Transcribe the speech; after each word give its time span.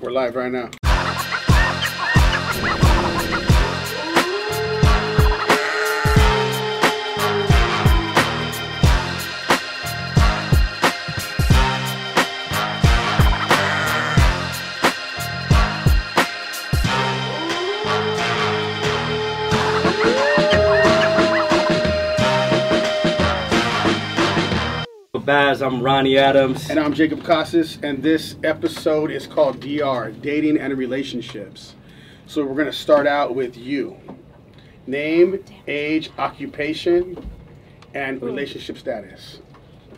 We're 0.00 0.12
live 0.12 0.34
right 0.34 0.50
now. 0.50 0.79
Baz, 25.24 25.60
I'm 25.60 25.82
Ronnie 25.82 26.16
Adams. 26.16 26.70
And 26.70 26.80
I'm 26.80 26.94
Jacob 26.94 27.22
Casas, 27.22 27.78
and 27.82 28.02
this 28.02 28.36
episode 28.42 29.10
is 29.10 29.26
called 29.26 29.60
DR 29.60 30.10
Dating 30.10 30.56
and 30.56 30.76
Relationships. 30.78 31.74
So 32.26 32.42
we're 32.44 32.54
going 32.54 32.66
to 32.66 32.72
start 32.72 33.06
out 33.06 33.34
with 33.34 33.56
you 33.56 33.98
name, 34.86 35.44
age, 35.68 36.10
occupation, 36.16 37.30
and 37.92 38.22
relationship 38.22 38.78
status. 38.78 39.40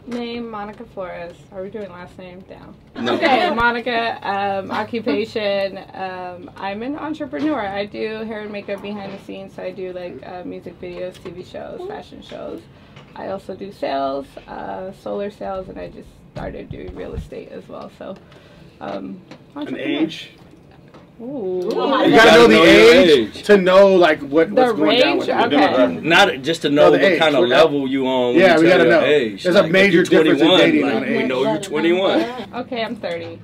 Name 0.06 0.51
Monica 0.51 0.84
Flores. 0.84 1.37
Are 1.52 1.62
we 1.62 1.70
doing 1.70 1.88
last 1.91 2.18
name 2.18 2.41
down? 2.41 2.74
No. 2.96 3.15
Okay, 3.15 3.54
Monica. 3.54 4.18
Um, 4.29 4.73
occupation. 4.73 5.79
Um, 5.95 6.51
I'm 6.57 6.82
an 6.82 6.96
entrepreneur. 6.96 7.60
I 7.60 7.87
do 7.87 8.24
hair 8.24 8.41
and 8.41 8.51
makeup 8.51 8.82
behind 8.82 9.12
the 9.12 9.23
scenes. 9.24 9.54
So 9.54 9.62
I 9.62 9.70
do 9.70 9.93
like 9.93 10.27
uh, 10.27 10.43
music 10.45 10.80
videos, 10.80 11.15
TV 11.15 11.46
shows, 11.46 11.87
fashion 11.87 12.23
shows. 12.23 12.60
I 13.15 13.29
also 13.29 13.55
do 13.55 13.73
sales, 13.73 14.27
uh, 14.47 14.93
solar 14.93 15.30
sales, 15.30 15.69
and 15.69 15.79
I 15.79 15.89
just 15.89 16.09
started 16.34 16.71
doing 16.71 16.95
real 16.95 17.15
estate 17.15 17.48
as 17.51 17.69
well. 17.69 17.91
So, 17.98 18.16
um, 18.80 19.21
An 19.55 19.77
age? 19.77 20.30
Ooh. 21.21 21.61
You 21.65 21.71
gotta 21.71 22.11
gotta 22.11 22.30
know 22.33 22.47
the 22.48 22.55
know 22.55 22.65
age, 22.65 23.37
age. 23.37 23.43
to 23.45 23.57
know 23.59 23.95
like 23.95 24.21
what, 24.23 24.49
The 24.49 24.54
what's 24.54 24.73
going 24.73 24.99
down 24.99 25.19
with 25.19 25.29
range? 25.29 25.52
you. 25.52 25.59
Okay. 25.59 26.01
Not 26.01 26.43
just 26.43 26.63
to 26.63 26.71
know 26.71 26.87
the 26.91 26.99
what 26.99 27.04
age. 27.04 27.19
kind 27.21 27.37
of 27.37 27.46
level 27.46 27.87
you 27.87 28.07
on. 28.09 28.29
When 28.35 28.41
Yeah, 28.41 28.57
you 28.57 28.63
we 28.63 28.69
gotta 28.69 28.88
know. 28.88 29.02
Age. 29.04 29.43
There's 29.43 29.54
a 29.54 29.59
Like, 29.60 29.66
if 29.66 29.73
major 29.73 30.02
difference 30.04 30.41
in 30.41 30.49
21, 30.49 30.59
dating 30.59 30.82
like, 30.82 30.95
on 30.95 31.02
We 31.02 31.23
know 31.24 31.43
you're 31.43 31.60
21. 31.60 32.21
Okay, 32.54 32.82
I'm 32.82 32.97
30. 32.97 33.38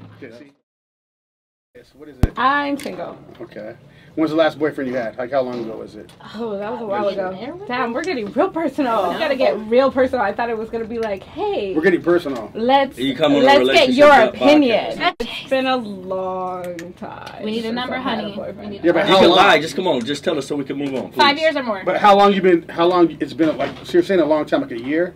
Yes, 1.74 1.92
what 1.94 2.08
is 2.08 2.16
it? 2.18 2.32
I'm 2.36 2.76
single. 2.78 3.16
Okay. 3.40 3.76
When's 4.18 4.32
the 4.32 4.36
last 4.36 4.58
boyfriend 4.58 4.90
you 4.90 4.96
had? 4.96 5.16
Like 5.16 5.30
how 5.30 5.42
long 5.42 5.62
ago 5.62 5.76
was 5.76 5.94
it? 5.94 6.10
Oh, 6.34 6.58
that 6.58 6.72
was 6.72 6.80
a 6.80 6.84
while 6.86 7.06
ago. 7.06 7.64
Damn, 7.68 7.92
we're 7.92 8.02
getting 8.02 8.26
real 8.32 8.50
personal. 8.50 9.12
We 9.12 9.16
gotta 9.16 9.36
get 9.36 9.56
real 9.68 9.92
personal. 9.92 10.24
I 10.24 10.32
thought 10.32 10.50
it 10.50 10.58
was 10.58 10.70
gonna 10.70 10.86
be 10.86 10.98
like, 10.98 11.22
hey, 11.22 11.72
We're 11.72 11.82
getting 11.82 12.02
personal. 12.02 12.50
let's 12.52 12.98
You 12.98 13.14
come 13.14 13.36
on 13.36 13.44
let's 13.44 13.58
get 13.58 13.60
relationship 13.60 13.96
your 13.96 14.08
podcast. 14.08 14.28
opinion. 14.34 15.14
It's 15.20 15.48
been 15.50 15.66
a 15.66 15.76
long 15.76 16.94
time. 16.94 17.44
We 17.44 17.52
need 17.52 17.66
a 17.66 17.72
number, 17.72 17.94
I've 17.94 18.00
a 18.00 18.02
honey. 18.02 18.36
We 18.60 18.66
need 18.66 18.84
Yeah, 18.84 18.90
but 18.90 19.06
You 19.06 19.12
how 19.14 19.20
can 19.20 19.28
long? 19.28 19.36
lie. 19.38 19.60
Just 19.60 19.76
come 19.76 19.86
on. 19.86 20.04
Just 20.04 20.24
tell 20.24 20.36
us 20.36 20.48
so 20.48 20.56
we 20.56 20.64
can 20.64 20.76
move 20.78 20.96
on. 20.96 21.12
Five 21.12 21.38
years 21.38 21.54
or 21.54 21.62
more. 21.62 21.84
But 21.84 21.98
how 22.00 22.16
long 22.16 22.32
you 22.32 22.42
been? 22.42 22.68
How 22.68 22.86
long 22.86 23.16
it's 23.20 23.32
been? 23.34 23.56
Like 23.56 23.70
so 23.84 23.92
you're 23.92 24.02
saying 24.02 24.18
a 24.18 24.24
long 24.24 24.44
time, 24.46 24.62
like 24.62 24.72
a 24.72 24.80
year? 24.80 25.14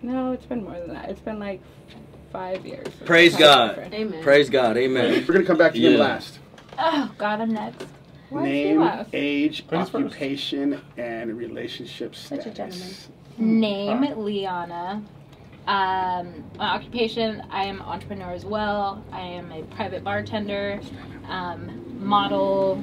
No, 0.00 0.32
it's 0.32 0.46
been 0.46 0.64
more 0.64 0.80
than 0.80 0.94
that. 0.94 1.10
It's 1.10 1.20
been 1.20 1.38
like 1.38 1.60
five 2.32 2.64
years. 2.64 2.86
Praise 3.04 3.34
I've 3.34 3.40
had 3.40 3.46
a 3.46 3.54
God. 3.54 3.68
boyfriend. 3.76 3.94
Amen. 3.94 4.22
Praise 4.22 4.48
God. 4.48 4.76
Amen. 4.78 5.24
We're 5.28 5.34
gonna 5.34 5.44
come 5.44 5.58
back 5.58 5.74
to 5.74 5.78
him 5.78 5.92
Yeah. 5.92 5.98
last. 5.98 6.38
Oh 6.78 7.12
God, 7.18 7.42
I'm 7.42 7.52
next. 7.52 7.84
Why 8.30 8.44
Name, 8.44 8.80
last? 8.80 9.10
age, 9.12 9.64
Ladies 9.70 9.90
first. 9.90 9.94
occupation, 9.94 10.80
and 10.96 11.36
relationship 11.36 12.14
Such 12.14 12.46
a 12.46 12.52
status. 12.52 13.08
Name 13.38 14.02
Liana. 14.16 15.02
Um, 15.66 16.44
my 16.56 16.74
occupation, 16.74 17.42
I 17.50 17.64
am 17.64 17.76
an 17.80 17.86
entrepreneur 17.86 18.32
as 18.32 18.44
well. 18.44 19.04
I 19.12 19.20
am 19.20 19.50
a 19.52 19.62
private 19.74 20.02
bartender, 20.04 20.80
um, 21.28 22.04
model, 22.04 22.82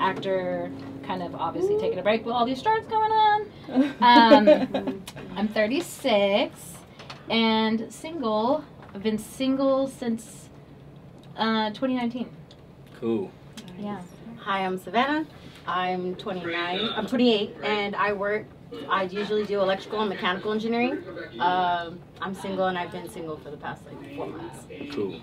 actor. 0.00 0.70
Kind 1.06 1.22
of 1.22 1.34
obviously 1.34 1.78
taking 1.78 1.98
a 1.98 2.02
break 2.02 2.24
with 2.26 2.34
all 2.34 2.44
these 2.44 2.58
starts 2.58 2.86
going 2.88 3.12
on. 3.12 3.46
Um, 4.00 5.02
I'm 5.36 5.48
36 5.48 6.58
and 7.28 7.92
single. 7.92 8.64
I've 8.94 9.02
been 9.02 9.18
single 9.18 9.86
since 9.88 10.48
uh, 11.36 11.68
2019. 11.70 12.28
Cool. 12.98 13.30
Yeah. 13.78 14.00
Hi, 14.48 14.64
I'm 14.64 14.78
Savannah. 14.78 15.26
I'm 15.66 16.14
29. 16.14 16.88
I'm 16.96 17.06
28, 17.06 17.56
and 17.62 17.94
I 17.94 18.14
work. 18.14 18.46
I 18.88 19.02
usually 19.02 19.44
do 19.44 19.60
electrical 19.60 20.00
and 20.00 20.08
mechanical 20.08 20.52
engineering. 20.52 21.04
Um, 21.38 22.00
I'm 22.22 22.34
single, 22.34 22.64
and 22.64 22.78
I've 22.78 22.90
been 22.90 23.10
single 23.10 23.36
for 23.36 23.50
the 23.50 23.58
past 23.58 23.82
like 23.84 24.16
four 24.16 24.26
months. 24.26 24.60
Cool. 24.94 25.20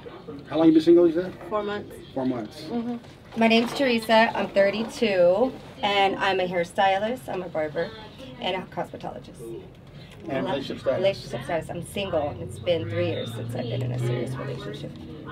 How 0.48 0.58
long 0.60 0.68
you 0.68 0.74
been 0.74 0.82
single? 0.84 1.08
You 1.08 1.14
said 1.14 1.34
Four 1.50 1.64
months. 1.64 1.96
four 2.14 2.28
months. 2.28 2.66
My 3.36 3.48
name's 3.48 3.74
Teresa. 3.74 4.30
I'm 4.38 4.48
32, 4.50 5.52
and 5.82 6.18
I'm 6.18 6.40
a 6.40 6.48
hairstylist. 6.48 7.28
I'm 7.28 7.42
a 7.42 7.50
barber 7.50 7.90
and 8.40 8.62
a 8.62 8.66
cosmetologist. 8.68 9.64
And 10.30 10.46
relationship 10.46 10.80
status. 10.80 10.98
Relationship 11.00 11.44
status. 11.44 11.70
I'm 11.70 11.86
single. 11.86 12.30
and 12.30 12.42
It's 12.42 12.60
been 12.60 12.90
three 12.90 13.08
years 13.08 13.34
since 13.34 13.54
I've 13.56 13.64
been 13.64 13.82
in 13.84 13.92
a 13.92 14.00
serious 14.00 14.32
relationship. 14.36 14.92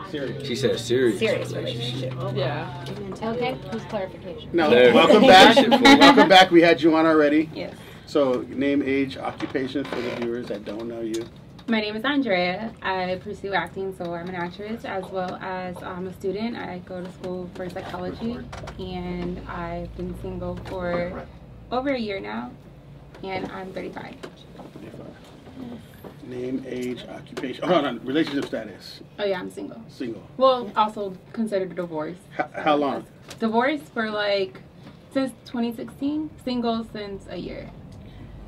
Serious. 0.10 0.48
She 0.48 0.56
said 0.56 0.80
serious. 0.80 1.20
Serious 1.20 1.52
relationship. 1.54 2.14
Yeah. 2.36 2.86
Okay. 3.22 3.58
Who's 3.72 3.84
clarification? 3.86 4.50
No, 4.54 4.70
There. 4.70 4.94
welcome 4.94 5.22
back. 5.22 5.56
Welcome 6.00 6.30
back. 6.30 6.52
We 6.52 6.62
had 6.62 6.82
you 6.82 6.96
on 6.96 7.06
already. 7.06 7.50
Yes. 7.54 7.76
So 8.06 8.46
name, 8.50 8.84
age, 8.84 9.18
occupation 9.18 9.84
for 9.86 9.96
the 9.96 10.10
viewers 10.18 10.48
that 10.48 10.66
don't 10.66 10.88
know 10.88 11.02
you. 11.02 11.26
My 11.68 11.80
name 11.80 11.96
is 11.96 12.04
Andrea. 12.04 12.74
I 12.82 13.20
pursue 13.24 13.54
acting, 13.54 13.96
so 13.98 14.14
I'm 14.14 14.28
an 14.28 14.36
actress 14.36 14.84
as 14.84 15.06
well 15.06 15.36
as 15.42 15.82
I'm 15.82 16.08
a 16.08 16.14
student. 16.14 16.58
I 16.58 16.80
go 16.80 17.02
to 17.02 17.10
school 17.14 17.50
for 17.56 17.70
psychology, 17.70 18.38
and 18.80 19.40
I've 19.48 19.96
been 19.96 20.14
single 20.22 20.58
for 20.66 21.26
over 21.72 21.90
a 21.92 21.98
year 21.98 22.20
now, 22.20 22.52
and 23.24 23.50
I'm 23.54 23.72
35. 23.72 24.16
Name, 26.26 26.64
age, 26.68 27.04
occupation. 27.10 27.68
Hold 27.68 27.86
on. 27.86 28.06
Relationship 28.06 28.46
status. 28.46 29.02
Oh 29.20 29.26
yeah, 29.26 29.40
I'm 29.40 29.52
single. 29.52 29.82
Single. 29.90 30.24
Well, 30.38 30.72
also 30.76 31.16
considered 31.34 31.72
a 31.72 31.76
divorce. 31.76 32.18
H- 32.40 32.46
how 32.56 32.76
long? 32.76 33.06
Divorced 33.40 33.86
for 33.94 34.10
like 34.10 34.62
since 35.14 35.32
2016. 35.46 36.30
Single 36.44 36.88
since 36.92 37.26
a 37.30 37.38
year. 37.38 37.70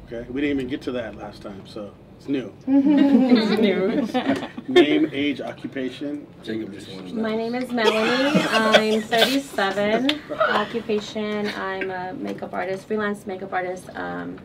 Okay. 0.07 0.25
We 0.31 0.41
didn't 0.41 0.57
even 0.57 0.69
get 0.69 0.81
to 0.83 0.91
that 0.93 1.15
last 1.15 1.41
time, 1.41 1.63
so 1.67 1.91
it's 2.17 2.29
new. 2.29 2.53
It's 2.67 3.61
new. 3.61 4.43
Name, 4.73 5.09
age, 5.11 5.41
occupation. 5.41 6.25
Jacob 6.43 6.73
just 6.73 6.89
wants 6.91 7.11
to 7.11 7.17
My 7.17 7.35
name 7.35 7.55
is 7.55 7.71
Melanie. 7.71 8.39
I'm 8.51 9.01
37. 9.01 10.21
Occupation, 10.39 11.47
I'm 11.49 11.91
a 11.91 12.13
makeup 12.13 12.53
artist, 12.53 12.87
freelance 12.87 13.27
makeup 13.27 13.51
artist. 13.53 13.89
Um, 13.95 14.37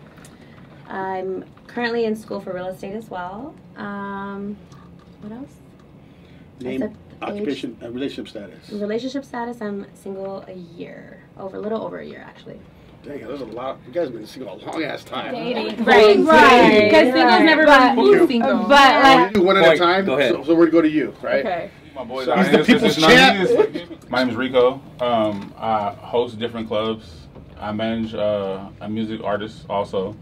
I'm 0.90 1.44
currently 1.68 2.04
in 2.04 2.16
school 2.16 2.40
for 2.40 2.52
real 2.52 2.66
estate 2.66 2.94
as 2.94 3.08
well. 3.08 3.54
Um, 3.76 4.56
what 5.22 5.32
else? 5.32 5.52
Name, 6.60 6.80
said 6.80 6.90
age. 6.90 6.96
occupation, 7.22 7.76
uh, 7.82 7.90
relationship 7.90 8.28
status. 8.28 8.70
Relationship 8.70 9.24
status, 9.24 9.62
I'm 9.62 9.86
single 9.94 10.44
a 10.48 10.52
year. 10.52 11.22
Over 11.38 11.56
a 11.56 11.60
little 11.60 11.82
over 11.82 12.00
a 12.00 12.04
year, 12.04 12.22
actually. 12.26 12.60
Dang, 13.04 13.20
there's 13.26 13.40
a 13.40 13.46
lot. 13.46 13.78
You 13.86 13.92
guys 13.94 14.08
have 14.08 14.12
been 14.14 14.26
single 14.26 14.54
a 14.54 14.58
long 14.58 14.82
ass 14.82 15.04
time. 15.04 15.32
Dating. 15.32 15.84
Right, 15.84 16.18
Right, 16.18 16.84
Because 16.84 17.14
singles 17.14 17.24
right. 17.24 17.44
never 17.44 17.64
But- 17.64 17.94
been 17.94 18.04
Okay. 18.14 18.26
single. 18.26 18.54
But 18.64 18.68
We're 18.68 19.02
like, 19.02 19.32
gonna 19.32 19.46
one 19.46 19.56
at 19.56 19.74
a 19.74 19.78
time. 19.78 20.04
Go 20.04 20.18
ahead. 20.18 20.32
So, 20.34 20.42
so 20.44 20.54
we're 20.54 20.66
gonna 20.66 20.70
go 20.72 20.82
to 20.82 20.88
you, 20.90 21.14
right? 21.22 21.40
okay. 21.46 21.70
My 21.94 22.04
boy, 22.04 22.24
So 22.24 22.36
he's 22.36 22.50
the 22.50 22.58
people's 22.64 22.96
champ. 22.96 24.00
My 24.10 24.18
name 24.20 24.30
is 24.30 24.36
Rico. 24.36 24.82
Um, 25.00 25.54
I 25.56 25.90
host 25.92 26.38
different 26.38 26.68
clubs. 26.68 27.10
I 27.58 27.72
manage 27.72 28.14
uh, 28.14 28.68
a 28.80 28.88
music 28.88 29.22
artist 29.24 29.64
also. 29.70 30.14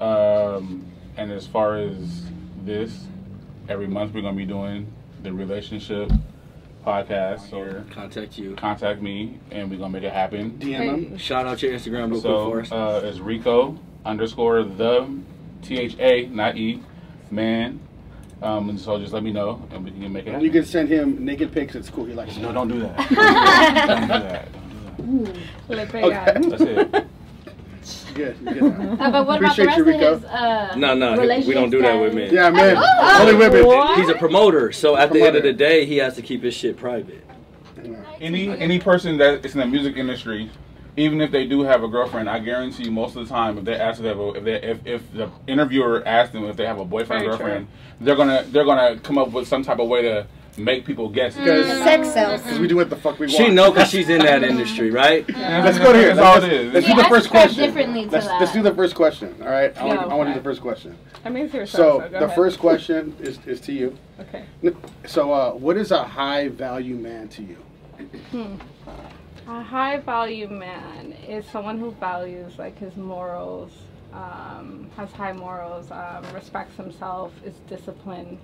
Um, 0.00 0.84
and 1.16 1.32
as 1.32 1.46
far 1.46 1.76
as 1.76 2.22
this, 2.64 3.04
every 3.68 3.86
month 3.86 4.12
we're 4.14 4.22
gonna 4.22 4.36
be 4.36 4.44
doing 4.46 4.92
the 5.22 5.32
relationship 5.32 6.10
podcast. 6.86 7.50
So 7.50 7.82
Contact 7.90 8.38
you. 8.38 8.54
contact 8.54 9.00
me, 9.02 9.38
and 9.50 9.70
we're 9.70 9.78
gonna 9.78 9.92
make 9.92 10.02
it 10.04 10.12
happen. 10.12 10.52
DM 10.58 11.08
him. 11.10 11.18
Shout 11.18 11.46
out 11.46 11.62
your 11.62 11.72
Instagram 11.72 12.10
real 12.12 12.20
quick 12.20 12.22
for 12.22 12.64
So 12.66 12.76
us. 12.76 13.02
uh, 13.04 13.06
it's 13.06 13.18
Rico 13.18 13.78
underscore 14.04 14.62
the 14.64 15.08
T 15.62 15.78
H 15.78 15.96
A 15.98 16.26
not 16.26 16.56
E 16.56 16.82
man. 17.30 17.80
Um, 18.42 18.68
and 18.68 18.78
so 18.78 18.98
just 18.98 19.14
let 19.14 19.22
me 19.22 19.32
know, 19.32 19.66
and 19.70 19.82
we 19.82 19.90
can 19.90 20.12
make 20.12 20.26
it 20.26 20.32
happen. 20.32 20.44
You 20.44 20.50
can 20.50 20.64
send 20.66 20.90
him 20.90 21.24
naked 21.24 21.52
pics 21.52 21.74
at 21.74 21.86
school. 21.86 22.04
He 22.04 22.12
likes. 22.12 22.36
No, 22.36 22.52
don't 22.52 22.68
do 22.68 22.80
that. 22.80 22.96
don't 22.98 23.08
do 23.08 23.14
that. 24.08 24.48
Don't 24.98 25.24
do 25.24 25.32
that. 25.32 25.94
Le 25.94 26.04
Okay. 26.04 26.48
That's 26.50 26.62
it. 26.62 27.06
Good. 28.16 28.36
you 28.40 28.52
good. 28.60 28.62
Uh, 29.00 29.10
but 29.10 29.26
what 29.26 29.38
about 29.38 29.56
the 29.56 29.62
Appreciate 29.62 29.66
rest 29.66 29.76
you, 29.78 29.82
of 29.82 29.88
Rico. 29.88 30.14
his 30.14 30.24
uh, 30.24 30.74
No, 30.76 30.94
no, 30.94 31.20
we 31.20 31.52
don't 31.54 31.70
do 31.70 31.82
that 31.82 32.00
with 32.00 32.14
men. 32.14 32.32
Yeah, 32.32 32.50
man. 32.50 32.76
Oh, 32.78 33.18
Only 33.20 33.34
women. 33.34 33.66
what? 33.66 33.98
He's 33.98 34.08
a 34.08 34.14
promoter, 34.14 34.72
so 34.72 34.96
at 34.96 35.12
the 35.12 35.22
end 35.22 35.36
of 35.36 35.42
the 35.42 35.52
day, 35.52 35.84
he 35.84 35.98
has 35.98 36.14
to 36.16 36.22
keep 36.22 36.42
his 36.42 36.54
shit 36.54 36.76
private. 36.76 37.22
Any 38.20 38.48
any 38.58 38.78
person 38.80 39.18
that 39.18 39.44
is 39.44 39.54
in 39.54 39.60
the 39.60 39.66
music 39.66 39.96
industry, 39.96 40.50
even 40.96 41.20
if 41.20 41.30
they 41.30 41.46
do 41.46 41.62
have 41.62 41.82
a 41.82 41.88
girlfriend, 41.88 42.28
I 42.28 42.38
guarantee 42.38 42.84
you 42.84 42.90
most 42.90 43.14
of 43.16 43.28
the 43.28 43.32
time, 43.32 43.58
if 43.58 43.64
they 43.64 43.74
ask 43.74 44.00
if 44.00 44.04
they 44.04 44.38
if 44.38 44.44
they 44.44 44.62
if, 44.62 44.86
if 44.86 45.12
the 45.12 45.30
interviewer 45.46 46.02
asks 46.06 46.32
them 46.32 46.44
if 46.44 46.56
they 46.56 46.66
have 46.66 46.78
a 46.78 46.84
boyfriend 46.84 47.22
or 47.22 47.26
Very 47.26 47.38
girlfriend, 47.38 47.68
they're 48.00 48.16
gonna 48.16 48.44
they're 48.48 48.64
gonna 48.64 48.98
come 49.00 49.18
up 49.18 49.30
with 49.30 49.46
some 49.46 49.62
type 49.62 49.78
of 49.78 49.88
way 49.88 50.02
to 50.02 50.26
make 50.58 50.84
people 50.84 51.08
guess. 51.08 51.36
Because 51.36 51.66
Sex 51.78 52.08
sells. 52.12 52.42
because 52.42 52.58
we 52.58 52.68
do 52.68 52.76
what 52.76 52.90
the 52.90 52.96
fuck 52.96 53.18
we 53.18 53.26
want. 53.26 53.36
She 53.36 53.48
know 53.50 53.70
because 53.72 53.90
she's 53.90 54.08
in 54.08 54.20
that 54.20 54.42
industry, 54.42 54.90
right? 54.90 55.28
Let's 55.36 55.78
go 55.78 55.92
to 55.92 55.98
here. 55.98 56.14
That's 56.14 56.26
all 56.26 56.34
Let's, 56.34 56.46
it 56.46 56.52
is. 56.52 56.72
let's 56.72 56.86
Yeah, 56.88 56.94
do 56.94 57.00
the 57.02 57.06
I 57.06 57.10
first 57.10 57.30
question. 57.30 57.64
differently 57.64 58.04
to 58.06 58.10
let's, 58.10 58.26
that. 58.26 58.40
let's 58.40 58.52
do 58.52 58.62
the 58.62 58.74
first 58.74 58.94
question. 58.94 59.34
All 59.42 59.48
right. 59.48 59.76
I 59.76 59.84
want, 59.84 60.00
Go. 60.00 60.08
I 60.08 60.14
want 60.14 60.28
to 60.28 60.34
do 60.34 60.40
the 60.40 60.44
first 60.44 60.60
question. 60.60 60.96
I 61.24 61.28
mean, 61.30 61.44
it's 61.46 61.54
your 61.54 61.66
show, 61.66 61.76
So 61.76 61.82
so 61.82 61.98
go 62.00 62.08
the 62.08 62.24
ahead. 62.24 62.34
first 62.36 62.58
question 62.58 63.16
is, 63.20 63.38
is 63.46 63.60
to 63.62 63.72
you. 63.72 63.96
Okay. 64.20 64.44
So 65.06 65.32
uh, 65.32 65.52
what 65.52 65.76
is 65.76 65.90
a 65.90 66.02
high 66.04 66.48
value 66.48 66.96
man 66.96 67.28
to 67.28 67.42
you? 67.42 67.56
Hmm. 68.30 68.54
A 69.48 69.62
high 69.62 69.98
value 69.98 70.48
man 70.48 71.12
is 71.28 71.46
someone 71.46 71.78
who 71.78 71.92
values 71.92 72.58
like 72.58 72.76
his 72.78 72.96
morals, 72.96 73.70
um, 74.12 74.90
has 74.96 75.10
high 75.12 75.32
morals, 75.32 75.90
um, 75.90 76.24
respects 76.34 76.76
himself, 76.76 77.32
is 77.44 77.54
disciplined. 77.68 78.38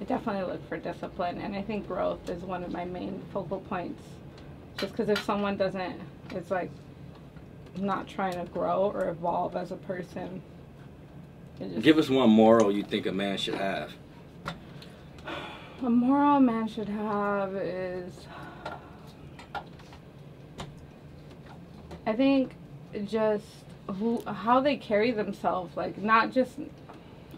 I 0.00 0.04
definitely 0.04 0.50
look 0.50 0.66
for 0.68 0.78
discipline, 0.78 1.38
and 1.38 1.54
I 1.54 1.60
think 1.60 1.86
growth 1.86 2.30
is 2.30 2.42
one 2.42 2.64
of 2.64 2.72
my 2.72 2.86
main 2.86 3.22
focal 3.32 3.60
points. 3.60 4.02
Just 4.78 4.92
because 4.92 5.10
if 5.10 5.22
someone 5.24 5.58
doesn't, 5.58 6.00
it's 6.30 6.50
like 6.50 6.70
not 7.76 8.08
trying 8.08 8.32
to 8.32 8.50
grow 8.50 8.90
or 8.94 9.10
evolve 9.10 9.56
as 9.56 9.72
a 9.72 9.76
person. 9.76 10.42
Give 11.80 11.98
us 11.98 12.08
one 12.08 12.30
moral 12.30 12.72
you 12.72 12.82
think 12.82 13.04
a 13.04 13.12
man 13.12 13.36
should 13.36 13.56
have. 13.56 13.92
A 15.82 15.90
moral 15.90 16.38
a 16.38 16.40
man 16.40 16.66
should 16.66 16.88
have 16.88 17.54
is. 17.54 18.14
I 22.06 22.14
think 22.14 22.52
just 23.04 23.44
who 23.86 24.22
how 24.24 24.60
they 24.60 24.76
carry 24.76 25.10
themselves, 25.10 25.76
like 25.76 25.98
not 25.98 26.32
just. 26.32 26.52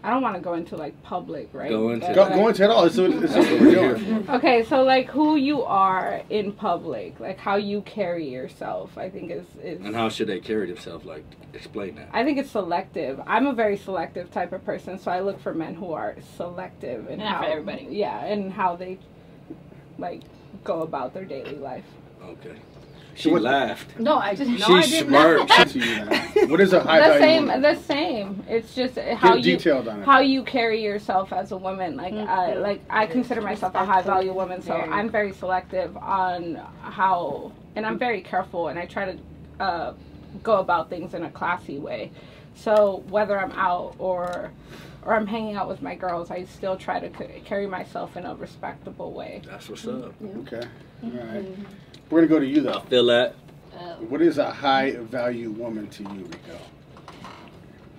I 0.03 0.09
don't 0.09 0.21
want 0.21 0.35
to 0.35 0.41
go 0.41 0.53
into 0.53 0.75
like 0.75 1.01
public, 1.03 1.49
right? 1.53 1.69
Go 1.69 1.91
into 1.91 2.05
But, 2.07 2.15
Go, 2.15 2.21
like- 2.23 2.33
go 2.33 2.47
into 2.49 2.63
it 2.63 2.69
all. 2.69 2.83
This 2.83 2.97
is, 2.97 3.21
this 3.21 3.31
what 3.35 3.61
we're 3.61 3.95
doing. 3.95 4.25
Okay, 4.29 4.63
so 4.65 4.83
like 4.83 5.09
who 5.09 5.37
you 5.37 5.63
are 5.63 6.21
in 6.29 6.51
public, 6.51 7.19
like 7.19 7.37
how 7.37 7.55
you 7.55 7.81
carry 7.81 8.27
yourself, 8.27 8.97
I 8.97 9.09
think 9.09 9.31
is 9.31 9.45
is. 9.63 9.79
And 9.85 9.95
how 9.95 10.09
should 10.09 10.27
they 10.27 10.39
carry 10.39 10.67
themselves? 10.67 11.05
Like, 11.05 11.23
explain 11.53 11.95
that. 11.95 12.09
I 12.11 12.23
think 12.25 12.37
it's 12.37 12.51
selective. 12.51 13.21
I'm 13.25 13.47
a 13.47 13.53
very 13.53 13.77
selective 13.77 14.29
type 14.31 14.51
of 14.51 14.65
person, 14.65 14.99
so 14.99 15.09
I 15.11 15.21
look 15.21 15.39
for 15.39 15.53
men 15.53 15.73
who 15.75 15.93
are 15.93 16.15
selective 16.37 17.07
and 17.09 17.21
how 17.21 17.39
for 17.39 17.45
everybody. 17.45 17.87
Yeah, 17.91 18.25
and 18.25 18.51
how 18.51 18.75
they 18.75 18.99
like 19.97 20.21
go 20.63 20.81
about 20.81 21.13
their 21.13 21.25
daily 21.25 21.55
life. 21.55 21.85
Okay. 22.23 22.55
She 23.15 23.29
what- 23.29 23.41
laughed. 23.43 23.99
No, 23.99 24.17
I 24.17 24.33
didn't. 24.33 24.59
No, 24.59 24.65
She 24.65 24.73
I 24.73 24.81
didn't. 24.81 25.07
smirked. 25.09 25.69
to 25.71 25.79
you 25.79 25.95
now. 26.05 26.47
What 26.47 26.59
is 26.59 26.73
a 26.73 26.79
high 26.81 26.99
the 26.99 27.05
value 27.05 27.19
same, 27.21 27.41
woman? 27.43 27.61
the 27.61 27.75
same. 27.75 28.43
It's 28.49 28.73
just 28.75 28.97
how 28.97 29.35
Get 29.35 29.45
you 29.45 29.57
detailed 29.57 29.87
on 29.87 30.01
it. 30.01 30.05
how 30.05 30.19
you 30.19 30.43
carry 30.43 30.83
yourself 30.83 31.31
as 31.31 31.51
a 31.51 31.57
woman. 31.57 31.95
Like 31.95 32.13
I 32.13 32.53
like 32.55 32.81
I 32.89 33.05
consider 33.05 33.41
myself 33.41 33.75
a 33.75 33.85
high 33.85 34.01
value 34.01 34.33
woman, 34.33 34.61
so 34.61 34.73
Very. 34.73 34.89
I'm 34.89 35.09
very 35.09 35.31
selective 35.33 35.95
on 35.97 36.55
how, 36.81 37.51
and 37.75 37.85
I'm 37.85 37.97
very 37.99 38.21
careful, 38.21 38.67
and 38.69 38.79
I 38.79 38.85
try 38.85 39.05
to 39.13 39.17
uh, 39.63 39.93
go 40.41 40.59
about 40.59 40.89
things 40.89 41.13
in 41.13 41.23
a 41.23 41.29
classy 41.29 41.77
way. 41.79 42.11
So 42.55 43.03
whether 43.09 43.39
I'm 43.39 43.51
out 43.53 43.95
or 43.99 44.51
or 45.05 45.13
I'm 45.13 45.27
hanging 45.27 45.55
out 45.55 45.67
with 45.67 45.81
my 45.81 45.95
girls, 45.95 46.31
I 46.31 46.43
still 46.45 46.77
try 46.77 46.99
to 46.99 47.09
c- 47.17 47.41
carry 47.45 47.67
myself 47.67 48.15
in 48.17 48.25
a 48.25 48.35
respectable 48.35 49.13
way. 49.13 49.41
That's 49.45 49.69
what's 49.69 49.85
up. 49.87 50.13
Mm-hmm. 50.21 50.39
Okay. 50.41 50.67
Mm-hmm. 51.03 51.19
All 51.19 51.25
right. 51.25 51.45
We're 52.09 52.19
gonna 52.21 52.27
go 52.29 52.39
to 52.39 52.45
you 52.45 52.61
I 52.69 52.73
though. 52.73 52.79
feel 52.81 53.05
that. 53.07 53.35
Uh, 53.77 53.95
What 53.95 54.21
is 54.21 54.37
a 54.37 54.51
high 54.51 54.91
value 54.91 55.49
woman 55.51 55.87
to 55.89 56.03
you, 56.03 56.09
Rico? 56.25 56.57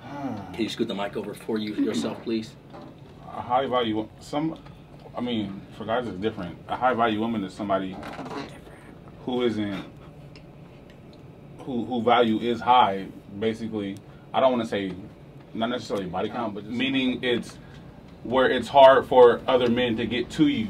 Hmm. 0.03 0.53
Can 0.53 0.62
you 0.62 0.69
scoot 0.69 0.89
the 0.89 0.95
mic 0.95 1.17
over 1.17 1.35
for 1.35 1.59
you 1.59 1.75
yourself, 1.75 2.23
please? 2.23 2.55
a 3.37 3.41
high 3.41 3.67
value 3.67 4.09
some 4.21 4.56
I 5.17 5.21
mean, 5.21 5.61
for 5.77 5.85
guys 5.85 6.06
it's 6.06 6.17
different. 6.19 6.56
A 6.69 6.77
high 6.77 6.95
value 6.95 7.19
woman 7.21 7.43
is 7.45 7.53
somebody 7.53 7.97
who 9.25 9.43
isn't 9.43 9.85
who 11.59 11.85
who 11.85 12.03
value 12.03 12.39
is 12.39 12.61
high, 12.61 13.06
basically. 13.41 13.97
I 14.33 14.41
don't 14.41 14.53
want 14.53 14.62
to 14.65 14.69
say 14.69 14.93
not 15.55 15.71
necessarily 15.71 16.06
body 16.06 16.29
count, 16.29 16.55
but 16.55 16.65
meaning 16.67 17.23
it's 17.23 17.56
where 18.23 18.49
it's 18.51 18.69
hard 18.69 19.06
for 19.06 19.41
other 19.47 19.69
men 19.69 19.97
to 19.97 20.06
get 20.06 20.31
to 20.31 20.49
you. 20.49 20.69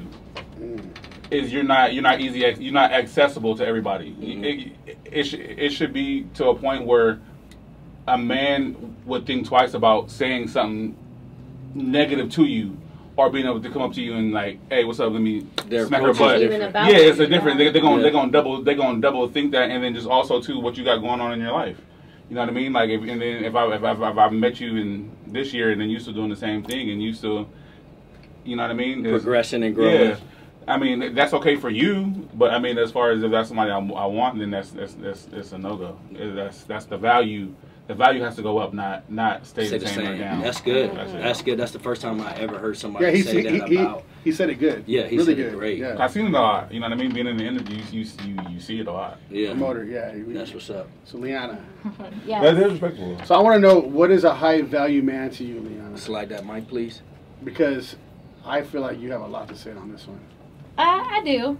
Mm. 0.58 0.84
Is 1.30 1.52
you're 1.52 1.62
not 1.64 1.94
you're 1.94 2.02
not 2.02 2.20
easy 2.20 2.40
you're 2.60 2.72
not 2.72 2.92
accessible 2.92 3.56
to 3.56 3.66
everybody. 3.66 4.12
Mhm. 4.12 4.44
It, 4.86 4.96
it, 5.10 5.24
sh- 5.24 5.34
it 5.34 5.70
should 5.72 5.92
be 5.92 6.26
to 6.34 6.48
a 6.48 6.54
point 6.54 6.84
where 6.84 7.18
a 8.06 8.18
man 8.18 8.94
would 9.06 9.26
think 9.26 9.46
twice 9.46 9.74
about 9.74 10.10
saying 10.10 10.48
something 10.48 10.94
negative 11.74 12.30
to 12.32 12.44
you 12.44 12.76
or 13.16 13.30
being 13.30 13.46
able 13.46 13.60
to 13.62 13.70
come 13.70 13.80
up 13.82 13.92
to 13.94 14.02
you 14.02 14.14
and 14.14 14.32
like, 14.32 14.58
hey, 14.68 14.84
what's 14.84 15.00
up? 15.00 15.12
Let 15.12 15.22
me 15.22 15.46
Their 15.68 15.86
smack 15.86 16.02
her 16.02 16.12
butt. 16.12 16.36
Even 16.42 16.50
different. 16.60 16.70
about 16.70 16.90
Yeah, 16.92 16.98
it's 16.98 17.18
a 17.18 17.26
different. 17.26 17.58
yeah. 17.58 17.66
They, 17.66 17.70
they're 17.72 17.82
gonna 17.82 17.96
Yeah. 17.96 18.02
they're 18.02 18.10
gonna 18.12 18.30
double 18.32 18.62
they're 18.62 18.74
gonna 18.74 19.00
double 19.00 19.28
think 19.28 19.52
that, 19.52 19.70
and 19.70 19.82
then 19.82 19.94
just 19.94 20.06
also 20.06 20.40
too 20.42 20.60
what 20.60 20.76
you 20.76 20.84
got 20.84 20.98
going 20.98 21.20
on 21.20 21.32
in 21.32 21.40
your 21.40 21.52
life. 21.52 21.80
You 22.28 22.36
know 22.36 22.40
what 22.40 22.50
I 22.50 22.52
mean? 22.52 22.72
Like, 22.72 22.90
if, 22.90 23.02
and 23.02 23.20
then 23.20 23.44
if 23.44 23.54
I 23.54 23.74
if, 23.74 23.82
I, 23.82 23.92
if 23.92 24.18
I've 24.18 24.32
met 24.32 24.60
you 24.60 24.76
in 24.76 25.10
this 25.26 25.52
year 25.52 25.70
and 25.72 25.80
then 25.80 25.90
you 25.90 26.00
still 26.00 26.14
doing 26.14 26.30
the 26.30 26.36
same 26.36 26.62
thing 26.62 26.90
and 26.90 27.02
you 27.02 27.12
still, 27.12 27.48
you 28.44 28.56
know 28.56 28.62
what 28.62 28.70
I 28.70 28.74
mean? 28.74 29.02
Progression 29.02 29.62
and 29.62 29.74
growth. 29.74 30.00
Yeah. 30.00 30.16
I 30.66 30.78
mean 30.78 31.14
that's 31.14 31.34
okay 31.34 31.56
for 31.56 31.68
you, 31.68 32.26
but 32.32 32.50
I 32.50 32.58
mean 32.58 32.78
as 32.78 32.90
far 32.90 33.10
as 33.10 33.22
if 33.22 33.30
that's 33.30 33.48
somebody 33.48 33.70
I, 33.70 33.76
I 33.76 34.06
want, 34.06 34.38
then 34.38 34.50
that's 34.50 34.70
that's 34.70 34.94
that's, 34.94 35.26
that's 35.26 35.52
a 35.52 35.58
no 35.58 35.76
go. 35.76 35.98
That's 36.12 36.64
that's 36.64 36.86
the 36.86 36.96
value. 36.96 37.54
The 37.86 37.94
value 37.94 38.22
has 38.22 38.34
to 38.36 38.42
go 38.42 38.56
up, 38.58 38.72
not 38.72 39.10
not 39.10 39.46
stay, 39.46 39.66
Stay 39.66 39.76
the 39.76 39.86
same, 39.86 40.08
or 40.08 40.18
down. 40.18 40.40
That's 40.40 40.62
good. 40.62 40.96
That's 40.96 41.12
That's, 41.12 41.42
good. 41.42 41.58
That's 41.58 41.72
the 41.72 41.78
first 41.78 42.00
time 42.00 42.18
I 42.22 42.34
ever 42.36 42.58
heard 42.58 42.78
somebody 42.78 43.04
Yeah, 43.04 43.10
he, 43.10 43.22
say 43.22 43.42
he, 43.42 43.58
that 43.58 43.68
he, 43.68 43.76
about. 43.76 44.04
he 44.24 44.32
said 44.32 44.48
it 44.48 44.54
good. 44.54 44.84
Yeah, 44.86 45.06
he 45.06 45.18
really 45.18 45.36
said 45.36 45.38
it 45.52 45.52
great. 45.54 45.78
Yeah. 45.78 45.96
I've 45.98 46.10
seen 46.10 46.24
it 46.26 46.32
a 46.32 46.40
lot. 46.40 46.72
You 46.72 46.80
know 46.80 46.88
what 46.88 46.94
I 46.94 46.96
mean? 46.96 47.12
Being 47.12 47.26
in 47.26 47.36
the 47.36 47.44
industry, 47.44 47.82
you 47.90 48.00
you 48.00 48.10
you, 48.24 48.36
you 48.52 48.60
see 48.60 48.80
it 48.80 48.86
a 48.86 48.92
lot. 48.92 49.18
Yeah, 49.30 49.50
Promoter, 49.50 49.84
yeah. 49.84 50.14
that's 50.28 50.54
what's 50.54 50.70
up. 50.70 50.88
So 51.04 51.18
Liana. 51.18 51.62
yeah. 52.24 52.40
That 52.54 52.56
is 52.56 52.72
respectable. 52.72 53.20
So 53.26 53.34
I 53.34 53.42
want 53.42 53.56
to 53.56 53.60
know 53.60 53.80
what 53.80 54.10
is 54.10 54.24
a 54.24 54.32
high 54.32 54.62
value 54.62 55.02
man 55.02 55.28
to 55.32 55.44
you, 55.44 55.60
Liana? 55.60 55.98
Slide 55.98 56.30
that 56.30 56.46
mic, 56.46 56.66
please. 56.66 57.02
Because 57.42 57.96
I 58.46 58.62
feel 58.62 58.80
like 58.80 58.98
you 58.98 59.12
have 59.12 59.20
a 59.20 59.26
lot 59.26 59.48
to 59.48 59.56
say 59.56 59.72
on 59.72 59.92
this 59.92 60.06
one. 60.06 60.20
Uh, 60.78 61.04
I 61.06 61.22
do. 61.22 61.58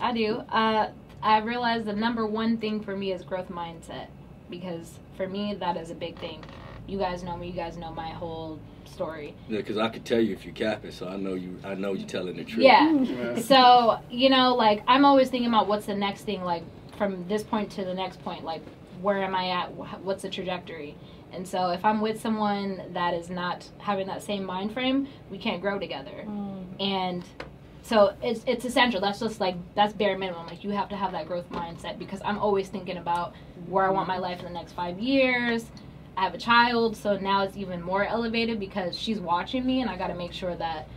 I 0.00 0.14
do. 0.14 0.36
Uh, 0.48 0.88
I 1.22 1.38
realize 1.40 1.84
the 1.84 1.92
number 1.92 2.26
one 2.26 2.56
thing 2.56 2.80
for 2.80 2.96
me 2.96 3.12
is 3.12 3.22
growth 3.22 3.50
mindset 3.50 4.06
because 4.50 4.98
for 5.16 5.28
me 5.28 5.54
that 5.54 5.76
is 5.76 5.90
a 5.90 5.94
big 5.94 6.18
thing. 6.18 6.44
You 6.86 6.98
guys 6.98 7.22
know 7.22 7.36
me. 7.36 7.48
You 7.48 7.52
guys 7.52 7.76
know 7.76 7.92
my 7.92 8.08
whole 8.08 8.58
story. 8.86 9.34
Yeah, 9.48 9.58
because 9.58 9.78
I 9.78 9.88
could 9.88 10.04
tell 10.04 10.20
you 10.20 10.32
if 10.32 10.44
you 10.44 10.52
capping, 10.52 10.90
so 10.90 11.06
I 11.08 11.16
know 11.16 11.34
you. 11.34 11.58
I 11.62 11.74
know 11.74 11.92
you're 11.92 12.08
telling 12.08 12.36
the 12.36 12.44
truth. 12.44 12.64
Yeah. 12.64 12.92
Yeah. 12.92 13.38
So 13.40 13.98
you 14.10 14.30
know, 14.30 14.54
like 14.54 14.82
I'm 14.86 15.04
always 15.04 15.28
thinking 15.28 15.48
about 15.48 15.68
what's 15.68 15.86
the 15.86 15.94
next 15.94 16.22
thing, 16.22 16.42
like 16.42 16.62
from 16.96 17.26
this 17.28 17.42
point 17.42 17.70
to 17.72 17.84
the 17.84 17.94
next 17.94 18.22
point, 18.24 18.44
like 18.44 18.62
where 19.00 19.22
am 19.22 19.34
I 19.34 19.50
at? 19.50 19.72
What's 19.74 20.22
the 20.22 20.30
trajectory? 20.30 20.96
And 21.32 21.46
so 21.46 21.70
if 21.70 21.84
I'm 21.84 22.00
with 22.00 22.20
someone 22.20 22.82
that 22.94 23.14
is 23.14 23.30
not 23.30 23.68
having 23.78 24.06
that 24.06 24.22
same 24.22 24.44
mind 24.44 24.72
frame, 24.72 25.08
we 25.30 25.38
can't 25.38 25.60
grow 25.60 25.78
together. 25.78 26.24
Mm. 26.26 26.64
And 26.80 27.24
so 27.88 28.14
it's 28.22 28.42
it's 28.46 28.64
essential. 28.64 29.00
That's 29.00 29.18
just 29.18 29.40
like 29.40 29.56
that's 29.74 29.94
bare 29.94 30.18
minimum. 30.18 30.46
Like 30.46 30.62
you 30.62 30.70
have 30.70 30.88
to 30.90 30.96
have 30.96 31.12
that 31.12 31.26
growth 31.26 31.48
mindset 31.50 31.98
because 31.98 32.20
I'm 32.24 32.38
always 32.38 32.68
thinking 32.68 32.98
about 32.98 33.34
where 33.66 33.86
I 33.86 33.90
want 33.90 34.06
my 34.06 34.18
life 34.18 34.40
in 34.40 34.44
the 34.44 34.52
next 34.52 34.72
five 34.72 34.98
years. 34.98 35.64
I 36.16 36.24
have 36.24 36.34
a 36.34 36.38
child, 36.38 36.96
so 36.96 37.16
now 37.16 37.44
it's 37.44 37.56
even 37.56 37.80
more 37.80 38.04
elevated 38.04 38.60
because 38.60 38.98
she's 38.98 39.20
watching 39.20 39.64
me, 39.64 39.80
and 39.80 39.88
I 39.88 39.96
got 39.96 40.08
to 40.08 40.14
make 40.14 40.32
sure 40.32 40.54
that 40.56 40.88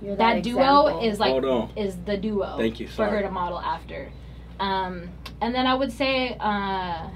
You're 0.00 0.16
that 0.16 0.42
duo 0.42 1.02
is 1.02 1.18
like 1.18 1.42
is 1.76 1.96
the 2.04 2.16
duo 2.16 2.56
Thank 2.58 2.78
you, 2.78 2.86
for 2.86 3.04
her 3.04 3.10
sorry. 3.10 3.22
to 3.22 3.30
model 3.30 3.58
after. 3.58 4.10
Um, 4.60 5.08
and 5.40 5.54
then 5.54 5.66
I 5.66 5.74
would 5.74 5.90
say 5.90 6.36
uh, 6.38 7.08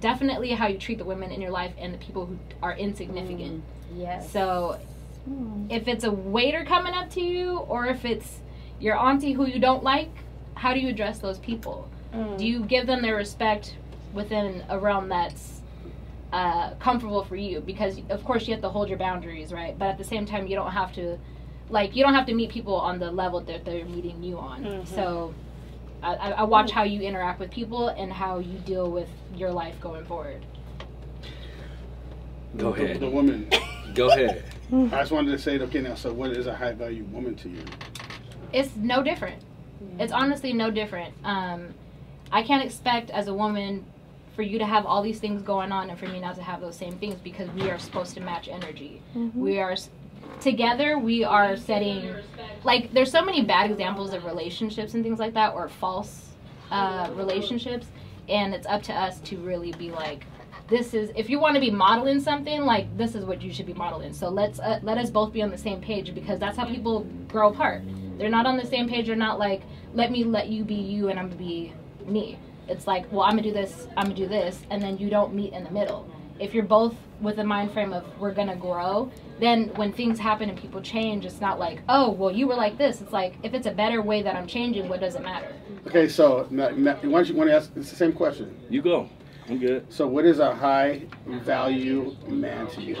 definitely 0.00 0.50
how 0.52 0.66
you 0.66 0.78
treat 0.78 0.98
the 0.98 1.04
women 1.04 1.30
in 1.30 1.40
your 1.40 1.50
life 1.50 1.74
and 1.78 1.92
the 1.94 1.98
people 1.98 2.26
who 2.26 2.38
are 2.62 2.74
insignificant. 2.74 3.62
Yes. 3.94 4.32
So 4.32 4.80
if 5.68 5.86
it's 5.86 6.04
a 6.04 6.10
waiter 6.10 6.64
coming 6.64 6.94
up 6.94 7.10
to 7.10 7.20
you 7.20 7.58
or 7.58 7.86
if 7.86 8.04
it's 8.04 8.40
your 8.80 8.96
auntie 8.96 9.32
who 9.32 9.46
you 9.46 9.58
don't 9.58 9.82
like, 9.82 10.10
how 10.54 10.72
do 10.74 10.80
you 10.80 10.88
address 10.88 11.18
those 11.18 11.38
people? 11.38 11.88
Mm. 12.14 12.38
Do 12.38 12.46
you 12.46 12.64
give 12.64 12.86
them 12.86 13.02
their 13.02 13.16
respect 13.16 13.76
within 14.12 14.64
a 14.68 14.78
realm 14.78 15.08
that's 15.08 15.60
uh, 16.32 16.74
comfortable 16.74 17.24
for 17.24 17.36
you? 17.36 17.60
Because 17.60 18.00
of 18.10 18.24
course 18.24 18.46
you 18.46 18.54
have 18.54 18.62
to 18.62 18.68
hold 18.68 18.88
your 18.88 18.98
boundaries, 18.98 19.52
right? 19.52 19.78
But 19.78 19.88
at 19.88 19.98
the 19.98 20.04
same 20.04 20.26
time, 20.26 20.46
you 20.46 20.56
don't 20.56 20.72
have 20.72 20.92
to, 20.94 21.18
like, 21.70 21.94
you 21.96 22.02
don't 22.04 22.14
have 22.14 22.26
to 22.26 22.34
meet 22.34 22.50
people 22.50 22.74
on 22.76 22.98
the 22.98 23.10
level 23.10 23.40
that 23.40 23.64
they're 23.64 23.84
meeting 23.84 24.22
you 24.22 24.38
on. 24.38 24.64
Mhm. 24.64 24.86
So. 24.86 25.34
I, 26.02 26.14
I 26.14 26.30
I 26.32 26.42
watch 26.42 26.70
how 26.72 26.82
you 26.82 27.00
interact 27.00 27.40
with 27.40 27.50
people 27.50 27.88
and 27.88 28.12
how 28.12 28.38
you 28.38 28.58
deal 28.58 28.90
with 28.90 29.08
your 29.34 29.50
life 29.50 29.80
going 29.80 30.04
forward. 30.04 30.44
Go 32.58 32.70
The, 32.72 32.84
ahead. 32.84 33.00
the 33.00 33.08
woman. 33.08 33.48
Go 33.94 34.10
ahead. 34.10 34.44
I 34.72 34.88
just 35.00 35.10
wanted 35.10 35.30
to 35.32 35.38
say, 35.38 35.58
okay, 35.58 35.80
now, 35.80 35.94
so 35.94 36.12
what 36.12 36.32
is 36.32 36.46
a 36.46 36.54
high 36.54 36.72
value 36.72 37.04
woman 37.04 37.34
to 37.36 37.48
you? 37.48 37.62
It's 38.56 38.74
no 38.74 39.02
different. 39.02 39.42
It's 40.00 40.12
honestly 40.12 40.54
no 40.54 40.70
different. 40.70 41.12
Um, 41.22 41.74
I 42.32 42.42
can't 42.42 42.64
expect 42.64 43.10
as 43.10 43.28
a 43.28 43.34
woman 43.34 43.84
for 44.34 44.40
you 44.40 44.58
to 44.58 44.64
have 44.64 44.86
all 44.86 45.02
these 45.02 45.18
things 45.18 45.42
going 45.42 45.72
on 45.72 45.90
and 45.90 45.98
for 45.98 46.06
me 46.06 46.20
not 46.20 46.36
to 46.36 46.42
have 46.42 46.62
those 46.62 46.74
same 46.74 46.96
things 46.96 47.16
because 47.16 47.50
we 47.50 47.70
are 47.70 47.78
supposed 47.78 48.14
to 48.14 48.20
match 48.20 48.48
energy. 48.48 49.02
We 49.34 49.58
are 49.58 49.76
together 50.40 50.98
we 50.98 51.22
are 51.22 51.56
setting 51.56 52.14
like 52.64 52.92
there's 52.92 53.10
so 53.10 53.22
many 53.22 53.44
bad 53.44 53.70
examples 53.70 54.12
of 54.12 54.24
relationships 54.24 54.94
and 54.94 55.04
things 55.04 55.18
like 55.18 55.34
that 55.34 55.54
or 55.54 55.68
false 55.68 56.30
uh, 56.70 57.10
relationships 57.14 57.86
and 58.28 58.54
it's 58.54 58.66
up 58.66 58.82
to 58.82 58.92
us 58.92 59.20
to 59.20 59.36
really 59.38 59.72
be 59.72 59.90
like 59.90 60.24
this 60.68 60.94
is 60.94 61.12
if 61.14 61.30
you 61.30 61.38
want 61.38 61.54
to 61.54 61.60
be 61.60 61.70
modeling 61.70 62.20
something 62.20 62.62
like 62.62 62.94
this 62.96 63.14
is 63.14 63.24
what 63.24 63.40
you 63.40 63.52
should 63.52 63.66
be 63.66 63.74
modeling 63.74 64.12
so 64.12 64.28
let's 64.28 64.58
uh, 64.58 64.80
let 64.82 64.98
us 64.98 65.10
both 65.10 65.32
be 65.32 65.42
on 65.42 65.50
the 65.50 65.58
same 65.58 65.80
page 65.80 66.12
because 66.14 66.40
that's 66.40 66.56
how 66.56 66.64
people 66.66 67.06
grow 67.28 67.50
apart 67.50 67.82
they're 68.18 68.28
not 68.28 68.46
on 68.46 68.56
the 68.56 68.66
same 68.66 68.88
page 68.88 69.06
they're 69.06 69.16
not 69.16 69.38
like 69.38 69.62
let 69.94 70.10
me 70.10 70.24
let 70.24 70.48
you 70.48 70.64
be 70.64 70.74
you 70.74 71.08
and 71.08 71.18
i'm 71.18 71.26
gonna 71.26 71.36
be 71.38 71.72
me 72.06 72.38
it's 72.68 72.86
like 72.86 73.10
well 73.12 73.22
i'm 73.22 73.32
gonna 73.32 73.42
do 73.42 73.52
this 73.52 73.88
i'm 73.96 74.04
gonna 74.04 74.14
do 74.14 74.26
this 74.26 74.62
and 74.70 74.82
then 74.82 74.98
you 74.98 75.08
don't 75.08 75.34
meet 75.34 75.52
in 75.52 75.64
the 75.64 75.70
middle 75.70 76.08
if 76.38 76.52
you're 76.52 76.64
both 76.64 76.94
with 77.20 77.38
a 77.38 77.44
mind 77.44 77.72
frame 77.72 77.92
of 77.92 78.04
we're 78.18 78.32
gonna 78.32 78.56
grow 78.56 79.10
then 79.40 79.68
when 79.76 79.92
things 79.92 80.18
happen 80.18 80.48
and 80.48 80.58
people 80.58 80.80
change 80.82 81.24
it's 81.24 81.40
not 81.40 81.58
like 81.58 81.80
oh 81.88 82.10
well 82.10 82.30
you 82.30 82.46
were 82.46 82.54
like 82.54 82.76
this 82.76 83.00
it's 83.00 83.12
like 83.12 83.34
if 83.42 83.54
it's 83.54 83.66
a 83.66 83.70
better 83.70 84.02
way 84.02 84.22
that 84.22 84.36
i'm 84.36 84.46
changing 84.46 84.88
what 84.88 85.00
does 85.00 85.14
it 85.14 85.22
matter 85.22 85.54
Okay, 85.86 86.08
so 86.08 86.48
now, 86.50 86.70
now, 86.70 86.94
why 86.96 87.18
don't 87.18 87.28
you 87.28 87.36
want 87.36 87.48
to 87.48 87.54
ask? 87.54 87.70
It's 87.76 87.90
the 87.90 87.96
same 87.96 88.12
question. 88.12 88.56
You 88.68 88.82
go. 88.82 89.08
I'm 89.48 89.58
good. 89.58 89.86
So, 89.88 90.08
what 90.08 90.24
is 90.24 90.40
a 90.40 90.52
high 90.52 91.02
value 91.26 92.16
man 92.26 92.66
to 92.72 92.82
you? 92.82 92.96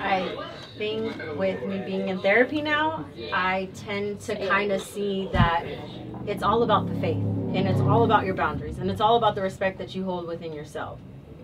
I 0.00 0.34
think 0.76 1.14
with 1.36 1.62
me 1.64 1.82
being 1.84 2.08
in 2.08 2.20
therapy 2.20 2.60
now, 2.62 3.06
I 3.32 3.68
tend 3.74 4.20
to 4.22 4.46
kind 4.48 4.72
of 4.72 4.82
see 4.82 5.28
that 5.32 5.64
it's 6.26 6.42
all 6.42 6.62
about 6.62 6.86
the 6.88 6.94
faith 7.00 7.16
and 7.54 7.68
it's 7.68 7.80
all 7.80 8.04
about 8.04 8.24
your 8.24 8.34
boundaries 8.34 8.78
and 8.78 8.90
it's 8.90 9.00
all 9.00 9.16
about 9.16 9.34
the 9.34 9.42
respect 9.42 9.78
that 9.78 9.94
you 9.94 10.04
hold 10.04 10.26
within 10.26 10.52
yourself. 10.52 11.00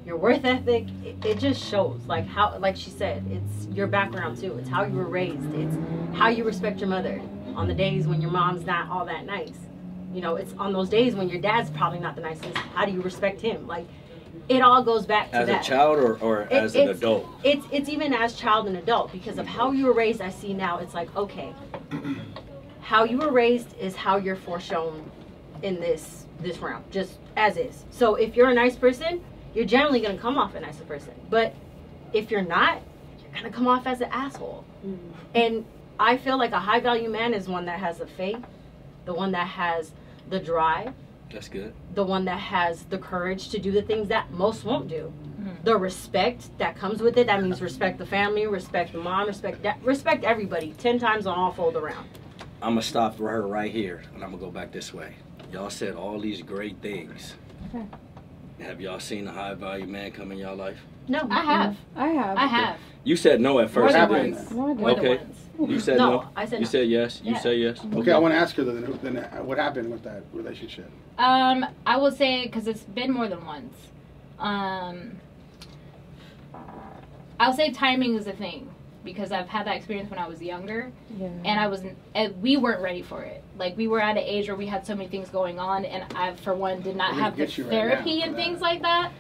Your 0.07 0.17
worth 0.17 0.45
ethic, 0.45 0.87
it, 1.05 1.23
it 1.25 1.39
just 1.39 1.63
shows 1.63 2.01
like 2.07 2.27
how, 2.27 2.57
like 2.59 2.77
she 2.77 2.91
said, 2.91 3.25
it's 3.31 3.67
your 3.75 3.87
background 3.87 4.39
too. 4.39 4.57
It's 4.59 4.69
how 4.69 4.85
you 4.85 4.95
were 4.95 5.05
raised. 5.09 5.53
It's 5.55 5.77
how 6.17 6.29
you 6.29 6.45
respect 6.45 6.81
your 6.81 6.89
mother 6.89 7.21
on 7.55 7.69
the 7.69 7.75
days 7.75 8.07
when 8.07 8.23
your 8.23 8.31
mom's 8.31 8.65
not 8.65 8.89
all 8.89 9.05
that 9.05 9.27
nice. 9.27 9.53
You 10.15 10.23
know, 10.23 10.37
it's 10.37 10.55
on 10.59 10.73
those 10.73 10.89
days 10.89 11.15
when 11.15 11.29
your 11.29 11.41
dad's 11.41 11.71
probably 11.71 11.99
not 11.99 12.15
the 12.15 12.23
nicest. 12.23 12.57
How 12.57 12.87
do 12.87 12.93
you 12.93 13.03
respect 13.03 13.41
him? 13.41 13.67
Like, 13.67 13.87
it 14.49 14.63
all 14.63 14.83
goes 14.83 15.05
back 15.07 15.31
to 15.31 15.37
As 15.37 15.47
that. 15.49 15.65
a 15.65 15.69
child 15.69 15.99
or, 15.99 16.17
or 16.21 16.43
It- 16.43 16.53
as 16.53 16.75
an 16.75 16.83
it's- 16.83 16.99
adult? 16.99 17.27
It's 17.45 17.67
it's 17.71 17.89
even 17.89 18.13
as 18.15 18.35
child 18.35 18.67
and 18.67 18.77
adult 18.77 19.13
because 19.13 19.39
of 19.39 19.47
how 19.47 19.73
you 19.73 19.87
were 19.87 19.93
raised. 19.93 20.21
I 20.21 20.31
see 20.31 20.55
now. 20.55 20.79
It's 20.79 20.95
like 20.95 21.15
okay, 21.17 21.53
how 22.81 23.05
you 23.05 23.19
were 23.19 23.31
raised 23.31 23.77
is 23.79 23.95
how 23.97 24.17
you're 24.17 24.37
foreshown 24.37 25.03
in 25.63 25.81
this 25.81 26.27
this 26.41 26.59
realm, 26.59 26.85
just 26.91 27.19
as 27.37 27.57
is. 27.57 27.85
So 27.91 28.15
if 28.15 28.37
you're 28.37 28.49
a 28.49 28.55
nice 28.55 28.77
person, 28.77 29.23
you're 29.55 29.65
generally 29.65 30.01
gonna 30.01 30.19
come 30.19 30.39
off 30.39 30.55
a 30.55 30.61
nicer 30.61 30.85
person. 30.85 31.15
But 31.31 31.55
if 32.13 32.31
you're 32.31 32.43
not, 32.43 32.81
you're 33.23 33.33
gonna 33.35 33.53
come 33.53 33.67
off 33.69 33.87
as 33.87 34.01
an 34.01 34.09
asshole. 34.13 34.65
Mm-hmm. 34.87 35.11
And 35.35 35.65
I 35.99 36.17
feel 36.17 36.39
like 36.39 36.53
a 36.53 36.61
high 36.61 36.81
value 36.81 37.11
man 37.11 37.35
is 37.35 37.49
one 37.49 37.65
that 37.67 37.81
has 37.81 37.99
the 37.99 38.07
faith, 38.07 38.41
the 39.05 39.13
one 39.15 39.33
that 39.33 39.49
has 39.49 39.91
the 40.31 40.39
drive, 40.39 40.95
That's 41.31 41.49
good. 41.49 41.75
the 41.95 42.05
one 42.05 42.25
that 42.25 42.39
has 42.41 42.85
the 42.85 42.99
courage 42.99 43.51
to 43.51 43.59
do 43.59 43.71
the 43.71 43.83
things 43.83 44.09
that 44.09 44.31
most 44.33 44.65
won't 44.65 44.89
do. 44.89 45.13
Hmm. 45.37 45.51
The 45.65 45.77
respect 45.77 46.57
that 46.59 46.77
comes 46.77 47.01
with 47.03 47.17
it. 47.19 47.27
That 47.27 47.43
means 47.43 47.61
respect 47.61 47.99
the 47.99 48.07
family, 48.07 48.47
respect 48.47 48.93
the 48.93 48.99
mom, 48.99 49.27
respect 49.29 49.63
that, 49.63 49.79
respect 49.83 50.25
everybody. 50.25 50.73
Ten 50.79 50.99
times 50.99 51.27
on 51.27 51.39
all 51.39 51.53
fold 51.53 51.77
around. 51.77 52.09
I'm 52.63 52.71
gonna 52.71 52.83
stop 52.83 53.17
for 53.17 53.29
her 53.31 53.47
right 53.47 53.71
here, 53.71 54.03
and 54.15 54.25
I'm 54.25 54.31
gonna 54.31 54.43
go 54.43 54.51
back 54.51 54.73
this 54.73 54.93
way. 54.93 55.15
Y'all 55.53 55.71
said 55.71 55.95
all 55.95 56.19
these 56.19 56.43
great 56.43 56.81
things. 56.83 57.35
Okay. 57.75 57.85
Have 58.61 58.81
y'all 58.81 58.99
seen 59.01 59.27
a 59.29 59.33
high 59.33 59.55
value 59.55 59.87
man 59.87 60.11
come 60.11 60.33
in 60.33 60.39
y'all 60.39 60.57
life? 60.57 60.79
No, 61.07 61.27
i 61.31 61.41
have 61.43 61.77
I 61.97 62.09
have. 62.09 62.37
i 62.37 62.47
have 62.47 62.77
You 63.05 63.17
said 63.17 63.41
no 63.41 63.61
at 63.61 63.73
More 63.75 63.85
first. 63.89 63.93
than 63.93 64.01
happened? 64.01 64.35
once. 64.35 64.51
More 64.51 64.69
than 64.69 64.77
More 64.79 64.91
than 64.95 64.99
Okay. 64.99 65.17
once. 65.25 65.39
You 65.59 65.81
said 65.81 65.99
No, 65.99 66.11
no. 66.11 66.29
I 66.37 66.45
said 66.45 66.61
You 66.61 66.65
no. 66.67 66.71
said 66.71 66.89
yes. 66.89 67.21
You 67.25 67.33
Yeah. 67.33 67.39
say 67.41 67.57
yes. 67.57 67.81
Okay, 67.95 68.13
I 68.13 68.19
want 68.19 68.33
to 68.35 68.39
ask 68.39 68.55
her 68.57 68.65
then. 68.65 68.99
Then 69.03 69.17
what 69.45 69.59
happened 69.59 69.91
with 69.91 70.03
that 70.05 70.23
relationship? 70.33 70.91
Um, 71.19 71.67
I 71.85 71.97
will 71.97 72.13
say 72.13 72.45
because 72.47 72.69
it's 72.69 72.83
been 72.83 73.13
more 73.13 73.29
than 73.29 73.45
once. 73.45 73.75
Um, 74.39 75.17
I'll 77.41 77.53
say 77.53 77.73
timing 77.73 78.15
is 78.15 78.27
a 78.27 78.33
thing 78.33 78.69
because 79.05 79.33
I've 79.33 79.49
had 79.49 79.67
that 79.67 79.77
experience 79.77 80.11
when 80.11 80.19
I 80.19 80.29
was 80.29 80.43
younger, 80.43 80.93
Yeah. 81.19 81.27
and 81.45 81.59
I 81.61 81.67
was 81.69 81.83
and 82.15 82.43
we 82.43 82.57
weren't 82.57 82.81
ready 82.83 83.03
for 83.03 83.23
it. 83.23 83.43
Like 83.57 83.77
we 83.77 83.89
were 83.89 84.01
at 84.01 84.17
an 84.17 84.23
age 84.23 84.49
where 84.49 84.57
we 84.57 84.67
had 84.67 84.87
so 84.87 84.95
many 84.95 85.09
things 85.09 85.29
going 85.29 85.59
on, 85.59 85.85
and 85.85 86.05
I, 86.15 86.35
for 86.35 86.55
one, 86.55 86.83
did 86.83 86.97
not 86.97 87.15
have 87.15 87.37
the 87.37 87.47
get 87.47 87.59
you 87.59 87.65
right 87.65 87.71
therapy 87.73 88.23
and 88.23 88.33
for 88.33 88.41
things 88.41 88.61
like 88.61 88.83
that. 88.83 89.13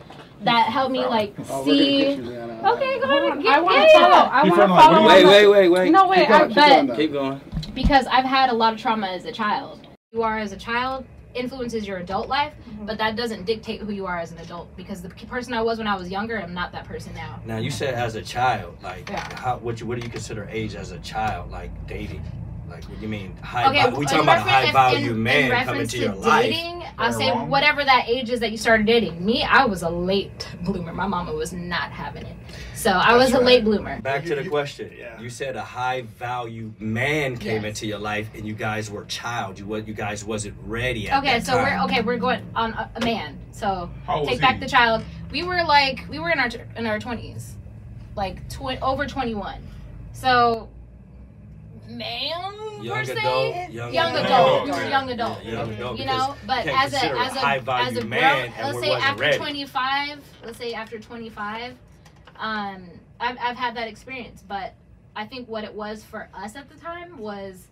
That 0.42 0.66
helped 0.68 0.92
me 0.92 1.00
like 1.04 1.34
Oh, 1.50 1.64
see. 1.64 1.98
get 2.00 2.16
you 2.18 2.22
then, 2.24 2.50
Okay, 2.64 2.98
go 3.00 3.04
ahead. 3.04 3.30
on, 3.30 3.40
Get, 3.42 3.56
I 3.56 3.60
want 3.60 3.76
yeah, 3.76 3.86
to 3.86 3.92
follow. 3.92 4.08
yeah. 4.08 4.30
I 4.32 4.42
want 4.44 4.54
to 4.60 4.68
follow. 4.68 5.06
Wait, 5.08 5.24
wait, 5.26 5.46
wait, 5.48 5.68
wait. 5.68 5.90
No, 5.92 6.08
wait. 6.08 6.18
Keep 6.20 6.28
going, 6.28 6.42
I, 6.42 6.46
keep 6.46 6.88
but- 6.88 6.96
Keep 6.96 7.12
going. 7.12 7.40
because 7.74 8.06
I've 8.06 8.24
had 8.24 8.50
a 8.50 8.54
lot 8.54 8.72
of 8.72 8.78
trauma 8.80 9.08
as 9.08 9.24
a 9.24 9.32
child. 9.32 9.86
You 10.12 10.22
are 10.22 10.38
as 10.38 10.52
a 10.52 10.56
child 10.56 11.04
influences 11.34 11.86
your 11.86 11.98
adult 11.98 12.26
life, 12.28 12.52
mm-hmm. 12.68 12.86
but 12.86 12.98
that 12.98 13.14
doesn't 13.14 13.44
dictate 13.44 13.80
who 13.80 13.92
you 13.92 14.06
are 14.06 14.18
as 14.18 14.32
an 14.32 14.38
adult. 14.38 14.74
Because 14.76 15.02
the 15.02 15.10
person 15.10 15.52
I 15.52 15.60
was 15.60 15.78
when 15.78 15.86
I 15.86 15.94
was 15.94 16.08
younger, 16.10 16.40
I'm 16.40 16.54
not 16.54 16.72
that 16.72 16.84
person 16.86 17.14
now. 17.14 17.40
Now 17.44 17.58
you 17.58 17.70
said 17.70 17.94
as 17.94 18.14
a 18.14 18.22
child, 18.22 18.76
like 18.82 19.08
Yeah. 19.10 19.28
how 19.38 19.58
what 19.58 19.80
you 19.80 19.86
what 19.86 19.98
do 20.00 20.04
you 20.06 20.10
consider 20.10 20.48
age 20.50 20.74
as 20.74 20.90
a 20.92 20.98
child, 21.00 21.50
like 21.50 21.70
dating? 21.86 22.22
Like 22.68 22.84
what 22.84 22.96
do 22.96 23.02
you 23.02 23.08
mean? 23.08 23.36
High 23.38 23.68
Okay, 23.68 23.90
we 23.90 23.98
in 23.98 24.04
talking 24.04 24.20
about 24.20 24.42
a 24.42 24.44
reference- 24.44 24.66
high 24.66 24.72
value 24.72 25.10
in- 25.12 25.22
man 25.22 25.52
in 25.52 25.64
coming 25.64 25.86
to 25.86 25.96
to 25.96 25.98
your 26.04 26.14
life. 26.14 26.42
dating, 26.44 26.84
I'll 26.98 27.12
say 27.12 27.30
wrong. 27.30 27.48
whatever 27.48 27.84
that 27.84 28.08
age 28.08 28.30
is 28.30 28.40
that 28.40 28.50
you 28.50 28.56
started 28.58 28.86
dating. 28.86 29.24
Me, 29.24 29.42
I 29.42 29.64
was 29.64 29.82
a 29.82 29.88
late 29.90 30.48
bloomer. 30.62 30.92
My 30.92 31.06
mama 31.06 31.32
was 31.32 31.52
not 31.52 31.90
having 31.90 32.24
it, 32.26 32.36
so 32.74 32.90
I 32.90 33.14
was 33.16 33.30
That's 33.30 33.42
a 33.42 33.44
late 33.46 33.64
bloomer. 33.64 34.00
Back 34.02 34.24
to 34.26 34.34
the 34.34 34.48
question. 34.48 34.90
Yeah. 34.98 35.20
You 35.20 35.30
said 35.30 35.56
a 35.56 35.62
high 35.62 36.02
value 36.18 36.72
man 36.78 37.36
came 37.36 37.62
Yes. 37.62 37.70
into 37.70 37.86
your 37.86 37.98
life 37.98 38.28
and 38.34 38.46
you 38.46 38.54
guys 38.54 38.90
were 38.90 39.04
child. 39.06 39.58
You 39.58 39.66
what 39.66 39.88
you 39.88 39.94
guys 39.94 40.24
wasn't 40.24 40.54
ready 40.64 41.08
at 41.08 41.18
Okay, 41.22 41.38
that 41.38 41.46
so 41.46 41.52
time. 41.54 41.62
we're 41.78 41.84
okay. 41.84 42.02
We're 42.02 42.18
going 42.18 42.42
on 42.54 42.72
a, 42.72 42.90
a 42.96 43.04
man. 43.04 43.38
So 43.52 43.90
How 44.06 44.24
take 44.24 44.40
back 44.40 44.54
he? 44.56 44.60
the 44.60 44.68
child. 44.68 45.04
We 45.30 45.42
were 45.42 45.62
like 45.64 46.04
we 46.10 46.18
were 46.18 46.30
in 46.30 46.38
our 46.38 46.48
in 46.76 46.86
our 46.86 46.98
twenties, 46.98 47.54
like 48.16 48.46
tw- 48.48 48.80
over 48.82 49.06
twenty 49.06 49.34
one. 49.34 49.62
So, 50.12 50.68
man, 51.88 52.82
Young 52.82 52.96
per 52.96 53.04
se, 53.04 53.12
adult, 53.12 53.70
young, 53.70 53.94
young 53.94 54.16
adult. 54.16 54.68
adult, 54.68 54.90
young 54.90 55.10
adult. 55.10 55.44
Yeah, 55.44 55.50
young 55.52 55.72
adult. 55.72 55.98
You 55.98 56.06
know, 56.06 56.34
but 56.46 56.64
you 56.64 56.72
as 56.74 56.92
a 56.94 57.18
as 57.18 57.36
a 57.36 57.72
as 57.72 57.96
a 57.96 58.04
man 58.04 58.52
grown, 58.56 58.66
let's 58.66 58.80
say 58.80 58.92
after 58.92 59.20
ready. 59.20 59.36
twenty 59.38 59.66
five, 59.66 60.20
let's 60.44 60.58
say 60.58 60.74
after 60.74 60.98
twenty 60.98 61.30
five, 61.30 61.74
um, 62.38 62.84
I've 63.20 63.36
I've 63.40 63.56
had 63.56 63.74
that 63.76 63.88
experience, 63.88 64.44
but 64.46 64.74
I 65.16 65.26
think 65.26 65.48
what 65.48 65.64
it 65.64 65.74
was 65.74 66.04
for 66.04 66.28
us 66.34 66.56
at 66.56 66.68
the 66.68 66.76
time 66.76 67.18
was. 67.18 67.66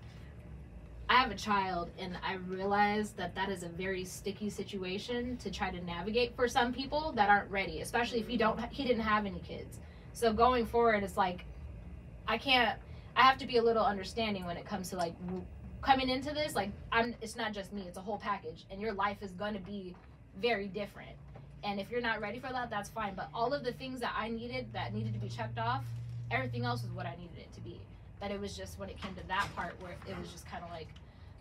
I 1.09 1.21
have 1.21 1.31
a 1.31 1.37
child, 1.37 1.91
and 2.01 2.19
I 2.21 2.35
realize 2.49 3.13
that 3.13 3.37
that 3.37 3.49
is 3.49 3.63
a 3.63 3.69
very 3.69 4.05
sticky 4.05 4.51
situation 4.51 5.37
to 5.37 5.53
try 5.53 5.71
to 5.71 5.81
navigate 5.85 6.35
for 6.35 6.49
some 6.49 6.73
people 6.73 7.13
that 7.13 7.29
aren't 7.29 7.49
ready, 7.49 7.81
especially 7.81 8.19
if 8.19 8.29
you 8.29 8.37
don't. 8.37 8.59
He 8.73 8.83
didn't 8.83 9.05
have 9.05 9.25
any 9.25 9.39
kids, 9.39 9.79
so 10.13 10.33
going 10.33 10.67
forward, 10.67 11.05
it's 11.05 11.17
like 11.17 11.45
I 12.27 12.39
can't. 12.39 12.77
I 13.17 13.23
have 13.23 13.39
to 13.39 13.47
be 13.47 13.57
a 13.57 13.63
little 13.63 13.85
understanding 13.85 14.45
when 14.45 14.59
it 14.59 14.67
comes 14.67 14.91
to 14.91 14.97
like 14.97 15.15
coming 15.81 16.09
into 16.11 16.33
this. 16.33 16.55
Like 16.55 16.71
I'm. 16.93 17.15
It's 17.23 17.35
not 17.35 17.53
just 17.53 17.73
me. 17.73 17.85
It's 17.89 17.97
a 17.97 18.03
whole 18.03 18.19
package, 18.19 18.67
and 18.71 18.81
your 18.81 18.93
life 18.93 19.17
is 19.23 19.31
gonna 19.33 19.61
be 19.61 19.97
very 20.41 20.69
different. 20.69 21.17
And 21.65 21.81
if 21.81 21.91
you're 21.91 22.03
not 22.03 22.21
ready 22.21 22.39
for 22.39 22.53
that, 22.53 22.69
that's 22.71 22.91
fine. 22.91 23.15
But 23.15 23.29
all 23.35 23.55
of 23.55 23.65
the 23.65 23.73
things 23.73 24.01
that 24.01 24.15
I 24.17 24.29
needed 24.29 24.67
that 24.75 24.93
needed 24.93 25.15
to 25.15 25.19
be 25.19 25.29
checked 25.29 25.59
off, 25.59 25.83
everything 26.31 26.65
else 26.65 26.83
was 26.83 26.93
what 26.93 27.07
I 27.07 27.17
needed 27.17 27.39
it 27.39 27.53
to 27.55 27.61
be. 27.61 27.81
That 28.21 28.31
it 28.31 28.41
was 28.41 28.57
just 28.57 28.79
when 28.79 28.91
it 28.91 29.01
came 29.01 29.15
to 29.15 29.27
that 29.29 29.49
part 29.57 29.75
where 29.81 29.93
it 30.07 30.19
was 30.19 30.31
just 30.31 30.47
kind 30.47 30.63
of 30.63 30.71
like 30.71 30.89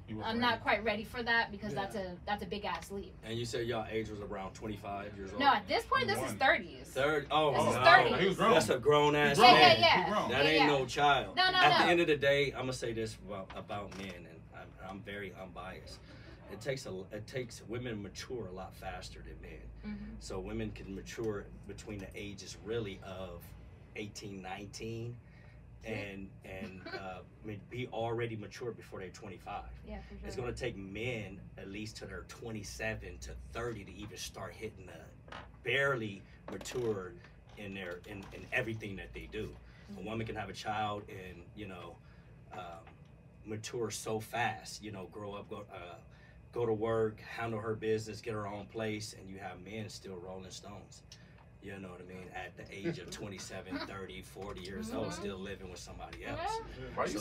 I'm 0.10 0.20
ready. 0.20 0.40
not 0.40 0.62
quite 0.62 0.84
ready 0.84 1.04
for 1.04 1.24
that 1.24 1.52
because 1.52 1.74
Yeah. 1.74 1.82
that's 1.82 1.96
a 1.96 2.16
that's 2.26 2.44
a 2.44 2.46
big 2.46 2.64
ass 2.66 2.92
leap. 2.92 3.14
And 3.24 3.38
you 3.38 3.46
said 3.46 3.66
y'all 3.68 3.88
age 3.90 4.10
was 4.10 4.20
around 4.22 4.54
25 4.54 5.16
years 5.18 5.32
old. 5.32 5.40
No, 5.40 5.48
at 5.48 5.68
this 5.68 5.84
point, 5.86 6.08
this 6.08 6.18
is 6.18 6.34
21. 6.36 6.38
30s. 6.84 6.88
Third. 6.88 7.28
Oh, 7.32 7.52
This 7.54 7.62
is 7.70 7.76
no. 7.76 7.82
30s. 7.82 8.20
He 8.20 8.28
was 8.28 8.38
grown. 8.38 8.52
That's 8.54 8.70
a 8.70 8.78
grown 8.78 9.16
ass 9.16 9.38
Yeah, 9.40 9.46
yeah, 9.46 9.52
man. 9.54 9.78
yeah. 9.80 10.06
He 10.06 10.12
grown. 10.12 10.30
That 10.32 10.44
Yeah, 10.46 10.50
ain't 10.52 10.60
yeah. 10.62 10.68
no 10.68 10.86
child. 10.86 11.36
No, 11.36 11.50
no, 11.52 11.58
At 11.58 11.70
no. 11.80 11.86
the 11.86 11.92
end 11.92 12.02
of 12.02 12.08
the 12.08 12.18
day, 12.18 12.52
I'm 12.52 12.60
gonna 12.62 12.74
say 12.74 12.94
this 12.94 13.18
about, 13.26 13.50
about 13.56 13.98
men, 13.98 14.14
and 14.16 14.40
I'm, 14.56 14.90
I'm 14.90 15.00
very 15.02 15.34
unbiased. 15.42 16.00
It 16.52 16.62
takes 16.62 16.86
a 16.86 16.92
it 17.12 17.26
takes 17.26 17.64
women 17.68 18.02
mature 18.04 18.46
a 18.48 18.52
lot 18.52 18.76
faster 18.76 19.24
than 19.26 19.42
men. 19.42 19.62
Mhm. 19.88 20.16
So 20.24 20.40
women 20.40 20.72
can 20.72 20.94
mature 20.94 21.46
between 21.68 21.98
the 21.98 22.08
ages 22.16 22.58
really 22.64 23.00
of 23.04 23.42
18, 23.96 24.42
19, 24.42 25.16
and 25.86 26.30
and 26.44 26.82
uh, 26.94 27.20
I 27.44 27.48
mean, 27.48 27.60
be 27.70 27.88
already 27.88 28.36
mature 28.36 28.72
before 28.72 29.00
they're 29.00 29.10
25. 29.10 29.64
Yeah, 29.88 29.98
for 30.08 30.16
sure. 30.16 30.28
It's 30.28 30.36
gonna 30.36 30.54
take 30.54 30.78
men 30.78 31.40
at 31.58 31.70
least 31.70 31.98
to 31.98 32.06
their 32.06 32.26
27 32.28 33.18
to 33.20 33.32
30 33.54 33.84
to 33.86 33.94
even 33.94 34.18
start 34.18 34.54
hitting 34.54 34.88
the 34.88 35.36
barely 35.64 36.22
mature 36.52 37.14
in 37.58 37.74
their 37.74 38.00
in, 38.08 38.24
in 38.34 38.46
everything 38.52 38.96
that 38.98 39.14
they 39.14 39.28
do. 39.32 39.50
A 40.00 40.02
woman 40.02 40.26
can 40.26 40.36
have 40.36 40.50
a 40.50 40.54
child 40.54 41.04
and 41.10 41.44
you 41.56 41.68
know 41.68 41.96
um, 42.54 42.84
mature 43.46 43.92
so 43.92 44.20
fast. 44.20 44.84
You 44.84 44.92
know, 44.92 45.08
grow 45.12 45.34
up, 45.34 45.50
go 45.50 45.66
uh, 45.74 45.96
go 46.52 46.66
to 46.66 46.74
work, 46.74 47.20
handle 47.20 47.60
her 47.60 47.76
business, 47.76 48.22
get 48.22 48.34
her 48.34 48.48
own 48.48 48.66
place, 48.66 49.16
and 49.20 49.30
you 49.30 49.38
have 49.38 49.64
men 49.64 49.90
still 49.90 50.16
rolling 50.16 50.52
stones. 50.52 51.04
You 51.66 51.80
know 51.80 51.88
what 51.90 52.02
I 52.02 52.14
mean? 52.14 52.28
At 52.36 52.56
the 52.58 52.64
age 52.72 53.00
of 53.00 53.10
27, 53.20 53.76
30, 53.88 54.22
40 54.22 54.62
years 54.62 54.94
old, 54.94 55.12
still 55.12 55.38
living 55.38 55.72
with 55.72 55.80
somebody 55.80 56.24
else. 56.26 56.40
Why 56.94 57.06
you 57.06 57.18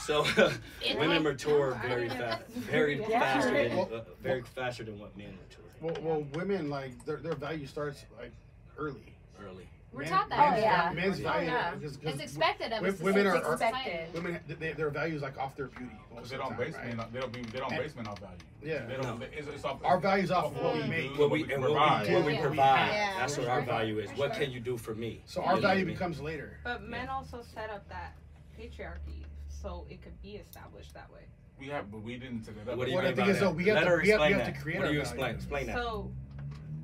So, 0.00 0.24
so 0.24 0.50
women 0.98 1.22
mature 1.22 1.78
very 1.86 2.08
fast, 2.08 2.42
very 2.52 3.04
Yeah. 3.06 3.20
faster 3.20 3.68
than 3.68 3.78
uh, 3.78 4.00
very 4.22 4.42
faster 4.42 4.82
than 4.84 4.98
what 4.98 5.14
men 5.16 5.36
mature 5.46 5.64
Well, 5.82 5.96
well, 6.02 6.26
women 6.34 6.70
like 6.70 7.04
their 7.04 7.18
their 7.18 7.34
value 7.34 7.66
starts 7.66 8.04
like 8.18 8.32
early. 8.78 9.12
early. 9.44 9.68
We're 9.92 10.02
Men- 10.02 10.08
taught 10.10 10.28
that. 10.28 10.38
men's- 10.38 10.58
Oh, 10.58 10.60
yeah. 10.66 10.92
Men's 10.94 11.20
Oh, 11.20 11.22
value. 11.22 11.48
yeah. 11.48 11.74
because- 11.74 11.96
because 11.96 12.14
It's 12.20 12.22
expected 12.24 12.72
of 12.72 12.82
wo- 12.82 12.88
us. 12.88 13.00
Women 13.00 13.26
are, 13.26 13.36
are 13.36 13.52
expected. 13.52 14.12
women. 14.12 14.40
They, 14.46 14.72
their 14.72 14.90
values 14.90 15.22
like 15.22 15.38
off 15.38 15.56
their 15.56 15.68
beauty. 15.68 15.96
Because 16.14 16.28
they 16.30 16.36
don't 16.36 16.48
time, 16.50 16.58
base 16.58 16.74
right? 16.74 16.96
men. 16.96 17.06
They 17.12 17.20
don't 17.20 17.32
be. 17.32 17.42
They 17.42 17.58
don't 17.60 17.72
And- 17.72 17.82
base 17.82 17.94
men 17.96 18.06
off 18.06 18.18
value. 18.18 18.36
Yeah. 18.62 18.84
They 18.84 18.96
don't. 18.96 19.22
It's, 19.22 19.48
it's 19.48 19.64
off, 19.64 19.82
Our 19.84 19.98
values 19.98 20.30
off 20.30 20.46
of 20.46 20.56
what 20.62 20.74
we 20.74 20.82
do, 20.82 20.88
make. 20.88 21.18
What 21.18 21.30
we 21.30 21.42
can 21.44 21.52
and 21.52 21.62
what 21.62 21.70
provide. 21.72 22.08
we, 22.08 22.14
what 22.14 22.24
we 22.26 22.32
Yeah. 22.34 22.40
provide. 22.42 22.86
Yeah. 22.88 23.14
That's 23.18 23.38
what 23.38 23.48
our 23.48 23.62
value 23.62 23.98
is. 24.00 24.10
What 24.18 24.34
can 24.34 24.50
you 24.50 24.60
do 24.60 24.76
for 24.76 24.94
me? 24.94 25.22
So 25.24 25.40
our 25.40 25.46
know 25.48 25.54
what 25.54 25.64
I 25.64 25.68
value 25.68 25.86
becomes 25.86 26.20
later. 26.20 26.58
But 26.64 26.82
men 26.82 27.08
also 27.08 27.40
set 27.42 27.70
up 27.70 27.88
that 27.88 28.16
patriarchy 28.58 29.24
so 29.48 29.86
it 29.88 30.02
could 30.02 30.20
be 30.20 30.36
established 30.36 30.92
that 30.94 31.10
way. 31.12 31.22
We 31.58 31.68
have, 31.68 31.90
but 31.90 32.02
we 32.02 32.18
didn't 32.18 32.44
set 32.44 32.54
it 32.62 32.68
up. 32.68 32.76
What 32.76 32.84
do 32.84 32.90
you 32.90 32.96
Well, 32.96 33.04
mean 33.06 33.12
the 33.14 33.16
thing 33.16 33.24
by 33.26 33.30
is, 33.32 33.40
though, 33.40 33.46
that? 33.46 33.54
we 33.56 33.64
have 33.66 33.74
Let 33.76 33.84
to- 33.84 33.90
her 33.90 34.02
we 34.02 34.08
have- 34.10 34.20
we 34.20 34.26
explain 34.26 34.32
have 34.34 34.46
to 34.46 34.52
that. 34.52 34.60
create 34.62 34.78
What 34.78 34.88
do 34.88 34.92
you 34.92 34.98
value. 35.00 35.10
explain? 35.10 35.34
Explain 35.36 35.66
that. 35.68 35.76
So, 35.76 36.12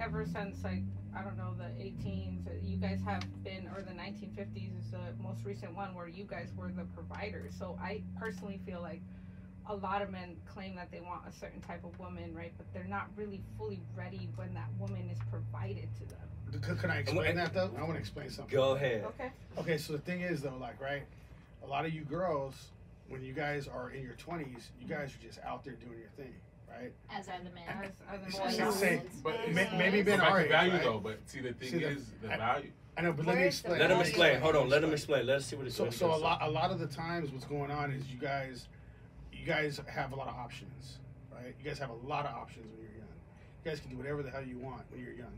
ever 0.01 0.25
since 0.25 0.65
like 0.65 0.83
I 1.17 1.23
don't 1.23 1.37
know 1.37 1.55
the 1.57 1.65
18s, 1.83 2.47
uh, 2.47 2.51
you 2.63 2.77
guys 2.77 3.01
have 3.05 3.23
been, 3.45 3.69
or 3.75 3.83
the 3.83 3.93
1950s 3.93 4.79
is 4.79 4.91
the 4.91 5.23
most 5.23 5.45
recent 5.45 5.75
one 5.75 5.95
where 5.95 6.09
you 6.09 6.25
guys 6.25 6.49
were 6.57 6.69
the 6.69 6.85
providers. 6.95 7.53
So 7.59 7.79
I 7.81 8.03
personally 8.19 8.61
feel 8.65 8.81
like 8.81 9.01
a 9.69 9.75
lot 9.75 10.03
of 10.03 10.11
men 10.11 10.37
claim 10.47 10.75
that 10.77 10.91
they 10.91 11.01
want 11.01 11.23
a 11.29 11.33
certain 11.33 11.61
type 11.61 11.85
of 11.85 11.99
woman, 11.99 12.35
right? 12.35 12.53
But 12.57 12.67
they're 12.73 12.85
not 12.85 13.09
really 13.17 13.41
fully 13.59 13.81
ready 13.95 14.29
when 14.37 14.55
that 14.55 14.69
woman 14.79 15.09
is 15.11 15.19
provided 15.31 15.89
to 15.97 16.07
them. 16.07 16.63
Can, 16.63 16.77
can 16.77 16.91
I 16.91 16.99
explain 16.99 17.37
that 17.37 17.55
though? 17.55 17.71
I 17.79 17.83
want 17.83 17.95
to 17.95 17.99
explain 17.99 18.29
something. 18.31 18.55
Go 18.55 18.75
ahead. 18.75 19.05
Okay. 19.05 19.31
Okay, 19.59 19.79
so 19.79 19.93
the 19.93 19.99
thing 20.01 20.21
is 20.23 20.43
though, 20.43 20.57
like, 20.61 20.81
right, 20.81 21.03
a 21.63 21.67
lot 21.67 21.85
of 21.87 21.93
you 21.93 22.03
girls, 22.03 22.55
when 23.09 23.23
you 23.23 23.33
guys 23.33 23.69
are 23.69 23.91
in 23.91 24.03
your 24.03 24.15
twenties, 24.15 24.71
you 24.81 24.87
guys 24.87 25.15
are 25.15 25.27
just 25.27 25.39
out 25.45 25.65
there 25.65 25.75
doing 25.75 25.99
your 25.99 26.11
thing, 26.17 26.35
right? 26.81 26.93
As 27.11 27.29
are 27.29 27.39
the 27.43 27.51
men. 27.51 27.65
As, 27.69 27.91
as 28.11 28.27
It's 28.55 28.59
a 28.61 28.65
the 28.65 28.73
same. 28.73 29.03
But 29.23 29.35
Ma- 29.53 29.77
maybe 29.77 29.99
Go 29.99 30.05
been 30.13 30.21
back 30.21 30.31
our 30.31 30.39
to 30.39 30.45
age, 30.45 30.51
value 30.51 30.73
right? 30.73 30.83
though. 30.83 30.99
But 30.99 31.19
see, 31.27 31.41
the 31.41 31.53
thing 31.53 31.69
See, 31.71 31.79
the- 31.79 31.89
is 31.89 32.07
the 32.23 32.33
I- 32.33 32.37
value. 32.37 32.71
I 32.97 33.01
know, 33.01 33.13
but 33.15 33.25
let 33.25 33.39
me 33.39 33.45
explain. 33.45 33.79
Let 33.79 33.91
him 33.91 34.01
explain. 34.01 34.41
Hold 34.41 34.55
on. 34.55 34.69
Let 34.69 34.85
him 34.85 34.93
explain. 34.93 35.21
explain. 35.21 35.27
Let 35.27 35.37
us 35.39 35.47
see 35.47 35.57
what 35.57 35.65
he's 35.65 35.75
So, 35.75 35.89
so 35.89 36.15
a 36.15 36.17
lot, 36.17 36.43
a 36.43 36.51
lot 36.51 36.71
of 36.71 36.79
the 36.79 36.87
times, 36.87 37.31
what's 37.33 37.47
going 37.47 37.71
on 37.71 37.91
is 37.91 38.07
you 38.11 38.19
guys, 38.19 38.69
you 39.33 39.47
guys 39.47 39.81
have 39.87 40.13
a 40.13 40.17
lot 40.17 40.29
of 40.29 40.35
options, 40.35 40.99
right? 41.35 41.55
You 41.59 41.65
guys 41.69 41.79
have 41.79 41.89
a 41.89 42.07
lot 42.07 42.27
of 42.27 42.35
options 42.35 42.67
when 42.67 42.83
you're 42.83 42.99
young. 42.99 43.09
You 43.65 43.71
guys 43.71 43.81
can 43.81 43.89
do 43.91 43.97
whatever 43.97 44.23
the 44.23 44.29
hell 44.31 44.45
you 44.45 44.59
want 44.59 44.83
when 44.91 45.01
you're 45.03 45.15
young. 45.15 45.33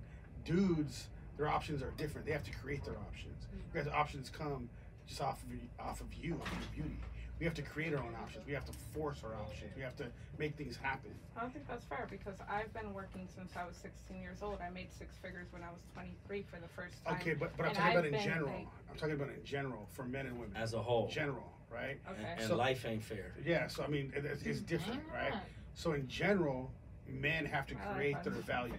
Dudes, 0.45 1.07
their 1.37 1.47
options 1.49 1.81
are 1.83 1.93
different. 1.97 2.27
They 2.27 2.33
have 2.33 2.43
to 2.43 2.51
create 2.51 2.85
their 2.85 2.97
options. 2.99 3.47
You 3.73 3.81
guys' 3.83 3.93
options 3.93 4.31
come 4.31 4.69
just 5.07 5.21
off 5.21 5.41
of 5.45 5.49
off 5.87 6.01
of 6.01 6.13
you, 6.15 6.35
off 6.43 6.51
of 6.51 6.59
your 6.77 6.85
beauty. 6.87 6.99
We 7.41 7.47
have 7.47 7.55
to 7.55 7.63
create 7.63 7.93
our 7.93 7.99
own 8.03 8.15
options. 8.23 8.47
We 8.47 8.53
have 8.53 8.65
to 8.67 8.73
force 8.95 9.23
our 9.25 9.35
options. 9.35 9.73
We 9.77 9.83
have 9.83 9.97
to 9.97 10.07
make 10.39 10.57
things 10.57 10.77
happen. 10.77 11.11
I 11.37 11.41
don't 11.41 11.53
think 11.53 11.67
that's 11.69 11.85
fair 11.85 12.07
because 12.09 12.37
I've 12.49 12.73
been 12.73 12.95
working 12.95 13.29
since 13.35 13.53
I 13.57 13.67
was 13.67 13.77
16 13.77 14.21
years 14.23 14.39
old. 14.43 14.59
I 14.65 14.71
made 14.71 14.89
six 14.97 15.17
figures 15.17 15.49
when 15.51 15.63
I 15.63 15.71
was 15.71 15.81
23 15.95 16.43
for 16.49 16.61
the 16.61 16.69
first 16.69 17.05
time. 17.05 17.17
Okay, 17.21 17.35
but 17.35 17.57
but 17.57 17.67
I'm 17.67 17.75
talking 17.75 17.97
I've 17.99 18.05
about 18.05 18.19
in 18.21 18.25
general. 18.25 18.53
like- 18.55 18.67
I'm 18.91 18.97
talking 18.97 19.15
about 19.17 19.29
in 19.31 19.45
general 19.45 19.89
for 19.93 20.05
men 20.05 20.27
and 20.27 20.39
women. 20.39 20.57
As 20.57 20.75
a 20.75 20.81
whole. 20.83 21.09
General, 21.09 21.53
right? 21.71 21.99
Okay. 22.09 22.35
And 22.39 22.47
So- 22.49 22.57
life 22.57 22.87
ain't 22.87 23.03
fair. 23.03 23.35
Yeah, 23.45 23.67
so 23.67 23.83
I 23.83 23.89
mean, 23.89 24.13
it, 24.17 24.25
it's, 24.25 24.43
it's 24.45 24.61
different, 24.61 25.03
right? 25.13 25.35
So 25.75 25.93
in 25.93 26.07
general, 26.07 26.71
men 27.09 27.45
have 27.47 27.67
to 27.67 27.75
I 27.75 27.87
like 27.87 27.97
create 27.97 28.23
their 28.23 28.33
value. 28.33 28.75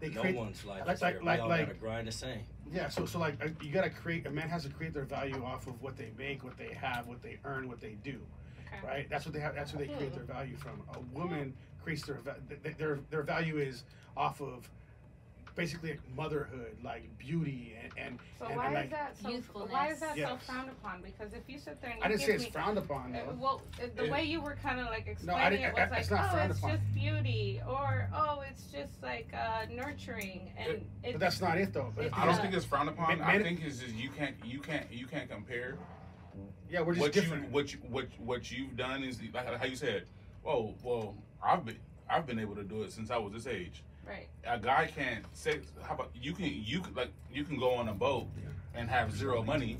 They 0.00 0.08
No 0.08 0.22
create, 0.22 0.36
one's 0.36 0.64
life 0.64 0.86
like- 0.86 0.96
is 0.96 1.02
like- 1.02 1.14
fair. 1.16 1.22
like- 1.22 1.38
we 1.38 1.42
all 1.42 1.48
like- 1.50 1.66
gotta 1.66 1.78
grind 1.78 2.08
the 2.08 2.12
same. 2.12 2.44
Yeah. 2.70 2.88
So 2.88 3.06
so 3.06 3.18
like 3.18 3.34
you 3.62 3.72
gotta 3.72 3.90
create. 3.90 4.26
A 4.26 4.30
man 4.30 4.48
has 4.48 4.64
to 4.64 4.70
create 4.70 4.94
their 4.94 5.04
value 5.04 5.42
off 5.44 5.66
of 5.66 5.80
what 5.82 5.96
they 5.96 6.10
make, 6.18 6.44
what 6.44 6.56
they 6.56 6.72
have, 6.74 7.06
what 7.06 7.22
they 7.22 7.38
earn, 7.44 7.68
what 7.68 7.80
they 7.80 7.96
do, 8.02 8.20
Okay. 8.68 8.86
right? 8.86 9.10
That's 9.10 9.24
what 9.24 9.34
they 9.34 9.40
have. 9.40 9.54
That's 9.54 9.72
where 9.72 9.86
they 9.86 9.92
create 9.92 10.10
hmm. 10.10 10.16
their 10.16 10.24
value 10.24 10.56
from. 10.56 10.82
A 10.94 11.00
woman 11.18 11.54
creates 11.82 12.02
their 12.02 12.16
va- 12.16 12.36
th- 12.48 12.62
th- 12.62 12.76
their 12.76 13.00
their 13.10 13.22
value 13.22 13.58
is 13.58 13.84
off 14.16 14.40
of 14.40 14.68
basically 15.54 15.90
like 15.90 16.00
motherhood, 16.16 16.76
like 16.82 17.16
beauty, 17.18 17.74
and 17.82 17.92
and, 17.98 18.18
So 18.38 18.46
and, 18.46 18.56
why 18.56 18.66
and 18.68 18.84
is 18.84 18.90
that 18.90 19.16
so? 19.22 19.28
Youthfulness. 19.28 19.72
Why 19.72 19.88
is 19.90 20.00
that 20.00 20.16
so 20.16 20.36
frowned 20.46 20.70
upon? 20.70 21.02
Because 21.02 21.32
if 21.32 21.42
you 21.48 21.58
sit 21.58 21.80
there 21.80 21.90
and 21.90 21.98
you 22.00 22.04
I 22.04 22.08
didn't 22.08 22.20
give 22.20 22.28
say 22.28 22.34
it's 22.34 22.44
me, 22.44 22.50
frowned 22.50 22.78
upon. 22.78 23.14
uh, 23.14 23.22
Though. 23.26 23.36
well, 23.38 23.62
the 23.96 24.04
It- 24.04 24.10
way 24.10 24.24
you 24.24 24.40
were 24.40 24.54
kind 24.62 24.80
of 24.80 24.86
like 24.86 25.06
No, 25.24 25.34
I 25.34 25.48
explaining 25.48 25.50
didn't- 25.50 25.64
it 25.64 25.72
was 25.74 25.78
I- 25.80 25.90
like, 25.90 26.00
it's 26.00 26.10
not 26.10 26.34
oh, 26.34 26.38
it's 26.38 26.58
upon. 26.58 26.70
just 26.70 26.94
beauty, 26.94 27.60
or 27.68 28.08
oh, 28.14 28.42
it's 28.50 28.64
just 28.64 29.02
like 29.02 29.28
uh, 29.34 29.66
nurturing, 29.70 30.52
and 30.56 30.84
it's, 31.02 31.12
But 31.12 31.20
that's 31.20 31.40
not 31.40 31.58
it 31.58 31.72
though. 31.72 31.92
But 31.94 32.06
it's 32.06 32.16
I 32.16 32.24
don't 32.24 32.34
is- 32.34 32.40
think 32.40 32.54
it's 32.54 32.64
frowned 32.64 32.88
upon. 32.88 33.18
Men- 33.18 33.22
I 33.28 33.42
think 33.42 33.62
it's 33.64 33.78
just 33.78 33.94
you 33.94 34.10
can't 34.10 34.36
you 34.44 34.60
can't 34.60 34.90
you 34.92 35.06
can't 35.06 35.28
compare 35.30 35.76
yeah, 36.70 36.80
we're 36.80 36.94
just 36.94 37.00
what 37.02 37.12
different. 37.12 37.44
you 37.44 37.50
what 37.50 37.72
you, 37.72 37.78
what 37.90 38.06
what 38.18 38.50
you've 38.50 38.76
done 38.76 39.02
is 39.04 39.20
like 39.34 39.46
how 39.58 39.64
you 39.66 39.76
said. 39.76 40.06
Oh 40.46 40.74
well, 40.82 41.14
I've 41.42 41.64
been 41.64 41.78
I've 42.08 42.26
been 42.26 42.38
able 42.38 42.54
to 42.56 42.64
do 42.64 42.82
it 42.82 42.92
since 42.92 43.10
I 43.10 43.18
was 43.18 43.32
this 43.32 43.46
age. 43.46 43.84
Right. 44.06 44.28
A 44.46 44.58
guy 44.58 44.90
can't 44.94 45.24
say 45.32 45.60
how 45.82 45.94
about 45.94 46.10
you 46.14 46.32
can 46.32 46.46
you 46.46 46.80
can 46.80 46.94
like 46.94 47.12
you 47.32 47.44
can 47.44 47.58
go 47.58 47.74
on 47.74 47.88
a 47.88 47.94
boat 47.94 48.26
and 48.74 48.88
have 48.88 49.14
zero 49.14 49.42
money 49.42 49.78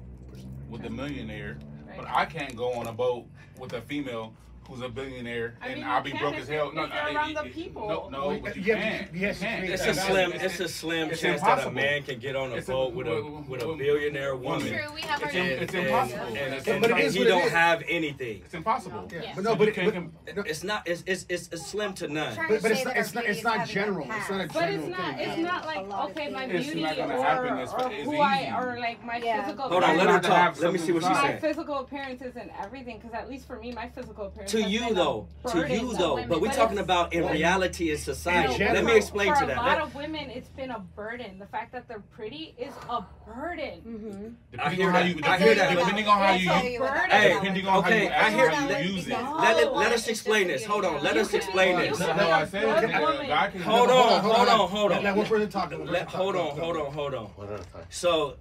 with 0.68 0.84
a 0.84 0.90
millionaire, 0.90 1.58
but 1.96 2.06
I 2.08 2.24
can't 2.24 2.56
go 2.56 2.72
on 2.72 2.86
a 2.86 2.92
boat 2.92 3.26
with 3.58 3.72
a 3.74 3.80
female 3.82 4.34
who's 4.68 4.80
a 4.80 4.88
billionaire 4.88 5.54
I 5.60 5.68
and 5.68 5.80
mean, 5.80 5.84
I'll 5.84 6.02
be 6.02 6.12
broke 6.12 6.34
as 6.36 6.48
hell. 6.48 6.68
if 6.68 6.74
No, 6.74 6.82
you're 6.84 6.92
I- 6.92 7.12
around 7.14 7.34
the 7.34 7.42
people. 7.50 7.88
No, 7.88 8.08
no, 8.08 8.28
Well, 8.28 8.40
but 8.40 8.56
you 8.56 8.62
you 8.62 8.74
have 8.74 8.82
to- 8.82 8.98
can't. 8.98 9.14
you 9.14 9.34
can't. 9.34 9.64
It's 9.70 9.86
a 9.86 9.94
slim. 9.94 10.32
It's- 10.32 10.52
It's 10.52 10.60
a 10.60 10.68
slim 10.68 11.10
it's 11.10 11.20
chance 11.20 11.40
that 11.42 11.66
a 11.66 11.70
man 11.70 12.02
can 12.04 12.18
get 12.18 12.36
on 12.36 12.52
a 12.52 12.56
It's 12.56 12.68
a- 12.68 12.72
boat 12.72 12.94
with 12.94 13.06
a 13.08 13.22
with 13.48 13.60
a 13.62 13.64
w- 13.64 13.78
billionaire 13.78 14.36
woman. 14.36 14.66
True, 14.68 14.78
we 14.94 15.00
have 15.02 15.22
our 15.22 15.28
It's, 15.28 15.36
im- 15.36 15.46
it's 15.62 15.74
impossible. 15.74 16.26
And, 16.26 16.36
It's 16.54 16.66
and, 16.68 16.80
But 16.80 16.90
it 16.90 16.96
and 16.96 17.02
is 17.04 17.14
he 17.14 17.24
don't 17.24 17.42
is. 17.44 17.52
have 17.52 17.82
anything. 17.88 18.42
It's 18.44 18.54
impossible. 18.54 19.08
Yeah, 19.12 19.22
Yeah. 19.22 19.32
but 19.34 19.44
no, 19.44 19.50
So 19.50 19.56
but, 19.56 19.68
it, 19.68 19.74
can't 19.74 19.86
but, 20.26 20.34
com- 20.34 20.44
It's 20.46 20.64
not. 20.64 20.86
It's 20.86 21.02
it's 21.06 21.26
it's, 21.28 21.48
it's 21.52 21.66
slim 21.66 21.92
to 21.94 22.08
none. 22.08 22.36
But, 22.48 22.62
but 22.62 22.70
it's 22.70 22.84
not. 22.84 22.96
It's 22.96 23.14
not. 23.14 23.24
It's 23.24 23.42
not 23.44 23.68
general. 23.68 24.06
It's 24.10 24.30
not 24.30 24.40
a 24.40 24.44
past. 24.48 24.54
But 24.54 24.68
it's 24.70 24.86
not. 24.86 25.20
It's 25.20 25.38
not 25.38 25.66
like 25.66 25.90
okay, 26.10 26.30
my 26.30 26.46
beauty 26.46 26.84
or, 26.84 26.88
happen. 26.88 27.58
It's- 27.58 27.72
or 27.72 27.92
it's 27.92 28.04
who 28.04 28.16
I 28.20 28.52
or 28.58 28.78
like 28.78 29.04
my 29.04 29.20
physical. 29.20 29.68
Hold 29.68 29.84
on, 29.84 29.96
let 29.96 30.06
her 30.06 30.12
Not 30.14 30.22
to 30.24 30.34
have 30.34 30.54
talk. 30.54 30.62
Let 30.62 30.72
me 30.72 30.78
see 30.78 30.92
what 30.92 31.02
she's 31.02 31.12
something 31.12 31.32
my 31.34 31.38
physical 31.40 31.78
appearance 31.80 32.22
isn't 32.22 32.50
everything 32.60 32.98
because 32.98 33.14
at 33.14 33.28
least 33.28 33.46
for 33.46 33.56
me, 33.58 33.72
my 33.72 33.88
physical 33.88 34.26
appearance. 34.26 34.51
To 34.52 34.62
you 34.62 34.92
though, 34.92 35.26
to 35.48 35.66
you 35.66 35.94
though, 35.94 36.16
but 36.28 36.42
we're 36.42 36.48
But 36.48 36.56
talking 36.56 36.76
about 36.78 37.14
in 37.14 37.26
reality 37.26 37.90
in 37.90 37.96
society. 37.96 38.52
in 38.54 38.60
Let 38.60 38.68
me 38.70 38.76
general, 38.80 38.96
explain 38.96 39.32
for 39.32 39.38
to 39.40 39.44
a 39.44 39.46
that. 39.48 39.56
lot 39.56 39.66
Let- 39.66 39.80
of 39.80 39.94
women, 39.94 40.28
it's 40.28 40.50
been 40.50 40.70
a 40.70 40.78
burden. 40.78 41.38
The 41.38 41.46
fact 41.46 41.72
that 41.72 41.88
they're 41.88 42.02
pretty 42.14 42.54
is 42.58 42.74
a 42.90 43.02
burden. 43.26 43.80
Mm-hmm. 43.80 44.28
Depending 44.52 44.76
hear 44.78 44.88
on 44.88 44.92
how 44.92 45.00
that. 45.00 45.08
you, 45.08 45.20
I 45.24 45.38
hear 45.38 45.54
that. 45.54 45.74
Depending 45.78 46.06
on 46.06 46.18
how 46.18 46.32
you. 46.34 46.50
Hey, 46.50 47.32
depending 47.34 47.66
on 47.66 47.78
okay, 47.78 48.06
how 48.08 48.26
you 48.26 48.26
I 48.26 48.30
hear- 48.36 48.48
actually 48.50 48.68
let- 48.74 48.84
use 48.84 49.06
it. 49.06 49.10
No. 49.10 49.36
Let, 49.40 49.74
let 49.74 49.92
us 49.92 50.06
explain 50.08 50.48
this. 50.48 50.64
Hold 50.66 50.84
on. 50.84 51.02
Let 51.02 51.16
us 51.16 51.32
explain 51.32 51.78
this. 51.78 51.96
can 51.96 52.06
That's 52.08 52.18
be 52.18 52.24
how 52.26 52.30
I 52.30 52.42
a 52.42 52.46
said 52.46 52.80
good 52.82 52.90
it. 52.90 53.00
woman. 53.00 53.26
God 53.28 53.52
can 53.52 53.60
Hold 53.62 53.90
on, 53.90 54.20
hold 54.20 54.48
on, 54.48 54.68
hold 54.68 54.92
on. 54.92 55.02
let 55.02 55.16
one 55.16 55.26
person 55.26 55.48
talk. 55.48 55.70
Let 55.70 55.78
one 55.80 55.88
Let, 55.88 56.04
person 56.04 56.20
hold 56.20 56.36
on, 56.36 56.58
hold 56.58 56.76
on, 56.76 56.92
hold 56.92 57.14
on. 57.14 57.24
One 57.36 57.48
at 57.54 57.60
a 57.60 57.64
time. 57.72 57.82
So, 57.88 58.36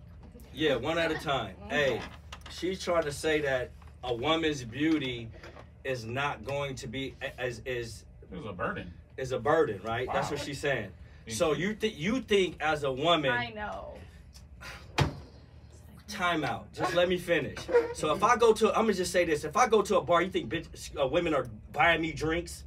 yeah, 0.53 0.75
one 0.75 0.97
at 0.97 1.09
a 1.11 1.15
time. 1.19 1.55
Hey, 1.69 2.01
she's 2.49 2.83
trying 2.83 3.03
to 3.03 3.13
say 3.13 3.39
that 3.41 3.71
a 4.03 4.13
woman's 4.13 4.63
beauty 4.65 5.29
is 5.83 6.05
not 6.05 6.45
going 6.45 6.75
to 6.75 6.87
be 6.87 7.15
as 7.37 7.61
is 7.65 8.03
It 8.31 8.37
was 8.37 8.45
a 8.45 8.53
burden. 8.53 8.93
is 9.17 9.31
a 9.31 9.39
burden, 9.39 9.81
right? 9.83 10.07
That's 10.11 10.29
what 10.29 10.39
she's 10.39 10.59
saying. 10.59 10.91
So 11.27 11.53
you 11.53 11.73
think 11.73 11.97
you 11.97 12.21
think 12.21 12.57
as 12.61 12.83
a 12.83 12.91
woman, 12.91 13.31
I 13.31 13.51
know. 13.51 13.93
time 16.07 16.43
out. 16.43 16.71
Just 16.73 16.93
let 16.93 17.07
me 17.07 17.17
finish. 17.17 17.57
So 17.93 18.13
if 18.13 18.23
I 18.23 18.35
go 18.35 18.53
to, 18.53 18.69
I'm 18.69 18.83
gonna 18.85 18.93
just 18.93 19.11
say 19.11 19.23
this: 19.25 19.43
if 19.43 19.55
I 19.55 19.67
go 19.67 19.81
to 19.81 19.97
a 19.97 20.01
bar, 20.01 20.21
you 20.21 20.29
think 20.29 20.49
bitch, 20.51 20.99
uh, 21.01 21.07
women 21.07 21.33
are 21.33 21.47
buying 21.71 22.01
me 22.01 22.11
drinks 22.11 22.63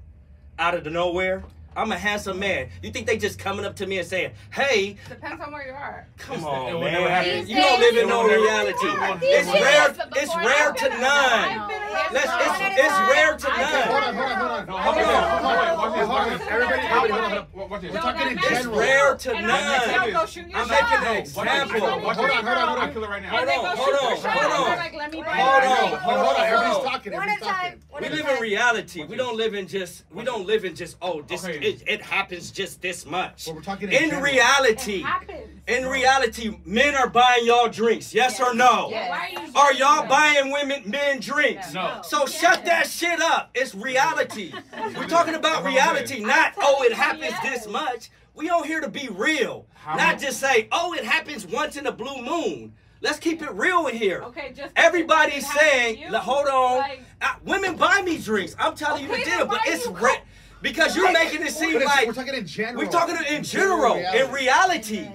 out 0.59 0.75
of 0.75 0.85
the 0.85 0.91
nowhere? 0.91 1.43
I'm 1.77 1.91
a 1.93 1.99
handsome 1.99 2.39
man. 2.39 2.69
You 2.83 2.91
think 2.91 3.07
they 3.07 3.17
just 3.19 3.39
coming 3.39 3.65
up 3.65 3.77
to 3.77 3.87
me 3.87 3.99
and 3.99 4.07
saying, 4.07 4.33
"Hey, 4.51 4.97
Depends 5.09 5.43
on 5.43 5.53
where 5.53 5.67
you 5.67 5.73
are. 5.73 6.07
come 6.19 6.45
on, 6.45 6.75
will 6.75 6.81
never 6.83 7.09
happen. 7.09 7.31
man, 7.31 7.47
you 7.49 7.57
don't 7.57 7.81
live 7.81 7.97
in 7.97 8.09
no 8.09 8.21
It 8.21 8.23
will 8.25 8.31
never- 8.31 8.43
reality. 8.43 9.27
It's 9.27 9.49
rare. 9.49 9.95
It's 10.17 10.37
rare 10.37 10.69
I've 10.71 10.77
to 10.77 10.89
none. 11.01 11.71
Let's, 12.13 12.27
it's, 12.27 12.79
it's 12.79 12.99
rare 13.11 13.37
to 13.37 13.49
none. 13.49 13.59
Hold 13.89 14.05
on, 14.05 14.15
hold 14.15 14.31
on, 14.31 14.37
hold 14.37 14.51
on. 14.51 14.67
No, 14.67 14.73
Hold 14.77 14.95
hold 14.97 15.07
on, 15.07 15.15
on. 15.15 15.31
hold 15.31 15.45
on, 15.45 15.79
Watch 15.79 15.95
hold 15.95 16.33
this, 16.33 16.47
on. 16.47 16.53
Everybody, 16.53 16.81
Hey, 16.81 16.95
everybody, 16.95 17.13
hold 17.13 17.47
on. 17.65 17.71
Watch 17.71 17.81
this. 17.83 17.93
We're 17.93 18.01
talking 18.01 18.27
in 18.29 18.39
It's 18.39 18.49
general. 18.49 18.79
rare 18.79 19.15
to 19.17 19.35
I'm 19.37 19.47
none. 19.47 19.91
yo, 20.09 20.13
go 20.21 20.27
shoot 20.27 20.49
your 20.49 20.59
I'm 20.61 20.69
making 20.69 20.85
an 20.85 20.91
Watch 20.93 21.19
example. 21.25 21.25
this. 21.25 21.35
Watch 21.37 22.17
Hold 22.17 22.29
this. 22.31 22.37
on, 22.37 22.45
hold 22.45 22.59
on, 22.59 22.69
hold 22.69 22.79
on. 22.79 22.89
I 22.89 22.93
kill 22.93 23.05
it 23.05 23.11
right 23.11 23.23
now. 23.23 23.39
And 23.39 23.49
they 23.49 23.55
go 23.55 23.61
Hold 23.65 23.67
on, 23.67 23.77
shoot 23.77 23.83
hold 23.85 24.01
your 24.03 24.11
on, 24.11 24.23
shot. 24.23 24.33
hold 24.33 24.53
on. 24.53 24.65
They're 24.69 24.77
like, 24.77 24.95
let 24.95 25.13
me 25.13 25.23
buy 25.23 25.27
Hold 25.35 25.65
on, 25.65 25.71
hold 25.75 26.01
Hold 26.01 26.27
on, 26.27 26.35
on, 26.37 26.47
everybody's 26.47 26.85
talking. 26.85 27.13
One 27.13 27.23
at 27.23 27.29
a 27.29 27.33
Everybody's 27.33 27.41
talking. 27.41 27.81
We 28.01 28.09
live 28.09 28.29
in 28.37 28.43
reality. 28.43 29.05
We 29.05 29.17
don't 29.17 29.37
live 29.37 29.55
in 29.55 29.67
just. 29.69 30.05
We 30.13 30.25
don't 30.25 30.47
live 30.47 30.65
in 30.65 30.75
just. 30.75 30.97
Oh, 31.01 31.23
this 31.23 31.45
Okay 31.45 31.59
it, 31.65 31.83
it 31.87 32.03
happens 32.03 32.51
just 32.51 32.83
this 32.83 33.07
much. 33.07 33.47
Well, 33.47 33.57
we're 33.57 33.63
talking 33.63 33.91
in, 33.91 34.15
in 34.15 34.23
reality. 34.23 35.05
In 35.67 35.87
reality, 35.87 36.59
men 36.67 36.95
are 36.95 37.09
buying 37.09 37.47
y'all 37.47 37.69
drinks. 37.69 38.13
Yes, 38.13 38.39
yes. 38.39 38.41
or 38.41 38.55
no? 38.55 38.89
Yes. 38.91 39.51
Are 39.57 39.73
y'all 39.73 40.07
buying 40.07 40.53
women 40.53 40.83
men 40.87 41.21
drinks? 41.21 41.73
No. 41.73 41.97
no. 41.97 42.03
So 42.03 42.21
yes. 42.21 42.41
shut 42.41 42.65
that 42.67 42.87
shit 42.87 43.21
up. 43.21 43.51
It's 43.55 43.75
reality. 43.75 44.53
we're 44.97 45.09
talking 45.09 45.35
about 45.35 45.65
reality, 45.65 46.21
not 46.21 46.53
oh 46.59 46.83
it 46.83 46.93
happens 46.93 47.35
this 47.43 47.67
much. 47.67 48.11
We 48.35 48.51
all 48.51 48.63
here 48.63 48.81
to 48.81 48.89
be 48.89 49.09
real. 49.11 49.67
How 49.75 49.97
not 49.97 50.19
just 50.19 50.41
say 50.41 50.69
oh 50.71 50.93
it 50.93 51.05
happens 51.05 51.47
once 51.47 51.77
in 51.77 51.87
a 51.87 51.93
blue 51.93 52.23
moon. 52.23 52.75
Let's 53.01 53.19
keep 53.19 53.43
it 53.43 53.53
real 53.53 53.87
in 53.87 53.97
here. 53.97 54.23
Okay, 54.23 54.55
just 54.57 54.73
everybody's 54.77 55.51
saying, 55.53 56.03
hold 56.05 56.47
on. 56.47 56.79
Like, 56.79 57.03
I, 57.21 57.37
women 57.45 57.77
buy 57.77 58.01
me 58.01 58.17
drinks. 58.17 58.57
I'm 58.59 58.75
telling 58.75 59.05
okay, 59.05 59.19
you 59.19 59.25
the 59.25 59.31
deal, 59.31 59.47
but 59.47 59.61
it's 59.67 59.87
re- 59.89 60.23
because 60.65 60.97
you're 60.97 61.13
making 61.13 61.43
it 61.43 61.53
seem 61.53 61.79
like 61.85 62.07
we're 62.07 62.15
talking 62.15 62.35
in 62.35 62.47
general. 62.47 62.83
We're 62.83 62.91
talking 62.91 63.17
in 63.29 63.45
general, 63.45 63.97
in 63.97 64.33
reality. 64.33 65.07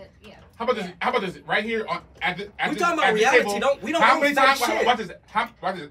How 0.56 0.66
about 0.66 0.76
this? 0.76 0.92
How 1.02 1.10
about 1.10 1.22
this 1.22 1.40
right 1.40 1.64
here 1.64 1.88
on 1.88 2.02
at 2.22 2.38
the 2.38 2.52
at 2.60 2.68
We're 2.68 2.74
this, 2.74 2.84
talking 2.84 3.00
about 3.00 3.14
reality. 3.14 3.44
Table, 3.46 3.60
don't 3.60 3.82
we 3.82 3.92
don't 3.92 4.02
how 4.02 4.20
many 4.20 4.36
times, 4.36 4.60
shit. 4.60 4.68
How 4.68 4.82
about 4.82 4.98
this? 4.98 5.10
How 5.28 5.50
about 5.62 5.76
this? 5.76 5.90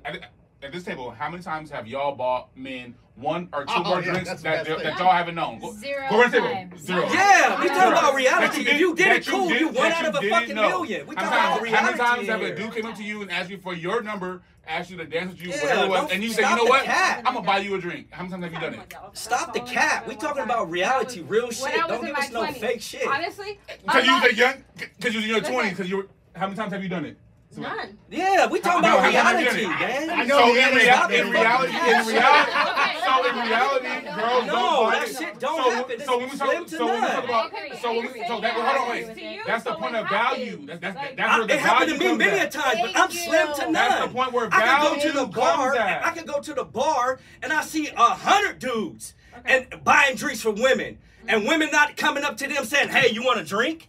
at 0.62 0.72
this 0.72 0.84
table, 0.84 1.10
how 1.10 1.30
many 1.30 1.42
times 1.42 1.70
have 1.70 1.86
y'all 1.86 2.14
bought 2.14 2.56
men 2.56 2.94
one 3.14 3.48
or 3.52 3.64
two 3.64 3.82
more 3.82 4.00
yeah, 4.00 4.10
drinks 4.10 4.42
that, 4.42 4.64
that, 4.64 4.82
that 4.82 4.98
y'all 4.98 5.12
haven't 5.12 5.34
known? 5.34 5.60
Go, 5.60 5.72
Zero. 5.72 6.06
Go 6.10 6.18
right 6.18 6.32
table. 6.32 6.78
Zero. 6.78 7.08
Yeah, 7.12 7.60
we 7.60 7.68
talking 7.68 7.92
about 7.92 8.14
reality. 8.14 8.62
If 8.62 8.80
you 8.80 8.94
did 8.94 9.16
it, 9.16 9.26
cool. 9.26 9.48
You, 9.48 9.54
did, 9.54 9.60
you 9.60 9.68
one 9.68 9.92
out 9.92 10.06
of 10.06 10.14
a 10.16 10.28
fucking 10.28 10.54
know. 10.54 10.68
million. 10.68 11.06
We 11.06 11.14
talking 11.14 11.28
about 11.28 11.62
reality. 11.62 11.76
How 11.76 11.84
many 11.84 11.98
times 11.98 12.22
here. 12.22 12.32
have 12.32 12.42
a 12.42 12.54
dude 12.56 12.74
came 12.74 12.86
up 12.86 12.96
to 12.96 13.04
you 13.04 13.22
and 13.22 13.30
asked 13.30 13.50
you 13.50 13.58
for 13.58 13.74
your 13.74 14.02
number, 14.02 14.42
asked 14.66 14.90
you 14.90 14.96
to 14.96 15.04
dance 15.04 15.30
with 15.32 15.42
you, 15.42 15.50
yeah, 15.50 15.62
whatever 15.62 15.84
it 15.84 15.88
was, 15.88 16.10
and 16.12 16.22
you 16.22 16.30
say, 16.30 16.48
you 16.48 16.56
know 16.56 16.64
what? 16.64 16.84
Cat. 16.84 17.22
I'm 17.24 17.34
gonna 17.34 17.46
buy 17.46 17.58
you 17.58 17.74
a 17.76 17.80
drink. 17.80 18.08
How 18.10 18.24
many 18.24 18.32
times 18.32 18.44
have 18.44 18.52
you 18.52 18.60
done 18.60 18.74
it? 18.74 18.94
Stop 19.12 19.54
the 19.54 19.60
cap. 19.60 20.08
We 20.08 20.16
talking 20.16 20.42
about 20.42 20.70
reality, 20.70 21.22
real 21.22 21.50
shit. 21.50 21.74
Don't 21.86 22.04
give 22.04 22.16
us 22.16 22.30
no 22.32 22.46
fake 22.52 22.82
shit. 22.82 23.06
Honestly, 23.06 23.60
because 23.84 24.06
you 24.06 24.20
were 24.20 24.30
young, 24.30 24.64
because 24.76 25.14
you 25.14 25.20
were 25.20 25.26
in 25.26 25.30
your 25.30 25.40
twenties. 25.40 25.72
Because 25.72 25.90
you, 25.90 26.08
how 26.34 26.46
many 26.46 26.56
times 26.56 26.72
have 26.72 26.82
you 26.82 26.88
done 26.88 27.04
it? 27.04 27.16
None. 27.56 27.98
Yeah, 28.10 28.46
we 28.46 28.60
talking 28.60 28.80
about 28.80 29.08
reality, 29.08 29.66
man. 29.66 30.10
I 30.10 30.24
know. 30.24 30.48
In, 30.48 30.74
reality, 30.74 31.16
in 31.16 31.30
reality, 31.30 31.74
in 31.74 32.06
reality, 32.06 32.52
so 33.04 33.28
in 33.28 33.36
reality, 33.48 33.88
girls 34.14 34.46
don't 34.46 34.90
that 34.92 35.08
shit 35.08 35.40
don't 35.40 35.64
so, 35.64 35.70
happen. 35.70 36.00
So 36.00 36.18
when 36.18 36.30
we 36.30 36.36
talk, 36.36 36.68
so 36.68 36.86
when 36.86 37.02
we 37.02 37.08
talk 37.08 37.24
about, 37.24 37.52
so 37.80 37.92
when 37.92 38.12
we, 38.12 38.24
so 38.26 38.40
that, 38.40 38.52
hold 38.54 38.76
on, 38.76 38.90
wait. 38.90 39.40
That's 39.46 39.64
the 39.64 39.74
point 39.74 39.96
of 39.96 40.08
value. 40.08 40.66
That's 40.66 40.80
that's 40.80 41.16
that's 41.16 41.38
where 41.38 41.46
the 41.46 41.46
value. 41.46 41.54
It 41.54 41.60
happened 41.60 41.92
to 41.92 41.98
me 41.98 42.16
many 42.16 42.38
a 42.38 42.50
times, 42.50 42.80
but 42.82 42.96
I'm 42.96 43.10
slim 43.10 43.54
to 43.54 43.62
none. 43.62 43.72
That's 43.72 44.04
the 44.06 44.12
point 44.12 44.32
where 44.32 44.48
value 44.48 44.64
I 44.64 44.78
can 44.78 44.94
go 44.94 45.08
to 45.08 45.18
the 45.18 45.26
bar. 45.26 45.74
I 45.78 46.10
can 46.10 46.26
go 46.26 46.40
to 46.40 46.54
the 46.54 46.64
bar 46.64 47.18
and 47.42 47.52
I 47.52 47.62
see 47.62 47.88
a 47.88 48.14
hundred 48.14 48.58
dudes 48.58 49.14
and 49.44 49.66
buying 49.84 50.16
drinks 50.16 50.42
for 50.42 50.50
women, 50.50 50.98
and 51.26 51.46
women 51.46 51.70
not 51.72 51.96
coming 51.96 52.24
up 52.24 52.36
to 52.38 52.46
them 52.46 52.64
saying, 52.64 52.90
"Hey, 52.90 53.10
you 53.10 53.22
want 53.22 53.40
a 53.40 53.44
drink?" 53.44 53.88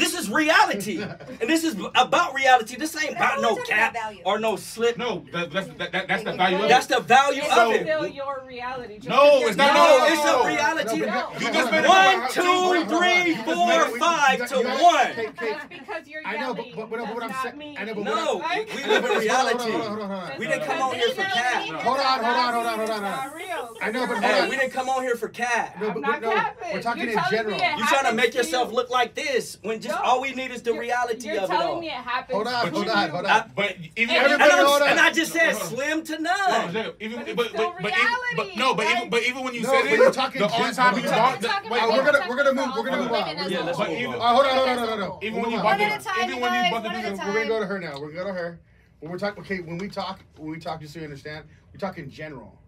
This 0.00 0.18
is 0.18 0.30
reality, 0.30 1.02
and 1.02 1.48
this 1.48 1.62
is 1.62 1.76
about 1.94 2.34
reality. 2.34 2.76
This 2.76 2.96
ain't 2.96 3.16
about 3.16 3.42
no 3.42 3.56
cap 3.56 3.94
or 4.24 4.38
no 4.38 4.56
slip. 4.56 4.96
No, 4.96 5.26
that, 5.32 5.52
that's 5.52 5.68
that, 5.78 5.92
that, 5.92 6.08
that's 6.08 6.24
the 6.24 6.32
value. 6.32 6.56
Of 6.56 6.64
it. 6.64 6.68
That's 6.68 6.86
the 6.86 7.00
value 7.00 7.42
it's 7.44 7.56
of 7.56 7.72
it. 7.72 7.82
Still 7.82 8.06
your 8.06 8.42
reality. 8.46 8.96
Just 8.96 9.08
no, 9.08 9.46
it's 9.46 9.56
not. 9.58 9.74
No, 9.74 10.06
it's 10.08 10.24
a 10.24 10.48
reality. 10.48 11.00
No. 11.00 11.28
You 11.38 11.52
just 11.52 11.70
made 11.70 11.86
one, 11.86 12.30
two, 12.32 12.84
three, 12.88 13.34
four, 13.44 13.98
five 13.98 14.48
to 14.48 14.56
one. 14.56 15.32
That's 15.36 15.66
because 15.68 16.08
you're 16.08 16.22
I 16.24 16.38
know, 16.38 16.54
but, 16.54 16.64
but, 16.74 16.90
but, 16.90 16.98
but 17.00 17.14
what 17.14 17.22
I'm 17.22 17.34
saying. 17.42 17.76
I 17.78 17.84
know, 17.84 17.94
but 17.94 18.04
no, 18.04 18.36
what 18.36 18.46
I'm, 18.50 18.66
we 18.74 18.84
live 18.84 19.04
in 19.04 19.18
reality. 19.18 20.38
We 20.38 20.46
didn't 20.46 20.64
come 20.64 20.80
on 20.80 20.94
here 20.94 21.10
for 21.10 21.24
cap. 21.24 21.68
Hold 21.82 21.98
on, 22.00 22.24
hold 22.24 22.36
on, 22.36 22.54
hold 22.54 22.66
on, 22.66 22.78
hold 22.78 22.90
on. 22.90 23.76
I 23.82 23.90
know, 23.90 24.06
but 24.06 24.22
hey, 24.22 24.48
we 24.48 24.56
didn't 24.56 24.72
come 24.72 24.88
on 24.88 25.02
here 25.02 25.16
for 25.16 25.28
cap. 25.28 25.78
No, 25.80 25.90
but 25.90 26.00
not 26.00 26.22
no, 26.22 26.30
we're 26.72 26.80
talking 26.82 27.08
in 27.08 27.18
general. 27.30 27.58
You're 27.58 27.86
trying 27.86 28.06
to 28.06 28.14
make 28.14 28.34
yourself 28.34 28.72
look 28.72 28.88
like 28.88 29.14
this 29.14 29.58
when 29.62 29.80
just 29.80 29.89
just 29.90 30.04
all 30.04 30.20
we 30.20 30.32
need 30.32 30.50
is 30.50 30.62
the 30.62 30.72
you're, 30.72 30.80
reality 30.80 31.28
you're 31.28 31.38
of 31.38 31.44
it. 31.44 31.52
You're 31.52 31.58
telling 31.58 31.80
me 31.80 31.88
it 31.88 31.92
happens. 31.92 32.34
Hold 32.34 32.46
on, 32.46 32.72
hold 32.72 32.88
on, 32.88 33.10
hold 33.10 33.26
on. 33.26 33.50
But 33.54 33.76
if 33.96 34.10
everybody, 34.10 34.50
hold 34.52 34.82
on. 34.82 34.88
And 34.88 35.00
I 35.00 35.10
just 35.12 35.32
said 35.32 35.54
slim 35.54 36.02
to 36.04 36.18
none. 36.18 36.72
No, 36.72 36.92
even, 37.00 37.18
but, 37.18 37.36
but, 37.36 37.52
but, 37.52 37.74
but, 37.80 37.92
but 38.36 38.56
no, 38.56 38.74
but 38.74 38.86
even, 38.86 39.10
but 39.10 39.22
even 39.24 39.44
when 39.44 39.54
you 39.54 39.62
no, 39.62 39.70
said 39.70 39.86
it, 39.86 39.96
you're 39.96 40.10
talking 40.10 40.40
the 40.40 40.52
only 40.54 40.74
time 40.74 40.96
you 40.96 41.02
thought. 41.02 41.42
Wait, 41.42 41.82
we're 41.88 42.04
gonna 42.04 42.26
we're 42.28 42.36
gonna 42.36 42.54
move 42.54 42.74
we're 42.76 42.84
gonna 42.84 43.02
move 43.02 43.12
on. 43.12 43.50
Yeah, 43.50 43.60
let's 43.60 43.78
move. 43.78 43.88
Uh, 43.88 44.34
hold 44.34 44.46
on, 44.46 44.56
hold 44.56 44.68
on, 44.68 44.88
hold 44.88 45.00
on. 45.00 45.24
Even 45.24 45.42
when 45.42 45.50
you 45.50 45.58
bump 45.58 45.80
even 45.80 46.40
when 46.40 46.64
you 46.64 46.70
bump 46.70 46.84
we're 46.84 47.34
gonna 47.34 47.48
go 47.48 47.60
to 47.60 47.66
her 47.66 47.78
now. 47.78 48.00
We're 48.00 48.12
gonna 48.12 48.24
go 48.24 48.24
to 48.26 48.32
her. 48.32 48.60
When 49.00 49.10
we're 49.10 49.18
talking, 49.18 49.42
okay, 49.44 49.60
when 49.60 49.78
we 49.78 49.88
talk, 49.88 50.20
when 50.36 50.50
we 50.50 50.58
talk, 50.58 50.80
just 50.80 50.92
so 50.92 50.98
you 50.98 51.06
understand, 51.06 51.46
we're 51.72 51.78
talking 51.78 52.10
general. 52.10 52.59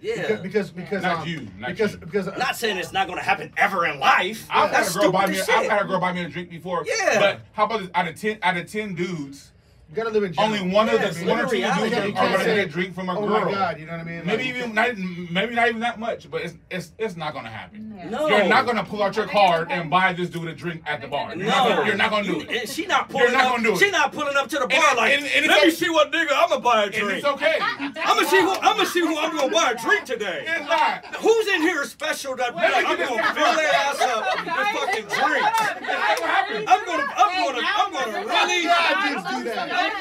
Yeah. 0.00 0.36
Because 0.36 0.70
because 0.70 1.02
not 1.02 1.20
um, 1.20 1.28
you, 1.28 1.48
not 1.58 1.70
because, 1.70 1.92
you. 1.92 1.98
because 1.98 2.28
uh, 2.28 2.36
not 2.36 2.56
saying 2.56 2.78
it's 2.78 2.92
not 2.92 3.06
gonna 3.06 3.22
happen 3.22 3.52
ever 3.56 3.86
in 3.86 4.00
life. 4.00 4.46
I've 4.50 4.70
had 4.70 4.88
a 4.88 4.98
girl 4.98 5.12
buy 5.12 5.26
me. 5.26 5.34
Shit. 5.34 5.48
I've 5.50 5.70
had 5.70 5.82
a 5.82 5.84
girl 5.86 6.00
buy 6.00 6.12
me 6.12 6.24
a 6.24 6.28
drink 6.28 6.50
before. 6.50 6.84
Yeah. 6.86 7.20
But 7.20 7.40
how 7.52 7.66
about 7.66 7.80
this? 7.80 7.90
Out 7.94 8.08
of 8.08 8.20
ten, 8.20 8.38
out 8.42 8.56
of 8.56 8.70
ten 8.70 8.94
dudes, 8.94 9.49
gotta 9.94 10.10
live 10.10 10.22
in 10.24 10.32
general. 10.32 10.54
Only 10.54 10.74
one 10.74 10.86
yeah, 10.86 10.94
of 10.94 11.18
the 11.18 11.26
one 11.26 11.40
or 11.40 11.46
two 11.46 11.56
reality. 11.56 11.96
of 11.96 12.04
you 12.04 12.14
are 12.16 12.32
gonna 12.32 12.44
get 12.44 12.58
a 12.58 12.66
drink 12.66 12.94
from 12.94 13.08
a 13.08 13.14
girl. 13.14 13.24
Oh 13.24 13.44
my 13.44 13.50
god, 13.50 13.78
you 13.78 13.86
know 13.86 13.92
what 13.92 14.00
I 14.00 14.04
mean? 14.04 14.26
Maybe 14.26 14.44
like, 14.44 14.56
even 14.56 14.74
not 14.74 14.96
maybe 15.30 15.54
not 15.54 15.68
even 15.68 15.80
that 15.80 15.98
much, 15.98 16.30
but 16.30 16.42
it's 16.42 16.54
it's 16.70 16.92
it's 16.98 17.16
not 17.16 17.32
gonna 17.32 17.50
happen. 17.50 18.10
No, 18.10 18.28
you're 18.28 18.48
not 18.48 18.66
gonna 18.66 18.84
pull 18.84 19.02
out 19.02 19.16
your 19.16 19.26
card 19.26 19.70
and 19.70 19.90
buy 19.90 20.12
this 20.12 20.30
dude 20.30 20.48
a 20.48 20.54
drink 20.54 20.82
at 20.86 21.00
the 21.00 21.08
bar. 21.08 21.34
You're 21.34 21.46
no, 21.46 21.68
not 21.68 21.86
you're 21.86 21.96
not 21.96 22.10
gonna 22.10 22.24
do 22.24 22.40
it. 22.48 22.68
She 22.68 22.86
not 22.86 23.08
pulling. 23.08 23.26
You're 23.26 23.36
not 23.36 23.56
gonna 23.56 23.62
do 23.62 23.72
it. 23.74 23.78
She 23.78 23.90
not 23.90 24.12
pulling 24.12 24.36
up 24.36 24.48
to 24.48 24.58
the 24.58 24.66
bar 24.66 24.80
and, 24.88 24.96
like. 24.96 25.12
And, 25.16 25.26
and 25.26 25.46
Let 25.46 25.62
me 25.62 25.68
okay. 25.68 25.70
see 25.70 25.90
what 25.90 26.12
nigga 26.12 26.30
I'm 26.32 26.48
gonna 26.48 26.60
buy 26.60 26.84
a 26.84 26.90
drink. 26.90 27.02
And 27.02 27.18
it's 27.18 27.26
okay. 27.26 27.58
I'm 27.60 27.92
gonna 27.94 28.28
see 28.28 28.40
who 28.40 28.52
I'm 28.52 28.76
gonna 28.76 28.86
see 28.86 29.00
who 29.00 29.16
I'm 29.18 29.36
gonna 29.36 29.52
buy 29.52 29.72
a 29.72 29.82
drink 29.82 30.04
today. 30.04 30.44
It's 30.46 30.68
not. 30.68 31.04
Who's 31.16 31.48
in 31.48 31.62
here 31.62 31.84
special 31.84 32.36
that 32.36 32.54
Wait, 32.54 32.64
I'm 32.64 32.96
gonna 32.96 33.34
fill 33.34 33.54
their 33.56 33.72
ass 33.74 34.00
up 34.00 34.24
with 34.36 34.46
fucking 34.46 35.06
drinks? 35.06 35.48
I'm 36.68 36.86
gonna 36.86 37.06
I'm 37.16 37.44
gonna 37.44 37.62
I'm 37.64 37.92
gonna 37.92 38.26
really. 38.26 38.66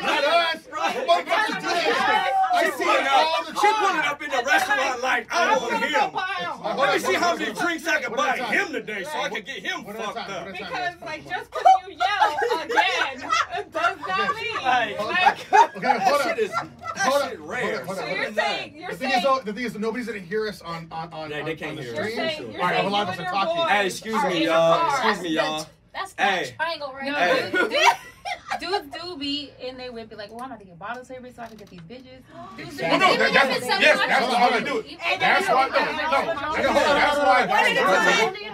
Not 0.02 0.24
us. 0.24 0.68
Right. 0.72 0.96
Motherfuckers 1.08 1.60
do 1.60 1.68
that 1.68 2.50
I 2.54 2.70
see 2.72 2.84
it 2.84 3.08
all 3.08 3.44
the 3.46 3.54
time. 3.54 3.60
She 3.60 3.68
it 4.00 4.06
up 4.06 4.22
in 4.24 4.30
the 4.30 4.44
restaurant 4.46 5.02
like, 5.02 5.28
I 5.34 5.36
don't 5.48 5.62
want 5.62 5.84
him. 5.84 6.78
Let 6.78 6.94
me 6.94 7.00
see 7.00 7.14
how 7.16 7.36
many 7.36 7.54
drinks 7.54 7.88
I 7.88 8.02
can 8.02 8.14
buy 8.14 8.38
him 8.38 8.72
today 8.72 9.04
so 9.04 9.20
I 9.20 9.30
can 9.30 9.44
get 9.44 9.60
him 9.60 9.84
fucked 9.84 10.30
up. 10.30 10.52
Because, 10.52 11.02
like, 11.02 11.28
just 11.28 11.52
because 11.52 11.66
you 11.88 11.96
yell 11.96 12.64
again 12.64 13.30
does 13.72 13.98
not 14.08 14.36
mean. 14.36 14.56
Like, 14.64 15.00
okay, 15.54 16.00
hold 16.00 16.22
up. 16.22 16.38
Hold 16.98 17.22
up. 17.22 17.34
Rare. 17.40 17.86
So 17.86 18.06
you're 18.06 18.34
saying, 18.34 18.76
you're 18.76 18.92
saying. 18.94 19.24
The 19.46 19.54
thing 19.54 19.66
is, 19.66 19.78
nobody's 19.78 20.08
going 20.08 20.22
to 20.22 20.26
hear 20.26 20.48
us 20.48 20.62
on 20.62 20.88
on 20.92 21.14
on. 21.14 21.30
Yeah, 21.30 21.44
they 21.44 21.56
can't 21.56 21.80
hear 21.80 21.94
us. 21.94 22.40
All 22.40 22.58
right, 22.58 22.80
I'm 22.80 22.86
allowed 22.86 23.14
to 23.14 23.24
talk 23.24 23.54
to 23.54 23.60
you. 23.62 23.68
Hey, 23.68 23.86
excuse 23.88 24.24
me, 24.24 24.46
y'all. 24.46 24.90
Excuse 24.90 25.22
me, 25.22 25.30
y'all. 25.36 25.66
That's 25.94 26.16
not 26.18 26.28
hey. 26.28 26.54
triangle 26.56 26.94
right 26.94 27.06
now. 27.06 27.70
Hey. 27.70 27.86
dudes 28.60 28.88
do 28.92 29.18
be 29.18 29.52
in 29.62 29.78
there 29.78 29.92
with 29.92 30.10
be 30.10 30.16
like, 30.16 30.32
well, 30.32 30.42
I'm 30.42 30.52
about 30.52 30.60
to 30.60 30.66
get 30.66 30.80
bottle 30.80 31.06
service 31.06 31.36
so 31.36 31.44
I 31.44 31.48
can 31.48 31.58
get 31.58 31.70
these 31.70 31.82
bitches. 31.82 32.22
Dudes 32.58 32.82
well, 32.82 33.00
no, 33.00 33.18
that, 33.18 33.34
that's, 33.34 33.66
yes, 33.68 34.00
that's 34.00 34.26
all 34.26 34.54
I 34.54 34.60
do. 34.60 34.80
And 34.80 35.22
that's 35.22 35.48
why. 35.50 35.68
No, 35.68 35.80
no, 35.80 35.94
no, 36.62 36.74
that's 36.74 37.18
why. 37.18 37.46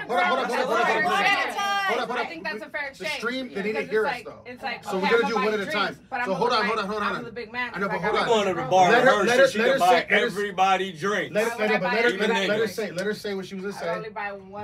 Hold 0.05 0.19
on, 0.19 0.25
hold 0.25 0.39
on, 0.39 0.49
hold 0.49 0.49
on, 0.49 0.49
hold 0.49 0.79
on, 0.79 1.03
hold 1.03 1.59
on. 1.59 1.75
Hold 1.85 1.99
up, 1.99 2.09
hold 2.09 2.19
up. 2.19 2.25
I 2.25 2.29
think 2.29 2.43
that's 2.43 2.63
a 2.63 2.69
fair 2.69 2.87
exchange. 2.87 3.11
The 3.11 3.17
stream, 3.17 3.49
yeah, 3.49 3.61
they 3.61 3.63
need 3.63 3.73
to 3.73 3.83
hear 3.83 4.03
like, 4.03 4.25
us 4.25 4.33
though. 4.33 4.51
It's 4.51 4.63
like, 4.63 4.83
so 4.83 4.97
okay, 4.97 5.07
we're 5.11 5.21
gonna 5.21 5.33
do 5.33 5.35
one 5.35 5.53
at 5.53 5.59
a 5.59 5.65
time. 5.67 5.99
So 6.25 6.33
hold 6.33 6.51
on, 6.51 6.65
hold 6.65 6.79
on, 6.79 6.87
hold 6.87 7.03
on. 7.03 7.15
I'm 7.17 7.23
the 7.23 7.31
big 7.31 7.51
man. 7.51 7.71
I 7.73 7.79
know, 7.79 7.87
but 7.87 8.01
hold 8.01 8.15
on. 8.15 8.21
I'm 8.21 8.27
going 8.27 8.47
to 8.47 8.53
the 8.61 8.67
bar 8.67 8.91
let 8.91 9.03
her, 9.03 9.23
let 9.23 9.39
her, 9.39 9.47
she 9.47 9.59
let 9.59 9.67
her 9.69 9.79
buy 9.79 9.99
say, 9.99 10.05
everybody 10.09 10.91
drinks. 10.91 11.35
Let, 11.35 11.59
let, 11.59 11.69
let, 11.69 11.81
let, 11.83 12.03
her, 12.05 12.09
let, 12.17 12.29
her, 12.29 12.47
let 12.47 12.59
her 12.59 12.67
say, 12.67 12.91
let 12.91 13.05
her 13.05 13.13
say 13.13 13.35
what 13.35 13.45
she 13.45 13.53
was 13.53 13.75
gonna 13.75 14.03
say, 14.03 14.11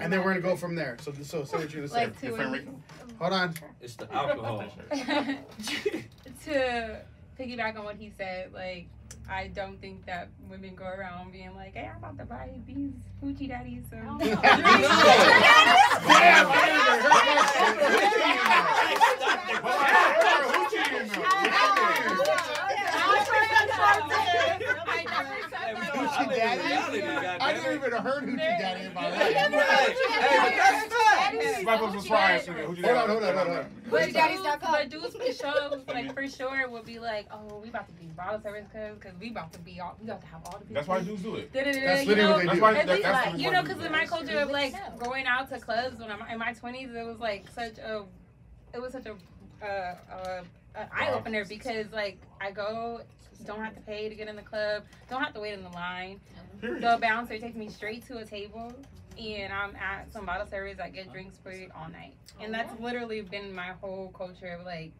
and 0.01 0.11
then 0.11 0.23
we're 0.23 0.33
gonna 0.33 0.41
go 0.41 0.55
from 0.55 0.73
there. 0.75 0.97
So, 1.01 1.13
so 1.21 1.43
say 1.43 1.57
what 1.57 1.73
you 1.73 1.81
were 1.81 1.87
gonna 1.87 1.99
say. 1.99 2.05
Like 2.05 2.21
two 2.21 2.35
Hold 3.21 3.33
on. 3.33 3.53
It's 3.79 3.95
the 3.97 4.11
alcohol. 4.11 4.63
to 6.45 7.01
piggyback 7.39 7.77
on 7.77 7.83
what 7.83 7.97
he 7.97 8.11
said, 8.17 8.51
like 8.51 8.87
I 9.29 9.49
don't 9.49 9.79
think 9.79 10.07
that 10.07 10.29
women 10.49 10.73
go 10.73 10.85
around 10.85 11.31
being 11.31 11.53
like, 11.55 11.75
"Hey, 11.75 11.87
I'm 11.87 11.97
about 11.97 12.17
to 12.17 12.25
buy 12.25 12.49
these 12.65 12.89
hoochie 13.23 13.47
daddies." 13.47 13.83
So. 13.91 13.97
I 24.87 25.00
Hoochie 25.25 26.35
Daddy? 26.35 27.03
I 27.41 27.53
never 27.53 27.73
even 27.73 27.91
heard 27.91 28.23
Hoochie 28.23 28.37
Daddy 28.37 28.85
in 28.85 28.93
my 28.93 29.09
life. 29.09 29.21
I've 29.21 29.33
never 29.33 29.57
heard 29.57 29.95
Hoochie 29.95 30.89
Daddy. 30.89 31.65
Right 31.65 31.79
before 31.79 32.01
surprise. 32.01 32.47
Hold 32.47 32.79
on, 32.85 33.09
hold 33.09 33.23
on, 33.23 33.37
hold 33.37 33.57
on. 33.57 33.65
But 33.89 34.13
daddy's 34.13 34.43
not 34.43 34.61
But 34.61 34.89
dudes 34.89 35.15
for 35.15 35.33
sure, 35.33 35.81
like 35.87 36.13
for 36.13 36.27
sure, 36.27 36.69
would 36.69 36.85
be 36.85 36.99
like, 36.99 37.27
oh, 37.31 37.59
we 37.61 37.69
about 37.69 37.87
to 37.87 37.93
be 37.93 38.05
bottle 38.05 38.41
service 38.41 38.65
cuz, 38.71 38.97
cuz 38.99 39.11
we 39.19 39.31
about 39.31 39.51
to 39.53 39.59
be 39.59 39.79
all, 39.79 39.97
we 39.99 40.07
about 40.07 40.21
to 40.21 40.27
have 40.27 40.41
all 40.45 40.53
the 40.53 40.65
people. 40.65 40.75
That's 40.75 40.87
why 40.87 41.01
dudes 41.01 41.21
do 41.21 41.35
it. 41.35 41.53
That's 41.53 42.07
literally 42.07 42.59
what 42.59 42.73
they 42.73 42.95
do. 42.95 43.01
That's 43.01 43.27
why. 43.27 43.35
You 43.35 43.51
know, 43.51 43.61
because 43.61 43.83
in 43.83 43.91
my 43.91 44.05
culture 44.05 44.39
of 44.39 44.49
like 44.49 44.73
going 44.99 45.25
out 45.25 45.49
to 45.49 45.59
clubs 45.59 45.99
when 45.99 46.11
I'm 46.11 46.21
in 46.31 46.39
my 46.39 46.53
twenties, 46.53 46.89
it 46.95 47.05
was 47.05 47.19
like 47.19 47.45
such 47.53 47.77
a, 47.77 48.03
it 48.73 48.81
was 48.81 48.93
such 48.93 49.05
a, 49.05 49.15
uh, 49.65 49.95
uh, 50.11 50.41
an 50.75 50.87
eye 50.93 51.11
opener 51.11 51.45
because 51.45 51.91
like 51.91 52.19
I 52.39 52.51
go 52.51 53.01
don't 53.45 53.63
have 53.63 53.75
to 53.75 53.81
pay 53.81 54.09
to 54.09 54.15
get 54.15 54.27
in 54.27 54.35
the 54.35 54.41
club. 54.41 54.83
Don't 55.09 55.21
have 55.21 55.33
to 55.33 55.39
wait 55.39 55.53
in 55.53 55.63
the 55.63 55.69
line. 55.69 56.19
The 56.61 56.97
bouncer 57.01 57.37
takes 57.39 57.55
me 57.55 57.69
straight 57.69 58.05
to 58.07 58.19
a 58.19 58.25
table, 58.25 58.73
and 59.19 59.51
I'm 59.51 59.75
at 59.75 60.11
some 60.13 60.25
bottle 60.25 60.47
service. 60.47 60.77
I 60.81 60.89
get 60.89 61.11
drinks 61.11 61.37
for 61.41 61.51
all 61.75 61.89
night, 61.89 62.13
and 62.39 62.53
oh. 62.53 62.57
that's 62.57 62.79
literally 62.79 63.21
been 63.21 63.53
my 63.53 63.73
whole 63.81 64.13
culture 64.15 64.57
of 64.59 64.65
like 64.65 64.91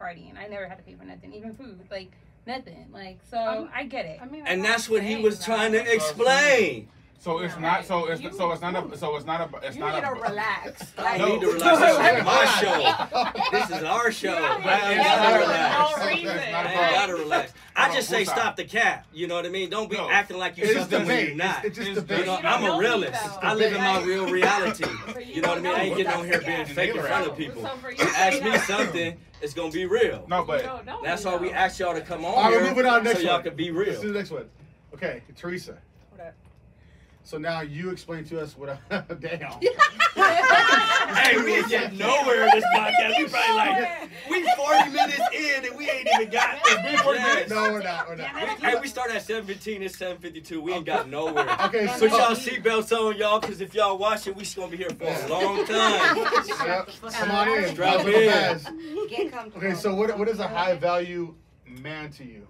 partying. 0.00 0.36
I 0.36 0.48
never 0.48 0.68
had 0.68 0.78
to 0.78 0.84
pay 0.84 0.94
for 0.94 1.04
nothing, 1.04 1.32
even 1.32 1.54
food. 1.54 1.80
Like 1.90 2.10
nothing. 2.46 2.88
Like 2.92 3.18
so, 3.30 3.38
um, 3.38 3.70
I 3.74 3.84
get 3.84 4.06
it. 4.06 4.20
I 4.20 4.26
mean, 4.26 4.44
and 4.46 4.64
that's 4.64 4.88
what 4.88 5.02
he 5.02 5.16
was 5.16 5.44
trying 5.44 5.72
to 5.72 5.92
explain. 5.92 6.88
So 7.18 7.38
it's 7.38 7.56
not. 7.58 7.86
So 7.86 8.06
it's 8.06 8.36
so 8.36 8.52
it's 8.52 8.60
not 8.60 8.74
a. 8.92 8.98
So 8.98 9.16
it's 9.16 9.24
not 9.24 9.40
a. 9.40 9.66
It's 9.66 9.76
You 9.76 9.80
not 9.82 9.94
need 9.94 10.04
to 10.08 10.20
relax. 10.20 10.92
I 10.98 11.16
No. 11.16 11.26
need 11.28 11.40
to 11.40 11.46
relax. 11.52 11.80
This 11.80 12.18
is 12.18 12.24
my 12.24 12.44
show. 12.60 13.50
This 13.50 13.70
is 13.78 13.82
our 13.84 14.12
show. 14.12 14.32
Yeah, 14.32 14.40
I 14.42 14.92
ain't 14.92 15.02
gotta 15.02 15.30
yeah, 15.30 15.38
relax. 15.38 15.74
no 15.78 15.96
That's 16.04 16.14
reason. 16.14 16.36
not 16.36 16.36
a 16.36 16.44
I 16.44 16.60
ain't 16.60 16.74
problem. 16.74 16.92
gotta 17.00 17.14
relax. 17.14 17.52
I 17.76 17.94
just 17.94 18.08
say 18.10 18.24
stop 18.24 18.56
the 18.56 18.64
cap. 18.64 19.06
You 19.12 19.26
know 19.26 19.36
what 19.36 19.46
I 19.46 19.48
mean? 19.48 19.70
Don't 19.70 19.88
be 19.90 19.96
No. 19.96 20.10
acting 20.10 20.36
like 20.36 20.58
you 20.58 20.64
It's 20.64 20.74
something 20.80 21.06
when 21.06 21.26
you're 21.28 21.34
not. 21.36 21.64
It's 21.64 21.76
just 21.76 21.88
It's 21.88 22.00
debate. 22.00 22.20
You 22.20 22.26
know, 22.26 22.36
I'm 22.42 22.64
a 22.64 22.78
realist. 22.78 23.22
I 23.42 23.54
live 23.54 23.72
in 23.72 23.80
my 23.80 24.02
real 24.02 24.26
reality. 24.30 24.84
You 25.24 25.40
know 25.40 25.48
what 25.48 25.58
I 25.58 25.60
mean? 25.62 25.72
I 25.74 25.80
ain't 25.84 25.96
getting 25.96 26.12
on 26.12 26.24
here 26.26 26.40
being 26.40 26.66
fake 26.66 26.94
in 26.94 27.00
front 27.02 27.26
of 27.26 27.36
people. 27.38 27.62
You 27.62 28.04
You 28.04 28.10
ask 28.16 28.42
me 28.42 28.58
something, 28.58 29.16
it's 29.40 29.54
gonna 29.54 29.70
be 29.72 29.86
real. 29.86 30.24
No, 30.28 30.44
but 30.44 30.62
don't 30.62 30.84
know 30.84 31.00
That's 31.02 31.24
me, 31.24 31.30
why 31.30 31.36
we 31.38 31.48
though. 31.48 31.54
asked 31.54 31.80
y'all 31.80 31.94
to 31.94 32.00
come 32.02 32.24
on 32.24 32.34
All 32.34 32.42
right, 32.42 32.50
we're 32.52 32.60
here 32.64 32.68
moving 32.70 32.86
on. 32.86 33.00
so 33.04 33.10
Next 33.10 33.22
y'all 33.22 33.34
one. 33.34 33.42
could 33.44 33.56
be 33.56 33.70
Let's 33.72 33.88
real. 33.92 34.00
do 34.02 34.12
the 34.12 34.18
next 34.18 34.30
one. 34.30 34.48
Okay, 34.94 35.22
Teresa. 35.36 35.78
What 37.24 37.28
up? 37.28 37.30
So 37.30 37.38
now 37.38 37.60
you 37.62 37.90
explain 37.90 38.24
to 38.26 38.40
us 38.40 38.56
what. 38.56 38.78
A, 38.90 39.14
damn. 39.20 39.60
Hey, 41.14 41.36
we 41.42 41.54
ain't 41.54 41.68
getting 41.68 41.98
nowhere 41.98 42.44
in 42.44 42.50
this 42.54 42.64
podcast. 42.74 43.18
We 43.18 43.28
probably 43.28 43.56
like 43.56 44.10
we 44.28 44.42
40 44.56 44.90
minutes 44.90 45.20
in 45.34 45.64
and 45.66 45.76
we 45.76 45.88
ain't 45.88 46.08
even 46.14 46.30
got. 46.30 46.58
Yes. 46.66 47.50
No, 47.50 47.72
we're 47.72 47.82
not. 47.82 48.08
We're 48.08 48.16
not. 48.16 48.26
Hey, 48.58 48.74
we 48.80 48.88
start 48.88 49.10
at 49.10 49.22
7:15. 49.22 49.82
It's 49.82 49.96
7:52. 49.96 50.60
We 50.62 50.72
ain't 50.72 50.86
got 50.86 51.08
nowhere. 51.08 51.46
Okay, 51.64 51.86
Put 51.86 52.10
so. 52.10 52.16
y'all 52.18 52.30
seatbelts 52.34 52.92
on, 52.92 53.16
y'all, 53.16 53.40
because 53.40 53.60
if 53.60 53.74
y'all 53.74 53.96
watch 53.96 54.26
it, 54.26 54.36
we 54.36 54.42
just 54.44 54.56
gonna 54.56 54.70
be 54.70 54.76
here 54.76 54.90
for 54.90 55.04
a 55.04 55.28
long 55.28 55.64
time. 55.66 56.16
Yep. 56.46 56.88
Come 57.12 57.30
on 57.30 57.48
in. 57.48 57.68
Strap 57.70 57.96
Welcome 57.96 58.12
to 58.12 58.22
in. 58.22 58.30
Baz. 58.30 58.68
Get 59.08 59.32
comfortable. 59.32 59.66
Okay, 59.66 59.74
so 59.74 59.94
what 59.94 60.18
what 60.18 60.28
is 60.28 60.40
a 60.40 60.48
high 60.48 60.74
value 60.74 61.34
man 61.66 62.10
to 62.12 62.24
you? 62.24 62.46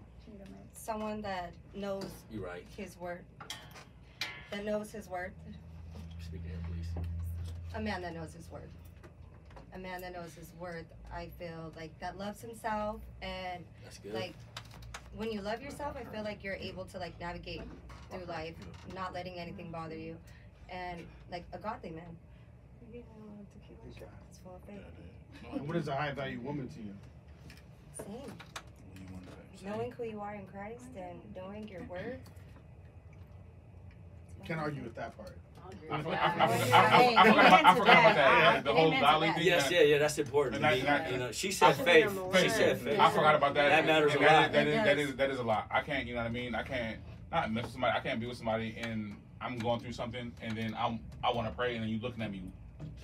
Someone 0.72 1.22
that 1.22 1.52
knows 1.74 2.06
You 2.30 2.44
right. 2.44 2.64
his 2.76 2.98
worth. 2.98 3.20
That 4.54 4.64
knows 4.64 4.92
his 4.92 5.08
worth. 5.08 5.32
Speak 6.24 6.42
here, 6.44 6.54
please. 6.68 7.04
A 7.74 7.80
man 7.80 8.02
that 8.02 8.14
knows 8.14 8.34
his 8.34 8.48
worth. 8.52 8.62
A 9.74 9.78
man 9.78 10.00
that 10.02 10.12
knows 10.12 10.32
his 10.34 10.52
worth. 10.60 10.86
I 11.12 11.28
feel 11.40 11.72
like 11.76 11.90
that 11.98 12.18
loves 12.18 12.40
himself 12.40 13.00
and 13.20 13.64
That's 13.82 13.98
good. 13.98 14.14
like 14.14 14.34
when 15.16 15.32
you 15.32 15.40
love 15.40 15.60
yourself, 15.60 15.96
I 15.96 16.04
feel 16.14 16.22
like 16.22 16.44
you're 16.44 16.54
able 16.54 16.84
to 16.84 16.98
like 17.00 17.18
navigate 17.18 17.62
through 18.12 18.26
life, 18.26 18.54
not 18.94 19.12
letting 19.12 19.40
anything 19.40 19.72
bother 19.72 19.96
you, 19.96 20.16
and 20.68 21.04
like 21.32 21.44
a 21.52 21.58
godly 21.58 21.90
man. 21.90 22.16
You 22.92 23.00
know, 23.00 23.04
to 23.52 23.58
keep 23.66 23.76
it 23.88 23.98
short, 23.98 24.10
it's 24.30 24.38
full 24.38 24.54
of 24.54 24.62
faith. 24.62 25.66
What 25.66 25.76
is 25.76 25.88
a 25.88 25.96
high 25.96 26.12
value 26.12 26.38
woman 26.38 26.68
to 26.68 26.80
you? 26.80 26.94
Same. 27.98 28.32
Knowing 29.64 29.90
who 29.90 30.04
you 30.04 30.20
are 30.20 30.36
in 30.36 30.46
Christ 30.46 30.84
and 30.96 31.18
knowing 31.34 31.66
your 31.66 31.82
worth. 31.90 32.20
Can't 34.44 34.60
argue 34.60 34.82
with 34.82 34.94
that 34.96 35.16
part. 35.16 35.36
I 35.90 36.02
forgot, 36.02 36.14
I, 36.22 36.30
forgot, 36.48 36.72
I, 36.72 37.14
I, 37.16 37.26
forgot, 37.28 37.46
about- 37.46 37.64
I 37.64 37.74
forgot 37.74 37.98
about 37.98 38.14
that. 38.14 38.64
The 38.64 38.72
whole 38.72 38.90
godly 38.90 39.32
thing. 39.32 39.42
Yes, 39.46 39.70
yeah, 39.70 39.82
yeah, 39.82 39.98
that's 39.98 40.18
important. 40.18 40.56
And 40.56 40.64
that- 40.64 40.70
to 40.70 40.76
me. 40.76 40.82
that- 40.82 41.12
you 41.12 41.18
know, 41.18 41.32
she 41.32 41.52
said 41.52 41.70
I- 41.70 41.72
faith. 41.72 42.18
She 42.40 42.48
said 42.48 42.78
faith. 42.80 42.98
I 42.98 43.10
forgot 43.10 43.34
about 43.34 43.54
that. 43.54 43.68
That 43.68 43.86
matters 43.86 44.12
And 44.14 44.22
a 44.22 44.24
that 44.24 44.32
lot. 44.32 44.46
is- 44.46 44.52
That 44.52 44.66
It 44.66 44.68
is, 44.68 44.74
that 44.84 44.94
does. 44.96 45.08
is 45.10 45.16
that 45.16 45.30
is 45.30 45.38
a 45.38 45.42
lot. 45.42 45.66
I 45.70 45.80
can't, 45.80 46.06
you 46.06 46.14
know 46.14 46.20
what 46.20 46.26
I 46.28 46.30
mean? 46.32 46.54
I 46.54 46.62
can't 46.62 46.98
not 47.32 47.52
mess 47.52 47.64
with 47.64 47.72
somebody. 47.72 47.98
I 47.98 48.00
can't 48.00 48.20
be 48.20 48.26
with 48.26 48.36
somebody 48.38 48.76
and 48.78 49.16
I'm 49.40 49.58
going 49.58 49.80
through 49.80 49.92
something 49.92 50.32
and 50.40 50.56
then 50.56 50.74
I'm 50.78 51.00
I 51.22 51.32
want 51.32 51.48
to 51.48 51.54
pray 51.54 51.74
and 51.74 51.82
then 51.82 51.90
you 51.90 51.98
looking 52.00 52.22
at 52.22 52.30
me 52.30 52.42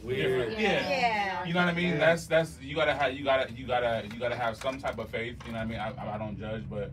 Weird. 0.03 0.38
different. 0.50 0.61
Yeah. 0.61 0.88
Yeah. 0.90 1.44
You 1.44 1.53
know 1.55 1.61
what 1.61 1.68
I 1.68 1.74
mean? 1.74 1.90
Yeah. 1.94 1.98
That's 1.98 2.26
that's 2.26 2.59
you 2.62 2.74
gotta 2.76 2.94
have 2.94 3.12
you 3.14 3.24
gotta 3.24 3.53
you 3.53 3.66
gotta 3.66 4.05
you 4.12 4.18
gotta 4.18 4.37
have 4.37 4.57
some 4.57 4.79
type 4.81 4.98
of 4.98 5.11
faith. 5.11 5.37
You 5.46 5.53
know 5.53 5.59
what 5.59 5.64
I 5.64 5.70
mean? 5.70 5.79
I, 5.81 6.14
I 6.14 6.18
don't 6.18 6.38
judge, 6.38 6.64
but 6.70 6.92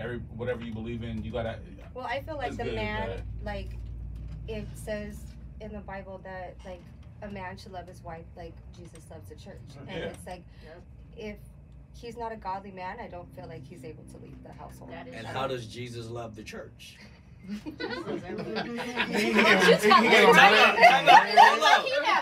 every 0.00 0.18
whatever 0.36 0.64
you 0.64 0.72
believe 0.72 1.02
in, 1.04 1.22
you 1.22 1.30
gotta. 1.30 1.58
Well, 1.94 2.06
I 2.06 2.22
feel 2.22 2.36
like 2.36 2.56
the 2.56 2.64
good, 2.64 2.74
man, 2.74 3.08
but- 3.08 3.44
like, 3.44 3.70
it 4.48 4.66
says 4.74 5.18
in 5.60 5.72
the 5.72 5.80
Bible 5.80 6.20
that, 6.24 6.56
like, 6.64 6.80
a 7.22 7.28
man 7.28 7.56
should 7.58 7.72
love 7.72 7.86
his 7.86 8.02
wife 8.02 8.24
like 8.36 8.54
Jesus 8.76 9.00
loves 9.10 9.28
the 9.28 9.34
church. 9.34 9.58
And 9.80 9.88
Yeah. 9.88 10.04
it's 10.06 10.26
like, 10.26 10.42
if 11.16 11.36
he's 11.94 12.16
not 12.16 12.32
a 12.32 12.36
godly 12.36 12.70
man, 12.70 12.98
I 13.00 13.08
don't 13.08 13.28
feel 13.34 13.46
like 13.48 13.66
he's 13.66 13.84
able 13.84 14.04
to 14.04 14.16
leave 14.18 14.40
the 14.44 14.52
household. 14.52 14.90
That 14.92 15.08
is 15.08 15.14
And 15.14 15.26
how 15.26 15.46
does 15.46 15.66
Jesus 15.66 16.06
love 16.08 16.36
the 16.36 16.44
church? 16.44 16.96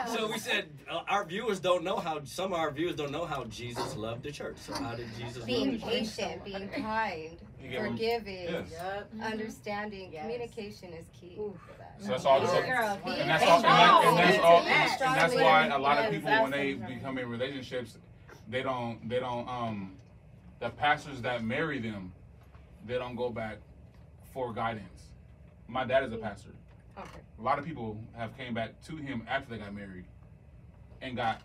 So 0.09 0.29
we 0.31 0.39
said 0.39 0.67
uh, 0.91 1.01
our 1.09 1.25
viewers 1.25 1.59
don't 1.61 1.83
know 1.85 1.97
how 1.97 2.23
some 2.25 2.53
of 2.53 2.59
our 2.59 2.71
viewers 2.71 2.95
don't 2.95 3.11
know 3.11 3.27
how 3.27 3.45
Jesus 3.45 3.97
loved 3.97 4.23
the 4.23 4.33
church. 4.33 4.57
So 4.59 4.73
how 4.75 4.95
did 4.95 5.07
Jesus 5.19 5.39
love 5.39 5.47
being 5.47 5.73
the 5.73 5.79
church? 5.79 5.89
patient, 6.17 6.45
being 6.45 6.69
kind, 6.69 7.37
You 7.63 7.69
get 7.71 7.79
what 7.81 7.85
I'm- 7.87 7.93
forgiving, 7.97 8.45
Yes. 8.71 9.05
understanding. 9.23 10.13
Yes. 10.13 10.23
Communication 10.23 10.93
is 10.93 11.07
key 11.19 11.37
for 11.37 11.53
that. 11.79 11.86
So 12.01 12.09
that's 12.09 12.25
all. 12.25 12.47
So, 12.47 12.59
a 12.59 12.63
girl. 12.63 13.01
He 13.05 13.11
and 13.21 13.31
that's 13.31 13.45
all. 13.45 13.57
And, 13.57 13.65
that, 13.65 14.05
and 14.05 14.19
that's 14.19 14.45
all. 14.45 14.61
He's 14.61 15.01
And, 15.01 15.17
that's 15.17 15.35
why 15.35 15.67
a 15.69 15.79
lot 15.79 15.99
of 15.99 16.11
people, 16.11 16.31
when 16.43 16.51
they 16.51 16.75
become 16.75 17.19
in 17.19 17.29
relationships, 17.29 17.99
they 18.49 18.63
don't. 18.63 19.09
They 19.09 19.21
don't. 19.21 19.49
Um, 19.49 19.97
the 20.61 20.71
pastors 20.71 21.21
that 21.23 21.45
marry 21.45 21.79
them, 21.79 22.13
they 22.87 22.95
don't 22.95 23.17
go 23.17 23.31
back 23.31 23.59
for 24.33 24.53
guidance. 24.53 25.03
My 25.69 25.85
dad 25.85 26.05
is 26.05 26.13
a 26.13 26.17
pastor. 26.17 26.51
Okay. 26.99 27.21
A 27.39 27.43
lot 27.43 27.59
of 27.59 27.65
people 27.65 27.99
have 28.15 28.37
came 28.37 28.55
back 28.55 28.81
to 28.85 28.97
him 28.97 29.23
after 29.29 29.51
they 29.51 29.59
got 29.59 29.75
married, 29.75 30.05
and 31.03 31.17
got 31.17 31.43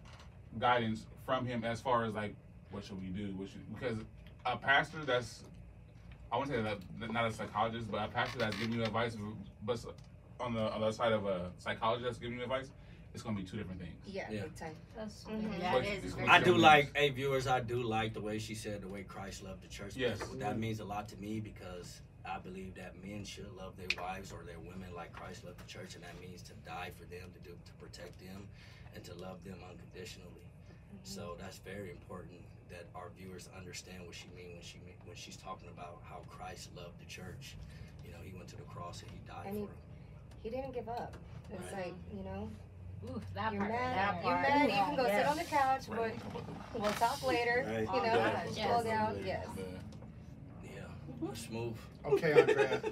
guidance 0.59 1.05
from 1.25 1.45
him 1.45 1.63
as 1.63 1.81
far 1.81 2.05
as 2.05 2.13
like, 2.13 2.35
what 2.71 2.83
should 2.83 3.01
we 3.01 3.07
do? 3.07 3.33
What 3.35 3.49
should, 3.49 3.73
because 3.73 3.97
a 4.45 4.57
pastor 4.57 4.99
that's, 5.05 5.43
I 6.31 6.37
wouldn't 6.37 6.55
say 6.55 6.61
that 6.61 7.11
not 7.11 7.25
a 7.25 7.31
psychologist, 7.31 7.91
but 7.91 8.03
a 8.03 8.07
pastor 8.07 8.39
that's 8.39 8.55
giving 8.57 8.73
you 8.73 8.83
advice, 8.83 9.17
but 9.63 9.79
on 10.41 10.53
the 10.53 10.63
other 10.63 10.91
side 10.91 11.11
of 11.11 11.25
a 11.25 11.51
psychologist 11.57 12.05
that's 12.05 12.17
giving 12.17 12.37
you 12.37 12.43
advice, 12.43 12.69
it's 13.13 13.23
gonna 13.23 13.37
be 13.37 13.43
two 13.43 13.57
different 13.57 13.79
things. 13.79 13.95
Yeah, 14.07 14.29
Yeah. 14.31 14.43
big 14.43 14.55
time. 14.55 14.75
That's, 14.95 15.23
Mhm. 15.25 15.59
that 15.59 15.73
But 15.73 15.85
is 15.85 16.03
it's 16.03 16.15
I 16.15 16.39
do 16.39 16.45
different 16.45 16.59
like, 16.61 16.85
things. 16.85 16.97
hey 16.97 17.09
viewers, 17.09 17.47
I 17.47 17.59
do 17.59 17.83
like 17.83 18.13
the 18.13 18.21
way 18.21 18.39
she 18.39 18.55
said 18.55 18.81
the 18.81 18.87
way 18.87 19.03
Christ 19.03 19.43
loved 19.43 19.61
the 19.61 19.67
church. 19.67 19.95
Yes. 19.95 20.19
because 20.19 20.37
That 20.37 20.57
means 20.57 20.79
a 20.79 20.85
lot 20.85 21.07
to 21.09 21.17
me 21.17 21.39
because 21.39 22.01
I 22.25 22.39
believe 22.39 22.75
that 22.75 22.95
men 23.03 23.23
should 23.25 23.51
love 23.53 23.75
their 23.77 23.87
wives 24.01 24.31
or 24.31 24.43
their 24.43 24.59
women 24.59 24.93
like 24.93 25.11
Christ 25.11 25.43
loved 25.43 25.59
the 25.59 25.67
church, 25.67 25.95
and 25.95 26.03
that 26.03 26.19
means 26.21 26.41
to 26.43 26.53
die 26.65 26.91
for 26.91 27.05
them, 27.05 27.31
to 27.33 27.39
do 27.39 27.57
to 27.65 27.73
protect 27.73 28.19
them, 28.19 28.47
and 28.95 29.03
to 29.03 29.13
love 29.15 29.43
them 29.43 29.59
unconditionally. 29.69 30.47
So 31.03 31.35
that's 31.39 31.57
very 31.59 31.89
important 31.91 32.45
that 32.69 32.85
our 32.95 33.09
viewers 33.17 33.49
understand 33.57 34.05
what 34.05 34.15
she 34.15 34.27
mean 34.29 34.53
when 34.53 34.61
she 34.61 34.77
when 35.05 35.15
she's 35.15 35.35
talking 35.37 35.67
about 35.69 36.01
how 36.03 36.19
Christ 36.29 36.73
loved 36.75 36.99
the 36.99 37.05
church. 37.05 37.57
You 38.05 38.11
know, 38.11 38.19
he 38.23 38.31
went 38.33 38.47
to 38.49 38.55
the 38.55 38.63
cross 38.63 39.01
and 39.01 39.11
he 39.11 39.17
died 39.27 39.47
And 39.47 39.55
he- 39.57 39.61
for 39.65 39.71
them. 39.71 39.77
He 40.43 40.49
didn't 40.49 40.73
give 40.73 40.89
up. 40.89 41.15
It's 41.51 41.71
Right. 41.73 41.85
like, 41.87 41.93
you 42.15 42.23
know, 42.23 42.49
Ooh, 43.05 43.21
that 43.33 43.53
you're 43.53 43.61
part. 43.61 43.71
mad, 43.73 43.97
that 43.97 44.23
you're 44.23 44.33
part. 44.33 44.49
mad, 44.49 44.61
you 44.69 44.75
can 44.75 44.95
go 44.95 45.05
sit 45.05 45.25
on 45.25 45.37
the 45.37 45.43
couch, 45.43 45.81
but 45.89 46.13
we'll 46.79 46.91
talk 46.93 47.25
later, 47.27 47.63
Right. 47.67 47.81
you 47.81 47.87
Oh, 47.89 48.03
know, 48.03 48.31
gosh, 48.31 48.45
slow 48.53 48.55
yes. 48.55 48.83
down, 48.83 49.21
yes. 49.25 49.47
Yeah, 50.63 51.33
smooth. 51.33 51.75
Okay, 52.05 52.39
Andrea. 52.41 52.81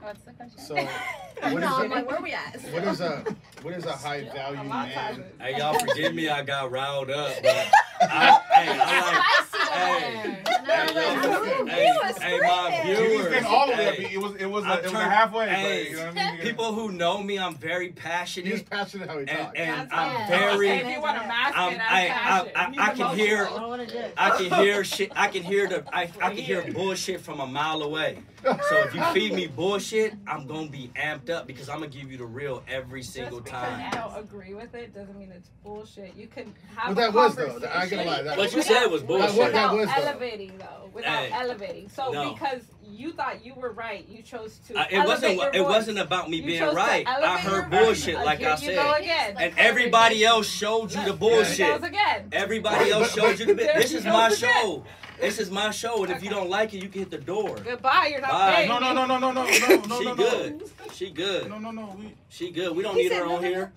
What's 0.00 0.20
the 0.24 0.32
question? 0.32 0.58
So, 0.60 0.74
what 0.76 0.84
no, 1.42 1.58
is 1.58 1.64
I'm 1.64 1.92
a, 1.92 1.94
like, 1.96 2.08
where 2.10 2.20
we 2.22 2.32
at? 2.32 2.60
what 2.72 2.84
is 2.84 3.00
a 3.00 3.24
what 3.62 3.74
is 3.74 3.84
a 3.84 3.92
high 3.92 4.24
value 4.24 4.60
A 4.60 4.64
lot 4.64 4.88
of 4.88 4.94
times 4.94 5.18
man? 5.18 5.26
Hey, 5.40 5.58
y'all 5.58 5.78
forgive 5.78 6.14
me, 6.14 6.28
I 6.28 6.42
got 6.42 6.70
riled 6.70 7.10
up, 7.10 7.34
but 7.42 7.50
I, 8.02 8.40
hey, 8.54 8.80
I 8.80 9.00
like, 9.12 9.70
hey, 9.72 10.42
hey, 10.64 11.84
y'all, 11.84 12.14
hey, 12.14 12.18
hey, 12.18 12.38
my 12.40 12.80
viewers, 12.84 13.26
stand 13.26 13.46
all 13.46 13.66
the 13.66 13.72
way 13.74 13.96
hey, 13.96 14.14
It 14.14 14.18
was 14.20 14.34
it 14.36 14.46
was 14.46 14.64
a, 14.64 14.68
I 14.68 14.74
it 14.78 14.82
was 14.84 14.90
a 14.92 14.94
turned- 14.94 15.12
halfway. 15.12 15.48
hey, 15.48 15.82
but, 15.84 15.90
you 15.90 15.96
know 15.98 16.06
what 16.06 16.16
I 16.16 16.30
mean? 16.32 16.40
people 16.40 16.72
who 16.74 16.92
know 16.92 17.22
me, 17.22 17.38
I'm 17.38 17.54
very 17.56 17.90
passionate. 17.90 18.50
He's 18.50 18.62
passionate, 18.62 19.08
passionate 19.08 19.10
how 19.10 19.18
he 19.18 19.28
and, 19.28 19.38
talks. 19.46 19.58
and 19.58 19.90
That's 19.90 19.92
I'm 19.92 20.16
all. 20.16 20.28
very, 20.28 20.68
If 20.70 20.86
you 20.88 21.00
want 21.02 21.20
to 21.20 21.28
mask 21.28 21.58
I'm- 21.58 21.72
it, 21.74 21.80
I- 21.80 22.08
I'm 22.56 22.74
I- 22.74 22.82
I- 22.84 22.90
I 22.90 22.94
can 22.94 23.16
hear- 23.18 23.46
I 23.46 23.50
don't 23.50 23.68
want 23.68 23.86
to 23.88 23.94
do 23.94 23.98
it. 24.00 24.14
I 24.16 24.30
can 24.30 24.50
hear 24.64 24.82
shit, 24.96 25.12
I 25.14 25.28
can 25.28 25.42
hear 25.42 25.68
the, 25.68 25.84
I, 25.92 26.02
I 26.22 26.28
can 26.34 26.38
hear 26.38 26.62
bullshit 26.72 27.20
from 27.20 27.40
a 27.40 27.46
mile 27.46 27.82
away. 27.82 28.18
So 28.42 28.76
if 28.86 28.94
you 28.94 29.02
feed 29.12 29.34
me 29.34 29.46
bullshit, 29.48 29.89
I'm 30.26 30.46
gonna 30.46 30.68
be 30.68 30.90
amped 30.96 31.30
up 31.30 31.46
because 31.46 31.68
I'm 31.68 31.76
gonna 31.80 31.88
give 31.88 32.10
you 32.10 32.18
the 32.18 32.24
real 32.24 32.62
every 32.68 33.02
single 33.02 33.40
Just 33.40 33.46
because 33.52 33.68
time. 33.68 33.84
you 33.84 33.90
don't 33.98 34.18
agree 34.18 34.54
with 34.54 34.74
it 34.74 34.94
doesn't 34.94 35.18
mean 35.18 35.32
it's 35.34 35.50
bullshit. 35.64 36.14
You 36.16 36.26
can 36.26 36.52
have 36.76 36.96
Well, 36.96 37.08
a 37.08 37.12
that 37.12 37.14
was, 37.14 37.34
though. 37.36 37.46
conversation. 37.46 37.76
I 37.76 37.82
ain't 37.82 37.90
gonna 37.90 38.04
lie, 38.04 38.22
that 38.22 38.38
What 38.38 38.52
you 38.54 38.62
said 38.62 38.86
was 38.86 39.02
bullshit. 39.02 39.26
was- 39.28 39.36
that 39.36 39.46
Without 39.46 39.76
was, 39.76 39.86
though. 39.88 40.02
elevating 40.02 40.58
though, 40.58 40.90
without 40.94 41.24
Hey, 41.24 41.32
elevating. 41.32 41.88
So 41.88 42.10
no. 42.12 42.32
because 42.32 42.62
you 42.92 43.12
thought 43.12 43.44
you 43.44 43.54
were 43.54 43.72
right, 43.72 44.06
you 44.08 44.22
chose 44.22 44.58
to. 44.68 44.76
Uh, 44.78 44.84
it 44.90 45.06
wasn't. 45.06 45.36
your 45.36 45.48
It 45.54 45.58
voice. 45.58 45.66
wasn't 45.68 45.98
about 45.98 46.28
me 46.28 46.38
You 46.38 46.46
being 46.46 46.74
right. 46.74 47.06
I 47.06 47.38
heard 47.38 47.70
bullshit, 47.70 48.16
Uh, 48.16 48.24
like 48.24 48.38
here 48.40 48.50
I 48.50 48.56
said. 48.56 48.74
go 48.76 48.92
again. 48.94 49.36
And 49.38 49.54
everybody 49.58 50.24
else 50.24 50.48
showed 50.48 50.92
you 50.94 51.04
the 51.04 51.12
bullshit. 51.12 51.82
again. 51.82 52.28
Everybody 52.32 52.90
else 52.90 53.14
showed 53.14 53.38
you 53.38 53.46
the 53.46 53.54
bit. 53.54 53.74
This 53.76 53.92
is 53.92 54.04
my 54.04 54.28
show. 54.30 54.84
This 55.20 55.38
is 55.38 55.50
my 55.50 55.70
show, 55.70 56.02
and 56.02 56.12
if 56.12 56.22
you 56.22 56.30
don't 56.30 56.48
like 56.48 56.72
it, 56.72 56.82
you 56.82 56.88
can 56.88 57.00
hit 57.00 57.10
the 57.10 57.18
door. 57.18 57.56
Goodbye. 57.62 58.08
You're 58.10 58.20
not 58.22 58.30
Bye. 58.30 58.54
paying. 58.54 58.68
No, 58.68 58.78
no, 58.78 58.92
no, 58.94 59.06
no, 59.06 59.18
no, 59.18 59.30
no, 59.30 59.44
no, 59.44 59.44
no, 59.86 59.98
She 59.98 60.04
no, 60.04 60.14
good. 60.14 60.62
She 60.92 61.10
good. 61.10 61.48
No, 61.48 61.58
no, 61.58 61.70
no. 61.70 61.94
We, 61.98 62.14
She 62.28 62.50
good. 62.50 62.74
We 62.74 62.82
don't 62.82 62.96
He 62.96 63.02
need 63.04 63.12
her 63.12 63.26
no, 63.26 63.36
on 63.36 63.42
no, 63.42 63.48
no. 63.48 63.54
here. 63.54 63.72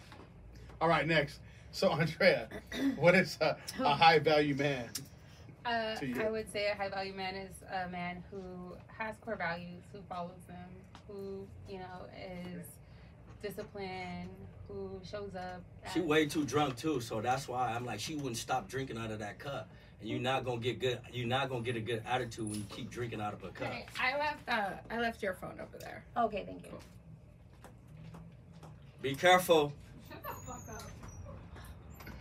All 0.80 0.88
right, 0.88 1.06
next. 1.06 1.40
So, 1.72 1.92
Andrea, 1.92 2.48
what 2.96 3.16
is 3.16 3.38
a, 3.42 3.58
a 3.80 3.90
high 3.90 4.20
value 4.20 4.56
man? 4.56 4.90
Uh. 5.66 5.96
I 6.20 6.30
would 6.30 6.52
say 6.52 6.70
a 6.70 6.76
high 6.76 6.90
value 6.90 7.14
man 7.14 7.36
is 7.36 7.56
a 7.72 7.90
man 7.90 8.24
who 8.32 8.76
has 8.98 9.16
core 9.22 9.36
values, 9.36 9.84
who 9.92 10.00
follows 10.10 10.42
them, 10.48 10.70
who 11.08 11.48
you 11.70 11.80
know 11.80 12.06
is 12.16 12.66
disciplined, 13.42 14.30
who 14.68 15.00
shows 15.10 15.36
up. 15.36 15.62
She 15.94 16.02
way 16.02 16.26
too 16.26 16.46
drunk 16.46 16.76
too, 16.78 17.00
so 17.02 17.22
that's 17.22 17.48
why 17.48 17.72
I'm 17.72 17.86
like 17.86 18.00
she 18.00 18.16
wouldn't 18.16 18.38
stop 18.38 18.68
drinking 18.68 18.98
out 18.98 19.12
of 19.12 19.20
that 19.20 19.40
cup. 19.40 19.70
And 20.04 20.12
you're 20.12 20.20
not 20.20 20.44
gonna 20.44 20.60
get 20.60 20.82
good. 20.82 21.00
You're 21.14 21.28
not 21.28 21.48
gonna 21.50 21.62
get 21.64 21.78
a 21.78 21.80
good 21.80 22.04
attitude 22.06 22.44
when 22.50 22.56
you 22.56 22.66
keep 22.68 22.92
drinking 22.92 23.22
out 23.22 23.32
of 23.32 23.42
a 23.46 23.48
cup. 23.48 23.70
Okay, 23.70 23.86
I 23.98 24.18
left 24.18 24.50
uh, 24.50 24.72
I 24.92 25.00
left 25.00 25.24
your 25.24 25.34
phone 25.34 25.58
over 25.62 25.78
there. 25.80 26.04
Okay, 26.18 26.44
thank 26.46 26.66
you. 26.66 26.78
Be 29.02 29.16
careful. 29.16 29.72
Shut 30.10 30.22
the 30.22 30.30
fuck 30.30 30.76
up. 30.76 32.12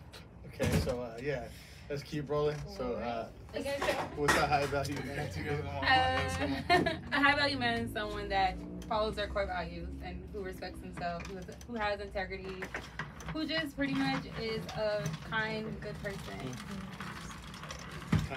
Okay, 0.46 0.70
so 0.84 1.00
uh, 1.00 1.18
yeah, 1.20 1.42
let's 1.90 2.04
keep 2.04 2.30
rolling. 2.30 2.56
So, 2.76 2.92
uh, 2.94 3.26
You 3.56 3.64
guys- 3.64 3.80
what's 4.14 4.34
a 4.36 4.46
high 4.46 4.66
value 4.66 4.94
man 5.04 5.28
to? 5.32 5.64
Uh, 5.64 6.94
a 7.12 7.20
high 7.20 7.34
value 7.34 7.58
man 7.58 7.80
is 7.80 7.92
someone 7.92 8.28
that 8.28 8.56
follows 8.88 9.16
their 9.16 9.26
core 9.26 9.46
values 9.46 9.88
and 10.04 10.22
who 10.32 10.40
respects 10.40 10.80
himself, 10.80 11.26
who, 11.26 11.38
is, 11.38 11.46
who 11.66 11.74
has 11.74 11.98
integrity, 12.00 12.62
who 13.32 13.44
just 13.44 13.76
pretty 13.76 13.94
much 13.94 14.22
is 14.40 14.64
a 14.76 15.02
kind, 15.28 15.80
good 15.80 16.00
person. 16.00 16.52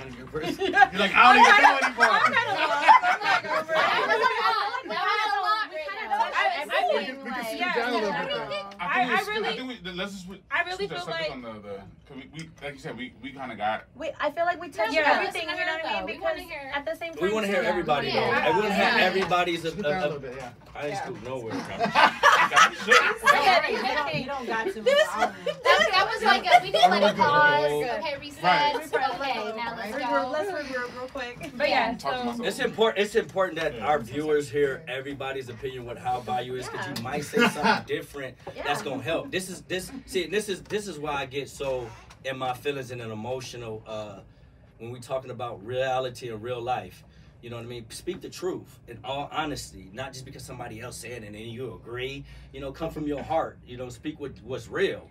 Kind 0.06 0.20
of 0.22 0.32
good 0.32 0.42
person. 0.44 0.66
You're 0.66 0.72
like, 1.02 1.16
I 1.16 1.34
don't 1.34 1.42
even 1.42 1.62
know 1.64 1.78
anymore. 1.82 2.06
We 6.96 7.06
can, 7.06 7.24
we 7.24 7.32
can 7.32 7.46
scoot 7.46 7.60
down 7.76 7.90
a 7.90 7.94
little 7.96 8.12
bit 8.12 8.30
though. 8.30 8.44
I 8.44 8.48
think, 8.48 8.66
I- 8.80 8.84
I 9.02 9.08
we, 9.10 9.18
scoot- 9.18 9.34
really- 9.34 9.48
I 9.50 9.56
think 9.56 9.68
we, 9.86 9.92
let's 9.92 10.12
just. 10.14 10.26
I 10.52 10.62
really 10.64 10.88
feel 10.88 11.06
like- 11.08 11.32
on 11.32 11.42
the, 11.42 11.54
the 11.54 11.60
cause 12.08 12.16
we, 12.18 12.30
we, 12.34 12.50
like 12.64 12.74
you 12.76 12.80
said, 12.80 12.98
we, 12.98 13.14
we 13.22 13.32
kind 13.32 13.52
of 13.52 13.58
got. 13.58 13.86
Wait, 13.96 14.12
I 14.20 14.30
feel 14.32 14.46
like 14.46 14.62
we 14.62 14.70
touched 14.70 14.94
Yeah. 14.94 15.12
everything. 15.20 15.50
You 15.50 15.56
know 15.66 15.74
what 15.74 15.86
I 15.86 15.94
mean? 15.98 16.06
We 16.06 16.12
Because 16.14 16.24
wanna 16.24 16.42
hear- 16.44 16.72
at 16.74 16.86
the 16.86 16.96
same 16.96 17.14
time, 17.14 17.24
We 17.24 17.34
want 17.34 17.46
to 17.48 17.52
hear 17.52 17.64
everybody 17.64 18.10
though. 18.12 18.16
Yeah. 18.20 18.46
I 18.46 18.52
want 18.52 18.64
to 18.68 18.74
hear 18.74 18.84
Yeah. 18.84 18.98
everybody's. 19.04 19.66
A, 19.66 19.72
Scoot 19.72 19.84
down 19.84 19.94
a 19.94 19.98
a, 19.98 20.02
little 20.04 20.20
bit, 20.20 20.36
yeah. 20.38 20.50
I 20.76 20.88
ain't 20.88 20.98
scoot 20.98 21.24
nowhere. 21.24 21.54
You 24.20 24.26
don't 24.26 24.48
got 24.48 24.68
to. 24.74 24.82
That, 25.66 25.90
that 25.92 26.10
was 26.14 26.24
like 26.24 26.46
a, 26.46 26.64
we 26.64 26.72
did 26.72 26.90
like 26.90 27.02
a 27.02 27.08
I'm 27.08 27.16
gonna 27.16 27.16
pause. 27.16 27.72
Okay, 27.72 28.18
reset. 28.20 28.44
Right. 28.44 28.76
Okay, 28.76 29.54
now 29.56 29.76
let's 29.78 29.98
go. 29.98 30.30
Let's 30.32 30.52
regroup 30.52 30.98
real 30.98 31.08
quick. 31.10 31.52
But 31.56 31.70
yeah, 31.70 31.98
so. 31.98 32.44
It's 32.44 32.60
important. 32.60 33.06
It's 33.06 33.16
important 33.16 33.60
that 33.60 33.80
our 33.80 34.00
viewers 34.00 34.50
hear 34.50 34.84
everybody's 34.88 35.50
opinion 35.50 35.86
with 35.86 35.98
how 35.98 36.22
value 36.22 36.56
is 36.56 36.68
because 36.68 36.98
you 36.98 37.04
might 37.04 37.24
say 37.24 37.48
something 37.50 37.86
different 37.88 38.38
that's 38.64 38.82
gonna 38.82 39.02
help. 39.02 39.32
This 39.32 39.50
is 39.50 39.62
this 39.62 39.92
see 40.06 40.28
this 40.28 40.50
is 40.50 40.62
this 40.64 40.88
is 40.88 41.00
why 41.00 41.16
I 41.16 41.26
get 41.26 41.50
so 41.50 41.90
in 42.24 42.38
my 42.38 42.54
feelings 42.54 42.92
and 42.92 43.02
an 43.02 43.12
emotional 43.12 43.84
uh, 43.88 44.20
when 44.80 44.92
we 44.92 45.00
talking 45.00 45.32
about 45.32 45.66
reality 45.66 46.30
and 46.30 46.42
real 46.42 46.62
life. 46.62 47.04
You 47.46 47.52
know 47.52 47.58
what 47.58 47.66
I 47.66 47.70
mean? 47.70 47.86
Speak 47.92 48.22
the 48.22 48.30
truth 48.30 48.80
in 48.88 48.98
all 49.04 49.30
honesty, 49.32 49.92
not 49.94 50.14
just 50.14 50.26
because 50.26 50.42
somebody 50.42 50.82
else 50.82 50.98
said 50.98 51.22
it 51.22 51.28
and 51.28 51.36
then 51.36 51.44
you 51.44 51.76
agree. 51.76 52.26
You 52.52 52.60
know, 52.60 52.72
come 52.72 52.90
from 52.90 53.06
your 53.06 53.22
heart. 53.22 53.60
You 53.68 53.78
know, 53.78 53.88
speak 53.90 54.20
what 54.20 54.32
what's 54.44 54.68
real. 54.68 55.08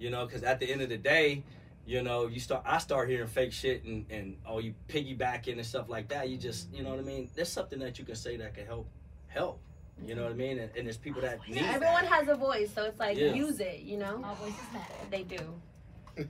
You 0.00 0.10
know, 0.10 0.26
because 0.26 0.42
at 0.42 0.58
the 0.58 0.68
end 0.68 0.82
of 0.82 0.88
the 0.88 0.96
day, 0.96 1.44
you 1.86 2.02
know, 2.02 2.26
you 2.26 2.40
start 2.40 2.64
I 2.66 2.78
start 2.78 3.08
hearing 3.08 3.28
fake 3.28 3.52
shit 3.52 3.84
and 3.84 4.04
and 4.10 4.36
oh 4.44 4.58
you 4.58 4.74
piggybacking 4.88 5.52
and 5.52 5.64
stuff 5.64 5.88
like 5.88 6.08
that. 6.08 6.28
You 6.28 6.38
just 6.38 6.74
you 6.74 6.82
know 6.82 6.90
what 6.90 6.98
I 6.98 7.02
mean. 7.02 7.30
There's 7.36 7.52
something 7.52 7.78
that 7.78 8.00
you 8.00 8.04
can 8.04 8.16
say 8.16 8.36
that 8.36 8.56
can 8.56 8.66
help 8.66 8.88
help. 9.28 9.60
You 10.04 10.16
know 10.16 10.24
what 10.24 10.32
I 10.32 10.34
mean? 10.34 10.58
And, 10.58 10.70
and 10.76 10.86
there's 10.88 10.96
people 10.96 11.22
that 11.22 11.38
need 11.48 11.58
Everyone 11.62 12.02
that. 12.02 12.12
has 12.12 12.28
a 12.28 12.34
voice, 12.34 12.68
so 12.74 12.82
it's 12.82 12.98
like 12.98 13.16
Yeah. 13.16 13.32
use 13.32 13.60
it. 13.60 13.82
You 13.82 13.98
know, 13.98 14.20
All 14.24 14.34
voices 14.34 14.58
matter. 14.72 14.92
they 15.08 15.22
do. 15.22 15.38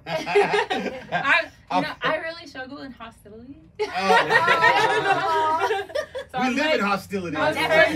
I, 0.06 1.50
you 1.72 1.80
know, 1.82 1.92
I 2.02 2.16
really 2.16 2.46
struggle 2.46 2.78
in 2.78 2.90
hostility. 2.92 3.56
Oh. 3.80 5.68
so 6.32 6.38
we 6.38 6.46
I'm 6.46 6.56
live 6.56 6.64
like, 6.66 6.74
in 6.74 6.80
hostility. 6.80 7.36
I'm 7.36 7.54
Yeah. 7.54 7.68
very- 7.68 7.86
Hey, 7.86 7.94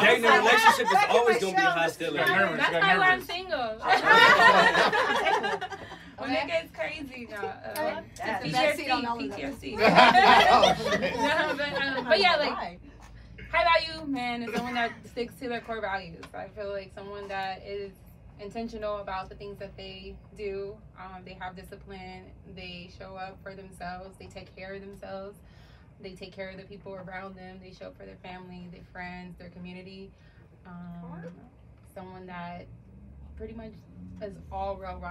dating 0.00 0.24
a 0.24 0.26
relationship 0.38 0.86
is 0.86 0.92
always 1.10 1.38
gonna 1.40 1.56
be 1.56 1.62
Got 1.62 1.78
hostility. 1.78 2.32
nervous, 2.32 2.58
That's 2.58 2.72
got 2.72 2.82
why 2.82 2.88
I'm 2.88 2.98
nervous. 3.10 3.26
single. 3.26 3.58
when 6.18 6.30
it 6.32 6.46
gets 6.46 6.70
crazy, 6.76 7.26
no. 7.30 7.36
Um, 7.36 7.42
That's- 7.74 8.04
PTSD, 8.44 8.52
that's 8.52 8.78
it 8.78 8.90
on 8.90 9.06
all 9.06 9.18
of 9.22 9.30
them. 9.30 9.40
PTSD. 9.40 9.74
Oh, 9.74 9.76
no, 11.00 11.54
but, 11.56 11.72
um, 11.98 12.04
but 12.04 12.20
yeah, 12.20 12.36
like 12.36 12.50
high 12.52 12.78
value 13.50 14.06
man 14.06 14.42
is 14.42 14.54
someone 14.54 14.74
that 14.74 14.92
sticks 15.10 15.34
to 15.40 15.48
their 15.48 15.60
core 15.60 15.80
values. 15.80 16.22
I 16.34 16.48
feel 16.48 16.70
like 16.70 16.92
someone 16.94 17.26
that 17.28 17.62
is 17.66 17.92
intentional 18.40 18.98
about 18.98 19.28
the 19.28 19.34
things 19.34 19.58
that 19.58 19.76
they 19.76 20.16
do. 20.36 20.76
Um, 20.98 21.22
they 21.24 21.34
have 21.40 21.54
discipline. 21.56 22.24
They 22.54 22.90
show 22.98 23.16
up 23.16 23.38
for 23.42 23.54
themselves. 23.54 24.16
They 24.18 24.26
take 24.26 24.54
care 24.56 24.74
of 24.74 24.80
themselves. 24.80 25.38
They 26.00 26.12
take 26.14 26.32
care 26.32 26.50
of 26.50 26.56
the 26.56 26.64
people 26.64 26.94
around 26.94 27.36
them. 27.36 27.60
They 27.62 27.72
show 27.72 27.86
up 27.86 27.96
for 27.96 28.04
their 28.04 28.16
family, 28.16 28.68
their 28.72 28.82
friends, 28.92 29.36
their 29.38 29.50
community. 29.50 30.10
Um, 30.66 31.22
someone 31.94 32.26
that 32.26 32.66
pretty 33.36 33.54
much 33.54 33.72
is 34.22 34.34
all 34.50 34.76
real, 34.76 35.02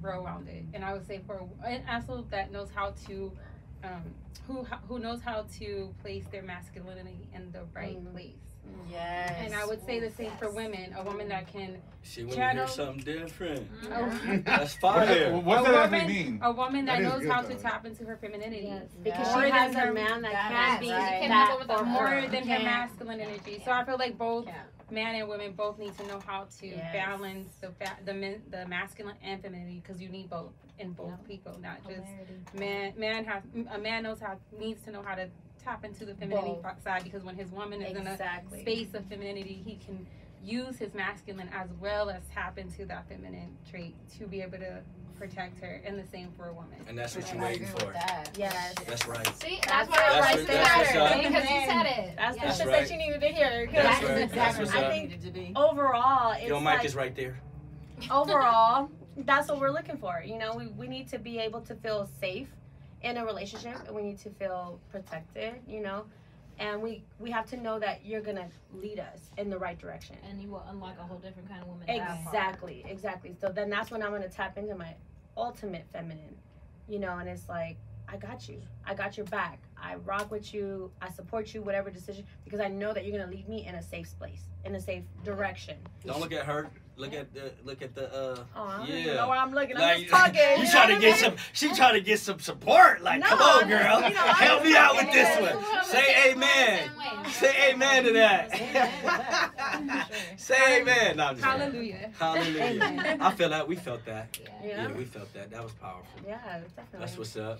real 0.00 0.22
rounded. 0.22 0.66
And 0.74 0.84
I 0.84 0.92
would 0.92 1.06
say 1.06 1.20
for 1.26 1.46
and 1.64 1.82
also 1.88 2.24
that 2.30 2.50
knows 2.52 2.68
how 2.74 2.94
to 3.06 3.32
um, 3.84 4.02
who 4.46 4.64
who 4.88 4.98
knows 4.98 5.20
how 5.20 5.44
to 5.58 5.94
place 6.02 6.24
their 6.32 6.42
masculinity 6.42 7.28
in 7.34 7.50
the 7.52 7.62
right 7.74 7.96
Mm. 7.98 8.12
place. 8.12 8.53
Yes. 8.90 9.34
And 9.44 9.54
I 9.54 9.64
would 9.66 9.84
say 9.84 9.98
the 9.98 10.10
same 10.12 10.30
for 10.38 10.50
women. 10.52 10.94
A 10.96 11.02
woman 11.02 11.28
that 11.28 11.48
can 11.52 11.78
See 12.02 12.20
when 12.22 12.28
you 12.30 12.36
Channel- 12.36 12.66
hear 12.66 12.74
something 12.74 13.02
different. 13.04 13.68
a, 13.86 13.88
That's 14.44 14.44
What 14.44 14.44
does- 14.44 14.74
fire. 15.08 15.36
What 15.36 15.56
does 15.58 15.68
a 15.68 15.72
that 15.72 15.90
woman, 15.90 16.06
mean? 16.06 16.38
a 16.42 16.52
woman 16.52 16.84
that, 16.84 16.98
That 16.98 17.02
is 17.02 17.08
knows 17.12 17.20
good, 17.22 17.30
how 17.32 17.42
though. 17.42 17.48
to 17.48 17.54
tap 17.56 17.86
into 17.86 18.04
her 18.04 18.16
femininity. 18.16 18.66
Yes, 18.68 18.86
because 19.02 19.26
More 19.34 19.44
she 19.44 19.50
than 19.50 19.72
has 19.72 19.74
a 19.88 19.92
man 19.92 20.22
that 20.22 20.32
That's 20.32 20.50
can 20.52 20.80
be 20.80 20.90
right. 20.92 21.20
Can 21.20 21.28
that 21.30 21.48
have 21.48 21.60
it 21.60 21.68
with 21.68 21.80
a 21.80 21.82
More 21.84 22.06
her. 22.08 22.20
than 22.28 22.46
her 22.46 22.56
Can. 22.56 22.64
masculine 22.64 23.20
energy. 23.20 23.62
So 23.64 23.72
I 23.72 23.84
feel 23.84 23.96
like 23.98 24.16
both 24.16 24.46
Yeah. 24.46 24.62
man 24.90 25.14
and 25.16 25.28
women 25.28 25.52
both 25.54 25.78
need 25.78 25.96
to 25.98 26.06
know 26.06 26.20
how 26.24 26.46
to 26.60 26.66
Yes. 26.66 26.92
balance 26.92 27.52
the 27.60 27.70
fa- 27.72 27.96
the 28.04 28.14
men, 28.14 28.42
the 28.50 28.66
masculine 28.66 29.16
and 29.24 29.42
femininity 29.42 29.80
because 29.84 30.00
you 30.00 30.08
need 30.08 30.30
both 30.30 30.52
in 30.78 30.92
both 30.92 31.26
people, 31.26 31.58
not 31.60 31.78
just 31.88 32.54
man. 32.54 32.92
Man 32.96 33.24
has 33.24 33.42
a 33.72 33.78
man 33.78 34.02
knows 34.04 34.20
how 34.20 34.36
needs 34.58 34.82
to 34.82 34.92
know 34.92 35.02
how 35.02 35.14
to 35.16 35.28
tap 35.64 35.84
into 35.84 36.04
the 36.04 36.14
femininity 36.14 36.58
Both. 36.62 36.82
side 36.84 37.04
because 37.04 37.24
when 37.24 37.36
his 37.36 37.50
woman 37.50 37.82
is 37.82 37.96
in 37.96 38.06
a 38.06 38.16
space 38.60 38.94
of 38.94 39.04
femininity, 39.06 39.62
he 39.64 39.76
can 39.84 40.06
use 40.44 40.76
his 40.76 40.92
masculine 40.94 41.48
as 41.54 41.70
well 41.80 42.10
as 42.10 42.22
tap 42.32 42.58
into 42.58 42.84
that 42.86 43.08
feminine 43.08 43.56
trait 43.70 43.94
to 44.18 44.26
be 44.26 44.42
able 44.42 44.58
to 44.58 44.80
protect 45.16 45.60
her, 45.60 45.80
and 45.86 45.96
the 45.96 46.04
same 46.08 46.28
for 46.36 46.48
a 46.48 46.52
woman. 46.52 46.76
And 46.88 46.98
that's 46.98 47.14
what 47.16 47.24
I 47.30 47.34
you're 47.34 47.42
waiting 47.44 47.62
agree 47.68 47.78
for. 47.80 47.86
with 47.86 47.94
that. 47.94 48.30
Yes. 48.36 48.74
That's 48.84 49.06
right. 49.06 49.26
See, 49.40 49.60
That's 49.66 49.88
that's 49.88 49.88
why 49.88 49.96
what- 49.96 50.02
our 50.02 50.22
that's 50.22 50.26
rights 50.26 50.38
what- 50.38 50.46
that's 50.48 50.94
matter 50.94 51.00
up. 51.00 51.22
because 51.22 51.44
you 51.50 51.60
said 51.66 51.86
it. 51.86 52.16
That's 52.16 52.36
Yeah. 52.36 52.42
the 52.42 52.46
That's 52.48 52.56
shit 52.58 52.66
right. 52.66 52.80
that 52.88 52.90
you 52.90 52.96
needed 52.98 53.20
to 53.20 53.28
hear. 53.28 53.66
'cause 53.66 53.74
That's 53.74 54.00
That 54.00 54.08
right. 54.08 54.18
is 54.18 54.18
That's 54.18 54.32
exactly 54.32 54.64
what's 54.64 54.74
what 54.74 54.84
up. 54.84 54.92
it 54.92 55.00
needed 55.02 55.22
to 55.22 55.30
be. 55.30 55.52
overall, 55.54 56.32
it's 56.32 56.42
Your 56.48 56.60
mic 56.60 56.66
like, 56.78 56.84
is 56.84 56.96
right 56.96 57.14
there. 57.14 57.38
overall, 58.10 58.90
that's 59.18 59.48
what 59.48 59.60
we're 59.60 59.70
looking 59.70 59.96
for. 59.98 60.20
You 60.26 60.36
know, 60.36 60.54
we, 60.56 60.66
we 60.66 60.88
need 60.88 61.08
to 61.10 61.18
be 61.20 61.38
able 61.38 61.60
to 61.62 61.74
feel 61.76 62.08
safe 62.20 62.48
in 63.04 63.18
a 63.18 63.24
relationship 63.24 63.76
and 63.86 63.94
we 63.94 64.02
need 64.02 64.18
to 64.20 64.30
feel 64.30 64.80
protected, 64.90 65.54
you 65.68 65.80
know. 65.80 66.06
And 66.58 66.82
we 66.82 67.04
we 67.18 67.30
have 67.30 67.46
to 67.50 67.56
know 67.56 67.78
that 67.80 68.04
you're 68.04 68.20
gonna 68.20 68.48
lead 68.72 68.98
us 68.98 69.30
in 69.38 69.50
the 69.50 69.58
right 69.58 69.78
direction. 69.78 70.16
And 70.28 70.40
you 70.40 70.48
will 70.48 70.64
unlock 70.68 70.98
a 70.98 71.02
whole 71.02 71.18
different 71.18 71.48
kind 71.48 71.62
of 71.62 71.68
woman. 71.68 71.88
Exactly, 71.88 72.84
exactly. 72.88 73.36
So 73.40 73.48
then 73.48 73.68
that's 73.68 73.90
when 73.90 74.02
I'm 74.02 74.10
gonna 74.12 74.28
tap 74.28 74.56
into 74.56 74.74
my 74.74 74.94
ultimate 75.36 75.84
feminine, 75.92 76.36
you 76.88 76.98
know, 76.98 77.18
and 77.18 77.28
it's 77.28 77.48
like, 77.48 77.76
I 78.08 78.16
got 78.16 78.48
you. 78.48 78.60
I 78.86 78.94
got 78.94 79.16
your 79.16 79.26
back. 79.26 79.58
I 79.84 79.96
rock 79.96 80.30
with 80.30 80.54
you. 80.54 80.90
I 81.02 81.10
support 81.10 81.52
you, 81.52 81.60
whatever 81.62 81.90
decision, 81.90 82.24
because 82.44 82.60
I 82.60 82.68
know 82.68 82.92
that 82.94 83.04
you're 83.04 83.18
gonna 83.18 83.30
lead 83.30 83.48
me 83.48 83.66
in 83.66 83.74
a 83.74 83.82
safe 83.82 84.08
place, 84.18 84.42
in 84.64 84.74
a 84.74 84.80
safe 84.80 85.04
direction. 85.24 85.76
Don't 86.06 86.20
look 86.20 86.32
at 86.32 86.46
her. 86.46 86.70
Look 86.96 87.12
at 87.12 87.34
the 87.34 87.50
look 87.64 87.82
at 87.82 87.92
the 87.96 88.04
uh 88.14 88.44
Oh, 88.54 88.62
I 88.68 88.76
don't 88.78 88.86
Yeah. 88.88 88.94
even 88.98 89.16
know 89.16 89.28
where 89.28 89.38
I'm 89.38 89.52
looking. 89.52 89.74
I'm 89.76 89.82
like, 89.82 89.98
just 89.98 90.10
talking. 90.10 90.40
you 90.58 90.64
know 90.64 90.70
trying 90.70 90.94
to 90.94 91.00
get 91.00 91.18
some 91.18 91.34
she 91.52 91.74
trying 91.74 91.94
to 91.94 92.00
get 92.00 92.20
some 92.20 92.38
support. 92.38 93.02
Like, 93.02 93.18
No, 93.18 93.26
come 93.26 93.40
on, 93.42 93.58
I'm- 93.64 93.68
girl. 93.68 94.08
you 94.08 94.14
know, 94.14 94.20
Help 94.20 94.62
me 94.62 94.76
out 94.76 94.94
with 94.94 95.12
this 95.12 95.40
Well, 95.40 95.56
one. 95.60 95.84
Say 95.84 96.30
amen. 96.30 96.90
we're 96.96 97.02
the 97.02 97.10
same 97.10 97.22
way. 97.24 97.30
Say 97.32 97.72
amen 97.72 98.04
to 98.04 98.12
that. 98.12 100.08
Say 100.36 100.80
amen. 100.82 101.16
No, 101.16 101.24
I'm 101.26 101.36
just 101.36 101.44
kidding. 101.46 101.60
Hallelujah. 101.60 102.10
Hallelujah. 102.16 103.16
I 103.20 103.32
feel 103.34 103.48
that. 103.48 103.66
We 103.66 103.74
felt 103.74 104.04
that. 104.06 104.38
Yeah. 104.40 104.48
Yeah. 104.64 104.88
Yeah, 104.88 104.96
we 104.96 105.04
felt 105.04 105.32
that. 105.34 105.50
That 105.50 105.64
was 105.64 105.72
powerful. 105.72 106.04
Yeah, 106.24 106.38
definitely. 106.76 107.00
That's 107.00 107.18
what's 107.18 107.36
up. 107.36 107.58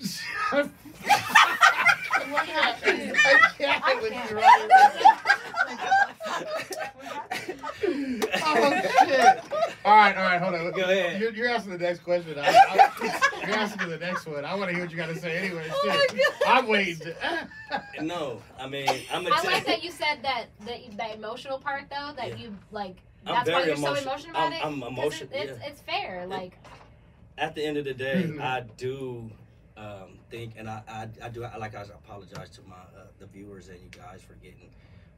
I 2.17 3.51
can't 3.59 4.03
with 4.03 4.13
you 4.13 4.41
oh 8.43 8.81
shit! 9.07 9.45
All 9.85 9.95
right, 9.97 10.17
all 10.17 10.23
right, 10.25 10.41
hold 10.41 10.55
on. 10.55 10.71
Go 10.73 10.83
ahead. 10.83 11.21
You're, 11.21 11.33
you're 11.33 11.49
asking 11.49 11.73
the 11.73 11.79
next 11.79 12.01
question. 12.03 12.39
I, 12.39 12.49
I, 12.49 13.47
you're 13.47 13.57
asking 13.57 13.89
the 13.91 13.99
next 13.99 14.27
one. 14.27 14.45
I 14.45 14.55
want 14.55 14.69
to 14.71 14.75
hear 14.75 14.85
what 14.85 14.91
you 14.91 14.97
got 14.97 15.09
to 15.09 15.19
say 15.19 15.39
anyway. 15.39 15.67
Oh 15.71 16.07
too. 16.11 16.21
I'm 16.47 16.67
waiting. 16.69 17.13
No, 18.01 18.41
I 18.59 18.69
mean, 18.69 18.87
I'm 19.13 19.27
I 19.27 19.31
gonna 19.31 19.51
like 19.51 19.67
that 19.67 19.83
you 19.83 19.91
said 19.91 20.19
that 20.23 20.47
that 20.67 20.97
that 20.97 21.15
emotional 21.17 21.59
part 21.59 21.85
though 21.91 22.13
that 22.17 22.29
Yeah. 22.31 22.37
you 22.45 22.57
like. 22.71 22.97
I'm 23.27 23.35
That's 23.37 23.49
why 23.49 23.55
very 23.57 23.67
you're 23.69 23.77
so 23.77 23.83
emotional. 23.87 24.13
emotional 24.13 24.31
about 24.37 24.43
I'm- 24.43 24.53
it. 24.53 24.65
I'm 24.65 24.81
'cause 24.81 24.89
emotion- 24.91 25.29
It's, 25.33 25.51
it's, 25.51 25.61
yeah. 25.61 25.69
it's 25.71 25.81
fair. 25.81 26.27
Like 26.29 26.53
At 27.39 27.55
the 27.57 27.65
end 27.65 27.79
of 27.79 27.85
the 27.85 27.95
day. 27.95 28.31
I 28.41 28.61
do 28.77 29.31
um, 29.77 30.19
think, 30.31 30.55
and 30.57 30.69
I, 30.69 30.83
I, 30.89 31.09
I 31.27 31.29
do. 31.29 31.45
I, 31.45 31.57
like 31.57 31.75
I 31.75 31.83
apologize 31.83 32.51
to 32.51 32.61
my 32.69 32.77
uh, 32.77 33.07
the 33.19 33.27
viewers 33.27 33.69
and 33.69 33.79
you 33.81 33.89
guys 33.91 34.23
for 34.23 34.35
getting 34.35 34.71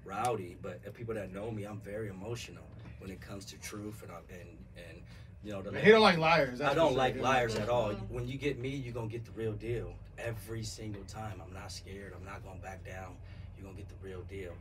rowdy, 0.05 0.57
but 0.63 0.83
the 0.85 0.91
people 0.91 1.15
that 1.15 1.33
know 1.33 1.51
me, 1.51 1.65
I'm 1.65 1.81
very 1.81 2.09
emotional 2.09 2.65
when 2.99 3.11
it 3.11 3.21
comes 3.21 3.45
to 3.47 3.57
truth 3.59 4.03
and 4.03 4.11
I- 4.13 4.35
and 4.35 4.49
and 4.89 5.03
you 5.45 5.53
know 5.53 5.63
the. 5.63 5.79
He 5.81 5.91
don't 5.91 6.01
like 6.01 6.19
liars. 6.19 6.61
I 6.61 6.75
don't 6.75 6.97
like 6.97 7.21
liars 7.21 7.55
at 7.57 7.69
all. 7.69 7.91
Mhm. 7.91 8.09
When 8.11 8.27
you 8.27 8.39
get 8.39 8.59
me, 8.59 8.71
you're 8.71 8.95
gonna 8.95 9.09
get 9.09 9.25
the 9.25 9.33
real 9.33 9.53
deal 9.53 9.93
every 10.19 10.63
single 10.63 11.05
time. 11.05 11.43
I'm 11.47 11.53
not 11.53 11.71
scared. 11.71 12.15
I'm 12.19 12.25
not 12.25 12.43
gonna 12.45 12.61
back 12.61 12.85
down. 12.85 13.17
You're 13.57 13.67
gonna 13.67 13.77
get 13.77 13.89
the 13.89 14.07
real 14.07 14.23
deal. 14.23 14.53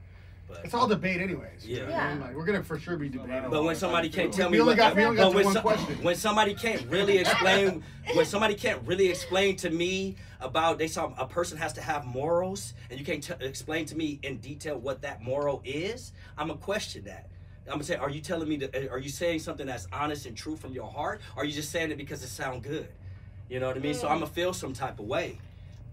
But 0.48 0.62
It's 0.64 0.74
all 0.74 0.88
debate, 0.88 1.22
anyways. 1.22 1.66
Yeah. 1.66 1.78
You 1.78 1.82
know 1.82 1.92
what 1.92 1.96
I 1.96 2.10
mean? 2.12 2.22
Like, 2.22 2.36
we're 2.36 2.46
gonna 2.46 2.64
for 2.64 2.80
sure 2.80 2.98
be 2.98 3.10
debating. 3.10 3.50
But 3.50 3.64
when 3.64 3.76
somebody 3.76 4.10
can't 4.10 4.32
tell 4.32 4.50
we 4.50 4.58
me 4.58 4.62
only 4.62 4.76
got 4.76 4.96
we 4.96 5.04
only 5.04 5.18
got 5.18 5.34
when, 5.34 5.46
one 5.46 5.54
some- 5.54 5.64
question. 5.64 6.04
when 6.04 6.16
somebody 6.16 6.54
can't 6.54 6.86
really 6.88 7.18
explain 7.18 7.84
when 8.14 8.26
somebody 8.26 8.54
can't 8.54 8.82
really 8.86 9.10
explain 9.10 9.56
to 9.58 9.70
me 9.70 10.16
about 10.46 10.78
they 10.78 10.88
saw 10.88 11.14
a 11.18 11.28
person 11.28 11.58
has 11.58 11.74
to 11.74 11.82
have 11.82 12.06
morals 12.06 12.74
and 12.90 13.00
you 13.00 13.06
can't 13.06 13.24
t- 13.24 13.34
explain 13.40 13.86
to 13.86 13.96
me 13.96 14.20
in 14.24 14.38
detail 14.38 14.78
what 14.78 15.02
that 15.02 15.22
moral 15.22 15.62
is 15.66 16.12
i'm 16.38 16.48
gonna 16.48 16.60
question 16.60 17.04
that 17.04 17.28
i'm 17.68 17.74
gonna 17.74 17.84
say 17.84 17.96
are 17.96 18.10
you 18.10 18.22
telling 18.22 18.48
me 18.48 18.58
that 18.58 18.76
eh, 18.76 18.88
are 18.90 19.00
you 19.00 19.10
saying 19.10 19.40
something 19.40 19.66
that's 19.66 19.88
honest 19.92 20.26
and 20.26 20.38
true 20.38 20.56
from 20.56 20.72
your 20.72 20.90
heart 20.90 21.22
or 21.36 21.44
are 21.44 21.46
you 21.46 21.54
just 21.54 21.72
saying 21.72 21.92
it 21.92 21.98
because 21.98 22.24
it 22.24 22.28
sounds 22.28 22.66
good 22.66 22.88
you 23.50 23.60
know 23.60 23.68
what 23.68 23.76
i 23.76 23.80
mean 23.80 23.94
so 23.94 24.08
i'm 24.08 24.20
gonna 24.20 24.30
mm. 24.30 24.36
feel 24.36 24.54
some 24.54 24.74
type 24.74 25.00
of 25.00 25.06
way 25.06 25.38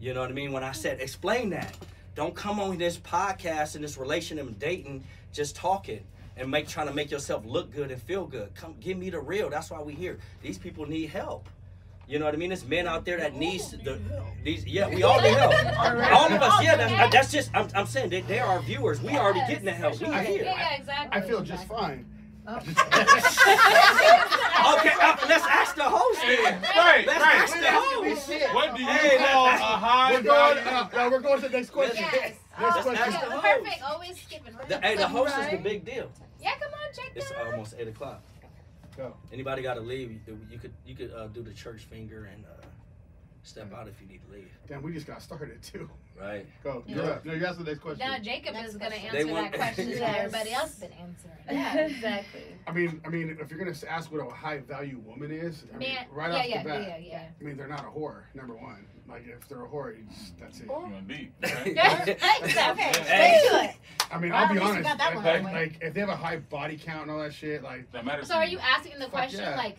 you 0.00 0.12
know 0.12 0.20
what 0.20 0.30
i 0.30 0.34
mean 0.34 0.52
when 0.52 0.64
i 0.64 0.72
said 0.72 1.00
explain 1.00 1.50
that 1.50 1.76
don't 2.14 2.34
come 2.34 2.60
on 2.60 2.78
this 2.78 2.98
podcast 2.98 3.74
and 3.74 3.84
this 3.84 3.96
relationship 3.96 4.46
and 4.46 4.58
dating 4.58 5.04
just 5.32 5.56
talking 5.56 6.04
and 6.36 6.50
make 6.50 6.68
trying 6.68 6.86
to 6.86 6.94
make 6.94 7.10
yourself 7.10 7.44
look 7.46 7.72
good 7.72 7.90
and 7.90 8.00
feel 8.00 8.26
good. 8.26 8.54
Come 8.54 8.74
give 8.80 8.98
me 8.98 9.10
the 9.10 9.20
real. 9.20 9.50
That's 9.50 9.70
why 9.70 9.80
we 9.80 9.94
here. 9.94 10.18
These 10.42 10.58
people 10.58 10.86
need 10.86 11.10
help. 11.10 11.48
You 12.08 12.18
know 12.18 12.24
what 12.24 12.34
I 12.34 12.36
mean? 12.36 12.50
There's 12.50 12.64
men 12.66 12.86
out 12.86 13.04
there 13.04 13.18
that 13.18 13.36
needs 13.36 13.70
the 13.70 13.98
these. 14.44 14.66
Yeah, 14.66 14.88
we 14.88 15.02
all 15.02 15.20
need 15.20 15.34
help. 15.34 15.54
All 16.12 16.32
of 16.32 16.42
us. 16.42 16.62
Yeah, 16.62 16.76
that, 16.76 17.12
that's 17.12 17.30
just. 17.30 17.50
I'm, 17.54 17.68
I'm 17.74 17.86
saying 17.86 18.10
they, 18.10 18.22
they 18.22 18.38
are 18.38 18.48
our 18.48 18.60
viewers. 18.60 19.00
We 19.00 19.16
already 19.16 19.40
getting 19.48 19.64
the 19.64 19.72
help. 19.72 19.94
We 19.94 20.06
sure. 20.06 20.18
here. 20.18 20.44
Yeah, 20.44 20.56
yeah, 20.58 20.74
exactly. 20.74 21.22
I 21.22 21.24
feel 21.24 21.40
just 21.42 21.66
fine. 21.66 22.04
Okay, 24.62 24.92
uh, 25.00 25.16
let's 25.28 25.44
ask 25.46 25.74
the 25.76 25.82
host. 25.84 26.20
Then. 26.22 26.62
Right, 26.76 27.04
Let's 27.06 27.20
right. 27.20 27.34
ask 27.36 27.58
the 27.58 27.70
host. 27.70 28.54
What 28.54 28.76
do 28.76 28.82
you 28.82 28.88
Hey, 28.88 29.18
call 29.18 29.46
a 29.46 29.50
high 29.50 30.12
We're 30.12 30.22
going. 30.22 30.64
value? 30.64 30.70
Uh, 30.70 30.88
no, 30.94 31.10
we're 31.10 31.20
going 31.20 31.40
to 31.40 31.48
the 31.48 31.56
next 31.56 31.70
question. 31.70 31.96
Yes. 32.12 32.34
Next 32.60 32.74
Let's 32.76 32.82
question. 32.86 33.14
ask 33.14 33.20
the 33.24 33.30
host. 33.32 33.42
Perfect. 33.44 33.82
Always 33.82 34.20
skipping. 34.20 34.54
The, 34.68 34.78
hey, 34.80 34.96
the 34.96 35.08
host 35.08 35.36
is 35.38 35.48
the 35.50 35.56
big 35.58 35.84
deal. 35.84 36.10
Yeah, 36.40 36.50
come 36.60 36.72
on, 36.72 36.94
check 36.94 37.12
It's 37.14 37.28
that 37.30 37.38
out. 37.38 37.46
almost 37.52 37.74
eight 37.78 37.88
o'clock. 37.88 38.22
Go. 38.96 39.14
Anybody 39.32 39.62
got 39.62 39.74
to 39.74 39.80
leave? 39.80 40.10
You, 40.12 40.38
you 40.50 40.58
could 40.58 40.72
you 40.86 40.94
could 40.94 41.12
uh, 41.12 41.26
do 41.28 41.42
the 41.42 41.52
church 41.52 41.84
finger 41.84 42.26
and 42.32 42.44
uh, 42.44 42.61
step 43.42 43.70
mm. 43.70 43.78
out 43.78 43.88
if 43.88 44.00
you 44.00 44.06
need 44.06 44.20
to 44.26 44.32
leave. 44.32 44.48
Damn, 44.68 44.82
we 44.82 44.92
just 44.92 45.06
got 45.06 45.20
started 45.22 45.62
too. 45.62 45.88
Right. 46.18 46.46
Go. 46.62 46.84
Yeah. 46.86 46.94
You're 46.94 47.12
up. 47.12 47.24
No, 47.24 47.32
you 47.32 47.46
ask 47.46 47.58
the 47.58 47.64
next 47.64 47.80
question. 47.80 48.06
Now 48.06 48.18
Jacob 48.18 48.54
Next 48.54 48.70
is 48.70 48.76
gonna 48.76 48.94
answer 48.94 49.16
They 49.16 49.24
want- 49.24 49.52
that 49.52 49.58
question 49.58 49.90
that 49.98 50.18
everybody 50.18 50.52
else 50.52 50.70
has 50.70 50.88
been 50.88 50.92
answering. 50.92 51.32
Yeah, 51.50 51.86
exactly. 51.86 52.42
I 52.66 52.72
mean, 52.72 53.00
I 53.04 53.08
mean, 53.08 53.36
if 53.40 53.50
you're 53.50 53.58
gonna 53.58 53.76
ask 53.88 54.12
what 54.12 54.20
a 54.20 54.30
high 54.30 54.58
value 54.58 54.98
woman 55.04 55.32
is, 55.32 55.64
I 55.74 55.76
mean, 55.76 55.94
Man, 55.94 56.06
right 56.12 56.32
yeah, 56.32 56.38
off 56.38 56.46
yeah, 56.48 56.62
the 56.62 56.68
bat, 56.68 56.82
yeah, 56.82 56.96
yeah, 56.98 57.28
I 57.40 57.44
mean, 57.44 57.56
they're 57.56 57.66
not 57.66 57.80
a 57.84 57.88
whore. 57.98 58.22
Number 58.34 58.54
one, 58.54 58.86
like 59.08 59.26
if 59.26 59.48
they're 59.48 59.64
a 59.64 59.68
whore, 59.68 59.96
you 59.96 60.04
just, 60.08 60.38
that's 60.38 60.60
it. 60.60 60.66
You 60.66 60.72
want 60.72 60.94
right? 61.08 61.32
yeah. 61.66 62.02
Okay, 62.02 62.16
Hey. 62.20 63.40
straight 63.42 63.50
to 63.50 63.64
it. 63.70 63.76
I 64.12 64.18
mean, 64.20 64.30
Wow, 64.30 64.44
I'll 64.44 64.54
be 64.54 64.60
at 64.60 64.62
least 64.62 64.64
you 64.64 64.70
honest. 64.70 64.88
got 64.88 64.98
that 64.98 65.16
Like, 65.16 65.24
like, 65.24 65.26
out 65.26 65.36
of 65.36 65.42
the 65.42 65.48
way. 65.48 65.52
like, 65.54 65.78
if 65.82 65.94
they 65.94 66.00
have 66.00 66.08
a 66.08 66.16
high 66.16 66.36
body 66.36 66.76
count 66.82 67.02
and 67.02 67.10
all 67.10 67.18
that 67.18 67.34
shit, 67.34 67.62
like 67.62 67.90
That 67.92 68.04
matters. 68.04 68.28
So 68.28 68.34
to 68.34 68.40
are 68.40 68.46
me. 68.46 68.52
you 68.52 68.58
asking 68.60 68.94
the 68.98 69.04
Fuck 69.06 69.10
question 69.12 69.40
yeah. 69.40 69.56
like, 69.56 69.78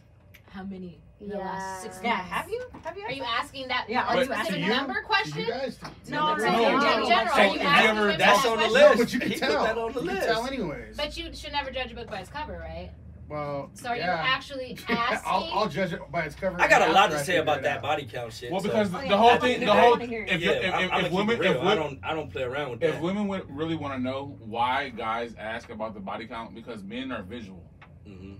how 0.49 0.63
many 0.63 0.99
in 1.23 1.29
the 1.29 1.37
last 1.37 1.81
six 1.83 1.99
Yeah, 2.03 2.15
have 2.21 2.49
you? 2.49 2.61
Have 2.83 2.97
you? 2.97 3.03
Are 3.05 3.11
you 3.11 3.23
asking 3.23 3.67
that? 3.69 3.85
Yeah, 3.89 4.05
are 4.05 4.23
you 4.23 4.31
asking 4.31 4.63
you? 4.63 4.69
number 4.69 5.01
question? 5.01 5.39
you 5.39 5.47
guys, 5.47 5.77
to- 5.77 5.85
No, 6.11 6.37
So 6.37 6.45
no, 6.45 6.51
no, 6.51 6.67
in 6.67 6.73
no. 6.77 6.81
general, 6.81 7.05
So 7.07 7.13
are 7.13 7.17
have 7.19 7.45
you 7.53 7.53
you 7.53 7.59
asking 7.65 7.89
ever- 7.89 8.01
women 8.01 8.17
That's 8.19 8.43
that 8.43 8.49
on 8.51 8.57
the 8.57 8.67
question? 8.69 8.73
list. 8.73 8.97
but 8.99 9.13
you 9.13 9.19
can 9.19 9.27
He 9.31 9.39
put 9.39 9.49
tell. 9.49 9.63
that 9.63 9.77
on 9.77 9.93
the 9.93 9.99
you 10.01 10.05
list. 10.05 10.19
can 10.25 10.33
tell 10.35 10.47
anyways. 10.47 10.97
But 10.97 11.17
you 11.17 11.33
should 11.33 11.51
never 11.51 11.71
judge 11.71 11.91
a 11.91 11.95
book 11.95 12.09
by 12.09 12.19
its 12.19 12.29
cover, 12.29 12.53
right? 12.59 12.91
well, 13.29 13.71
So 13.73 13.89
are 13.89 13.95
you 13.95 14.01
yeah. 14.01 14.21
actually 14.27 14.77
asking? 14.89 15.19
I'll, 15.25 15.49
I'll 15.53 15.69
judge 15.69 15.93
it 15.93 16.01
by 16.11 16.23
its 16.23 16.35
cover. 16.35 16.59
I 16.61 16.67
got 16.67 16.87
a 16.87 16.91
lot 16.91 17.05
after 17.05 17.15
to 17.15 17.15
I 17.15 17.19
say 17.19 17.25
figure 17.27 17.41
about 17.41 17.57
it 17.59 17.63
that 17.63 17.77
out. 17.77 17.81
body 17.83 18.05
count 18.05 18.33
shit. 18.33 18.51
Well, 18.51 18.59
so- 18.61 18.67
because 18.67 18.93
Oh, 18.93 18.97
the 18.99 19.05
yeah, 19.07 19.17
whole 19.17 19.29
I 19.31 19.37
thing, 19.39 19.65
wanna 19.65 19.65
the 19.65 19.65
hear 19.65 19.65
it. 19.65 19.67
whole, 19.67 19.85
I 19.87 19.89
wanna 19.91 20.05
hear 20.05 20.23
it. 20.23 20.29
if, 20.29 20.41
yeah, 20.41 20.51
you- 20.51 20.55
if, 20.59 20.73
I'm, 20.73 20.83
if, 20.85 20.91
I'm 20.91 20.99
if 20.99 21.03
keep 21.05 21.13
women, 21.13 21.35
it 21.37 21.39
real. 21.39 21.51
if 21.53 21.63
I 21.63 21.75
don't, 21.75 21.99
I 22.03 22.13
don't 22.13 22.31
play 22.31 22.43
around 22.43 22.71
with 22.71 22.83
if 22.83 22.91
that. 22.93 23.01
women 23.01 23.27
would 23.29 23.43
really 23.55 23.75
want 23.75 23.93
to 23.95 23.99
know 23.99 24.35
why 24.39 24.89
guys 24.89 25.33
ask 25.39 25.69
about 25.71 25.93
the 25.93 25.99
body 25.99 26.27
count, 26.27 26.53
because 26.53 26.83
men 26.83 27.11
are 27.11 27.23
visual. 27.23 27.63
Mhm. 28.07 28.39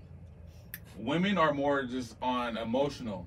Women 0.96 1.38
are 1.38 1.52
more 1.52 1.82
just 1.84 2.16
on 2.22 2.56
emotional. 2.56 3.26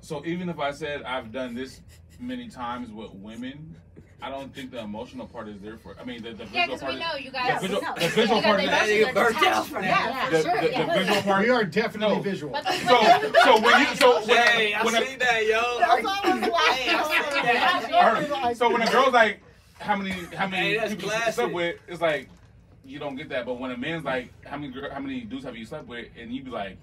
So 0.00 0.24
even 0.26 0.48
if 0.48 0.58
I 0.58 0.72
said 0.72 1.02
I've 1.04 1.32
done 1.32 1.54
this 1.54 1.80
many 2.18 2.48
times 2.48 2.90
with 2.90 3.12
women, 3.14 3.76
I 4.20 4.30
don't 4.30 4.54
think 4.54 4.70
the 4.70 4.78
emotional 4.80 5.26
part 5.26 5.48
is 5.48 5.60
there 5.60 5.76
for. 5.76 5.96
I 6.00 6.04
mean, 6.04 6.22
the, 6.22 6.32
the 6.32 6.44
Yeah, 6.52 6.66
visual 6.66 6.66
because 6.66 6.80
part. 6.80 6.92
we 6.94 7.00
is- 7.00 7.06
know 7.06 7.16
you 7.16 7.30
the 7.30 7.38
guys. 7.38 7.60
visual, 7.60 7.80
the 7.98 8.08
visual 8.08 8.42
part 8.42 8.56
the 8.58 8.62
is 8.64 8.70
That 8.70 8.88
emotions 8.88 9.08
nigga 9.08 9.14
burnt 9.14 9.36
out 9.46 9.64
to 9.64 9.70
for 9.70 9.80
that. 9.80 9.82
that. 9.82 10.30
Yeah, 10.32 10.38
the, 10.38 10.42
sure. 10.42 10.60
the, 10.60 10.70
yeah. 10.70 10.86
the 10.86 10.92
visual 11.00 11.22
part. 11.22 11.44
We 11.44 11.50
are 11.50 11.64
definitely 11.64 12.16
No. 12.16 12.22
visual. 12.22 12.52
But 12.52 12.64
the 12.64 12.72
So, 12.72 13.42
so 13.44 13.60
when 13.60 13.80
you, 13.80 13.96
so 13.96 14.20
when, 14.26 14.36
Hey, 14.46 14.74
I 14.74 14.84
when 14.84 14.94
a, 14.94 15.06
see 15.06 15.16
that, 15.16 15.46
yo. 15.46 15.78
That's 15.80 16.04
what 16.04 16.24
I 16.24 16.34
was 16.38 16.48
like. 16.50 16.52
Hey, 16.78 16.94
I 16.94 17.02
see 17.02 17.42
That's 17.42 17.86
that. 17.88 18.30
what 18.30 18.42
I 18.44 18.48
was 18.50 18.58
so 18.58 18.72
when 18.72 18.82
a 18.82 18.90
girl's 18.90 19.12
like, 19.12 19.40
how 19.80 19.96
many, 19.96 20.10
how 20.36 20.46
many 20.46 20.68
Hey, 20.68 20.76
that's 20.76 20.90
people 20.94 21.04
you 21.06 21.10
slept 21.10 21.34
classic. 21.34 21.52
with? 21.54 21.76
It's 21.88 22.00
like 22.00 22.28
you 22.84 22.98
don't 22.98 23.16
get 23.16 23.28
that. 23.30 23.46
But 23.46 23.58
when 23.58 23.70
a 23.70 23.76
man's 23.76 24.04
like, 24.04 24.32
how 24.44 24.56
many, 24.56 24.72
girl, 24.72 24.90
how 24.90 25.00
many 25.00 25.22
dudes 25.22 25.44
have 25.44 25.56
you 25.56 25.64
slept 25.64 25.86
with? 25.86 26.06
And 26.18 26.32
you 26.32 26.42
be 26.42 26.50
like, 26.50 26.76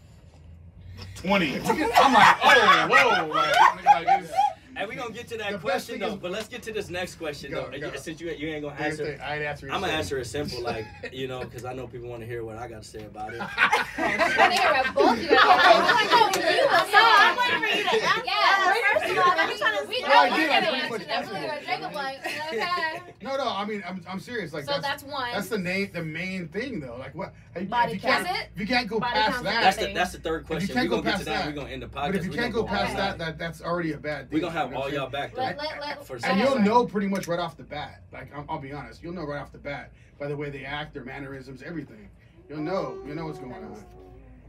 twenty. 1.16 1.56
I'm 1.60 2.14
like, 2.14 2.36
oh, 2.44 2.88
whoa, 2.90 3.28
like, 3.28 3.54
nigga, 3.54 3.86
like 3.86 4.22
it's, 4.24 4.32
Hey, 4.80 4.86
we 4.86 4.96
gonna 4.96 5.14
get 5.14 5.28
to 5.28 5.38
that 5.38 5.52
best 5.52 5.62
question 5.62 6.00
though, 6.00 6.14
is- 6.14 6.16
but 6.16 6.32
let's 6.32 6.48
get 6.48 6.64
to 6.64 6.72
this 6.72 6.90
next 6.90 7.16
question 7.16 7.52
Go, 7.52 7.70
though. 7.70 7.80
go. 7.80 7.96
Since 7.98 8.22
you 8.22 8.30
you 8.32 8.48
ain't 8.48 8.64
gonna 8.64 8.80
answer, 8.80 9.06
thing, 9.06 9.20
I'd 9.20 9.42
answer. 9.42 9.68
it 9.68 9.74
I'm 9.74 9.82
gonna 9.82 9.92
answer 9.92 10.18
it 10.20 10.26
simple, 10.26 10.62
like 10.62 10.86
you 11.12 11.28
know, 11.28 11.42
because 11.42 11.66
I 11.66 11.74
know 11.74 11.86
people 11.86 12.08
want 12.08 12.22
to 12.22 12.26
hear 12.26 12.46
what 12.46 12.56
I 12.56 12.68
got 12.70 12.84
to 12.84 12.88
say 12.88 13.04
about 13.04 13.34
it. 13.34 13.42
I 13.42 14.36
wanna 14.38 14.54
hear 14.56 14.72
what 14.72 14.94
both 14.96 15.22
you 15.22 15.28
guys 15.28 15.38
I'm 16.80 17.38
waiting 17.38 17.60
for 17.60 17.76
oh, 17.76 17.78
you 17.78 17.84
to 17.84 17.94
answer. 17.94 18.24
Yeah. 18.26 18.74
First 18.94 19.12
of 19.12 19.18
all, 19.18 19.32
I'm 19.38 19.58
trying 19.58 19.82
to 19.82 19.88
We 19.88 19.96
see. 19.96 20.02
know 20.02 20.08
Well, 20.08 20.34
I 20.34 20.38
you're 20.38 20.48
did, 20.48 20.50
I 20.50 20.62
gonna 20.62 20.78
answer 20.78 20.90
much 20.98 21.08
that. 21.08 21.32
We're 21.32 21.66
Jacob 21.66 21.94
like, 21.94 22.26
okay. 22.26 23.02
No, 23.22 23.36
no. 23.36 23.50
I 23.50 23.66
mean, 23.66 23.84
I'm, 23.88 24.02
I'm 24.08 24.20
serious. 24.20 24.54
Like 24.54 24.64
So 24.64 24.72
that's, 24.72 24.88
that's 24.88 25.04
one. 25.04 25.32
that's 25.34 25.50
the 25.50 25.58
name, 25.58 25.90
the 25.94 26.04
main 26.04 26.48
thing 26.48 26.80
though. 26.80 26.96
Like 26.98 27.14
what? 27.16 27.34
Body 27.68 27.94
if 27.94 27.96
you 27.96 28.10
can't, 28.10 28.26
count. 28.26 28.48
If 28.56 28.62
you 28.62 28.68
can't 28.68 28.88
go 28.88 29.00
Body 29.00 29.14
past 29.14 29.44
that, 29.44 29.62
That's 29.62 29.78
the 29.78 29.94
that's 29.94 30.12
the 30.14 30.20
third 30.20 30.46
you 30.50 30.68
can't 30.68 30.90
go 30.90 31.02
past 31.02 31.26
that. 31.26 31.40
that- 31.40 31.46
We're 31.48 31.52
gonna 31.54 31.70
end 31.70 31.82
the 31.82 31.88
podcast. 31.88 32.06
but 32.08 32.16
if 32.16 32.26
you 32.26 32.32
can't 32.32 32.54
go 32.54 32.64
past 32.64 32.96
that, 32.96 33.18
that 33.18 33.38
that's 33.38 33.62
already 33.62 33.92
a 33.94 33.98
bad 33.98 34.30
thing. 34.30 34.36
we 34.36 34.40
gonna 34.40 34.54
have 34.54 34.69
you 34.70 34.76
know 34.76 34.82
all 34.82 34.90
y'all 34.90 35.12
saying? 35.12 35.12
back. 35.12 35.38
Let, 35.38 35.58
though. 35.58 35.64
let, 35.64 35.82
let, 35.82 36.06
For 36.06 36.20
And 36.24 36.40
you'll 36.40 36.60
know 36.60 36.86
pretty 36.86 37.08
much 37.08 37.28
right 37.28 37.40
off 37.40 37.58
the 37.58 37.64
bat. 37.64 38.04
Like 38.12 38.36
I'm, 38.36 38.46
I'll 38.50 38.60
be 38.60 38.72
honest, 38.72 39.04
you'll 39.04 39.14
know 39.14 39.26
right 39.26 39.42
off 39.42 39.52
the 39.52 39.58
bat 39.58 39.92
by 40.20 40.28
the 40.28 40.36
way 40.36 40.50
they 40.50 40.66
act, 40.66 40.94
their 40.94 41.06
mannerisms, 41.06 41.64
everything. 41.64 42.10
You'll 42.50 42.60
know. 42.60 43.02
You'll 43.06 43.16
know 43.16 43.26
what's 43.26 43.40
going 43.40 43.54
on. 43.54 43.86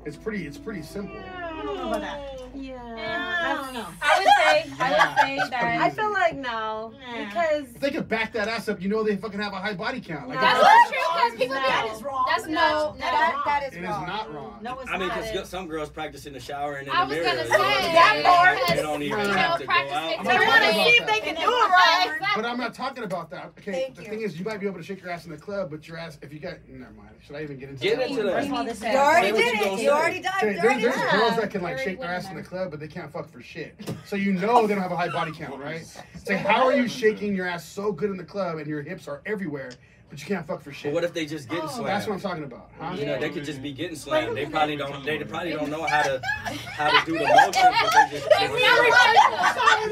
It's 0.07 0.17
pretty. 0.17 0.47
It's 0.47 0.57
pretty 0.59 0.83
simple. 0.83 1.17
I 1.19 1.63
don't 1.63 1.77
know 1.77 1.89
about 1.91 2.01
that. 2.01 2.37
Yeah. 2.55 2.77
I 2.83 3.55
don't 3.55 3.75
know. 3.75 3.87
I 4.03 4.19
would 4.19 4.27
say, 4.27 4.73
I 4.81 4.91
would 4.91 5.21
say 5.21 5.37
it's 5.37 5.51
that. 5.51 5.63
I 5.81 5.91
feel 5.91 6.11
like 6.11 6.35
no, 6.35 6.93
Nah. 6.99 7.25
because 7.27 7.65
If 7.75 7.81
they 7.81 7.91
could 7.91 8.09
back 8.09 8.33
that 8.33 8.49
ass 8.49 8.69
up, 8.69 8.81
you 8.83 8.89
know 8.89 9.05
they 9.05 9.17
fucking 9.17 9.39
have 9.39 9.53
a 9.53 9.57
high 9.57 9.75
body 9.75 10.01
count. 10.01 10.29
Like 10.29 10.41
That's 10.41 10.59
if- 10.59 10.63
not 10.65 10.89
true 10.89 10.99
because 11.15 11.39
people 11.39 11.55
No. 11.55 11.63
That 11.63 11.91
is 11.95 12.03
wrong. 12.03 12.25
That's 12.29 12.47
No, 12.47 12.53
not. 12.53 12.99
that- 12.99 13.11
That 13.11 13.29
is 13.29 13.45
that 13.45 13.63
is 13.73 13.75
It 13.77 13.83
is 13.85 13.89
not 13.89 14.35
wrong. 14.35 14.59
No, 14.63 14.79
it's 14.81 14.91
I 14.91 14.99
mean, 14.99 15.09
because 15.11 15.49
some 15.49 15.69
girls 15.69 15.91
practice 15.91 16.27
in 16.27 16.33
the 16.33 16.41
shower 16.41 16.77
and 16.77 16.89
in 16.89 16.93
I 16.95 17.05
the 17.05 17.09
was 17.09 17.15
mirror. 17.17 17.25
gonna 17.37 17.43
you 17.45 17.51
know 17.53 17.59
what 17.59 17.67
I'm 17.69 17.83
say, 17.83 17.93
that 17.93 18.23
part. 18.25 18.77
They 18.77 18.83
don't 18.83 19.03
even 19.03 19.19
have 19.21 19.59
to 19.59 19.67
go 19.67 19.73
practice 19.73 19.93
out. 19.95 20.19
I'm 20.19 20.25
They 20.25 20.39
want 20.47 20.65
to 20.65 20.73
see 20.73 20.91
if 20.99 21.07
they 21.07 21.21
can 21.21 21.35
do 21.37 21.43
it 21.43 21.45
right. 21.71 22.17
But 22.37 22.45
I'm 22.47 22.59
not 22.59 22.75
talking 22.75 23.05
about 23.05 23.31
that. 23.31 23.53
Okay, 23.59 23.93
the 23.95 24.03
thing 24.03 24.23
is, 24.23 24.39
you 24.39 24.45
might 24.45 24.61
be 24.61 24.67
able 24.67 24.79
to 24.79 24.83
shake 24.85 25.03
your 25.03 25.11
ass 25.11 25.25
in 25.25 25.31
the 25.31 25.37
club, 25.37 25.71
but 25.71 25.87
your 25.87 25.99
ass, 25.99 26.19
if 26.23 26.33
you 26.33 26.39
got, 26.41 26.55
never 26.69 26.93
mind. 26.93 27.11
Should 27.27 27.37
I 27.37 27.43
even 27.43 27.59
get 27.59 27.69
into 27.71 27.83
Get 27.83 27.99
that? 27.99 28.09
into 28.11 28.23
that. 28.25 28.33
First 28.35 28.49
of 28.49 28.55
all, 28.55 28.65
this 28.65 28.81
You 28.83 28.89
you 28.89 28.97
already 28.99 29.33
did 29.33 29.55
it. 29.55 29.81
Gonna 29.91 30.01
You 30.01 30.03
already 30.03 30.21
dived. 30.21 30.37
Okay, 30.45 30.55
there, 30.55 30.65
already 30.65 30.83
there's 30.83 30.95
did 30.97 31.11
girls 31.11 31.37
that 31.37 31.51
can 31.51 31.63
like 31.63 31.77
Very 31.77 31.85
shake 31.91 32.01
their 32.01 32.11
ass 32.11 32.29
in 32.31 32.37
the 32.37 32.43
club, 32.43 32.71
but 32.71 32.81
they 32.81 32.89
can't 32.89 33.13
fuck 33.13 33.29
for 33.31 33.41
shit. 33.43 33.75
So 34.07 34.17
you 34.17 34.33
know 34.33 34.67
they 34.67 34.75
don't 34.75 34.83
have 34.83 34.93
a 34.93 34.97
high 34.97 35.09
body 35.09 35.33
count, 35.33 35.61
right? 35.61 35.83
It's 36.15 36.29
like, 36.29 36.39
how 36.39 36.65
are 36.67 36.75
you 36.75 36.89
shaking 36.89 37.35
your 37.35 37.47
ass 37.47 37.65
so 37.65 37.93
good 37.93 38.11
in 38.11 38.17
the 38.17 38.25
club 38.25 38.59
and 38.59 38.67
your 38.67 38.83
hips 38.83 39.07
are 39.09 39.21
everywhere, 39.27 39.71
but 40.09 40.21
you 40.21 40.27
can't 40.27 40.47
fuck 40.47 40.61
for 40.63 40.73
shit. 40.73 40.83
But 40.85 40.89
shit? 40.89 40.95
what 40.95 41.05
if 41.05 41.13
they 41.15 41.27
just 41.27 41.49
getting 41.49 41.65
Oh, 41.65 41.69
slammed? 41.69 41.89
that's 41.89 42.07
what 42.07 42.15
I'm 42.15 42.21
talking 42.21 42.45
about. 42.45 42.71
Huh? 42.79 42.95
You 42.99 43.07
know, 43.07 43.19
they 43.21 43.31
could 43.31 43.45
just 43.45 43.63
be 43.63 43.73
getting 43.73 43.97
slammed. 43.97 44.37
They 44.37 44.47
probably 44.47 44.77
don't. 44.77 45.05
They 45.05 45.19
probably 45.25 45.53
don't 45.53 45.71
know 45.71 45.85
how 45.85 46.03
to 46.03 46.21
how 46.47 46.91
to 47.01 47.07
do 47.07 47.19
the 47.19 47.25
motions, 47.25 47.55
but 47.55 48.11
they 48.11 48.19
just. 48.19 48.29
That's 48.29 48.53
not 48.53 48.61
right. 48.61 49.29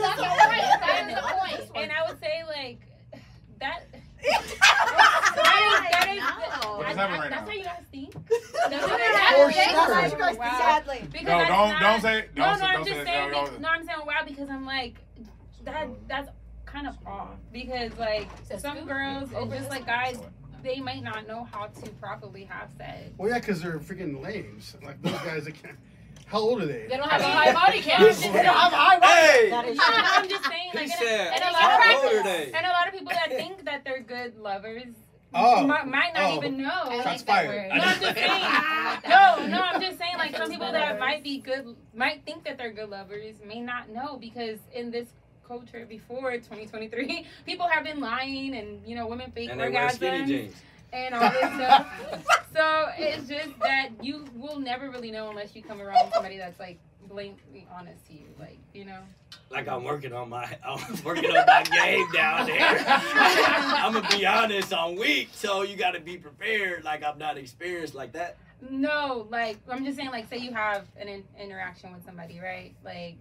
That's 0.01 0.20
not 0.20 0.38
right. 0.38 0.80
That 0.80 1.09
is 1.09 1.14
the 1.14 1.22
point. 1.22 1.70
and 1.76 1.92
I 1.92 2.09
would 2.09 2.20
say 2.20 2.42
like 2.49 2.80
that. 3.61 3.84
That 4.23 5.89
that 5.93 6.09
is, 6.11 6.62
No. 6.64 6.79
What's 6.79 6.97
happening 6.97 7.21
right 7.21 7.31
That's 7.31 7.47
now? 7.47 7.47
how 7.47 7.53
you 7.53 7.64
guys 7.64 7.85
think. 7.91 8.12
That's 8.71 8.87
what 8.87 9.01
For 9.01 9.59
happened. 9.59 10.11
sure. 10.19 10.35
Sadly. 10.35 11.09
Because 11.11 11.27
No, 11.27 11.39
don't 11.39 11.49
not- 11.49 11.81
don't 11.83 12.01
say 12.03 12.25
don't 12.35 12.47
No, 12.47 12.55
say 12.57 12.61
no, 12.61 12.66
I'm 12.66 12.85
just 12.85 12.97
say 12.99 13.05
saying. 13.05 13.31
no, 13.31 13.45
be- 13.45 13.51
no. 13.53 13.59
No, 13.59 13.69
I'm 13.69 13.87
saying 13.87 13.99
wow 14.07 14.14
because 14.27 14.49
I'm 14.51 14.66
like 14.66 14.95
that. 15.64 15.89
That's 16.09 16.31
kind 16.66 16.87
of 16.87 16.97
off 17.07 17.31
because 17.53 17.97
like 17.99 18.29
some 18.59 18.85
girls 18.87 19.31
and 19.33 19.51
just 19.51 19.71
like 19.71 19.87
guys, 19.87 20.19
they 20.62 20.81
might 20.81 21.03
not 21.03 21.27
know 21.27 21.45
how 21.51 21.66
to 21.66 21.91
properly 21.93 22.45
have 22.45 22.71
sex. 22.77 23.11
Well, 23.16 23.31
yeah, 23.31 23.39
because 23.39 23.62
they're 23.62 23.79
freaking 23.79 24.23
lames. 24.23 24.77
Like 24.85 25.01
those 25.03 25.12
guys 25.12 25.45
that 25.45 25.55
can't. 25.62 25.77
How 26.29 26.39
old 26.39 26.62
are 26.62 26.66
they? 26.66 26.87
They 26.89 26.97
don't 26.97 27.09
have 27.11 27.20
a 27.20 27.24
high 27.24 27.53
body 27.53 27.81
count. 27.81 28.03
They 28.16 28.33
don't 28.33 28.45
have 28.45 28.72
a 28.72 28.76
high 28.76 28.99
Hey! 29.07 29.51
That 29.51 29.66
is 29.66 29.79
I'm. 29.81 30.05
I'm 30.24 30.29
just 30.29 30.45
saying 30.45 30.70
like 30.74 30.83
and, 30.85 30.93
said, 30.93 31.33
and 31.35 31.43
a 31.43 31.47
"How 31.47 31.79
lot 31.79 31.87
of 31.97 32.05
old 32.05 32.12
people 32.12 32.31
and 32.55 32.66
a 32.66 32.68
lot 32.70 32.87
of 32.89 32.93
people 32.95 33.12
that 33.12 33.29
think 33.31 33.64
that 33.64 33.85
they're 33.85 34.03
good 34.03 34.39
lovers 34.39 34.95
Oh. 35.35 35.66
might, 35.66 35.87
might 35.87 36.14
not 36.14 36.33
Oh. 36.33 36.37
even 36.37 36.57
know. 36.57 36.70
I 36.70 36.97
like 36.97 37.18
that 37.18 37.26
fired. 37.26 37.49
word. 37.49 37.68
No, 37.79 37.83
I'm 37.85 38.01
just 38.01 38.14
saying. 38.16 38.31
I 38.33 38.95
like 38.95 39.03
that 39.05 39.39
No, 39.41 39.47
no, 39.47 39.62
I'm 39.62 39.81
just 39.81 39.99
saying. 39.99 40.14
Like 40.18 40.37
some 40.37 40.51
people 40.51 40.72
that 40.72 40.99
might 40.99 41.22
be 41.22 41.39
good, 41.39 41.76
might 41.95 42.24
think 42.24 42.45
that 42.45 42.57
they're 42.59 42.72
good 42.72 42.89
lovers, 42.91 43.37
may 43.47 43.61
not 43.61 43.89
know 43.91 44.16
because 44.18 44.59
in 44.74 44.91
this 44.91 45.09
culture 45.47 45.87
before 45.89 46.33
2023, 46.33 47.26
people 47.47 47.66
have 47.68 47.85
been 47.85 48.01
lying 48.01 48.55
and 48.57 48.87
you 48.87 48.95
know 48.97 49.07
women 49.07 49.31
fake 49.33 49.51
And 49.51 49.61
they 49.61 49.70
wear 49.70 49.89
skinny 49.91 50.18
orgasms 50.18 50.26
jeans. 50.26 50.55
And 50.93 51.14
all 51.14 51.30
this 51.30 51.55
stuff. 51.55 51.86
so 52.55 52.89
it's 52.97 53.28
just 53.28 53.59
that 53.61 53.91
you 54.03 54.24
will 54.34 54.59
never 54.59 54.91
really 54.91 55.11
know 55.11 55.30
unless 55.30 55.55
you 55.55 55.62
come 55.62 55.80
around 55.80 56.11
somebody 56.12 56.39
that's 56.39 56.59
like 56.59 56.78
blatantly 57.09 57.66
honest 57.74 58.07
to 58.07 58.12
you, 58.12 58.26
like 58.39 58.59
you 58.74 58.84
know. 58.84 59.01
Like 59.51 59.68
I'm 59.68 59.84
working 59.84 60.12
on 60.12 60.28
my, 60.28 60.45
I'm 60.64 61.03
working 61.05 61.30
on 61.30 61.47
my 61.47 61.62
game 61.62 62.11
down 62.12 62.47
there. 62.47 62.84
I'm 62.89 63.93
gonna 63.93 64.09
be 64.16 64.26
honest, 64.26 64.72
I'm 64.72 64.97
weak, 64.97 65.30
so 65.32 65.62
you 65.62 65.76
gotta 65.76 66.01
be 66.01 66.16
prepared. 66.16 66.84
Like 66.84 67.03
I'm 67.03 67.18
not 67.18 67.39
experienced 67.39 67.95
like 67.95 68.12
that. 68.12 68.36
No, 68.70 69.26
like 69.30 69.59
I'm 69.68 69.84
just 69.84 69.97
saying, 69.97 70.11
like 70.11 70.28
say 70.28 70.39
you 70.39 70.53
have 70.53 70.86
an 70.99 71.09
in- 71.09 71.24
interaction 71.41 71.93
with 71.93 72.05
somebody, 72.05 72.41
right? 72.41 72.74
Like 72.84 73.16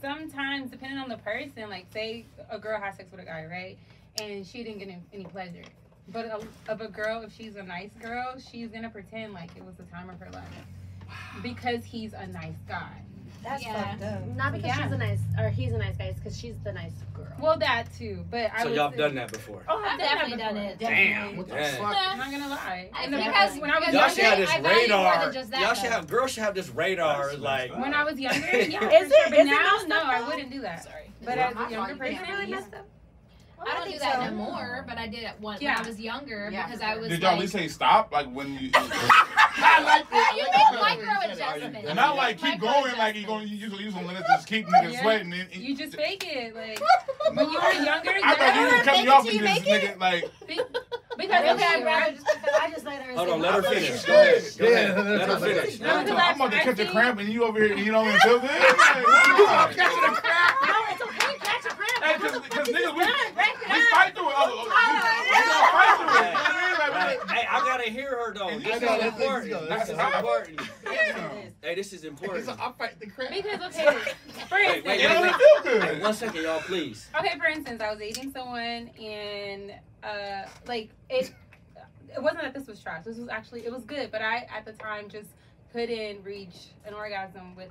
sometimes, 0.00 0.70
depending 0.70 0.98
on 0.98 1.08
the 1.08 1.18
person, 1.18 1.68
like 1.68 1.86
say 1.92 2.26
a 2.50 2.58
girl 2.58 2.80
has 2.80 2.96
sex 2.96 3.10
with 3.10 3.20
a 3.20 3.24
guy, 3.24 3.46
right, 3.50 3.78
and 4.20 4.46
she 4.46 4.64
didn't 4.64 4.78
get 4.78 4.88
any, 4.88 5.02
any 5.12 5.24
pleasure. 5.24 5.62
But 6.08 6.26
a, 6.26 6.40
of 6.72 6.80
a 6.80 6.88
girl, 6.88 7.22
if 7.22 7.32
she's 7.36 7.56
a 7.56 7.62
nice 7.62 7.92
girl, 8.00 8.34
she's 8.50 8.68
gonna 8.68 8.90
pretend 8.90 9.32
like 9.32 9.50
it 9.56 9.64
was 9.64 9.76
the 9.76 9.84
time 9.84 10.10
of 10.10 10.18
her 10.20 10.30
life 10.32 10.44
because 11.42 11.84
he's 11.84 12.12
a 12.12 12.26
nice 12.26 12.56
guy. 12.68 13.02
That's 13.42 13.62
Yeah. 13.64 13.92
fucked 13.92 14.02
up. 14.02 14.26
Not 14.36 14.52
because 14.52 14.66
Yeah. 14.66 14.82
she's 14.82 14.92
a 14.92 14.98
nice 14.98 15.18
or 15.38 15.48
he's 15.48 15.72
a 15.72 15.78
nice 15.78 15.96
guy, 15.96 16.04
it's 16.06 16.18
because 16.18 16.38
she's 16.38 16.56
the 16.62 16.72
nice 16.72 16.92
girl. 17.14 17.26
Well, 17.40 17.56
that 17.58 17.86
too, 17.96 18.24
but 18.30 18.50
I 18.54 18.62
So 18.64 18.68
y'all 18.72 18.90
say- 18.90 18.98
done 18.98 19.14
that 19.14 19.32
before. 19.32 19.62
Oh, 19.68 19.78
I've, 19.78 19.92
I've 19.92 19.98
definitely 19.98 20.36
done 20.36 20.54
done 20.56 20.64
that 20.64 20.72
it. 20.72 20.78
Damn. 20.80 21.36
What 21.36 21.48
the 21.48 21.54
Yeah. 21.54 21.70
fuck? 21.76 21.96
I'm 21.96 22.18
not 22.18 22.30
gonna 22.32 22.48
lie. 22.48 22.90
I 22.92 23.04
In 23.04 23.10
the 23.12 23.16
think 23.18 23.32
past, 23.32 23.56
I- 23.56 23.60
when 23.60 23.70
I 23.70 23.78
was 23.78 23.94
Y'all 23.94 24.08
should 24.08 24.24
have 24.24 24.38
younger, 24.38 24.46
this 24.46 24.50
I 24.54 24.60
more 24.60 24.70
radar. 24.72 25.24
than 25.24 25.32
just 25.32 25.50
that, 25.52 25.60
Y'all 25.60 25.74
should 25.74 25.84
though. 25.86 25.90
have 25.90 26.06
girls 26.08 26.30
should 26.32 26.42
have 26.42 26.54
this 26.54 26.68
radar. 26.70 27.28
That's 27.28 27.38
Like 27.38 27.78
when 27.78 27.94
I 27.94 28.04
was 28.04 28.18
younger, 28.20 28.40
yeah, 28.46 28.56
Is 28.56 28.74
for 28.74 28.84
it- 28.84 28.90
sure. 28.90 28.90
is 29.04 29.12
But 29.30 29.38
it 29.38 29.44
now, 29.46 29.70
messed 29.74 29.88
no, 29.88 29.96
up, 30.00 30.04
I 30.06 30.26
wouldn't 30.28 30.50
do 30.50 30.60
that. 30.62 30.82
Sorry. 30.84 31.10
But 31.24 31.36
Yeah, 31.36 31.48
as 31.48 31.54
a 31.54 31.58
younger 31.58 31.76
fault. 31.76 31.88
You 31.90 31.96
person, 31.96 32.14
can't 32.16 32.28
really 32.28 32.50
yeah. 32.50 32.56
mess 32.56 32.68
up. 33.60 33.66
I 33.68 33.78
don't 33.78 33.92
do 33.92 33.98
that 33.98 34.14
so. 34.16 34.20
anymore, 34.22 34.84
but 34.88 34.98
I 34.98 35.06
did 35.06 35.22
it 35.24 35.32
once 35.40 35.60
Yeah. 35.60 35.76
when 35.76 35.84
I 35.84 35.88
was 35.88 36.00
younger 36.00 36.48
Yeah, 36.52 36.66
because 36.66 36.80
I 36.80 36.96
was 36.96 37.08
Did 37.08 37.20
y'all 37.20 37.30
at 37.30 37.32
like, 37.32 37.40
least 37.42 37.52
say 37.52 37.68
stop? 37.68 38.12
Like 38.12 38.30
when 38.32 38.54
you. 38.54 38.70
I 38.74 39.82
like 39.82 40.06
Yeah, 40.12 40.36
you 40.36 40.44
make 40.44 40.80
micro 40.80 41.30
adjustments. 41.32 41.88
you- 41.88 41.94
Not 41.94 42.16
like 42.16 42.38
keep 42.38 42.60
going, 42.60 42.96
like 42.96 43.14
you're 43.16 43.26
going. 43.26 43.48
You 43.48 43.56
usually 43.56 43.84
use 43.84 43.94
let 43.94 44.16
it 44.16 44.24
just 44.28 44.46
keep 44.46 44.66
niggas 44.66 44.92
Yeah. 44.92 45.02
sweating. 45.02 45.32
And, 45.32 45.48
and 45.52 45.62
You 45.62 45.76
just 45.76 45.94
fake 45.96 46.24
it, 46.26 46.54
like 46.56 46.80
when 47.34 47.50
you 47.50 47.58
were 47.60 47.72
younger. 47.72 48.10
I 48.24 48.34
thought 48.34 48.54
you 48.54 48.60
yeah. 48.62 48.76
was 48.76 48.82
cutting 48.82 48.84
Fake 48.84 48.96
me 48.96 49.02
it 49.02 49.08
off 49.08 49.24
and 49.26 49.34
you 49.34 49.40
just 49.40 49.64
make 49.66 49.82
nigga 49.82 50.00
like. 50.00 50.30
Because 51.18 51.42
really 51.42 51.50
okay, 51.50 51.76
would 51.78 51.84
rather 51.84 52.12
just 52.14 52.26
I 52.60 52.70
just 52.70 52.84
let 52.86 53.02
her. 53.02 53.12
Hold 53.14 53.28
on, 53.28 53.40
let 53.40 53.52
her 53.54 53.62
finish. 53.62 54.04
Go 54.04 54.14
ahead. 54.14 54.42
Go 54.58 54.64
Yeah, 54.68 54.76
ahead. 54.78 54.96
let 54.96 55.04
her 55.06 55.16
Let 55.18 55.28
her 55.28 55.38
finish. 55.38 55.80
No, 55.80 55.86
Let 55.86 55.96
her 55.96 56.02
because 56.04 56.16
talk. 56.16 56.30
I'm 56.30 56.36
about 56.40 56.50
to 56.52 56.56
I 56.56 56.62
catch 56.64 56.78
a 56.78 56.86
see- 56.86 56.92
cramp 56.92 57.20
and 57.20 57.28
you 57.28 57.44
over 57.44 57.58
here, 57.62 57.76
you 57.84 57.92
don't 57.92 58.06
even 58.08 58.20
feel 58.20 58.40
good. 58.40 58.50
Like, 58.50 59.06
what? 59.06 59.76
catching 59.76 60.04
a 60.04 60.16
cramp. 60.16 60.56
No, 60.66 60.74
it's 60.88 61.02
okay. 61.02 61.29
Catch 62.00 62.22
a 62.22 62.40
cramp. 62.40 62.40
Hey, 62.40 62.40
cause, 62.40 62.48
cause 62.48 62.68
niggas, 62.68 62.94
we, 62.94 63.04
we 63.04 63.80
fight 63.90 64.14
through 64.14 64.28
it. 64.28 64.34
Oh, 64.36 64.40
oh, 64.40 64.54
we, 64.56 65.30
we 65.30 65.36
gonna 65.46 65.70
fight 65.70 65.96
through 65.98 66.16
it. 66.16 66.30
You 66.30 66.32
know 66.32 66.40
what 66.40 66.50
I 66.50 66.68
mean? 66.68 66.78
Like, 66.78 66.90
Right. 66.90 67.18
we- 67.28 67.34
Hey, 67.34 67.46
I 67.50 67.60
gotta 67.60 67.90
hear 67.90 68.10
her 68.10 68.34
though. 68.34 68.48
And 68.48 68.62
This 68.64 68.76
is 68.76 68.82
know, 68.82 68.88
let's- 68.88 69.02
let's 69.68 69.90
important. 69.90 70.58
This 70.58 70.72
is 70.92 71.14
important. 71.14 71.54
Hey, 71.62 71.74
this 71.74 71.92
is 71.92 72.04
important. 72.04 72.46
like, 72.46 72.60
I'll 72.60 72.72
fight 72.72 72.98
the 73.00 73.06
crap. 73.06 73.30
Because 73.30 73.60
okay, 73.66 73.84
for 74.48 74.56
Wait, 74.56 74.64
instance, 74.66 74.86
wait, 74.86 75.00
You 75.02 75.08
wait, 75.08 75.74
wait. 75.74 75.82
Hey, 75.82 76.00
one 76.00 76.14
second, 76.14 76.42
y'all, 76.42 76.60
please. 76.60 77.08
okay, 77.18 77.38
for 77.38 77.46
instance, 77.46 77.80
I 77.82 77.90
was 77.90 77.98
dating 77.98 78.32
someone 78.32 78.88
and 79.00 79.72
uh, 80.02 80.48
like 80.66 80.90
it. 81.08 81.32
It 82.12 82.20
wasn't 82.20 82.42
that 82.42 82.54
this 82.54 82.66
was 82.66 82.80
trash. 82.82 83.04
This 83.04 83.18
was 83.18 83.28
actually 83.28 83.64
it 83.66 83.72
was 83.72 83.84
good, 83.84 84.10
but 84.10 84.20
I 84.22 84.48
at 84.54 84.64
the 84.64 84.72
time 84.72 85.08
just 85.08 85.28
couldn't 85.72 86.24
reach 86.24 86.56
an 86.84 86.92
orgasm 86.94 87.54
with 87.54 87.70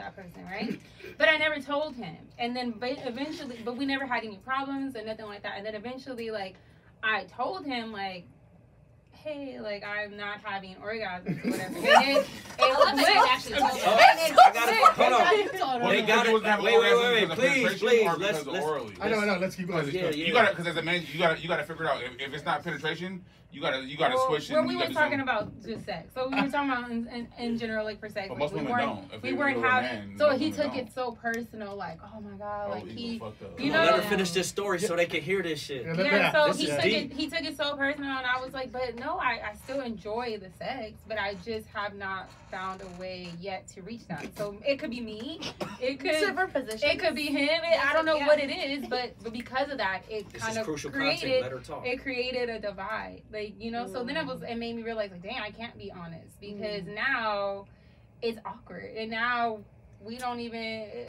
that 0.00 0.16
person, 0.16 0.44
right? 0.46 0.80
but 1.18 1.28
I 1.28 1.36
never 1.36 1.60
told 1.60 1.94
him, 1.94 2.16
and 2.38 2.56
then 2.56 2.74
eventually, 2.82 3.60
but 3.64 3.76
we 3.76 3.84
never 3.86 4.06
had 4.06 4.24
any 4.24 4.38
problems 4.38 4.94
and 4.96 5.06
nothing 5.06 5.26
like 5.26 5.42
that. 5.42 5.54
And 5.56 5.64
then 5.66 5.74
eventually, 5.74 6.30
like 6.30 6.54
I 7.02 7.24
told 7.24 7.64
him, 7.64 7.92
like. 7.92 8.26
Hey, 9.12 9.60
like 9.60 9.84
I'm 9.84 10.16
not 10.16 10.38
having 10.42 10.76
orgasms 10.76 11.44
or 11.44 11.50
whatever. 11.50 11.76
And 11.76 11.84
it, 11.84 12.26
it 12.58 12.58
I 12.58 12.72
love 12.72 12.96
that 12.96 13.14
you 13.14 13.26
actually 13.28 13.58
told. 13.58 13.74
I 13.74 14.50
gotta 14.54 15.62
hold 15.62 15.82
on. 15.82 15.90
They 15.90 16.02
got 16.02 16.26
it. 16.26 16.32
wasn't 16.32 16.62
Wait, 16.62 16.80
wait, 16.80 17.28
wait, 17.28 17.38
please, 17.38 17.78
please, 17.78 18.10
let's- 18.18 18.46
let's- 18.46 18.64
I 18.98 19.08
know, 19.10 19.18
I 19.18 19.26
know. 19.26 19.36
Let's 19.38 19.56
keep 19.56 19.68
going. 19.68 19.86
Yeah, 19.90 20.04
yeah. 20.04 20.10
You 20.10 20.32
gotta, 20.32 20.50
because 20.56 20.68
as 20.68 20.76
a 20.78 20.82
man, 20.82 21.02
you 21.12 21.18
gotta, 21.18 21.38
you 21.38 21.48
gotta 21.48 21.64
figure 21.64 21.84
it 21.84 21.90
out. 21.90 22.02
If, 22.02 22.18
if 22.18 22.32
it's 22.32 22.46
not 22.46 22.64
penetration, 22.64 23.22
you 23.52 23.60
gotta, 23.60 23.82
you 23.84 23.96
gotta 23.96 24.14
well, 24.14 24.28
switch. 24.28 24.48
well, 24.50 24.60
and 24.60 24.68
we 24.68 24.76
were 24.76 24.82
talking 24.82 24.94
something. 25.18 25.20
about 25.20 25.62
just 25.64 25.84
sex. 25.84 26.08
So 26.14 26.28
we 26.28 26.40
were 26.40 26.48
talking 26.48 26.70
about 26.70 26.90
in, 26.90 27.06
in, 27.08 27.28
in 27.38 27.58
general, 27.58 27.84
like 27.84 27.98
for 28.00 28.08
sex. 28.08 28.28
But 28.28 28.34
like, 28.34 28.38
most 28.38 28.52
we 28.52 28.58
women 28.58 28.72
weren't, 28.72 28.86
don't. 29.10 29.14
If 29.14 29.22
we 29.22 29.32
weren't 29.32 29.56
if 29.56 29.62
you're 29.62 29.66
a 29.66 29.82
having. 29.82 30.08
man, 30.10 30.18
so 30.18 30.30
he 30.36 30.50
took 30.52 30.66
don't. 30.68 30.76
it 30.76 30.92
so 30.94 31.12
personal, 31.12 31.74
like, 31.76 31.98
oh 32.02 32.20
my 32.20 32.36
god, 32.38 32.66
Oh, 32.68 32.70
like 32.74 32.86
he. 32.88 33.18
fucked 33.18 33.42
up. 33.42 33.58
you 33.58 33.66
You 33.66 33.72
know- 33.72 33.84
know, 33.84 33.90
let 33.92 34.02
her 34.04 34.08
finish 34.10 34.30
this 34.32 34.48
story 34.48 34.78
so 34.78 34.94
they 34.96 35.06
can 35.06 35.20
hear 35.22 35.42
this 35.42 35.60
shit. 35.60 35.84
Yeah, 35.84 35.92
let 35.94 36.06
Yeah, 36.06 36.32
so 36.32 36.46
this 36.48 36.58
he 36.60 36.66
took 36.66 36.82
deep. 36.82 37.10
it. 37.10 37.16
He 37.16 37.28
took 37.30 37.42
it 37.42 37.56
so 37.56 37.76
personal, 37.76 38.10
and 38.10 38.26
I 38.26 38.40
was 38.44 38.52
like, 38.54 38.70
"But 38.72 38.96
no, 38.98 39.18
I, 39.18 39.40
I 39.50 39.54
still 39.64 39.80
enjoy 39.80 40.38
the 40.38 40.50
sex, 40.58 40.92
but 41.08 41.18
I 41.18 41.34
just 41.44 41.66
have 41.68 41.94
not 41.94 42.28
found 42.50 42.82
a 42.82 43.00
way 43.00 43.28
yet 43.40 43.66
to 43.68 43.80
reach 43.82 44.06
that. 44.08 44.26
So 44.36 44.56
it 44.66 44.78
could 44.80 44.90
be 44.90 45.00
me, 45.00 45.40
it 45.80 46.00
could 46.00 46.10
Different 46.10 46.50
it 46.82 46.98
could 46.98 47.14
be 47.14 47.26
him. 47.26 47.60
It, 47.62 47.84
I 47.84 47.92
don't 47.92 48.04
know 48.04 48.16
Yeah. 48.16 48.26
what 48.26 48.40
it 48.40 48.50
is, 48.50 48.88
but 48.88 49.12
but 49.22 49.32
because 49.32 49.70
of 49.70 49.78
that, 49.78 50.02
it 50.10 50.28
This 50.32 50.42
kind 50.42 50.58
of 50.58 50.64
crucial 50.64 50.90
content. 50.90 51.20
created 51.20 51.42
Let 51.42 51.52
her 51.52 51.58
talk. 51.60 51.86
it 51.86 52.02
created 52.02 52.50
a 52.50 52.58
divide 52.58 53.22
like 53.32 53.39
you 53.58 53.70
know 53.70 53.86
so 53.86 54.04
then 54.04 54.16
it 54.16 54.26
was 54.26 54.42
it 54.42 54.56
made 54.56 54.74
me 54.76 54.82
realize 54.82 55.10
like 55.10 55.22
dang 55.22 55.40
i 55.40 55.50
can't 55.50 55.76
be 55.78 55.90
honest 55.92 56.40
because 56.40 56.82
mm-hmm. 56.82 56.94
now 56.94 57.66
it's 58.22 58.38
awkward 58.44 58.90
and 58.96 59.10
now 59.10 59.58
we 60.02 60.16
don't 60.16 60.40
even 60.40 60.60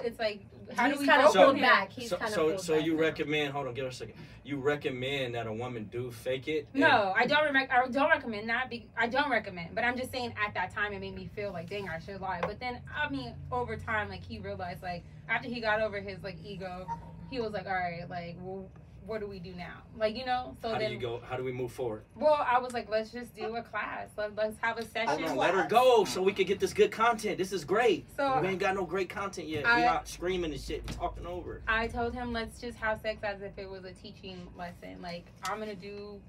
it's 0.04 0.20
like 0.20 0.42
how 0.76 0.88
He's 0.88 0.96
do 0.96 1.02
we 1.02 1.08
kind 1.08 1.22
go 1.22 1.28
of 1.28 1.34
So- 1.34 1.40
pulled 1.40 1.50
from 1.52 1.58
here? 1.58 1.66
back. 1.66 1.92
He's 1.92 2.10
so, 2.10 2.18
kind 2.18 2.30
of 2.30 2.34
so, 2.34 2.58
so 2.58 2.76
back 2.78 2.86
you 2.86 2.94
now. 2.94 3.02
recommend? 3.02 3.54
Hold 3.54 3.68
on, 3.68 3.74
give 3.74 3.86
us 3.86 3.96
a 3.96 3.98
second. 3.98 4.16
You 4.44 4.58
recommend 4.58 5.36
that 5.36 5.48
a 5.48 5.54
woman 5.54 5.90
do 5.92 6.12
fake 6.12 6.48
it? 6.48 6.68
and- 6.74 6.82
no 6.82 7.14
i 7.16 7.26
don't 7.26 7.54
rec- 7.54 7.72
i 7.72 7.88
don't 7.88 8.10
recommend 8.10 8.50
that 8.50 8.70
be- 8.70 8.88
i 8.98 9.08
don't 9.08 9.30
recommend 9.30 9.76
but 9.76 9.84
i'm 9.84 9.98
just 9.98 10.12
saying 10.12 10.34
at 10.46 10.54
that 10.54 10.74
time 10.74 10.94
it 10.94 11.00
made 11.00 11.16
me 11.16 11.30
feel 11.36 11.52
like 11.52 11.70
dang 11.70 11.88
i 11.90 12.00
should 12.00 12.20
lie 12.22 12.40
but 12.42 12.60
then 12.60 12.82
i 12.96 13.10
mean 13.10 13.34
over 13.52 13.76
time 13.76 14.10
like 14.10 14.24
he 14.24 14.40
realized 14.40 14.82
like 14.82 15.04
after 15.30 15.48
he 15.48 15.62
got 15.62 15.82
over 15.82 16.00
his 16.00 16.22
like 16.24 16.38
ego 16.44 16.88
he 17.30 17.40
was 17.40 17.52
like 17.54 17.66
all 17.66 17.74
right 17.74 18.10
like 18.10 18.36
well 18.42 18.66
what 19.06 19.20
do 19.20 19.28
we 19.28 19.40
do 19.40 19.52
now 19.56 19.82
like 19.98 20.16
you 20.16 20.26
know 20.26 20.56
so 20.62 20.70
How 20.70 20.76
do 20.76 20.82
then 20.84 20.92
you 20.92 21.00
go? 21.00 21.22
How 21.28 21.36
do 21.36 21.44
we 21.44 21.52
move 21.52 21.72
forward? 21.72 22.04
well 22.16 22.46
i 22.48 22.60
was 22.60 22.72
like 22.74 22.90
let's 22.90 23.10
just 23.12 23.36
do 23.36 23.56
a 23.56 23.62
class 23.64 24.10
Let, 24.18 24.36
let's 24.36 24.58
have 24.62 24.78
a 24.78 24.86
session 24.86 25.24
on, 25.24 25.36
let 25.36 25.54
her 25.56 25.68
go 25.68 26.06
so 26.06 26.22
we 26.22 26.34
can 26.34 26.46
get 26.46 26.60
this 26.60 26.72
good 26.74 26.92
content. 26.92 27.38
This 27.38 27.52
is 27.52 27.66
great. 27.66 28.06
So- 28.16 28.40
we 28.42 28.48
ain't 28.50 28.60
got 28.60 28.76
no 28.76 28.86
great 28.86 29.10
content 29.10 29.48
yet. 29.48 29.66
I- 29.66 29.78
we 29.78 29.82
not 29.86 30.08
screaming 30.08 30.52
and 30.52 30.62
shit 30.62 30.82
and 30.86 30.92
talking 30.98 31.26
over. 31.26 31.62
I 31.68 31.88
told 31.88 32.14
him 32.14 32.32
let's 32.32 32.60
just 32.62 32.78
have 32.78 33.02
sex 33.02 33.20
as 33.24 33.42
if 33.42 33.58
it 33.58 33.70
was 33.70 33.84
a 33.86 33.92
teaching 33.94 34.48
lesson. 34.58 35.02
Like 35.02 35.26
I'm 35.44 35.58
gonna 35.60 35.76
do 35.76 36.20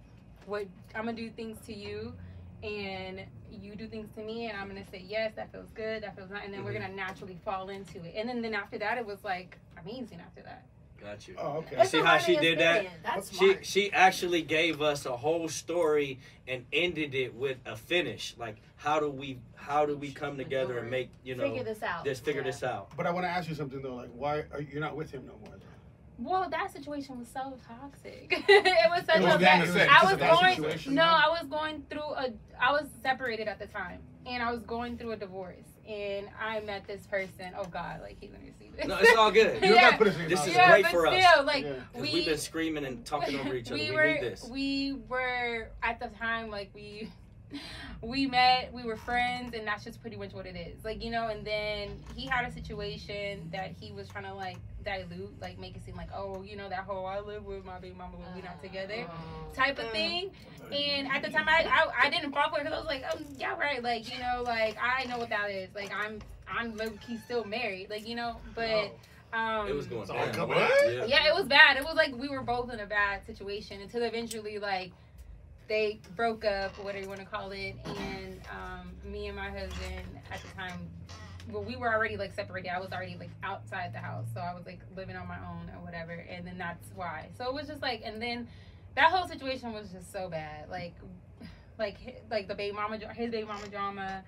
what 0.46 0.66
I'm 0.94 1.04
gonna 1.04 1.16
do 1.16 1.30
things 1.30 1.58
to 1.66 1.74
you, 1.74 2.14
and 2.62 3.22
you 3.50 3.74
do 3.76 3.86
things 3.86 4.08
to 4.16 4.22
me, 4.22 4.48
and 4.48 4.56
I'm 4.58 4.66
gonna 4.68 4.86
say 4.90 5.04
yes, 5.06 5.32
that 5.36 5.52
feels 5.52 5.70
good, 5.74 6.02
that 6.02 6.16
feels 6.16 6.30
not, 6.30 6.44
and 6.44 6.52
then 6.54 6.64
we're 6.64 6.72
Mhm. 6.72 6.80
gonna 6.82 6.94
naturally 6.94 7.38
fall 7.44 7.68
into 7.68 8.02
it. 8.04 8.14
And 8.16 8.28
then 8.28 8.40
then 8.42 8.54
after 8.54 8.78
that, 8.78 8.96
it 8.98 9.04
was 9.06 9.22
like 9.24 9.58
amazing. 9.80 10.20
After 10.20 10.42
that, 10.42 10.64
Got 11.02 11.26
you. 11.28 11.34
Oh, 11.38 11.58
okay. 11.58 11.78
You 11.80 11.84
see 11.86 12.00
how 12.00 12.18
she 12.18 12.36
did 12.36 12.58
that? 12.60 12.86
That's 13.02 13.30
She 13.30 13.36
smart. 13.36 13.66
she 13.66 13.92
actually 13.92 14.42
gave 14.42 14.80
us 14.80 15.04
a 15.04 15.16
whole 15.16 15.48
story 15.48 16.20
and 16.46 16.64
ended 16.72 17.14
it 17.14 17.34
with 17.34 17.58
a 17.66 17.76
finish. 17.76 18.34
Like 18.38 18.56
how 18.76 19.00
do 19.00 19.10
we 19.10 19.38
how 19.56 19.84
do 19.86 19.96
we 19.96 20.12
come 20.12 20.36
together 20.36 20.78
and 20.78 20.90
make 20.90 21.10
you 21.24 21.34
know 21.34 21.44
figure 21.44 21.64
this 21.64 21.82
out. 21.82 22.04
this 22.04 22.20
figure 22.20 22.42
Yeah. 22.42 22.46
this 22.46 22.62
out? 22.62 22.90
But 22.96 23.06
I 23.06 23.10
want 23.10 23.24
to 23.24 23.30
ask 23.30 23.48
you 23.48 23.54
something 23.54 23.82
though. 23.82 23.96
Like, 23.96 24.10
why 24.14 24.44
are 24.52 24.60
you 24.60 24.78
not 24.80 24.96
with 24.96 25.10
him 25.10 25.26
no 25.26 25.32
more? 25.44 25.58
well, 26.18 26.48
that 26.50 26.70
situation 26.72 27.18
was 27.18 27.26
so 27.26 27.58
toxic. 27.66 28.28
it 28.48 28.90
was 28.90 29.04
such 29.06 29.16
It 29.16 29.22
was 29.22 29.34
a 29.34 29.38
down 29.38 29.66
bad. 29.66 29.74
to. 29.74 29.90
I 29.90 30.04
was 30.04 30.16
going. 30.40 30.54
situation, 30.56 30.94
No, 30.94 31.02
huh? 31.02 31.22
I 31.26 31.30
was 31.30 31.48
going 31.48 31.82
through 31.90 32.00
a. 32.14 32.32
I 32.60 32.70
was 32.70 32.86
separated 33.02 33.48
at 33.48 33.58
the 33.58 33.66
time, 33.66 33.98
and 34.24 34.40
I 34.40 34.52
was 34.52 34.62
going 34.62 34.96
through 34.98 35.12
a 35.12 35.16
divorce, 35.16 35.66
and 35.88 36.28
I 36.40 36.60
met 36.60 36.86
this 36.86 37.06
person. 37.06 37.52
Oh 37.58 37.64
God, 37.64 38.00
like 38.02 38.16
he's 38.20 38.30
gonna 38.30 38.44
see 38.58 38.70
this. 38.76 38.86
No, 38.86 38.96
it's 39.00 39.16
all 39.16 39.30
good. 39.30 39.54
You 39.54 39.60
don't 39.60 39.74
Yeah. 39.74 39.80
gotta 39.90 39.96
put 39.98 40.06
us 40.08 40.16
This 40.28 40.46
is 40.46 40.54
yeah, 40.54 40.70
great 40.70 40.82
but 40.84 40.90
for 40.92 41.06
us. 41.06 41.24
still, 41.24 41.44
like 41.44 41.64
Yeah. 41.64 41.72
We 41.94 42.12
we've 42.12 42.26
been 42.26 42.38
screaming 42.38 42.84
and 42.84 43.04
talking 43.04 43.38
over 43.40 43.54
each 43.54 43.66
other. 43.70 43.74
We, 43.76 43.90
were 43.90 44.06
need 44.14 44.20
this. 44.22 44.44
we 44.50 44.96
were 45.08 45.68
at 45.82 45.98
the 46.00 46.08
time 46.18 46.50
like 46.50 46.70
we 46.74 47.10
we 48.00 48.26
met, 48.26 48.72
we 48.72 48.82
were 48.82 48.96
friends, 48.96 49.54
and 49.54 49.66
that's 49.66 49.84
just 49.84 50.00
pretty 50.00 50.16
much 50.16 50.32
what 50.32 50.46
it 50.46 50.56
is. 50.56 50.84
Like 50.84 51.02
you 51.04 51.10
know, 51.10 51.28
and 51.28 51.44
then 51.44 52.02
he 52.16 52.26
had 52.26 52.46
a 52.46 52.52
situation 52.52 53.48
that 53.52 53.72
he 53.78 53.92
was 53.92 54.08
trying 54.08 54.24
to 54.24 54.34
like 54.34 54.56
dilute, 54.84 55.40
like 55.40 55.58
make 55.58 55.76
it 55.76 55.84
seem 55.84 55.96
like 55.96 56.08
oh 56.14 56.42
you 56.42 56.56
know 56.56 56.68
that 56.68 56.80
whole 56.84 57.06
I 57.06 57.20
live 57.20 57.44
with 57.44 57.64
my 57.64 57.78
baby 57.78 57.94
mama 57.96 58.16
but 58.18 58.34
we 58.34 58.42
not 58.42 58.62
together 58.62 59.06
type 59.54 59.78
of 59.78 59.90
thing. 59.90 60.30
And 60.72 61.06
at 61.08 61.22
the 61.22 61.28
time, 61.28 61.46
I 61.48 61.64
I, 61.64 62.06
I 62.06 62.10
didn't 62.10 62.32
fall 62.32 62.48
for 62.50 62.58
it 62.60 62.64
because 62.64 62.72
I 62.74 62.78
was 62.78 62.86
like, 62.86 63.04
um, 63.14 63.24
yeah, 63.38 63.54
right. 63.58 63.82
Like 63.82 64.10
you 64.12 64.18
know, 64.20 64.42
like 64.42 64.76
I 64.80 65.04
know 65.04 65.18
what 65.18 65.28
that 65.30 65.50
is. 65.50 65.68
Like 65.74 65.92
I'm 65.92 66.20
I'm 66.48 66.76
low 66.76 66.90
key 67.06 67.18
still 67.18 67.44
married. 67.44 67.90
Like 67.90 68.06
you 68.08 68.14
know, 68.14 68.36
but 68.54 68.96
um, 69.34 69.68
It 69.68 69.74
was 69.74 69.86
going 69.86 70.02
It's 70.02 70.10
all 70.10 70.16
down. 70.24 70.34
coming 70.34 70.56
What? 70.56 70.70
out. 70.70 70.92
Yeah. 70.92 71.04
yeah, 71.06 71.28
it 71.28 71.34
was 71.34 71.46
bad. 71.46 71.76
It 71.76 71.84
was 71.84 71.94
like 71.96 72.14
we 72.16 72.28
were 72.28 72.42
both 72.42 72.72
in 72.72 72.80
a 72.80 72.86
bad 72.86 73.26
situation 73.26 73.80
until 73.82 74.02
eventually 74.04 74.58
like 74.58 74.92
they 75.68 76.00
broke 76.16 76.44
up, 76.44 76.72
whatever 76.78 77.02
you 77.04 77.08
want 77.08 77.20
to 77.20 77.26
call 77.26 77.50
it, 77.52 77.74
and 77.86 78.40
um, 78.50 78.92
me 79.10 79.26
and 79.28 79.36
my 79.36 79.48
husband 79.50 80.06
at 80.30 80.40
the 80.42 80.48
time, 80.56 80.88
well, 81.50 81.62
we 81.62 81.76
were 81.76 81.92
already 81.92 82.16
like 82.16 82.34
separated. 82.34 82.70
I 82.70 82.80
was 82.80 82.92
already 82.92 83.16
like 83.18 83.30
outside 83.42 83.92
the 83.92 83.98
house, 83.98 84.26
so 84.34 84.40
I 84.40 84.54
was 84.54 84.64
like 84.66 84.80
living 84.96 85.16
on 85.16 85.26
my 85.26 85.38
own 85.38 85.70
or 85.74 85.84
whatever, 85.84 86.12
and 86.12 86.46
then 86.46 86.58
that's 86.58 86.88
why. 86.94 87.28
So 87.36 87.46
it 87.46 87.54
was 87.54 87.66
just 87.66 87.82
like, 87.82 88.02
and 88.04 88.20
then 88.20 88.48
that 88.94 89.10
whole 89.10 89.26
situation 89.26 89.72
was 89.72 89.90
just 89.90 90.12
so 90.12 90.28
bad, 90.28 90.68
like, 90.70 90.94
like 91.78 92.24
like 92.30 92.48
the 92.48 92.54
baby 92.54 92.74
mama, 92.74 92.98
his 93.14 93.30
baby 93.30 93.46
mama 93.46 93.66
drama. 93.68 94.22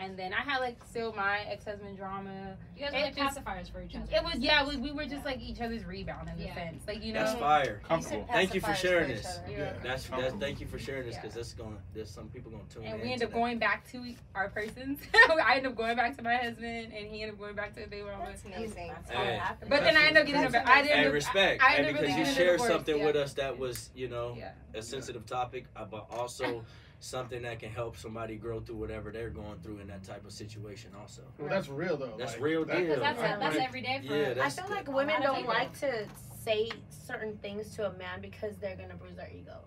And 0.00 0.16
then 0.16 0.32
I 0.32 0.42
had 0.42 0.58
like 0.60 0.76
still 0.88 1.12
my 1.12 1.40
ex 1.50 1.64
husband 1.64 1.96
drama. 1.96 2.56
You 2.76 2.84
guys 2.84 2.92
were 2.92 2.98
It 2.98 3.02
like 3.02 3.16
just- 3.16 3.36
pacifiers 3.38 3.70
for 3.72 3.82
each 3.82 3.96
other. 3.96 4.04
It 4.12 4.22
was 4.22 4.36
yeah, 4.38 4.66
we, 4.66 4.76
we 4.76 4.92
were 4.92 5.06
just 5.06 5.24
like 5.24 5.40
each 5.40 5.60
other's 5.60 5.84
rebound 5.84 6.28
in 6.28 6.40
Yeah. 6.40 6.52
a 6.52 6.54
sense, 6.54 6.82
like 6.86 7.02
you 7.02 7.12
know. 7.12 7.24
That's 7.24 7.38
fire. 7.38 7.80
Comfortable. 7.86 8.24
Thank 8.30 8.54
you 8.54 8.60
for 8.60 8.74
sharing 8.74 9.08
for 9.08 9.14
this. 9.14 9.40
Yeah. 9.50 9.72
That's 9.82 10.04
that's 10.06 10.34
thank 10.36 10.60
you 10.60 10.66
for 10.68 10.78
sharing 10.78 11.06
this 11.06 11.16
because 11.16 11.34
that's 11.34 11.52
gonna 11.52 11.76
there's 11.94 12.10
some 12.10 12.28
people 12.28 12.52
gonna 12.52 12.62
tune 12.72 12.84
And 12.84 12.94
in. 12.94 13.00
we 13.00 13.12
end 13.12 13.12
ended 13.14 13.28
up 13.28 13.32
that. 13.32 13.38
going 13.38 13.58
back 13.58 13.90
to 13.90 14.14
our 14.36 14.48
persons. 14.50 15.00
I 15.44 15.56
end 15.56 15.66
up 15.66 15.74
going 15.74 15.96
back 15.96 16.16
to 16.16 16.22
my 16.22 16.36
husband, 16.36 16.92
and 16.92 17.06
he 17.10 17.22
ended 17.22 17.30
up 17.34 17.38
going 17.40 17.56
back 17.56 17.74
to 17.74 17.80
the 17.80 17.86
baby 17.88 18.04
mama. 18.04 18.26
That's 18.26 18.44
amazing. 18.44 18.92
That's 18.94 19.10
Hey. 19.10 19.36
it. 19.62 19.68
But 19.68 19.82
then 19.82 19.96
I 19.96 20.06
end 20.06 20.16
up 20.18 20.26
getting 20.26 20.44
a. 20.44 20.50
That's 20.50 20.68
I 20.68 20.82
didn't. 20.82 21.04
And 21.06 21.12
respect, 21.12 21.60
I, 21.62 21.66
I 21.66 21.76
and 21.76 21.86
ended 21.86 21.94
up 21.96 22.00
because 22.02 22.16
you 22.18 22.24
getting 22.24 22.34
shared 22.36 22.60
something 22.60 23.04
with 23.04 23.16
us 23.16 23.32
that 23.34 23.58
was, 23.58 23.90
you 23.96 24.08
know, 24.08 24.36
a 24.74 24.82
sensitive 24.82 25.26
topic, 25.26 25.64
uh, 25.74 25.84
but 25.84 26.06
also 26.10 26.62
something 27.00 27.42
that 27.42 27.60
can 27.60 27.70
help 27.70 27.96
somebody 27.96 28.36
grow 28.36 28.60
through 28.60 28.76
whatever 28.76 29.12
they're 29.12 29.30
going 29.30 29.58
through 29.62 29.78
in 29.78 29.86
that 29.88 30.02
type 30.02 30.24
of 30.24 30.32
situation. 30.32 30.90
Also, 31.00 31.22
Well, 31.38 31.48
that's 31.48 31.68
real 31.68 31.96
though. 31.96 32.16
That's 32.18 32.32
like, 32.32 32.42
real 32.42 32.64
that- 32.64 32.76
deal. 32.76 32.86
Because 32.96 33.00
that's, 33.00 33.22
I- 33.22 33.36
that's 33.38 33.56
every 33.56 33.82
day 33.82 34.02
for 34.06 34.14
Yeah, 34.14 34.44
us. 34.44 34.58
I 34.58 34.62
feel 34.62 34.68
the- 34.68 34.74
like 34.74 34.88
women 34.88 35.22
don't 35.22 35.36
people. 35.36 35.52
like 35.52 35.78
to 35.80 36.08
say 36.42 36.70
certain 36.90 37.36
things 37.38 37.74
to 37.76 37.86
a 37.88 37.92
man 37.98 38.20
because 38.20 38.56
they're 38.58 38.76
gonna 38.76 38.96
bruise 38.96 39.16
their 39.16 39.30
ego. 39.30 39.60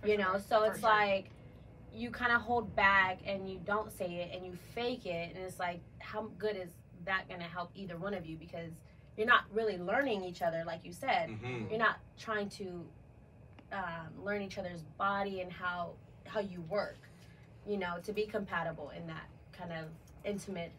For 0.00 0.08
you 0.08 0.16
sure, 0.16 0.24
know, 0.32 0.38
so 0.38 0.60
for 0.60 0.66
it's 0.70 0.80
sure. 0.80 0.88
like 0.90 1.30
you 1.92 2.10
kind 2.10 2.30
of 2.32 2.42
hold 2.42 2.74
back 2.76 3.20
and 3.24 3.48
you 3.50 3.58
don't 3.64 3.90
say 3.90 4.06
it 4.16 4.36
and 4.36 4.44
you 4.46 4.54
fake 4.74 5.06
it, 5.06 5.34
and 5.34 5.44
it's 5.44 5.58
like 5.58 5.80
how 5.98 6.30
good 6.38 6.54
is 6.56 6.70
that 7.04 7.28
gonna 7.28 7.42
help 7.44 7.70
either 7.74 7.96
one 7.96 8.14
of 8.14 8.26
you 8.26 8.36
because 8.36 8.70
you're 9.16 9.26
not 9.26 9.44
really 9.52 9.78
learning 9.78 10.22
each 10.22 10.42
other, 10.42 10.62
like 10.66 10.84
you 10.84 10.92
said. 10.92 11.30
hmm 11.30 11.66
You're 11.70 11.78
not 11.78 11.98
trying 12.18 12.48
to 12.50 12.86
um, 13.72 14.22
learn 14.22 14.42
each 14.42 14.58
other's 14.58 14.82
body 14.98 15.40
and 15.40 15.50
how 15.50 15.94
how 16.28 16.40
you 16.40 16.60
work. 16.68 16.96
You 17.66 17.78
know, 17.78 17.96
to 18.04 18.12
be 18.12 18.26
compatible 18.26 18.90
in 18.96 19.06
that 19.08 19.26
kind 19.52 19.72
of 19.72 19.86
intimate 20.24 20.70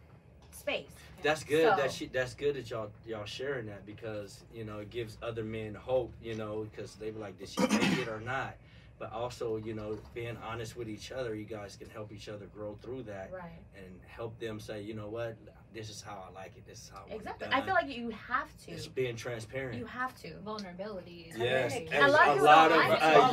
space. 0.51 0.87
that's 1.21 1.43
good. 1.43 1.69
So- 1.69 1.81
that 1.81 1.91
she, 1.91 2.05
that's 2.07 2.33
good 2.33 2.55
that 2.55 2.69
y'all 2.69 2.89
y'all 3.05 3.25
sharing 3.25 3.65
that 3.67 3.85
because 3.85 4.43
you 4.53 4.63
know 4.63 4.79
it 4.79 4.89
gives 4.89 5.17
other 5.21 5.43
men 5.43 5.73
hope. 5.75 6.13
You 6.21 6.35
know, 6.35 6.67
because 6.71 6.95
they 6.95 7.11
were 7.11 7.19
like, 7.19 7.37
did 7.37 7.49
she 7.49 7.61
make 7.61 7.99
it 7.99 8.07
or 8.07 8.19
not? 8.21 8.55
But 8.99 9.13
also, 9.13 9.57
you 9.57 9.75
know, 9.75 9.99
being 10.15 10.37
honest 10.43 10.75
with 10.75 10.89
each 10.89 11.11
other, 11.11 11.35
you 11.35 11.45
guys 11.45 11.75
can 11.75 11.87
help 11.89 12.11
each 12.11 12.29
other 12.29 12.47
grow 12.47 12.75
through 12.81 13.03
that 13.03 13.29
Right. 13.31 13.61
and 13.75 13.85
help 14.07 14.39
them 14.39 14.59
say, 14.59 14.81
you 14.81 14.95
know 14.95 15.07
what, 15.07 15.37
this 15.77 15.89
is 15.91 16.01
how 16.01 16.23
I 16.29 16.33
like 16.33 16.53
it. 16.57 16.65
This 16.65 16.79
is 16.79 16.89
how 16.89 16.97
I 16.97 17.01
want 17.01 17.11
it 17.11 17.15
Exactly. 17.17 17.49
done." 17.49 17.59
I 17.59 17.61
feel 17.65 17.73
like 17.75 17.87
you 17.95 18.09
have 18.27 18.47
to. 18.65 18.71
it's 18.71 18.87
being 18.87 19.15
transparent. 19.15 19.77
You 19.77 19.85
have 19.85 20.15
to. 20.21 20.33
vulnerability. 20.43 21.27
is 21.31 21.37
Yes, 21.37 21.73
A 21.93 22.07
lot 22.07 22.27
of 22.27 22.27
a 22.27 22.31
people 22.33 22.45
lot 22.45 22.69
don't 22.69 22.81
of 22.83 22.89
like 22.89 23.03
uh, 23.03 23.07
it. 23.07 23.15
A 23.15 23.19
lot 23.19 23.31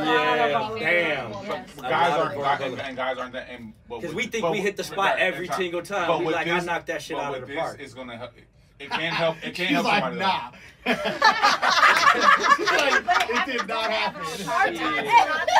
of 0.72 0.78
yeah, 0.80 0.90
damn. 0.90 1.30
Yes. 1.32 1.44
Guys 1.76 1.80
aren't 1.80 1.80
guys, 1.80 2.12
vulnerability. 2.58 2.82
and 2.82 2.96
guys 2.96 3.18
aren't 3.18 3.32
that. 3.32 3.48
And, 3.50 3.72
Because 3.88 4.14
we 4.14 4.26
think 4.26 4.42
but 4.42 4.52
we 4.52 4.60
hit 4.60 4.76
the 4.76 4.84
spot 4.84 5.16
that- 5.16 5.20
every 5.20 5.46
that 5.48 5.56
single 5.56 5.82
time. 5.82 6.06
But 6.08 6.18
We 6.20 6.26
with 6.26 6.34
like 6.34 6.46
this- 6.46 6.62
I 6.62 6.66
knocked 6.66 6.86
that 6.88 7.00
shit 7.02 7.16
out 7.18 7.32
with 7.32 7.42
of 7.42 7.48
the 7.48 7.54
this, 7.54 7.62
park. 7.62 7.80
It's 7.80 7.94
gonna 7.94 8.16
help. 8.18 8.32
It 8.78 8.90
can't 8.90 9.14
help. 9.14 9.36
It 9.38 9.54
can't 9.54 9.56
She's 9.68 9.70
help 9.70 9.86
like, 9.86 10.02
somebody. 10.02 10.20
nah. 10.20 10.50
like, 10.84 10.96
it 13.30 13.46
did 13.58 13.68
not 13.68 13.90
happen. 13.90 14.22
Hard 14.46 14.74
times, 14.74 14.76
Yeah. 14.76 14.80
not 15.28 15.46
the- 15.46 15.54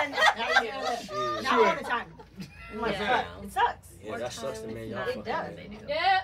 Shit. 1.04 1.42
not 1.44 1.52
all 1.52 1.76
the 1.76 1.84
time. 1.84 2.06
Yeah. 2.74 3.24
It 3.42 3.52
sucks. 3.52 3.88
Yeah, 4.04 4.18
that 4.18 4.32
sucks 4.32 4.58
to 4.60 4.66
me. 4.66 4.86
Y'all 4.88 5.08
It 5.08 5.24
does. 5.24 5.56
made 5.56 5.72
it. 5.72 5.80
Yeah. 5.88 6.20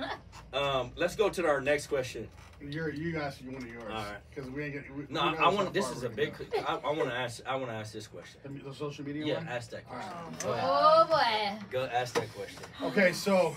Um, 0.52 0.90
let's 0.96 1.14
go 1.14 1.28
to 1.28 1.46
our 1.46 1.60
next 1.60 1.86
question. 1.86 2.26
You're, 2.60 2.92
you 2.92 3.16
ask 3.20 3.40
you 3.40 3.52
one 3.52 3.62
of 3.62 3.68
yours. 3.68 3.84
All 3.88 3.94
right. 3.94 4.16
Because 4.34 4.50
we 4.50 4.64
ain't 4.64 4.72
get. 4.74 4.96
We, 4.96 5.06
No, 5.08 5.30
we 5.30 5.38
I, 5.38 5.44
I 5.44 5.48
want. 5.48 5.72
This 5.72 5.88
is 5.90 6.02
a 6.02 6.08
big. 6.08 6.36
go. 6.36 6.44
I, 6.58 6.74
I 6.74 6.92
want 6.92 7.08
to 7.08 7.14
ask. 7.14 7.40
I 7.46 7.54
want 7.54 7.68
to 7.68 7.74
ask 7.74 7.92
this 7.92 8.08
question. 8.08 8.40
The, 8.42 8.70
the 8.70 8.74
social 8.74 9.04
media 9.04 9.24
Yeah, 9.24 9.34
one. 9.36 9.46
ask 9.48 9.70
that 9.70 9.86
question. 9.86 10.10
right. 10.12 10.40
Go. 10.42 10.58
Oh 10.60 11.06
boy. 11.08 11.64
Go 11.70 11.84
ask 11.84 12.14
that 12.14 12.34
question. 12.34 12.62
Okay, 12.82 13.12
so 13.12 13.54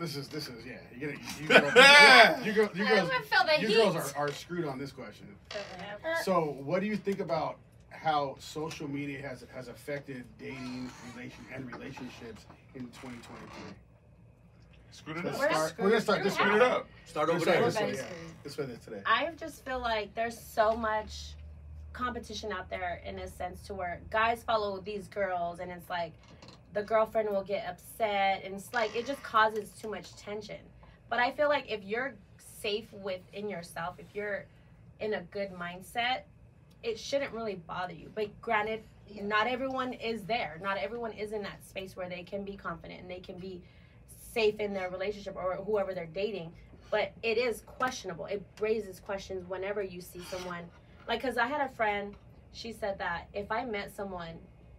this 0.00 0.16
is 0.16 0.26
this 0.28 0.48
is 0.48 0.66
yeah. 0.66 0.78
You 0.92 0.98
get 0.98 1.18
you, 1.40 1.46
girl, 1.48 1.64
you, 1.64 1.72
girl, 2.52 2.70
you 2.74 2.84
girls, 2.84 3.60
you 3.60 3.68
girls 3.68 4.12
are, 4.14 4.24
are 4.26 4.32
screwed 4.32 4.66
on 4.66 4.78
this 4.78 4.90
question. 4.90 5.28
So, 6.24 6.56
what 6.64 6.80
do 6.80 6.86
you 6.86 6.96
think 6.96 7.20
about 7.20 7.58
how 7.90 8.34
social 8.38 8.88
media 8.88 9.22
has 9.22 9.44
has 9.54 9.68
affected 9.68 10.24
dating, 10.38 10.90
relation, 11.14 11.44
and 11.54 11.72
relationships 11.72 12.44
in 12.74 12.82
2023? 12.86 13.72
Screwed 14.90 15.18
it 15.18 15.26
up. 15.26 15.38
We're 15.38 15.50
start. 15.50 15.74
We're 15.78 15.88
gonna 15.90 16.00
start 16.00 16.22
this 16.22 16.34
Screwed 16.34 16.56
it 16.56 16.62
up. 16.62 16.88
Start 17.04 17.28
over 17.28 17.40
start 17.40 17.56
there. 17.56 17.64
this 17.66 17.74
way. 17.76 17.80
Everybody's 17.82 17.98
Yeah. 18.00 18.06
screwed. 18.16 18.42
This 18.42 18.58
way. 18.58 18.64
This 18.66 18.84
today. 18.84 19.02
I 19.06 19.30
just 19.36 19.64
feel 19.64 19.78
like 19.80 20.14
there's 20.14 20.38
so 20.38 20.74
much 20.76 21.34
competition 21.92 22.52
out 22.52 22.68
there 22.68 23.00
in 23.04 23.18
a 23.20 23.26
sense 23.28 23.62
to 23.66 23.74
where 23.74 24.00
guys 24.10 24.42
follow 24.42 24.80
these 24.80 25.08
girls 25.08 25.60
and 25.60 25.70
it's 25.70 25.88
like 25.88 26.12
the 26.74 26.82
girlfriend 26.82 27.30
will 27.30 27.42
get 27.42 27.66
upset 27.66 28.42
and 28.44 28.54
it's 28.54 28.72
like 28.74 28.94
it 28.94 29.06
just 29.06 29.22
causes 29.22 29.70
too 29.80 29.88
much 29.90 30.14
tension. 30.16 30.60
But 31.08 31.20
I 31.20 31.30
feel 31.32 31.48
like 31.48 31.70
if 31.70 31.82
you're 31.84 32.14
safe 32.38 32.92
within 32.92 33.48
yourself, 33.48 33.94
if 33.98 34.06
you're 34.14 34.44
in 35.00 35.14
a 35.14 35.22
good 35.22 35.52
mindset, 35.52 36.22
it 36.82 36.98
shouldn't 36.98 37.32
really 37.32 37.54
bother 37.54 37.94
you. 37.94 38.10
But 38.14 38.38
granted, 38.40 38.82
not 39.22 39.46
everyone 39.46 39.92
is 39.94 40.24
there. 40.24 40.58
Not 40.62 40.76
everyone 40.78 41.12
is 41.12 41.32
in 41.32 41.42
that 41.42 41.64
space 41.64 41.96
where 41.96 42.08
they 42.08 42.22
can 42.22 42.44
be 42.44 42.56
confident 42.56 43.00
and 43.00 43.10
they 43.10 43.20
can 43.20 43.38
be 43.38 43.62
safe 44.36 44.60
in 44.60 44.74
their 44.74 44.90
relationship 44.90 45.34
or 45.34 45.54
whoever 45.64 45.94
they're 45.94 46.06
dating 46.06 46.52
but 46.90 47.12
it 47.22 47.38
is 47.38 47.62
questionable. 47.62 48.26
It 48.26 48.42
raises 48.60 49.00
questions 49.00 49.48
whenever 49.48 49.82
you 49.82 50.00
see 50.00 50.20
someone. 50.30 50.64
Like, 51.08 51.20
because 51.20 51.36
I 51.36 51.46
had 51.46 51.60
a 51.60 51.68
friend, 51.74 52.14
she 52.52 52.72
said 52.72 52.98
that 52.98 53.28
if 53.34 53.50
I 53.50 53.64
met 53.64 53.94
someone 53.94 54.36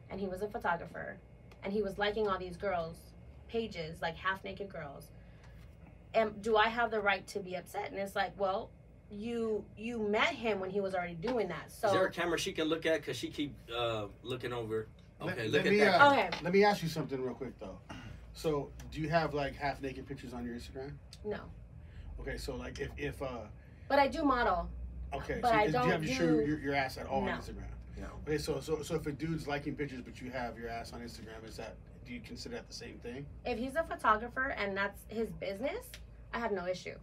and 0.10 0.20
he 0.20 0.28
was 0.28 0.42
a 0.42 0.48
photographer 0.48 1.18
and 1.64 1.74
he 1.74 1.82
was 1.82 1.98
liking 1.98 2.28
all 2.28 2.38
these 2.38 2.58
girls' 2.58 2.98
pages, 3.48 4.02
like 4.02 4.16
half 4.16 4.44
naked 4.44 4.70
girls, 4.70 5.12
and 6.14 6.42
do 6.42 6.56
I 6.56 6.70
have 6.70 6.92
the 6.92 7.00
right 7.00 7.26
to 7.28 7.40
be 7.40 7.56
upset? 7.56 7.92
And 7.92 8.00
it's 8.00 8.16
like, 8.16 8.32
well, 8.40 8.70
you 9.10 9.64
you 9.78 10.00
met 10.00 10.30
him 10.30 10.60
when 10.60 10.70
he 10.70 10.82
was 10.82 10.94
already 10.94 11.14
doing 11.14 11.48
that. 11.48 11.72
So 11.72 11.88
Is 11.88 11.94
there 11.94 12.06
a 12.06 12.12
camera 12.12 12.38
she 12.38 12.52
can 12.52 12.66
look 12.68 12.86
at? 12.86 13.06
Cause 13.06 13.16
she 13.16 13.30
keep 13.30 13.56
uh, 13.74 14.08
looking 14.22 14.52
over. 14.52 14.88
Okay, 15.22 15.44
let 15.44 15.52
look 15.52 15.66
at 15.66 15.72
me, 15.72 15.78
that. 15.80 16.02
uh, 16.02 16.12
okay, 16.12 16.30
Let 16.44 16.54
me 16.54 16.64
ask 16.64 16.84
you 16.84 16.90
something 16.90 17.22
real 17.22 17.34
quick 17.34 17.58
though. 17.60 17.80
So, 18.38 18.70
do 18.92 19.02
you 19.02 19.10
have 19.10 19.34
like 19.34 19.56
half 19.56 19.82
naked 19.82 20.06
pictures 20.06 20.32
on 20.32 20.46
your 20.46 20.54
Instagram? 20.54 20.92
no, 21.26 21.40
Okay, 22.22 22.38
so 22.38 22.56
like 22.56 22.80
if 22.80 22.90
if 22.96 23.20
uh 23.22 23.46
but 23.90 23.98
I 23.98 24.08
do 24.08 24.24
model. 24.24 24.70
okay, 25.14 25.40
But 25.42 25.50
so 25.50 25.56
I 25.58 25.62
is- 25.64 25.72
do 25.72 25.78
you 25.80 25.84
don't 25.84 25.92
have 25.92 26.04
your, 26.04 26.12
do- 26.14 26.16
show 26.44 26.46
your, 26.48 26.60
your 26.60 26.74
ass 26.76 26.98
at 26.98 27.08
all 27.08 27.22
No. 27.22 27.32
on 27.32 27.40
Instagram? 27.40 27.72
No. 28.00 28.08
Okay, 28.28 28.38
so 28.38 28.60
so 28.60 28.84
so 28.84 28.94
if 28.94 29.08
a 29.08 29.12
dude's 29.12 29.48
liking 29.48 29.76
pictures 29.76 30.02
but 30.02 30.22
you 30.22 30.30
have 30.30 30.56
your 30.60 30.70
ass 30.70 30.94
on 30.94 31.02
Instagram, 31.02 31.44
is 31.48 31.58
that 31.58 31.78
do 32.06 32.14
you 32.14 32.20
consider 32.20 32.56
that 32.56 32.68
the 32.68 32.76
same 32.76 33.00
thing? 33.00 33.26
if 33.46 33.58
he's 33.58 33.76
a 33.76 33.84
photographer 33.84 34.50
and 34.50 34.78
that's 34.78 35.02
his 35.08 35.32
business, 35.32 35.88
I 36.32 36.38
have 36.38 36.52
no 36.52 36.68
issue. 36.68 36.96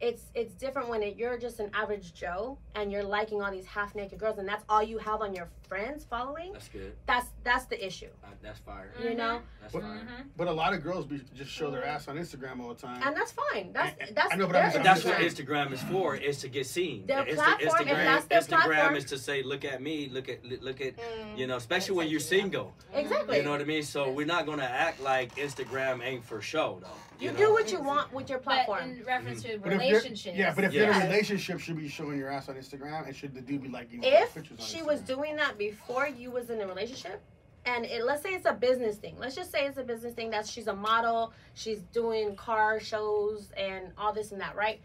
It's 0.00 0.24
it's 0.34 0.54
different 0.54 0.88
when 0.88 1.04
it, 1.04 1.16
you're 1.16 1.38
just 1.38 1.60
an 1.60 1.70
average 1.74 2.12
Joe 2.12 2.58
and 2.74 2.90
you're 2.90 3.04
liking 3.04 3.40
all 3.40 3.52
these 3.52 3.66
half 3.66 3.94
naked 3.94 4.18
girls 4.18 4.38
and 4.38 4.48
that's 4.48 4.64
all 4.68 4.82
you 4.82 4.98
have 4.98 5.20
on 5.22 5.32
your 5.32 5.48
friends 5.74 6.04
following. 6.08 6.52
That's 6.52 6.68
good. 6.68 6.92
That's 7.06 7.26
that's 7.42 7.64
the 7.66 7.84
issue, 7.84 8.06
Uh, 8.22 8.28
that's 8.42 8.60
fire. 8.60 8.92
you 9.00 9.08
mm-hmm. 9.08 9.16
know. 9.18 9.40
That's 9.60 9.74
What- 9.74 9.82
fire. 9.82 9.92
Mm-hmm. 9.98 10.22
But 10.36 10.46
a 10.48 10.52
lot 10.52 10.72
of 10.72 10.82
girls 10.84 11.04
be, 11.04 11.20
just 11.34 11.50
show 11.50 11.70
their 11.70 11.80
mm-hmm. 11.80 11.90
ass 11.90 12.06
on 12.08 12.16
Instagram 12.16 12.60
all 12.60 12.68
the 12.68 12.80
time. 12.80 13.02
And 13.04 13.16
that's 13.16 13.32
fine. 13.32 13.72
That's 13.72 14.00
I- 14.00 14.12
that's 14.12 14.32
I 14.32 14.36
know, 14.36 14.46
but 14.46 14.52
their 14.52 14.62
I'm 14.66 14.72
But 14.72 14.82
that's 14.84 15.04
what 15.04 15.18
Instagram. 15.18 15.66
Instagram 15.68 15.72
is 15.72 15.82
for. 15.82 16.14
Is 16.16 16.38
to 16.42 16.48
get 16.48 16.66
seen. 16.66 17.06
Their 17.06 17.24
Insta- 17.24 17.34
platform, 17.34 17.60
if 17.60 17.70
Instagram, 17.88 18.04
that's 18.04 18.26
their 18.26 18.40
Instagram 18.40 18.64
platform- 18.64 18.96
is 18.96 19.04
to 19.06 19.18
say, 19.18 19.42
look 19.42 19.64
at 19.64 19.82
me, 19.82 20.08
look 20.12 20.28
at 20.28 20.44
look 20.44 20.80
at 20.80 20.96
Mm. 20.96 21.38
you 21.38 21.46
know, 21.48 21.56
especially 21.56 21.96
when 21.96 22.08
you're 22.08 22.20
single. 22.20 22.72
Exactly. 22.92 23.38
You 23.38 23.42
know 23.42 23.50
what 23.50 23.60
I 23.60 23.64
mean? 23.64 23.82
So 23.82 24.10
we're 24.12 24.26
not 24.26 24.46
gonna 24.46 24.62
act 24.86 25.00
like 25.00 25.34
Instagram 25.34 26.04
ain't 26.04 26.24
for 26.24 26.40
show 26.40 26.78
though. 26.80 26.88
You 27.20 27.30
know? 27.30 27.38
do 27.38 27.52
what 27.52 27.70
you 27.70 27.80
want 27.80 28.12
with 28.12 28.28
your 28.28 28.38
But 28.40 28.66
platform. 28.66 28.90
in 28.90 29.04
reference 29.04 29.42
to 29.44 29.58
But 29.58 29.72
if 29.72 29.80
you're- 29.80 29.88
relationships. 29.92 30.36
yeah, 30.36 30.52
but 30.52 30.64
if 30.64 30.72
you're 30.72 30.84
in 30.86 30.90
Yeah. 30.90 31.02
a 31.04 31.06
relationship, 31.06 31.60
should 31.60 31.76
be 31.76 31.88
showing 31.88 32.18
your 32.18 32.28
ass 32.28 32.48
on 32.48 32.56
Instagram, 32.56 33.06
and 33.06 33.14
should 33.14 33.34
the 33.34 33.40
dude 33.40 33.62
be 33.62 33.68
liking 33.68 34.02
if 34.02 34.34
pictures 34.34 34.58
on 34.58 34.66
she 34.66 34.78
Instagram? 34.80 34.86
was 34.86 35.00
doing 35.02 35.36
that 35.36 35.56
before 35.70 36.06
you 36.06 36.30
was 36.30 36.50
in 36.50 36.60
a 36.60 36.66
relationship 36.66 37.22
and 37.64 37.86
it, 37.86 38.04
let's 38.04 38.22
say 38.22 38.30
it's 38.30 38.46
a 38.46 38.52
business 38.52 38.96
thing. 38.96 39.16
Let's 39.18 39.34
just 39.34 39.50
say 39.50 39.64
it's 39.64 39.78
a 39.78 39.82
business 39.82 40.12
thing 40.12 40.30
that 40.30 40.46
she's 40.46 40.66
a 40.66 40.74
model 40.74 41.32
she's 41.54 41.80
doing 41.92 42.36
car 42.36 42.78
shows 42.80 43.48
and 43.56 43.86
all 43.96 44.12
this 44.12 44.32
and 44.32 44.40
that 44.40 44.54
right? 44.54 44.80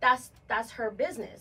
That's 0.00 0.30
that's 0.46 0.70
her 0.70 0.90
business. 0.90 1.40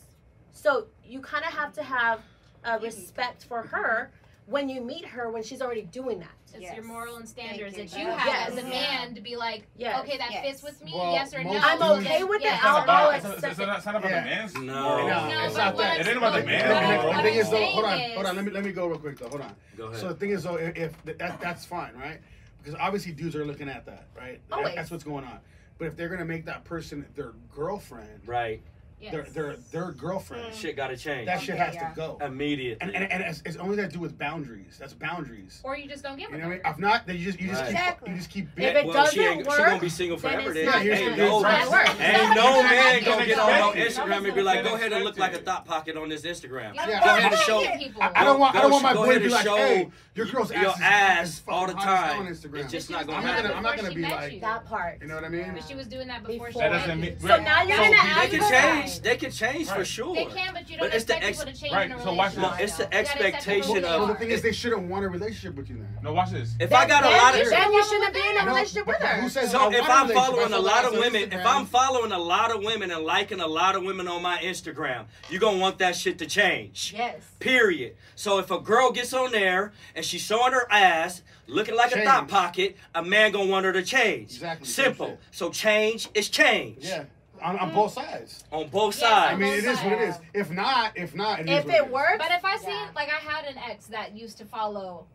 So 0.51 0.87
you 1.05 1.19
kind 1.21 1.45
of 1.45 1.51
have 1.53 1.73
to 1.73 1.83
have 1.83 2.21
a 2.63 2.79
respect 2.79 3.43
for 3.43 3.61
her 3.61 4.11
when 4.49 4.67
you 4.67 4.81
meet 4.81 5.05
her 5.05 5.29
when 5.29 5.43
she's 5.43 5.61
already 5.61 5.83
doing 5.83 6.19
that. 6.19 6.29
It's 6.55 6.73
your 6.75 6.83
moral 6.83 7.17
and 7.17 7.29
standards 7.29 7.77
you. 7.77 7.83
that 7.83 7.91
you 7.97 8.05
Yes. 8.07 8.19
have 8.21 8.49
as 8.49 8.57
a 8.57 8.67
Yes. 8.67 8.69
man 8.69 9.13
to 9.15 9.21
be 9.21 9.35
like, 9.35 9.67
Yes. 9.77 9.99
okay, 10.01 10.17
that 10.17 10.31
Yes. 10.31 10.43
fits 10.45 10.63
with 10.63 10.83
me, 10.83 10.91
Well, 10.95 11.13
yes 11.13 11.31
or 11.35 11.43
no. 11.43 11.51
I'm 11.51 11.81
okay 11.99 12.23
with 12.23 12.41
Yes. 12.41 12.53
it. 12.53 12.55
It's 12.57 12.65
I'll, 12.65 12.73
not 12.73 12.83
about, 12.85 13.03
I'll 13.03 13.09
it's, 13.11 13.25
it's, 13.25 13.33
accept 13.35 13.59
it. 13.59 13.65
not, 13.67 13.77
it's 13.77 13.85
not 13.85 13.95
about 13.97 14.09
Yeah. 14.11 14.23
the 14.23 14.29
man's 14.29 14.53
No. 14.55 14.61
No, 14.63 15.07
No, 15.29 15.45
it's 15.45 15.55
not 15.55 15.77
that. 15.77 15.99
It 15.99 16.07
ain't 16.07 16.17
about 16.17 16.33
the 16.33 16.39
what 16.39 16.45
man. 16.47 17.05
The, 17.05 17.13
the 17.17 17.21
thing 17.21 17.35
is 17.35 17.49
though, 17.51 17.65
hold 17.65 17.85
on, 17.85 17.99
hold 17.99 18.25
on. 18.25 18.35
Let 18.35 18.45
me 18.45 18.51
let 18.51 18.65
me 18.65 18.71
go 18.71 18.87
real 18.87 18.97
quick 18.97 19.19
though. 19.19 19.29
Hold 19.29 19.41
on. 19.41 19.55
Go 19.77 19.85
ahead. 19.85 19.99
So 19.99 20.07
the 20.07 20.15
thing 20.15 20.31
is 20.31 20.43
though, 20.43 20.55
if, 20.55 20.75
if 20.75 21.03
that 21.17 21.39
that's 21.39 21.65
fine, 21.65 21.93
right? 21.95 22.19
Because 22.63 22.75
obviously 22.79 23.11
dudes 23.11 23.35
are 23.35 23.45
looking 23.45 23.69
at 23.69 23.85
that, 23.85 24.07
right? 24.17 24.39
That- 24.49 24.55
Always. 24.57 24.73
That's 24.75 24.89
what's 24.89 25.03
going 25.03 25.25
on. 25.25 25.39
But 25.77 25.85
if 25.85 25.95
they're 25.95 26.09
gonna 26.09 26.25
make 26.25 26.45
that 26.45 26.63
person 26.63 27.05
their 27.15 27.33
girlfriend, 27.55 28.21
right. 28.25 28.61
Yes. 29.01 29.11
their 29.13 29.23
their 29.23 29.55
their 29.71 29.91
girlfriend, 29.93 30.51
mm. 30.51 30.53
Shit 30.53 30.75
got 30.75 30.87
to 30.87 30.97
change 30.97 31.25
that 31.27 31.39
shit 31.41 31.55
Okay, 31.55 31.63
has 31.63 31.75
yeah. 31.75 31.89
to 31.91 31.95
go. 31.95 32.17
immediately. 32.21 32.77
And 32.81 32.93
and, 32.93 33.09
and 33.11 33.23
it's, 33.23 33.41
it's 33.45 33.55
only 33.55 33.77
got 33.77 33.83
to 33.83 33.87
do 33.95 33.99
with 33.99 34.17
boundaries. 34.17 34.75
That's 34.77 34.93
boundaries. 34.93 35.61
Or 35.63 35.77
you 35.77 35.87
just 35.87 36.03
don't 36.03 36.17
give 36.17 36.29
You 36.31 36.35
a 36.35 36.39
know 36.39 36.47
what 36.49 36.51
I 36.65 36.69
mean? 36.69 36.73
If 36.73 36.79
not, 36.79 37.07
then 37.07 37.17
you 37.17 37.23
just 37.25 37.39
you 37.39 37.47
just 37.47 37.61
Right. 37.61 37.69
keep 37.69 37.77
Exactly. 37.79 38.11
you 38.11 38.17
just 38.17 38.29
keep 38.29 38.45
If 38.49 38.55
being. 38.55 38.75
it 38.75 38.85
well, 38.85 39.05
she 39.07 39.17
doesn't 39.19 39.37
ain't, 39.39 39.51
she 39.51 39.57
gonna 39.57 39.79
be 39.79 39.89
single 39.89 40.17
then 40.17 40.31
forever. 40.33 40.49
it's 40.51 40.53
Then 40.55 40.65
not- 40.65 40.75
ain't 40.75 40.83
Here's 40.83 41.17
no, 41.17 41.37
the- 41.39 41.43
That 41.47 41.69
works. 41.69 41.89
ain't 42.01 42.35
no 42.35 42.63
man 42.63 43.03
gonna 43.05 43.25
get 43.25 43.39
on 43.39 43.47
no 43.59 43.71
Expected. 43.71 44.03
Instagram 44.11 44.25
and 44.25 44.35
be 44.35 44.41
like, 44.41 44.63
go 44.63 44.75
ahead 44.75 44.91
and 44.93 45.03
look 45.05 45.17
like 45.17 45.33
a 45.33 45.37
thought 45.39 45.65
pocket 45.65 45.95
on 45.95 46.09
this 46.09 46.21
Instagram. 46.23 46.75
Yeah. 46.75 46.85
Go 46.87 46.91
ahead 47.17 47.31
and 47.31 47.41
show. 47.41 47.65
people. 47.77 48.01
I 48.03 48.23
don't 48.25 48.39
want 48.39 48.55
I 48.55 48.61
don't 48.61 48.71
want 48.71 48.83
my 48.83 48.93
Go 48.93 49.05
boy 49.05 49.05
to 49.05 49.09
ahead 49.11 49.21
be 49.21 49.25
and 49.27 49.33
like, 49.33 49.45
show 49.45 49.55
hey, 49.55 49.89
your 50.15 50.25
girl's 50.25 50.51
your 50.51 50.59
ass, 50.71 50.75
is- 50.75 50.81
ass 50.83 51.27
is 51.29 51.43
all 51.47 51.67
the 51.67 51.75
hottest 51.75 52.13
time. 52.13 52.19
on 52.19 52.27
Instagram. 52.33 52.63
It's 52.63 52.71
just 52.71 52.89
not 52.89 53.05
gonna 53.07 53.19
I'm 53.19 53.23
not 53.23 53.35
gonna 53.37 53.47
that 53.47 53.55
I'm 53.57 53.63
not 53.63 53.75
gonna 53.77 53.89
she 53.89 53.95
be 53.95 54.01
met 54.01 54.11
like, 54.11 54.33
you. 54.33 54.39
That 54.41 54.65
part. 54.65 54.97
you 55.01 55.07
know 55.07 55.15
what 55.15 55.23
I 55.23 55.29
mean? 55.29 55.51
But 55.55 55.63
she 55.67 55.75
was 55.75 55.87
doing 55.87 56.07
that 56.07 56.23
before, 56.25 56.47
Before. 56.47 56.61
she 56.63 56.67
That 56.69 56.79
doesn't 56.79 56.99
you. 56.99 57.05
mean. 57.11 57.19
So 57.19 57.27
now 57.27 57.61
you're 57.63 57.77
so 57.77 57.83
gonna 57.83 57.95
people- 57.95 58.03
They 58.03 58.09
ask 58.09 58.29
can 58.31 58.39
her 58.41 58.49
change. 58.81 58.88
They 58.97 59.15
can 59.17 59.31
change 59.31 59.67
for 59.69 59.85
sure. 59.85 60.15
They 60.15 60.25
can, 60.25 60.53
but 60.53 60.67
you 60.69 60.77
don't 60.77 60.91
it's 60.93 61.03
the 61.05 61.17
expect 61.17 61.23
ex- 61.25 61.37
people 61.39 61.53
to 61.53 61.59
change 61.59 61.73
right, 61.73 61.91
in 61.91 61.97
a 61.97 62.01
so 62.03 62.13
watch 62.13 62.35
relationship. 62.35 62.59
No, 62.59 62.63
it's 62.63 62.77
the 62.77 62.83
You 62.83 62.89
gotta 62.89 62.99
accept 63.01 63.21
expectation 63.21 63.73
people 63.75 63.89
who 63.91 63.97
Well, 63.99 64.07
the 64.07 64.15
thing 64.15 64.31
is, 64.31 64.41
they 64.41 64.51
shouldn't 64.51 64.83
want 64.89 65.05
a 65.05 65.09
relationship 65.09 65.55
with 65.55 65.69
you 65.69 65.75
now. 65.77 65.85
No, 66.01 66.13
watch 66.13 66.31
this. 66.31 66.55
If 66.59 66.73
I 66.73 66.87
got 66.87 67.03
a 67.05 67.09
lot 67.09 67.35
you- 67.35 67.43
of. 67.43 67.49
then 67.49 67.71
you 67.73 67.83
shouldn't 67.85 68.13
be 68.13 68.19
in 68.27 68.37
a 68.37 68.45
relationship 68.45 68.87
with 68.87 68.97
her. 68.97 69.21
Who 69.21 69.29
says 69.29 69.53
I 69.53 69.57
So 69.71 69.71
if 69.77 69.89
I'm 69.89 70.09
following 70.09 70.53
a 70.53 70.59
lot 70.59 70.85
of 70.85 70.93
women, 70.93 71.31
if 71.31 71.45
I'm 71.45 71.65
following 71.65 72.11
a 72.11 72.17
lot 72.19 72.51
of 72.55 72.63
women 72.63 72.89
and 72.91 73.03
liking 73.03 73.39
a 73.41 73.47
lot 73.47 73.75
of 73.75 73.83
women 73.83 74.07
on 74.07 74.21
my 74.23 74.37
Instagram, 74.39 75.05
you're 75.29 75.39
gonna 75.41 75.57
want 75.57 75.77
that 75.79 75.95
shit 75.95 76.17
to 76.19 76.25
change. 76.25 76.93
Yes. 76.97 77.21
Period. 77.39 77.95
So 78.15 78.39
if 78.39 78.49
a 78.51 78.59
girl 78.59 78.91
gets 78.91 79.13
on 79.13 79.31
there 79.31 79.73
and 79.95 80.03
she's 80.05 80.21
showing 80.21 80.53
her 80.53 80.67
ass, 80.71 81.21
looking 81.47 81.75
like 81.75 81.91
a 81.91 81.95
Change. 81.95 82.07
thought 82.07 82.27
pocket, 82.27 82.77
a 82.95 83.03
man 83.03 83.31
gonna 83.31 83.49
want 83.49 83.65
her 83.65 83.73
to 83.73 83.83
change. 83.83 84.31
Exactly. 84.33 84.67
Simple. 84.67 85.17
So 85.31 85.49
change 85.49 86.07
is 86.13 86.29
change. 86.29 86.85
yeah, 86.85 87.05
on, 87.41 87.57
on 87.57 87.73
both 87.73 87.93
sides. 87.93 88.43
On 88.51 88.67
both 88.69 88.95
Yes, 88.99 89.03
I 89.03 89.27
sides. 89.29 89.39
mean, 89.39 89.53
it 89.53 89.63
is 89.65 89.79
what 89.79 89.93
it 89.93 90.01
is. 90.09 90.15
If 90.33 90.51
not, 90.51 90.97
if 90.97 91.15
not, 91.15 91.39
it 91.41 91.49
is 91.49 91.59
If 91.59 91.65
what 91.65 91.75
it 91.75 91.85
is. 91.85 91.91
works, 91.91 92.17
But 92.17 92.31
if 92.31 92.45
I 92.45 92.57
see, 92.57 92.67
Yeah. 92.71 92.89
like, 92.95 93.09
I 93.09 93.19
had 93.31 93.45
an 93.45 93.57
ex 93.57 93.87
that 93.87 94.15
used 94.15 94.37
to 94.39 94.45
follow 94.45 95.05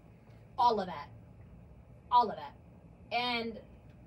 all 0.59 0.81
of 0.81 0.87
that, 0.87 1.09
all 2.11 2.29
of 2.31 2.37
that, 2.37 2.55
and 3.17 3.59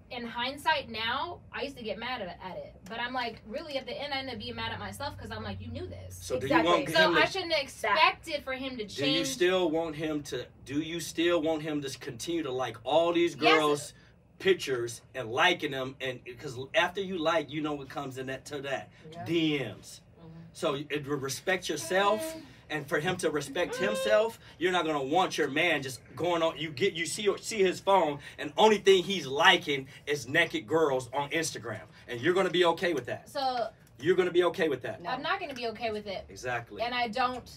in 0.10 0.26
hindsight 0.26 0.90
now, 0.90 1.40
I 1.52 1.64
used 1.64 1.76
to 1.76 1.84
get 1.84 1.98
mad 1.98 2.22
at, 2.22 2.40
at 2.42 2.56
it. 2.56 2.74
But 2.88 3.02
I'm 3.02 3.14
like, 3.14 3.42
really, 3.46 3.78
at 3.78 3.86
the 3.86 3.92
end, 3.92 4.14
I 4.14 4.20
end 4.20 4.30
up 4.30 4.40
being 4.40 4.56
mad 4.56 4.72
at 4.72 4.80
myself 4.80 5.18
because 5.18 5.32
I'm 5.32 5.44
like, 5.44 5.60
you 5.60 5.68
knew 5.68 5.86
this. 5.86 6.18
So 6.22 6.40
do 6.40 6.48
you 6.48 6.64
want 6.64 6.90
So 6.90 7.10
him 7.12 7.18
I 7.18 7.26
shouldn't 7.26 7.52
have 7.52 7.62
expected 7.64 8.42
for 8.46 8.54
him 8.54 8.78
to 8.78 8.86
change. 8.86 8.96
do 8.96 9.10
you 9.10 9.26
still 9.26 9.70
want 9.70 9.98
him 9.98 10.24
to 10.24 10.46
do 10.64 10.80
you 10.80 11.02
still 11.02 11.42
want 11.42 11.62
him 11.62 11.82
to 11.82 12.00
continue 12.00 12.42
to 12.44 12.52
like 12.54 12.78
all 12.86 13.12
these 13.12 13.36
Yes. 13.36 13.94
Pictures 14.40 15.02
and 15.16 15.32
liking 15.32 15.72
them 15.72 15.96
and 16.02 16.24
because 16.24 16.58
after 16.76 17.02
you 17.02 17.18
like 17.18 17.52
you 17.52 17.62
know 17.62 17.74
what 17.74 17.90
comes 17.90 18.18
in 18.18 18.28
that 18.28 18.46
to 18.46 18.62
that 18.62 18.90
DMs. 19.26 20.00
Mm-hmm. 20.00 20.28
So 20.54 20.76
it 20.76 21.08
respect 21.08 21.70
yourself 21.70 22.22
mm-hmm. 22.22 22.40
and 22.70 22.88
for 22.88 23.00
him 23.00 23.18
to 23.18 23.32
respect 23.32 23.76
himself, 23.76 24.40
you're 24.60 24.72
not 24.72 24.86
gonna 24.86 25.04
want 25.04 25.38
your 25.38 25.48
man 25.48 25.82
just 25.82 26.02
going 26.16 26.44
on. 26.44 26.58
You 26.58 26.70
get 26.70 26.94
you 26.94 27.06
see 27.06 27.30
see 27.42 27.64
his 27.64 27.80
phone, 27.80 28.20
and 28.38 28.54
only 28.58 28.78
thing 28.78 29.04
he's 29.04 29.26
liking 29.26 29.88
is 30.06 30.28
naked 30.28 30.68
girls 30.68 31.10
on 31.14 31.30
Instagram, 31.32 31.82
and 32.08 32.22
you're 32.22 32.34
gonna 32.34 32.50
be 32.50 32.66
okay 32.66 32.94
with 32.94 33.06
that. 33.08 33.30
So 33.30 33.70
You're 34.00 34.16
gonna 34.16 34.32
be 34.32 34.44
okay 34.46 34.70
with 34.70 34.82
that. 34.84 35.02
I'm 35.08 35.22
not 35.24 35.40
going 35.40 35.50
to 35.50 35.56
be 35.56 35.68
okay 35.70 35.92
with 35.92 36.08
it. 36.08 36.26
Exactly. 36.30 36.82
And 36.84 36.94
I 36.94 37.08
don't 37.08 37.50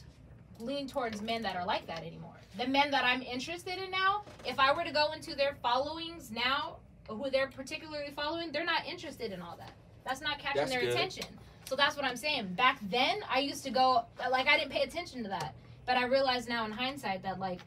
lean 0.58 0.86
towards 0.86 1.20
men 1.22 1.42
that 1.42 1.56
are 1.56 1.66
like 1.66 1.86
that 1.86 2.02
anymore. 2.02 2.39
The 2.58 2.66
men 2.66 2.90
that 2.90 3.04
I'm 3.04 3.22
interested 3.22 3.78
in 3.78 3.90
now, 3.90 4.24
if 4.44 4.58
I 4.58 4.72
were 4.72 4.84
to 4.84 4.92
go 4.92 5.12
into 5.12 5.34
their 5.34 5.54
followings 5.62 6.30
now, 6.30 6.76
who 7.08 7.30
they're 7.30 7.48
particularly 7.48 8.12
following, 8.14 8.52
they're 8.52 8.64
not 8.64 8.86
interested 8.86 9.32
in 9.32 9.40
all 9.40 9.56
that. 9.58 9.72
That's 10.04 10.20
not 10.20 10.38
catching 10.38 10.62
That's 10.62 10.70
their 10.70 10.80
good. 10.80 10.90
attention. 10.90 11.26
So 11.64 11.76
that's 11.76 11.94
what 11.96 12.04
I'm 12.04 12.16
saying. 12.16 12.54
Back 12.54 12.80
then, 12.90 13.20
I 13.32 13.38
used 13.38 13.62
to 13.64 13.70
go 13.70 14.04
like 14.30 14.48
I 14.48 14.58
didn't 14.58 14.72
pay 14.72 14.82
attention 14.82 15.22
to 15.22 15.28
that, 15.28 15.54
but 15.86 15.96
I 15.96 16.04
realize 16.06 16.48
now 16.48 16.64
in 16.64 16.72
hindsight 16.72 17.22
that 17.22 17.38
like 17.38 17.60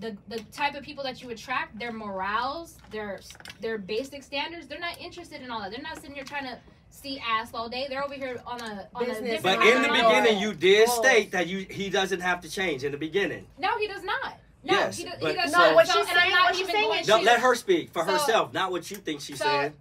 the 0.00 0.16
the 0.28 0.40
type 0.52 0.74
of 0.74 0.82
people 0.82 1.04
that 1.04 1.22
you 1.22 1.30
attract, 1.30 1.78
their 1.78 1.92
morals, 1.92 2.78
their 2.90 3.20
their 3.60 3.78
basic 3.78 4.22
standards, 4.24 4.66
they're 4.66 4.80
not 4.80 4.98
interested 4.98 5.42
in 5.42 5.50
all 5.50 5.60
that. 5.60 5.70
They're 5.70 5.82
not 5.82 5.96
sitting 5.96 6.14
here 6.14 6.24
trying 6.24 6.44
to 6.44 6.58
see 6.96 7.20
ass 7.26 7.50
all 7.54 7.68
day. 7.68 7.86
They're 7.88 8.04
over 8.04 8.14
here 8.14 8.40
on 8.46 8.60
a 8.60 8.88
on 8.94 9.04
a 9.04 9.06
Business 9.06 9.30
different 9.42 9.58
But 9.60 9.66
in 9.66 9.82
the 9.82 9.88
beginning, 9.88 10.38
you 10.38 10.52
did 10.54 10.86
Goals. 10.86 10.98
state 10.98 11.32
that 11.32 11.46
you 11.46 11.66
he 11.70 11.90
doesn't 11.90 12.20
have 12.20 12.40
to 12.42 12.50
change 12.50 12.84
in 12.84 12.92
the 12.92 12.98
beginning. 12.98 13.46
No, 13.58 13.76
he 13.78 13.86
does 13.86 14.02
not. 14.02 14.38
No, 14.64 14.72
Yes, 14.74 14.96
he, 14.98 15.04
does, 15.04 15.14
but 15.20 15.30
he 15.30 15.36
does 15.36 15.52
so- 15.52 15.58
not. 15.58 15.70
No, 15.70 15.74
what 15.76 15.86
So- 15.86 15.92
she's 16.00 16.08
and 16.08 16.18
I'm 16.18 16.22
saying- 16.24 16.34
not 16.34 16.44
what 16.46 16.54
she's 16.56 16.68
even 16.68 16.74
saying 16.74 17.00
is 17.02 17.08
No, 17.08 17.18
to- 17.18 17.24
let 17.24 17.40
her 17.40 17.54
speak 17.54 17.92
for 17.92 18.04
So- 18.04 18.12
herself, 18.12 18.52
not 18.52 18.72
what 18.72 18.90
you 18.90 18.96
think 18.96 19.20
she 19.20 19.36
so- 19.36 19.44
said. 19.44 19.74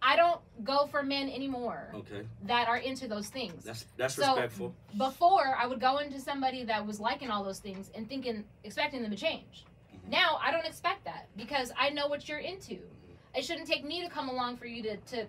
I 0.00 0.16
don't 0.16 0.40
go 0.64 0.86
for 0.86 1.02
men 1.02 1.28
anymore 1.30 1.90
Okay, 1.94 2.26
that 2.44 2.68
are 2.68 2.76
into 2.78 3.06
those 3.08 3.28
things. 3.28 3.64
that's 3.64 3.84
that's 3.96 4.14
So- 4.14 4.32
respectful. 4.34 4.74
Before, 4.96 5.56
I 5.58 5.66
would 5.66 5.80
go 5.80 5.98
into 5.98 6.20
somebody 6.20 6.64
that 6.64 6.86
was 6.86 7.00
liking 7.00 7.30
all 7.30 7.42
those 7.44 7.58
things 7.58 7.90
and 7.94 8.08
thinking, 8.08 8.44
expecting 8.64 9.02
them 9.02 9.10
to 9.10 9.16
change. 9.16 9.64
Mm-hmm. 9.94 10.10
Now, 10.10 10.38
I 10.42 10.50
don't 10.50 10.64
expect 10.66 11.04
that 11.04 11.26
because 11.36 11.72
I 11.78 11.90
know 11.90 12.06
what 12.06 12.26
you're 12.28 12.38
into. 12.38 12.78
It 13.34 13.44
shouldn't 13.44 13.66
take 13.66 13.84
me 13.84 14.00
to 14.02 14.08
come 14.08 14.28
along 14.30 14.56
for 14.58 14.66
you 14.66 14.82
to, 14.84 14.96
to, 14.96 15.26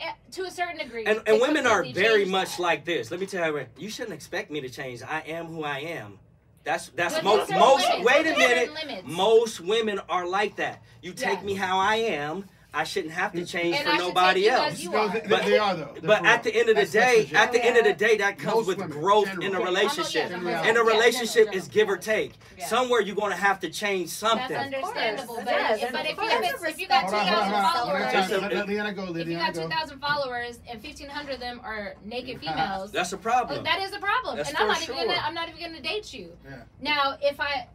Eh, 0.00 0.12
to 0.32 0.42
a 0.44 0.50
certain 0.50 0.78
degree. 0.78 1.04
And, 1.06 1.22
and 1.26 1.40
women 1.40 1.66
are 1.66 1.84
very 1.84 2.24
much 2.24 2.56
that. 2.56 2.62
like 2.62 2.84
this. 2.84 3.10
Let 3.10 3.20
me 3.20 3.26
tell 3.26 3.50
you, 3.56 3.66
you 3.78 3.88
shouldn't 3.88 4.14
expect 4.14 4.50
me 4.50 4.60
to 4.60 4.68
change. 4.68 5.02
I 5.02 5.20
am 5.20 5.46
who 5.46 5.64
I 5.64 5.78
am. 5.78 6.18
That's 6.64 6.88
that's 6.90 7.14
But 7.14 7.24
most 7.24 7.50
most. 7.50 7.84
certain 7.86 8.04
Wait 8.04 8.26
a 8.26 8.36
minute. 8.36 8.74
limits. 8.74 9.02
Most 9.06 9.60
women 9.60 10.00
are 10.08 10.26
like 10.26 10.56
that. 10.56 10.82
You 11.00 11.12
take 11.12 11.42
me 11.44 11.54
how 11.54 11.78
I 11.78 11.96
am. 11.96 12.44
I 12.76 12.84
shouldn't 12.84 13.14
have 13.14 13.32
to 13.32 13.40
mm. 13.40 13.48
change 13.48 13.74
And 13.74 13.86
for 13.86 13.94
I 13.94 13.96
nobody 13.96 14.42
take 14.42 14.52
else. 14.52 14.80
you 14.80 14.90
No, 14.90 14.98
are. 14.98 15.08
they, 15.08 15.20
they- 15.20 15.28
But- 15.28 15.44
they 15.46 15.56
are 15.56 15.76
though. 15.76 15.94
They're 15.94 16.02
But 16.02 16.26
at 16.26 16.42
the 16.42 16.54
end 16.54 16.68
of 16.68 16.76
the 16.76 16.84
That's- 16.84 16.92
that's 16.92 17.14
day, 17.14 17.20
legit. 17.22 17.38
at 17.38 17.52
the 17.52 17.64
end 17.64 17.76
of 17.78 17.84
the 17.84 17.92
day, 17.94 18.18
that 18.18 18.38
comes 18.38 18.56
Most 18.56 18.66
with 18.66 18.78
women, 18.78 18.98
growth 18.98 19.26
general. 19.28 19.46
in 19.46 19.54
a 19.54 19.60
relationship. 19.60 20.30
I'm 20.30 20.44
not- 20.44 20.50
yeah, 20.50 20.70
In 20.70 20.76
a 20.76 20.84
yeah, 20.84 20.90
relationship, 20.90 21.44
general, 21.46 21.56
is 21.56 21.68
give 21.68 21.88
or 21.88 21.96
take. 21.96 22.34
Yeah. 22.58 22.66
Somewhere 22.66 23.00
you're 23.00 23.16
going 23.16 23.30
to 23.32 23.38
have 23.38 23.60
to 23.60 23.70
change 23.70 24.10
something. 24.10 24.48
That's 24.48 24.74
understandable. 24.74 25.36
But, 25.36 25.46
course. 25.46 25.82
if, 25.82 25.92
but 25.92 26.04
if, 26.04 26.10
you, 26.10 26.16
course. 26.16 26.68
if, 26.68 26.78
you 26.78 26.88
got 26.88 27.04
Hold 27.04 27.14
on, 27.14 27.26
hold 27.26 27.44
on, 27.44 28.12
2,000 28.12 28.40
followers, 28.42 29.16
if 29.16 29.28
you 29.28 29.36
got 29.38 29.54
2,000 29.54 30.00
followers 30.00 30.58
and 30.68 30.82
1,500 30.82 31.32
of 31.32 31.40
them 31.40 31.60
are 31.64 31.94
naked 32.04 32.40
females, 32.40 32.92
That's 32.92 33.12
a 33.14 33.16
oh, 33.16 33.18
problem. 33.18 33.64
that 33.64 33.80
is 33.80 33.94
a 33.94 33.98
problem. 33.98 34.36
That's 34.36 34.50
and 34.50 34.58
I'm 34.58 34.64
for 34.64 34.72
not 34.72 34.82
even 34.82 34.96
sure. 34.96 35.06
gonna 35.06 35.18
I'm 35.24 35.34
not 35.34 35.48
even 35.48 35.60
gonna 35.60 35.80
date 35.80 36.12
you. 36.12 36.36
Yeah. 36.44 36.62
Now, 36.82 37.16
if 37.22 37.40
I 37.40 37.68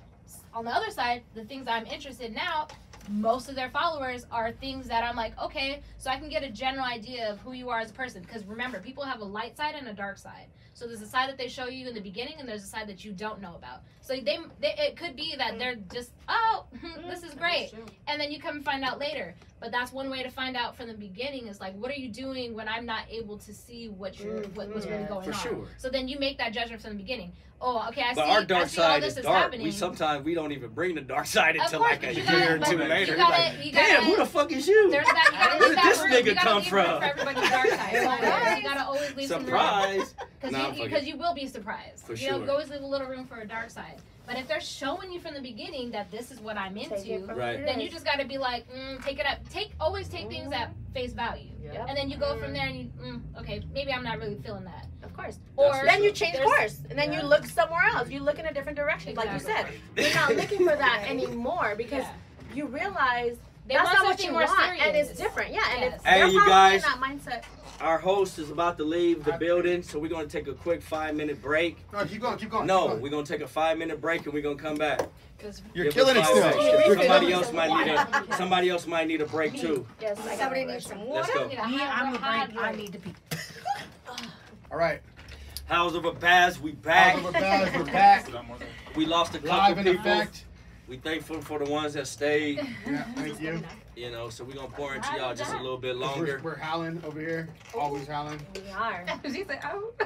on 0.53 0.65
the 0.65 0.71
other 0.71 0.91
side, 0.91 1.23
the 1.33 1.43
things 1.45 1.67
I'm 1.67 1.85
interested 1.85 2.27
in 2.27 2.33
now, 2.33 2.67
most 3.09 3.49
of 3.49 3.55
their 3.55 3.69
followers 3.69 4.25
are 4.31 4.51
things 4.51 4.87
that 4.87 5.03
I'm 5.03 5.15
like, 5.15 5.37
okay, 5.39 5.81
so 5.97 6.09
I 6.09 6.17
can 6.17 6.29
get 6.29 6.43
a 6.43 6.49
general 6.49 6.85
idea 6.85 7.31
of 7.31 7.39
who 7.39 7.53
you 7.53 7.69
are 7.69 7.79
as 7.79 7.91
a 7.91 7.93
person. 7.93 8.21
Because 8.21 8.45
remember, 8.45 8.79
people 8.79 9.03
have 9.03 9.19
a 9.19 9.25
light 9.25 9.57
side 9.57 9.75
and 9.75 9.87
a 9.87 9.93
dark 9.93 10.17
side. 10.17 10.47
So 10.73 10.87
there's 10.87 11.01
a 11.01 11.07
side 11.07 11.29
that 11.29 11.37
they 11.37 11.47
show 11.47 11.67
you 11.67 11.87
in 11.87 11.93
the 11.93 12.01
beginning, 12.01 12.35
and 12.39 12.47
there's 12.47 12.63
a 12.63 12.67
side 12.67 12.87
that 12.87 13.03
you 13.03 13.11
don't 13.11 13.41
know 13.41 13.55
about. 13.55 13.81
So 14.01 14.13
they, 14.13 14.39
they 14.59 14.73
it 14.77 14.95
could 14.97 15.15
be 15.15 15.35
that 15.37 15.59
they're 15.59 15.75
just, 15.93 16.11
oh, 16.27 16.65
this 17.09 17.23
is 17.23 17.33
great, 17.33 17.71
and 18.07 18.19
then 18.19 18.31
you 18.31 18.39
come 18.39 18.55
and 18.55 18.65
find 18.65 18.83
out 18.83 18.97
later. 18.97 19.35
But 19.59 19.71
that's 19.71 19.91
one 19.91 20.09
way 20.09 20.23
to 20.23 20.29
find 20.29 20.57
out 20.57 20.75
from 20.75 20.87
the 20.87 20.95
beginning 20.95 21.47
is 21.47 21.59
like, 21.59 21.75
what 21.75 21.91
are 21.91 21.99
you 21.99 22.09
doing 22.09 22.55
when 22.55 22.67
I'm 22.67 22.85
not 22.85 23.03
able 23.11 23.37
to 23.37 23.53
see 23.53 23.89
what 23.89 24.19
you're 24.19 24.41
what, 24.49 24.69
what's 24.73 24.87
really 24.87 25.03
going 25.03 25.25
for 25.25 25.33
on? 25.33 25.39
sure. 25.39 25.67
So 25.77 25.89
then 25.89 26.07
you 26.07 26.17
make 26.17 26.37
that 26.39 26.51
judgment 26.51 26.81
from 26.81 26.91
the 26.91 26.97
beginning. 26.97 27.31
Oh, 27.63 27.85
okay, 27.89 28.01
I 28.01 28.13
But 28.15 28.25
see. 28.25 28.31
our 28.31 28.39
I 28.39 28.43
dark 28.43 28.67
see 28.69 28.81
all 28.81 28.87
side 28.87 29.03
this 29.03 29.13
is 29.13 29.19
is 29.19 29.25
dark. 29.25 29.37
happening. 29.37 29.65
We 29.65 29.71
sometimes 29.71 30.25
we 30.25 30.33
don't 30.33 30.51
even 30.51 30.71
bring 30.71 30.95
the 30.95 31.01
dark 31.01 31.27
side 31.27 31.55
until 31.57 31.79
course, 31.79 31.91
like 31.91 32.03
a 32.03 32.13
you 32.15 32.23
year 32.23 32.55
or 32.55 32.59
two 32.59 32.77
later. 32.77 32.99
you 33.01 33.07
You're 33.07 33.17
gotta- 33.17 33.31
like, 33.57 33.65
you 33.65 33.71
gotta- 33.71 33.87
Damn, 33.93 34.03
who 34.05 34.15
the 34.17 34.25
fuck 34.25 34.51
is 34.51 34.67
you? 34.67 34.89
There's 34.89 35.05
that. 35.05 35.29
You 35.31 35.37
gotta 35.37 35.59
Where 35.59 35.69
did 35.69 35.77
that 35.77 35.83
this 35.83 35.99
room. 35.99 36.11
nigga 36.11 36.25
you 36.25 36.35
come 36.35 36.61
from? 36.63 36.99
For 36.99 37.03
everybody's 37.05 37.49
dark 37.51 37.69
side. 37.69 37.91
So 38.51 38.57
you 38.57 38.63
gotta 38.63 38.85
always 38.85 39.15
leave. 39.15 39.27
Surprise. 39.27 40.15
Because 40.39 40.51
Nah, 40.51 40.67
you, 40.69 40.73
fuck 40.73 40.83
because 40.85 41.03
it. 41.03 41.07
you 41.07 41.17
will 41.17 41.33
be 41.35 41.45
surprised. 41.47 42.03
For 42.05 42.13
you 42.15 42.31
know, 42.31 42.37
sure. 42.37 42.45
you 42.45 42.51
always 42.51 42.69
leave 42.69 42.81
a 42.81 42.85
little 42.85 43.07
room 43.07 43.25
for 43.27 43.39
a 43.41 43.47
dark 43.47 43.69
side. 43.69 44.01
But 44.25 44.37
if 44.37 44.47
they're 44.47 44.61
showing 44.61 45.11
you 45.11 45.19
from 45.19 45.33
the 45.35 45.41
beginning 45.41 45.91
that 45.91 46.09
this 46.09 46.31
is 46.31 46.39
what 46.39 46.57
I'm 46.57 46.77
into, 46.77 47.25
Right. 47.27 47.63
then 47.65 47.79
you 47.79 47.89
just 47.89 48.05
gotta 48.05 48.25
be 48.25 48.37
like, 48.37 48.65
mm, 48.71 49.03
take 49.03 49.19
it 49.19 49.25
up. 49.25 49.37
Take 49.49 49.71
always 49.79 50.07
take 50.07 50.29
things 50.29 50.51
at 50.53 50.71
face 50.93 51.13
value, 51.13 51.49
Yep. 51.63 51.85
and 51.89 51.97
then 51.97 52.09
you 52.09 52.17
go 52.17 52.37
from 52.37 52.53
there 52.53 52.67
and 52.67 52.77
you, 52.79 52.85
mm, 53.01 53.21
okay, 53.39 53.61
maybe 53.73 53.91
I'm 53.91 54.03
not 54.03 54.19
really 54.19 54.37
feeling 54.37 54.63
that. 54.65 54.87
Of 55.11 55.17
course. 55.17 55.39
That's 55.57 55.77
Or 55.81 55.85
Then 55.85 56.03
you 56.03 56.11
change 56.11 56.33
There's- 56.33 56.47
course, 56.47 56.77
and 56.89 56.97
then 56.97 57.11
Yeah. 57.11 57.21
you 57.21 57.27
look 57.27 57.45
somewhere 57.45 57.83
else. 57.93 58.09
You 58.09 58.21
look 58.21 58.39
in 58.39 58.45
a 58.45 58.53
different 58.53 58.77
direction, 58.77 59.13
like 59.15 59.31
you 59.31 59.39
said. 59.39 59.67
You're 59.97 60.13
not 60.13 60.35
looking 60.35 60.59
for 60.59 60.75
that 60.75 61.03
anymore 61.07 61.75
because 61.77 62.03
Yeah. 62.03 62.55
you 62.55 62.65
realize 62.67 63.37
They 63.67 63.75
that's 63.75 63.93
not 63.93 64.05
what 64.05 64.23
you 64.23 64.31
more 64.31 64.45
want, 64.45 64.79
and 64.81 64.95
it's 64.95 65.11
different. 65.17 65.53
Yeah, 65.53 65.61
and 65.71 65.81
Yes. 65.81 65.93
it's 65.95 66.05
Hey, 66.05 66.19
they're 66.19 66.27
you 66.29 66.45
guys. 66.45 66.83
in 66.83 66.89
that 66.89 66.99
mindset. 66.99 67.43
our 67.79 67.97
host 67.97 68.37
is 68.39 68.49
about 68.51 68.77
to 68.77 68.83
leave 68.83 69.23
the 69.23 69.33
building, 69.33 69.81
so 69.83 69.99
we're 69.99 70.07
gonna 70.07 70.27
take 70.27 70.47
a 70.47 70.53
quick 70.53 70.81
five 70.81 71.15
minute 71.15 71.41
break. 71.41 71.77
No, 71.91 72.05
keep 72.05 72.21
going, 72.21 72.37
keep 72.37 72.49
going. 72.49 72.65
No, 72.67 72.79
keep 72.81 72.89
going. 72.89 73.01
we're 73.01 73.09
gonna 73.09 73.25
take 73.25 73.41
a 73.41 73.47
five 73.47 73.77
minute 73.77 73.99
break 74.01 74.23
and 74.25 74.33
we're 74.33 74.41
gonna 74.43 74.55
come 74.55 74.75
back. 74.75 75.01
You're 75.73 75.85
Give 75.85 75.93
killing 75.93 76.17
it 76.17 76.23
still. 76.25 76.41
seconds. 76.43 76.97
Somebody 76.99 77.33
else 77.33 77.51
might 77.51 77.69
need 77.85 77.93
a 77.93 78.35
somebody 78.37 78.69
else 78.69 78.85
might 78.87 79.07
need 79.07 79.21
a 79.21 79.25
break 79.25 79.59
too. 79.59 79.87
Yes, 79.99 80.17
somebody 80.37 80.65
needs 80.65 80.85
some 80.85 81.03
water. 81.05 81.31
Let's 81.35 81.55
go. 81.55 81.67
Me, 81.67 81.81
I'm 81.81 82.13
the 82.13 82.19
brain. 82.19 82.57
I 82.59 82.71
need 82.73 82.93
to 82.93 82.99
pee. 82.99 83.13
All 84.71 84.77
right. 84.77 85.01
House 85.65 85.93
of 85.95 86.05
a 86.05 86.13
Baz, 86.13 86.59
we 86.59 86.71
back. 86.71 87.15
House 87.15 87.25
of 87.27 87.35
a 87.35 87.39
Baz, 87.39 87.73
we're 87.75 87.83
back. 87.85 88.27
We 88.95 89.05
lost 89.05 89.35
a 89.35 89.39
couple 89.39 89.57
Live 89.57 89.77
in 89.79 89.83
people. 89.83 89.99
effect. 90.11 90.45
We 90.87 90.95
thankful 90.97 91.41
for 91.41 91.59
the 91.59 91.69
ones 91.69 91.93
that 91.93 92.07
stayed. 92.07 92.57
Yeah, 92.87 93.03
thank 93.15 93.39
you. 93.41 93.61
You 93.95 94.09
know, 94.11 94.29
so 94.29 94.43
we're 94.45 94.53
gonna 94.55 94.67
pour 94.69 94.95
into 94.95 95.07
y'all 95.17 95.35
just 95.35 95.53
a 95.53 95.61
little 95.61 95.77
bit 95.77 95.95
We're, 95.95 96.01
longer. 96.01 96.39
we're 96.43 96.55
howling 96.55 97.01
over 97.05 97.19
here. 97.19 97.47
Always 97.73 98.07
howling. 98.07 98.39
We 98.55 98.69
are. 98.71 99.05
she 99.25 99.43
said, 99.43 99.59
oh. 99.65 99.91
I 99.99 100.05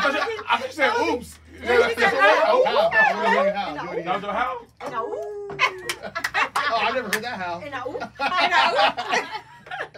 thought 0.00 0.14
you, 0.14 0.20
I 0.48 0.56
thought 0.58 0.66
you 0.66 0.72
said 0.72 0.92
oops. 1.00 1.38
Yeah, 1.62 1.88
she 1.88 1.94
said, 1.96 2.12
Oh, 2.14 2.62
oh. 2.66 2.90
how? 2.92 3.12
Do 3.12 3.20
it 3.20 3.26
again, 3.50 3.56
how? 3.56 3.74
Do 3.74 3.80
it 3.90 3.92
again. 3.92 4.04
No, 4.06 4.18
no, 4.18 4.30
how? 4.32 4.60
Oh, 6.70 6.76
I 6.80 6.82
never 6.92 7.08
heard 7.08 7.24
that 7.24 7.40
how. 7.40 7.60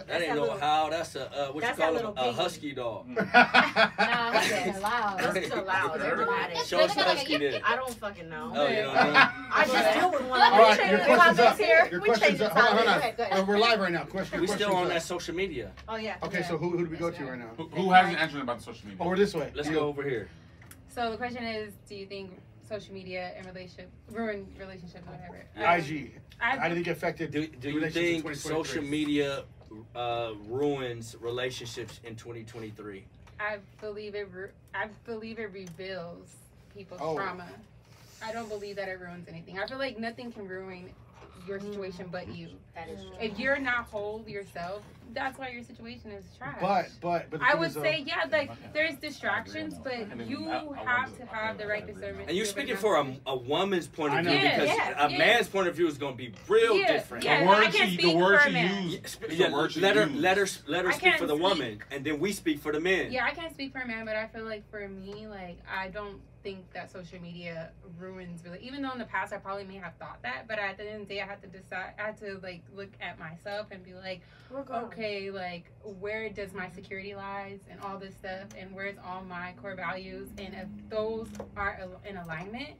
That 0.07 0.21
ain't 0.21 0.35
no 0.35 0.57
how. 0.59 0.89
That's 0.89 1.15
a 1.15 1.31
uh, 1.49 1.51
what 1.51 1.61
That's 1.61 1.77
you 1.77 1.83
call 1.85 1.93
that 1.93 2.03
it? 2.03 2.13
A 2.17 2.31
husky 2.33 2.73
dog. 2.73 3.07
Nah, 4.01 4.31
that's 4.31 4.81
loud. 4.81 5.19
That's 5.19 5.47
so 5.49 5.63
loud. 5.63 5.99
They're 5.99 6.15
dramatic. 6.15 6.57
Show 6.65 6.79
us 6.81 6.95
what 6.95 7.05
husky 7.07 7.37
did. 7.37 7.61
I 7.65 7.75
don't 7.75 7.93
fucking 7.95 8.29
know. 8.29 8.51
Oh, 8.55 8.67
you 8.67 8.75
don't 8.81 8.93
know? 8.93 9.01
I 9.53 9.65
just 9.67 9.93
deal 9.99 10.11
with 10.11 10.21
one. 10.27 10.41
All 10.41 10.59
right, 10.59 10.89
your 10.91 10.99
We 10.99 11.05
question's 11.15 11.37
changed 11.37 11.41
up. 11.41 11.57
the 11.57 11.63
topics 11.63 11.91
Your 11.91 12.01
We 12.01 12.05
question's 12.07 12.27
changed 12.29 12.41
up. 12.41 12.53
the 12.53 12.59
Hold 12.61 12.71
on, 12.71 12.77
hold 12.77 12.87
topics. 13.01 13.05
on. 13.11 13.15
Go 13.17 13.23
ahead, 13.23 13.35
go 13.35 13.41
Uh, 13.41 13.45
We're 13.45 13.57
live 13.59 13.79
right 13.79 13.91
now. 13.91 14.03
Question. 14.05 14.41
We 14.41 14.47
still 14.47 14.75
on 14.75 14.89
that 14.89 15.03
social 15.03 15.35
media. 15.35 15.71
Oh 15.87 15.95
yeah. 15.95 16.17
Okay, 16.23 16.43
so 16.43 16.57
who, 16.57 16.69
who 16.71 16.85
do 16.85 16.91
we 16.91 16.97
go 16.97 17.09
to 17.11 17.25
right 17.25 17.39
now? 17.39 17.49
Who, 17.57 17.67
who 17.67 17.91
hasn't 17.91 18.17
answered 18.19 18.41
about 18.41 18.57
the 18.59 18.63
social 18.63 18.87
media? 18.87 18.97
Oh, 19.03 19.07
we're 19.09 19.17
this 19.17 19.33
way. 19.33 19.51
Let's 19.55 19.69
go 19.69 19.79
over 19.81 20.03
here. 20.03 20.29
So 20.89 21.09
the 21.11 21.17
question 21.17 21.43
is, 21.43 21.73
do 21.87 21.95
you 21.95 22.05
think 22.05 22.31
social 22.67 22.93
media 22.93 23.31
and 23.37 23.45
relationship 23.45 23.89
ruin 24.11 24.45
relationships 24.59 25.03
or 25.07 25.11
whatever? 25.13 25.77
IG. 25.79 26.11
I- 26.39 26.57
How 26.57 26.67
did 26.69 26.77
it 26.79 26.83
get 26.83 26.97
affected? 26.97 27.31
Do, 27.31 27.47
do 27.47 27.69
you 27.69 27.89
think 27.89 28.35
social 28.35 28.83
media 28.83 29.43
uh, 29.95 30.31
ruins 30.47 31.15
relationships 31.19 31.99
in 32.03 32.15
2023? 32.15 33.03
I 33.39 33.57
believe 33.79 34.15
it. 34.15 34.29
Re- 34.33 34.49
I 34.73 34.87
believe 35.05 35.39
it 35.39 35.51
reveals 35.51 36.35
people's 36.75 37.01
Oh. 37.03 37.15
trauma. 37.15 37.47
I 38.23 38.31
don't 38.31 38.49
believe 38.49 38.75
that 38.75 38.87
it 38.87 38.99
ruins 38.99 39.27
anything. 39.27 39.59
I 39.59 39.65
feel 39.65 39.79
like 39.79 39.97
nothing 39.97 40.31
can 40.31 40.47
ruin 40.47 40.89
your 41.47 41.59
situation 41.59 42.07
but 42.11 42.27
you. 42.29 42.49
That 42.75 42.89
is 42.89 43.01
true. 43.03 43.11
If 43.19 43.37
you're 43.39 43.59
not 43.59 43.85
whole 43.85 44.23
yourself, 44.27 44.81
that's 45.13 45.37
why 45.37 45.49
your 45.49 45.63
situation 45.63 46.11
is 46.11 46.23
trash. 46.37 46.55
But 46.61 46.89
but 47.01 47.29
but 47.29 47.41
I 47.41 47.53
would 47.55 47.67
is, 47.69 47.73
though- 47.75 47.81
say, 47.83 48.03
yeah, 48.07 48.23
like 48.31 48.49
there's 48.73 48.95
distractions, 48.95 49.75
but 49.83 50.17
you 50.27 50.45
have 50.49 51.17
to 51.17 51.25
have 51.25 51.57
the 51.57 51.67
right 51.67 51.85
discernment. 51.85 52.29
And 52.29 52.37
you're 52.37 52.45
speaking 52.45 52.77
for 52.77 52.95
a, 52.95 53.13
a 53.25 53.35
woman's 53.35 53.87
point 53.87 54.13
of 54.17 54.25
view 54.25 54.33
Yeah, 54.33 54.59
because 54.59 54.77
yeah, 54.77 55.05
a 55.05 55.09
yeah. 55.11 55.17
man's 55.17 55.49
point 55.49 55.67
of 55.67 55.75
view 55.75 55.87
is 55.87 55.97
going 55.97 56.13
to 56.13 56.17
be 56.17 56.33
real 56.47 56.77
Yeah, 56.77 56.93
different. 56.93 57.25
yeah. 57.25 57.39
the 57.43 57.45
I 57.45 57.47
words 57.59 57.75
can't 57.75 57.89
she, 57.89 57.97
the 57.97 58.01
speak 58.03 58.15
words 58.15 58.41
for 58.43 58.47
a 58.47 58.51
she 58.51 58.53
man. 58.53 58.83
used. 58.89 59.17
Yeah, 59.29 59.47
the 59.49 59.53
words 59.53 59.73
she 59.73 59.79
let 59.81 59.95
her 59.97 60.05
let 60.05 60.37
her 60.37 60.47
let 60.67 60.85
her 60.85 60.91
speak 60.93 61.17
for 61.17 61.27
the 61.27 61.35
woman, 61.35 61.79
and 61.91 62.05
then 62.05 62.19
we 62.19 62.31
speak 62.31 62.59
for 62.61 62.71
the 62.71 62.79
men. 62.79 63.11
Yeah, 63.11 63.25
I 63.25 63.31
can't 63.31 63.53
speak 63.53 63.73
for 63.73 63.79
a 63.79 63.87
man, 63.87 64.05
but 64.05 64.15
I 64.15 64.27
feel 64.27 64.45
like 64.45 64.69
for 64.71 64.87
me, 64.87 65.27
like 65.27 65.57
I 65.69 65.89
don't 65.89 66.21
think 66.43 66.71
that 66.73 66.91
social 66.91 67.19
media 67.19 67.71
ruins 67.99 68.43
really. 68.43 68.59
Even 68.61 68.81
though 68.81 68.91
in 68.91 68.99
the 68.99 69.05
past 69.05 69.33
I 69.33 69.37
probably 69.37 69.63
may 69.63 69.77
have 69.77 69.93
thought 69.99 70.19
that, 70.23 70.47
but 70.47 70.59
at 70.59 70.77
the 70.77 70.89
end 70.89 71.03
of 71.03 71.07
the 71.07 71.15
day, 71.15 71.21
I 71.21 71.25
had 71.25 71.41
to 71.41 71.47
decide. 71.47 71.93
I 71.99 72.07
had 72.07 72.17
to 72.19 72.39
like 72.41 72.63
look 72.75 72.91
at 73.01 73.19
myself 73.19 73.67
and 73.71 73.83
be 73.83 73.93
like, 73.93 74.21
oh 74.53 74.65
okay, 74.85 75.31
like 75.31 75.71
where 75.99 76.29
does 76.29 76.53
my 76.53 76.65
mm-hmm. 76.65 76.75
security 76.75 77.15
lies 77.15 77.59
and 77.69 77.79
all 77.81 77.97
this 77.97 78.15
stuff, 78.15 78.47
and 78.57 78.73
where's 78.73 78.97
all 79.05 79.23
my 79.23 79.53
core 79.61 79.75
values, 79.75 80.29
and 80.37 80.53
if 80.53 80.67
those 80.89 81.27
are 81.55 81.79
in 82.07 82.17
alignment. 82.17 82.71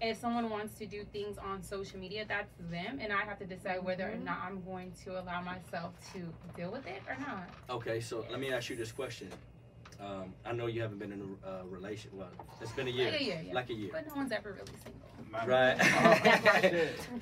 If 0.00 0.18
someone 0.18 0.50
wants 0.50 0.76
to 0.78 0.86
do 0.86 1.04
things 1.12 1.38
on 1.38 1.62
social 1.62 2.00
media, 2.00 2.24
that's 2.26 2.52
them, 2.72 2.98
and 3.00 3.12
I 3.12 3.20
have 3.20 3.38
to 3.38 3.44
decide 3.44 3.84
whether 3.84 4.08
or 4.08 4.14
mm-hmm. 4.14 4.24
not 4.24 4.38
I'm 4.44 4.60
going 4.64 4.90
to 5.04 5.20
allow 5.20 5.42
myself 5.42 5.92
to 6.12 6.18
deal 6.56 6.72
with 6.72 6.84
it 6.88 7.02
or 7.08 7.16
not. 7.20 7.48
Okay, 7.70 8.00
so 8.00 8.24
let 8.28 8.40
me 8.40 8.52
ask 8.52 8.68
you 8.68 8.74
this 8.74 8.90
question. 8.90 9.28
Um, 10.02 10.34
I 10.44 10.52
know 10.52 10.66
you 10.66 10.82
haven't 10.82 10.98
been 10.98 11.12
in 11.12 11.38
a 11.44 11.48
uh, 11.48 11.62
relation. 11.64 12.10
Well, 12.12 12.28
it's 12.60 12.72
been 12.72 12.88
a 12.88 12.90
year, 12.90 13.12
Like 13.12 13.20
a 13.20 13.24
year, 13.24 13.42
yeah. 13.46 13.54
like 13.54 13.70
a 13.70 13.74
year, 13.74 13.90
But 13.92 14.08
no 14.08 14.14
one's 14.16 14.32
ever 14.32 14.52
really 14.52 14.72
single. 14.82 15.02
right? 15.46 15.78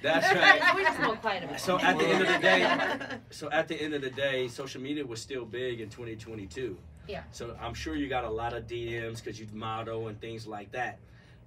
That's 0.02 0.34
right. 0.34 0.76
We 0.76 0.82
just 0.82 0.98
go 0.98 1.14
quiet 1.16 1.44
about 1.44 1.56
it. 1.56 1.60
So 1.60 1.78
at 1.78 1.98
the 1.98 2.06
end 2.06 2.22
of 2.22 2.28
the 2.28 2.38
day, 2.38 3.18
so 3.30 3.50
at 3.50 3.68
the 3.68 3.80
end 3.80 3.94
of 3.94 4.02
the 4.02 4.10
day, 4.10 4.48
social 4.48 4.80
media 4.80 5.04
was 5.04 5.20
still 5.20 5.44
big 5.44 5.80
in 5.80 5.90
2022. 5.90 6.76
Yeah. 7.06 7.22
So 7.32 7.56
I'm 7.60 7.74
sure 7.74 7.96
you 7.96 8.08
got 8.08 8.24
a 8.24 8.30
lot 8.30 8.54
of 8.54 8.66
DMs 8.66 9.22
because 9.22 9.38
you 9.38 9.46
model 9.52 10.08
and 10.08 10.20
things 10.20 10.46
like 10.46 10.72
that. 10.72 10.98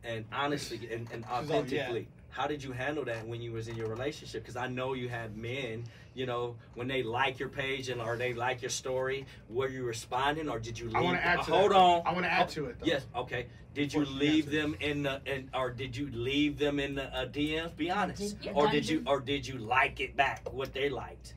And 0.03 0.25
honestly, 0.31 0.87
and, 0.91 1.07
and 1.11 1.25
all, 1.25 1.43
yeah. 1.65 1.91
Authentically, 2.33 2.41
how 2.41 2.47
did 2.47 2.63
you 2.63 2.71
handle 2.71 3.05
that 3.05 3.27
when 3.27 3.41
you 3.41 3.51
was 3.51 3.67
in 3.67 3.75
your 3.75 3.87
relationship? 3.87 4.43
Because 4.43 4.55
I 4.55 4.67
know 4.67 4.93
you 4.93 5.09
had 5.09 5.37
men, 5.37 5.83
you 6.13 6.25
know, 6.25 6.55
when 6.75 6.87
they 6.87 7.03
like 7.03 7.39
your 7.39 7.49
page 7.49 7.89
and 7.89 8.01
or 8.01 8.17
they 8.17 8.33
like 8.33 8.61
your 8.61 8.69
story, 8.69 9.25
were 9.49 9.69
you 9.69 9.83
responding 9.83 10.49
or 10.49 10.59
did 10.59 10.77
you 10.77 10.87
leave? 10.87 10.95
I 10.95 11.01
want 11.01 11.17
to 11.17 11.25
add 11.25 11.43
to 11.43 11.51
hold 11.51 11.71
that. 11.71 11.77
on. 11.77 12.01
I 12.05 12.13
want 12.13 12.25
to 12.25 12.31
add 12.31 12.49
to 12.49 12.65
it. 12.65 12.79
Though. 12.79 12.85
Yes. 12.85 13.05
Okay. 13.15 13.47
Did 13.73 13.91
you 13.91 14.05
leave 14.05 14.51
them 14.51 14.75
in 14.81 15.03
the 15.03 15.19
in, 15.25 15.49
or 15.53 15.71
did 15.71 15.97
you 15.97 16.09
leave 16.11 16.59
them 16.59 16.79
in 16.79 16.93
the 16.95 17.05
uh, 17.05 17.25
DMs? 17.25 17.75
Be 17.75 17.89
honest. 17.89 18.37
Yeah. 18.41 18.51
Or 18.53 18.69
did 18.69 18.87
you 18.87 19.03
or 19.07 19.19
did 19.19 19.47
you 19.47 19.57
like 19.57 19.99
it 19.99 20.15
back 20.15 20.47
what 20.51 20.73
they 20.73 20.89
liked? 20.89 21.33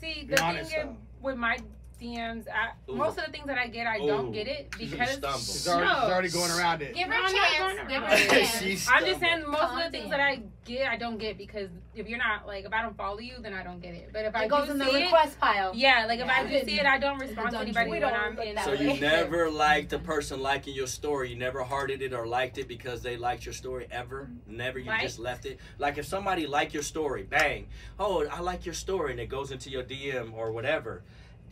See, 0.00 0.26
the 0.28 0.36
thing 0.36 0.56
is, 0.56 0.70
though. 0.70 0.96
with 1.20 1.36
my 1.36 1.58
DMs, 2.00 2.44
I, 2.48 2.70
most 2.92 3.18
of 3.18 3.24
the 3.26 3.30
things 3.32 3.46
that 3.46 3.56
I 3.58 3.66
get, 3.68 3.86
I 3.86 3.98
Ooh. 3.98 4.06
don't 4.06 4.32
get 4.32 4.46
it 4.48 4.70
because 4.78 5.08
stumble. 5.10 5.38
She's 5.38 5.68
already, 5.68 5.88
she's 5.88 6.10
already 6.10 6.28
going 6.30 6.50
around 6.50 6.82
it. 6.82 6.94
Give 6.94 7.06
her 7.08 7.14
No, 7.14 7.14
a 7.14 7.26
I'm 7.28 7.32
not 7.34 7.48
chance. 7.48 7.76
going 7.76 7.88
Give 7.88 8.02
her 8.02 8.14
a 8.14 8.44
chance. 8.44 8.88
I'm 8.92 9.04
just 9.04 9.20
saying 9.20 9.44
most 9.46 9.72
of 9.72 9.76
the 9.84 9.90
things 9.90 10.10
down. 10.10 10.18
that 10.18 10.20
I 10.20 10.40
get, 10.64 10.88
I 10.88 10.96
don't 10.96 11.18
get 11.18 11.38
because 11.38 11.70
if 11.94 12.08
you're 12.08 12.18
not 12.18 12.46
like 12.46 12.64
if 12.64 12.72
I 12.72 12.82
don't 12.82 12.96
follow 12.96 13.18
you, 13.20 13.34
then 13.40 13.54
I 13.54 13.62
don't 13.62 13.80
get 13.80 13.94
it. 13.94 14.10
But 14.12 14.24
if 14.24 14.34
I 14.34 14.44
It 14.44 14.48
goes 14.48 14.66
do 14.66 14.72
in 14.72 14.78
the 14.78 14.84
see 14.86 15.00
it, 15.02 15.04
request 15.04 15.38
pile. 15.40 15.72
yeah, 15.74 16.04
like 16.06 16.20
if 16.20 16.28
I 16.28 16.44
do 16.46 16.64
see 16.64 16.78
it, 16.80 16.86
I 16.86 16.98
don't 16.98 17.18
respond 17.18 17.50
to 17.52 17.58
anybody 17.60 17.90
when 17.90 18.02
I'm 18.04 18.38
in. 18.38 18.54
that 18.56 18.64
So 18.64 18.72
way. 18.72 18.94
you 18.94 19.00
never 19.00 19.50
liked 19.50 19.90
the 19.90 19.98
person 19.98 20.40
liking 20.40 20.74
your 20.74 20.86
story. 20.86 21.30
You 21.30 21.36
never 21.36 21.62
hearted 21.62 22.02
it 22.02 22.12
or 22.12 22.26
liked 22.26 22.58
it 22.58 22.68
because 22.68 23.02
they 23.02 23.16
liked 23.16 23.44
your 23.46 23.54
story 23.54 23.86
ever. 23.90 24.28
Never. 24.46 24.78
You 24.78 24.90
Right. 24.90 25.02
just 25.02 25.18
left 25.18 25.46
it. 25.46 25.58
Like 25.78 25.98
if 25.98 26.06
somebody 26.06 26.46
liked 26.46 26.74
your 26.74 26.82
story, 26.82 27.22
bang. 27.22 27.66
Oh, 27.98 28.26
I 28.26 28.40
like 28.40 28.64
your 28.66 28.74
story, 28.74 29.12
and 29.12 29.20
it 29.20 29.28
goes 29.28 29.50
into 29.52 29.70
your 29.70 29.82
DM 29.84 30.34
or 30.34 30.50
whatever. 30.52 31.02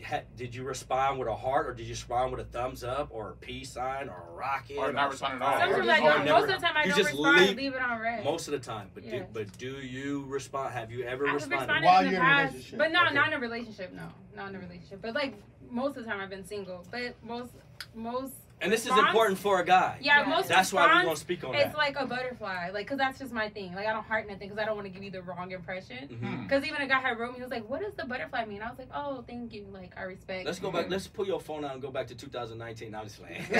Ha- 0.05 0.23
Did 0.37 0.55
you 0.55 0.65
respond 0.65 1.19
with 1.19 1.29
a 1.29 1.35
heart, 1.35 1.67
or 1.69 1.75
did 1.75 1.85
you 1.87 1.93
respond 1.93 2.33
with 2.33 2.41
a 2.41 2.45
thumbs 2.45 2.83
up, 2.83 3.09
or 3.11 3.31
a 3.31 3.35
peace 3.35 3.71
sign, 3.71 4.09
or 4.09 4.25
a 4.31 4.33
rocket, 4.33 4.77
Or 4.77 4.93
not 4.93 5.11
responding 5.11 5.41
at 5.43 5.47
all. 5.47 5.61
Sometimes 5.61 5.87
or 5.89 5.91
I 5.93 6.01
don't. 6.01 6.25
Most 6.27 6.43
of 6.55 6.61
the 6.61 6.67
time 6.67 6.77
I 6.77 6.87
don't 6.87 6.97
just 6.99 7.11
respond. 7.13 7.37
leave- 7.39 7.57
leave 7.57 7.75
it 7.75 7.83
on 7.83 7.99
read. 8.01 8.25
Most 8.25 8.49
of 8.49 8.53
the 8.53 8.59
time, 8.59 8.91
but 8.95 9.05
Yeah. 9.05 9.11
do, 9.21 9.27
but 9.33 9.59
do 9.59 9.71
you 9.81 10.25
respond? 10.27 10.73
Have 10.75 10.91
you 10.91 11.05
ever 11.05 11.27
I've 11.29 11.35
responded? 11.35 11.59
responded 11.61 11.87
While 11.87 11.99
in 12.01 12.05
the 12.07 12.11
you're 12.13 12.21
in 12.21 12.27
a 12.27 12.31
past, 12.31 12.53
relationship. 12.53 12.79
but 12.79 12.93
no, 12.93 13.05
Okay. 13.05 13.15
not 13.15 13.27
in 13.29 13.33
a 13.35 13.39
relationship. 13.39 13.93
No, 13.93 14.09
not 14.35 14.49
in 14.51 14.57
a 14.57 14.59
relationship. 14.59 15.01
But 15.03 15.15
like 15.15 15.35
most 15.71 15.97
of 15.97 16.05
the 16.05 16.11
time, 16.11 16.21
I've 16.21 16.31
been 16.31 16.45
single. 16.45 16.85
But 16.91 17.15
most, 17.23 17.53
most. 17.95 18.35
And 18.63 18.71
this 18.73 18.87
is 18.87 18.93
important 18.97 19.39
for 19.39 19.61
a 19.61 19.65
guy. 19.65 19.99
Yeah, 20.01 20.21
Yeah. 20.21 20.29
most. 20.29 20.49
That's 20.49 20.73
why 20.73 20.83
we're 20.83 20.89
response, 20.89 21.05
gonna 21.07 21.17
speak 21.17 21.45
on 21.45 21.55
it. 21.55 21.59
It's 21.59 21.69
that. 21.71 21.77
like 21.77 21.97
a 21.99 22.07
butterfly, 22.07 22.71
like, 22.73 22.87
cause 22.87 22.97
that's 22.99 23.19
just 23.19 23.33
my 23.33 23.49
thing. 23.49 23.75
Like, 23.75 23.87
I 23.89 23.93
don't 23.93 24.05
heart 24.05 24.29
nothing, 24.29 24.49
cause 24.49 24.59
I 24.59 24.65
don't 24.65 24.77
want 24.77 24.87
to 24.87 24.93
give 24.93 25.03
you 25.03 25.11
the 25.11 25.23
wrong 25.23 25.51
impression. 25.51 26.09
Mhm. 26.09 26.49
Cause 26.49 26.65
even 26.65 26.81
a 26.81 26.87
guy 26.87 27.01
had 27.01 27.19
wrote 27.19 27.33
me, 27.33 27.37
he 27.39 27.43
was 27.43 27.51
like, 27.51 27.69
"What 27.69 27.81
does 27.81 27.93
the 27.95 28.05
butterfly 28.07 28.45
mean?" 28.47 28.63
I 28.63 28.71
was 28.71 28.79
like, 28.79 28.89
"Oh, 28.95 29.25
thank 29.27 29.53
you. 29.53 29.67
Like, 29.73 29.91
I 29.99 30.03
respect." 30.03 30.47
Let's 30.47 30.61
go 30.61 30.71
back. 30.71 30.89
Let's 30.89 31.09
pull 31.09 31.27
your 31.27 31.41
phone 31.41 31.65
out 31.65 31.73
and 31.73 31.83
go 31.83 31.91
back 31.91 32.07
to 32.09 32.15
2019. 32.15 32.95
I'm 32.95 33.05
just 33.05 33.19
playing. 33.21 33.43
How 33.43 33.51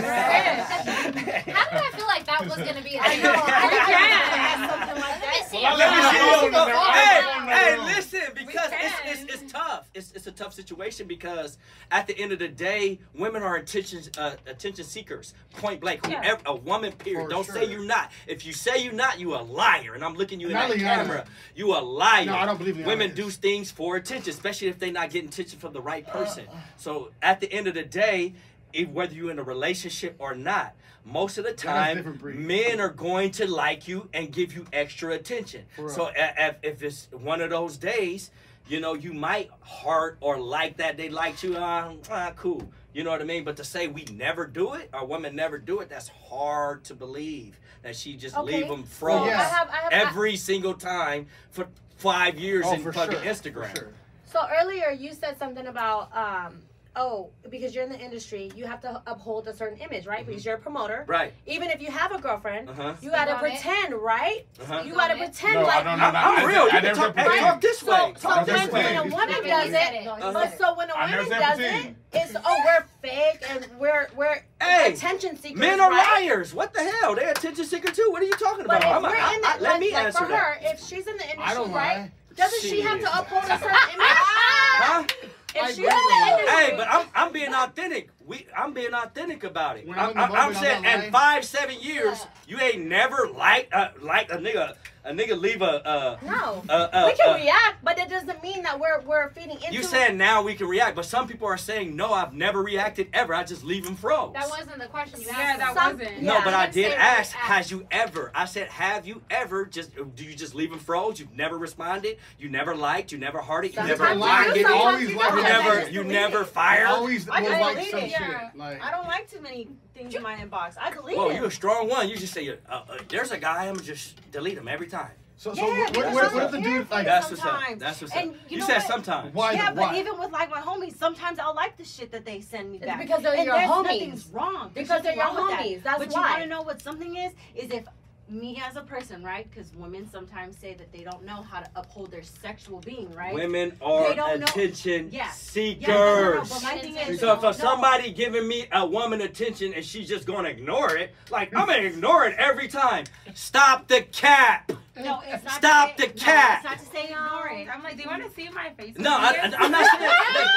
did 1.03 1.79
I 1.79 1.91
feel 1.97 2.07
like 2.07 2.25
that 2.27 2.41
was 2.45 2.57
gonna 2.57 2.83
be? 2.83 2.99
I 2.99 3.17
know. 3.17 3.33
I 3.35 3.69
We 3.71 3.77
can. 3.79 4.39
had 4.39 4.71
something 4.71 5.03
like 5.03 5.21
that. 5.21 5.47
see 5.51 5.59
it. 5.59 5.77
let 5.77 5.91
me 5.91 6.03
see 6.11 6.45
your 6.45 6.53
phone. 6.53 6.71
hey, 6.93 7.77
hey, 7.77 7.79
listen, 7.97 8.21
because 8.35 8.71
it's, 8.73 9.23
it's, 9.23 9.43
it's 9.43 9.53
tough. 9.53 9.91
It's, 9.95 10.13
it's 10.13 10.27
a 10.27 10.33
tough 10.33 10.53
situation 10.55 11.07
because 11.07 11.59
at 11.91 12.07
the 12.07 12.17
end 12.19 12.33
of 12.33 12.39
the 12.39 12.49
day, 12.49 13.01
women 13.15 13.43
are 13.43 13.57
attention 13.57 14.03
uh, 14.19 14.33
attention 14.47 14.85
seekers. 14.93 15.35
Point 15.57 15.81
blank. 15.81 16.01
Yeah. 16.09 16.23
Whoever, 16.23 16.43
a 16.47 16.55
woman, 16.57 16.93
period. 16.93 17.25
For 17.25 17.31
Don't 17.31 17.45
sure. 17.45 17.55
say 17.55 17.65
you're 17.71 17.85
not. 17.85 18.11
If 18.27 18.45
you 18.47 18.53
say 18.53 18.83
you're 18.85 18.93
not, 18.93 19.19
you 19.19 19.35
a 19.35 19.43
liar. 19.43 19.95
And 19.95 20.05
I'm 20.05 20.15
looking 20.15 20.39
you 20.41 20.49
in 20.49 20.53
Not 20.53 20.69
that 20.69 20.79
Liana. 20.79 21.03
camera. 21.05 21.25
You 21.55 21.75
a 21.75 21.81
liar. 21.81 22.27
No, 22.27 22.35
I 22.35 22.45
don't 22.47 22.59
believe 22.59 22.77
Liana 22.77 22.89
Women 22.89 23.11
is. 23.11 23.17
do 23.17 23.31
things 23.31 23.71
for 23.71 23.97
attention, 23.97 24.31
especially 24.31 24.69
if 24.69 24.79
they're 24.79 24.93
not 24.93 25.11
getting 25.11 25.29
attention 25.29 25.59
from 25.59 25.73
the 25.73 25.81
right 25.81 26.07
person. 26.07 26.47
So 26.77 27.11
at 27.23 27.41
the 27.41 27.53
end 27.53 27.67
of 27.67 27.75
the 27.75 27.85
day, 27.85 28.35
if, 28.73 28.89
whether 28.89 29.15
you're 29.15 29.31
in 29.31 29.39
a 29.39 29.43
relationship 29.43 30.17
or 30.19 30.35
not, 30.35 30.75
most 31.05 31.37
of 31.39 31.45
the 31.45 31.53
time, 31.53 32.21
men 32.23 32.81
are 32.81 32.89
going 32.89 33.33
to 33.33 33.47
like 33.47 33.89
you 33.89 34.09
and 34.15 34.33
give 34.33 34.55
you 34.55 34.67
extra 34.73 35.13
attention. 35.15 35.65
So 35.89 36.11
if, 36.15 36.57
if 36.63 36.83
it's 36.83 37.09
one 37.11 37.41
of 37.41 37.51
those 37.51 37.77
days, 37.77 38.31
you 38.69 38.81
know, 38.81 38.95
you 38.95 39.13
might 39.13 39.51
heart 39.61 40.17
or 40.21 40.39
like 40.39 40.77
that 40.77 40.97
they 40.97 41.09
liked 41.09 41.43
you, 41.43 41.57
uh, 41.57 41.93
ah, 42.11 42.33
cool. 42.37 42.71
You 42.93 43.05
know 43.05 43.11
what 43.11 43.23
I 43.23 43.25
mean? 43.25 43.45
But 43.45 43.57
to 43.57 43.65
say 43.65 43.89
we 43.89 44.05
never 44.13 44.47
do 44.47 44.75
it, 44.75 44.91
our 44.93 45.05
women 45.05 45.35
never 45.35 45.59
do 45.59 45.81
it, 45.81 45.89
that's 45.89 46.09
hard 46.09 46.85
to 46.85 46.95
believe 46.95 47.59
that 47.83 47.97
she 47.97 48.17
just 48.17 48.37
okay. 48.37 48.59
leave 48.59 48.69
them 48.69 48.85
froze 48.85 49.27
yes. 49.27 49.41
I 49.41 49.55
have, 49.55 49.69
I 49.71 49.77
have, 49.77 50.09
every 50.09 50.33
I... 50.33 50.37
single 50.37 50.75
time 50.75 51.27
for 51.51 51.69
five 51.97 52.39
years 52.39 52.65
oh, 52.69 52.75
in 52.75 52.93
fucking 52.93 53.13
sure. 53.13 53.23
Instagram. 53.23 53.77
Sure. 53.77 53.93
So 54.27 54.41
earlier 54.61 54.91
you 54.91 55.13
said 55.13 55.39
something 55.39 55.67
about 55.67 56.15
um, 56.17 56.63
oh, 56.97 57.31
because 57.51 57.75
you're 57.75 57.85
in 57.85 57.91
the 57.91 57.99
industry, 57.99 58.51
you 58.55 58.67
have 58.67 58.81
to 58.83 59.03
uphold 59.07 59.49
a 59.49 59.55
certain 59.55 59.79
image, 59.79 60.07
right? 60.07 60.21
Mm-hmm. 60.21 60.29
Because 60.29 60.45
you're 60.45 60.57
a 60.57 60.61
promoter. 60.61 61.05
Right. 61.07 61.33
Even 61.47 61.71
if 61.71 61.81
you 61.81 61.91
have 61.91 62.13
a 62.13 62.21
girlfriend, 62.21 62.69
uh-huh. 62.69 62.95
you 63.01 63.11
gotta 63.11 63.37
pretend, 63.39 63.93
it. 63.93 63.97
right? 63.97 64.47
Uh-huh. 64.61 64.83
You 64.85 64.93
gotta 64.95 65.17
pretend 65.17 65.55
no, 65.55 65.63
like 65.67 65.85
no, 65.85 65.97
no, 65.97 66.11
no, 66.11 66.19
I'm, 66.19 66.39
I'm 66.39 66.47
real. 66.47 66.69
I 66.71 66.81
can 66.81 66.95
talk, 66.95 67.17
hey, 67.17 67.41
talk 67.41 67.61
this 67.61 67.83
way. 67.83 67.97
So 67.97 68.13
talk 68.13 68.19
sometimes 68.19 68.47
this 68.47 68.73
way. 68.73 68.85
when 68.85 68.97
a 68.97 69.15
woman 69.15 69.43
does 69.43 69.71
it, 69.71 70.07
uh-huh. 70.07 70.33
but 70.33 70.59
so 70.59 70.75
when 70.77 70.91
a 70.91 70.95
woman 70.95 71.29
does 71.31 71.59
it, 71.59 71.95
it's 72.13 72.37
oh 72.45 72.63
we're 72.65 72.85
fake 73.01 73.43
and 73.49 73.67
we're 73.79 74.09
we're 74.17 74.45
hey, 74.61 74.93
attention 74.93 75.37
seekers. 75.37 75.59
Men 75.59 75.81
are 75.81 75.91
right? 75.91 76.29
liars. 76.29 76.55
What 76.55 76.75
the 76.75 76.83
hell? 76.83 77.15
They're 77.15 77.31
attention 77.31 77.65
seekers 77.65 77.97
too. 77.97 78.09
What 78.11 78.23
are 78.23 78.27
you 78.27 78.33
talking 78.33 78.65
about? 78.65 78.83
But 78.83 78.89
if 78.89 78.97
I'm 78.97 79.03
we're 79.03 79.17
a, 79.17 79.35
in 79.35 79.41
the, 79.41 79.49
I, 79.49 79.59
let 79.61 79.81
me 79.81 79.93
like 79.93 80.05
answer 80.05 80.19
for 80.19 80.29
that. 80.29 80.39
her, 80.39 80.59
if 80.63 80.81
she's 80.81 81.07
in 81.07 81.17
the 81.17 81.31
industry, 81.31 81.73
right? 81.73 82.11
Doesn't 82.37 82.63
she 82.63 82.81
have 82.81 83.01
to 83.01 83.19
uphold 83.19 83.45
a 83.45 83.59
certain 83.59 83.79
image? 83.95 85.15
Hey, 85.55 86.75
but 86.77 86.89
I'm 86.91 87.07
I'm 87.15 87.33
being 87.33 87.53
authentic 87.55 88.11
we 88.33 88.47
I'm 88.57 88.73
being 88.73 88.95
authentic 88.95 89.45
about 89.45 89.77
it. 89.77 89.87
I'm, 89.89 90.17
I, 90.17 90.25
I'm, 90.25 90.55
saying, 90.55 90.85
in 90.85 91.13
five 91.13 91.45
seven 91.45 91.77
years, 91.81 92.27
yeah. 92.47 92.57
you 92.57 92.61
ain't 92.61 92.87
never 92.87 93.29
like 93.29 93.69
uh, 93.73 93.89
like 94.01 94.33
a 94.33 94.37
nigga 94.37 94.75
a 95.05 95.13
nigga 95.13 95.39
leave 95.41 95.63
a 95.63 95.87
uh, 95.87 96.19
no. 96.23 96.63
We 96.63 97.15
can 97.15 97.35
react, 97.35 97.83
but 97.83 97.99
it 97.99 98.09
doesn't 98.09 98.43
mean 98.43 98.63
that 98.63 98.79
we're 98.79 99.01
we're 99.01 99.31
feeding 99.31 99.57
into. 99.57 99.73
You 99.73 99.83
saying 99.83 100.17
now 100.17 100.43
we 100.43 100.55
can 100.55 100.69
react, 100.69 100.95
but 100.95 101.05
some 101.05 101.27
people 101.27 101.49
are 101.49 101.57
saying 101.57 101.97
no. 101.97 102.13
I've 102.13 102.35
never 102.35 102.63
reacted 102.63 103.09
ever. 103.13 103.35
I 103.35 103.43
just 103.43 103.65
leave 103.65 103.85
him 103.85 103.97
froze. 103.97 104.33
That 104.35 104.49
wasn't 104.49 104.79
the 104.79 104.87
question 104.87 105.21
you 105.21 105.29
asked. 105.29 105.39
Yeah, 105.39 105.57
that 105.57 105.75
some, 105.75 105.99
wasn't. 105.99 106.23
No, 106.23 106.35
yeah. 106.35 106.45
but 106.45 106.55
I, 106.55 106.71
did 106.71 106.93
ask. 106.93 107.33
Has 107.33 107.71
you 107.71 107.87
ever? 107.91 108.31
I 108.35 108.45
said, 108.45 108.69
have 108.69 109.07
you 109.07 109.23
ever? 109.31 109.67
Just 109.67 109.91
do 110.15 110.25
you 110.25 110.37
just 110.37 110.55
leave 110.55 110.71
him 110.71 110.79
froze? 110.79 111.19
You've 111.19 111.35
never 111.35 111.59
responded. 111.59 112.19
You 112.39 112.49
never 112.49 112.75
liked. 112.75 113.11
You 113.11 113.19
never 113.19 113.41
hearted. 113.41 113.75
You 113.75 113.83
never 113.83 114.15
liked. 114.15 114.57
You, 114.57 114.69
you, 114.69 114.99
you, 114.99 115.09
you 115.09 115.43
never 115.43 115.91
you 115.91 116.05
never 116.05 116.45
fired. 116.45 116.87
Always 116.87 117.27
was 117.27 117.41
like 117.41 117.91
some 117.91 118.01
shit 118.01 118.22
shit. 118.25 118.59
Like 118.59 118.83
I 118.83 118.91
don't 118.91 119.07
like 119.07 119.31
too 119.31 119.41
many 119.41 119.69
things 119.95 120.15
in 120.15 120.23
my 120.23 120.37
inbox. 120.37 120.77
I 120.81 120.91
delete. 120.91 121.17
Well, 121.17 121.33
you're 121.33 121.47
a 121.47 121.51
strong 121.51 121.89
one. 121.89 122.09
You 122.09 122.17
just 122.17 122.33
say, 122.33 122.49
uh, 122.49 122.55
uh, 122.69 122.99
"There's 123.09 123.31
a 123.33 123.39
guy." 123.39 123.69
I'm 123.69 123.81
just 123.81 124.31
delete 124.31 124.59
him 124.59 124.69
every 124.69 124.89
time. 124.89 125.13
So, 125.43 125.53
so 125.55 125.67
yeah, 125.67 125.91
what, 125.91 125.97
what, 125.97 126.15
what, 126.15 126.35
what 126.35 126.43
if 126.45 126.51
the 126.53 126.61
dude 126.61 126.89
like 126.89 127.05
that's 127.05 127.29
what's 127.29 127.45
up. 127.45 127.61
That's 127.77 128.01
what's 128.01 128.15
and 128.15 128.31
up. 128.31 128.37
You, 128.49 128.59
you 128.59 128.63
said 128.63 128.77
what? 128.77 128.87
sometimes. 128.87 129.35
Why? 129.35 129.53
Yeah, 129.55 129.73
why? 129.73 129.89
but 129.89 129.97
even 129.97 130.17
with 130.17 130.31
like 130.31 130.49
my 130.49 130.61
homies, 130.61 130.97
sometimes 130.97 131.41
I'll 131.41 131.53
like 131.53 131.77
the 131.77 131.85
shit 131.85 132.13
that 132.13 132.25
they 132.25 132.41
send 132.41 132.71
me 132.71 132.79
back. 132.79 133.01
It's 133.01 133.09
because 133.09 133.23
they're 133.25 133.35
and 133.35 133.47
your 133.47 133.57
homies. 133.57 133.83
Nothing's 133.83 134.27
wrong. 134.29 134.71
Because, 134.73 135.03
they're 135.03 135.17
your 135.17 135.25
homies. 135.25 135.83
That's 135.83 135.99
why. 135.99 136.07
But 136.07 136.15
you 136.15 136.21
want 136.21 136.43
to 136.43 136.47
know 136.47 136.63
what 136.63 136.81
something 136.81 137.17
is? 137.17 137.33
Is 137.57 137.73
if 137.73 137.87
me 138.29 138.63
as 138.65 138.77
a 138.77 138.83
person, 138.83 139.23
right? 139.23 139.49
Because 139.51 139.75
women 139.75 140.09
sometimes 140.11 140.57
say 140.57 140.75
that 140.75 140.93
they 140.93 141.03
don't 141.03 141.25
know 141.25 141.43
how 141.43 141.61
to 141.61 141.69
uphold 141.77 142.11
their 142.11 142.23
sexual 142.23 142.81
being, 142.81 143.13
right? 143.15 143.35
Women 143.35 143.77
are 143.81 144.13
attention 144.13 145.09
yeah. 145.13 145.31
seekers. 145.31 145.89
Yeah, 145.89 145.95
no, 145.95 146.33
no, 146.35 146.43
no. 146.43 146.61
my 146.61 146.79
thing 146.79 146.97
is, 146.97 147.21
so 147.21 147.49
if 147.49 147.57
somebody 147.57 148.13
giving 148.13 148.47
me 148.47 148.67
a 148.73 148.87
woman 148.87 149.21
attention 149.21 149.75
and 149.75 149.85
she's 149.85 150.09
just 150.09 150.27
gonna 150.27 150.49
ignore 150.49 150.97
it, 150.97 151.15
like 151.31 151.55
I'm 151.55 151.67
gonna 151.67 151.83
ignore 151.83 152.27
it 152.27 152.37
every 152.39 152.69
time. 152.69 153.05
Stop 153.35 153.89
the 153.89 154.03
cap. 154.03 154.73
No, 154.97 155.23
Stop 155.57 155.99
say, 155.99 156.07
the 156.07 156.13
cat. 156.13 156.63
No, 156.65 156.71
it's 156.71 156.83
not 156.83 156.91
to 156.91 156.97
say 156.97 157.05
ignore. 157.05 157.73
I'm 157.73 157.83
like, 157.83 157.97
do 157.97 158.03
you 158.03 158.09
want 158.09 158.25
to 158.25 158.31
see 158.35 158.49
my 158.51 158.71
face? 158.71 158.97
No, 158.99 159.11
I, 159.11 159.31
am 159.43 159.51
not 159.51 159.87
saying 159.87 160.01
that. 160.01 160.33
Like, 160.35 160.53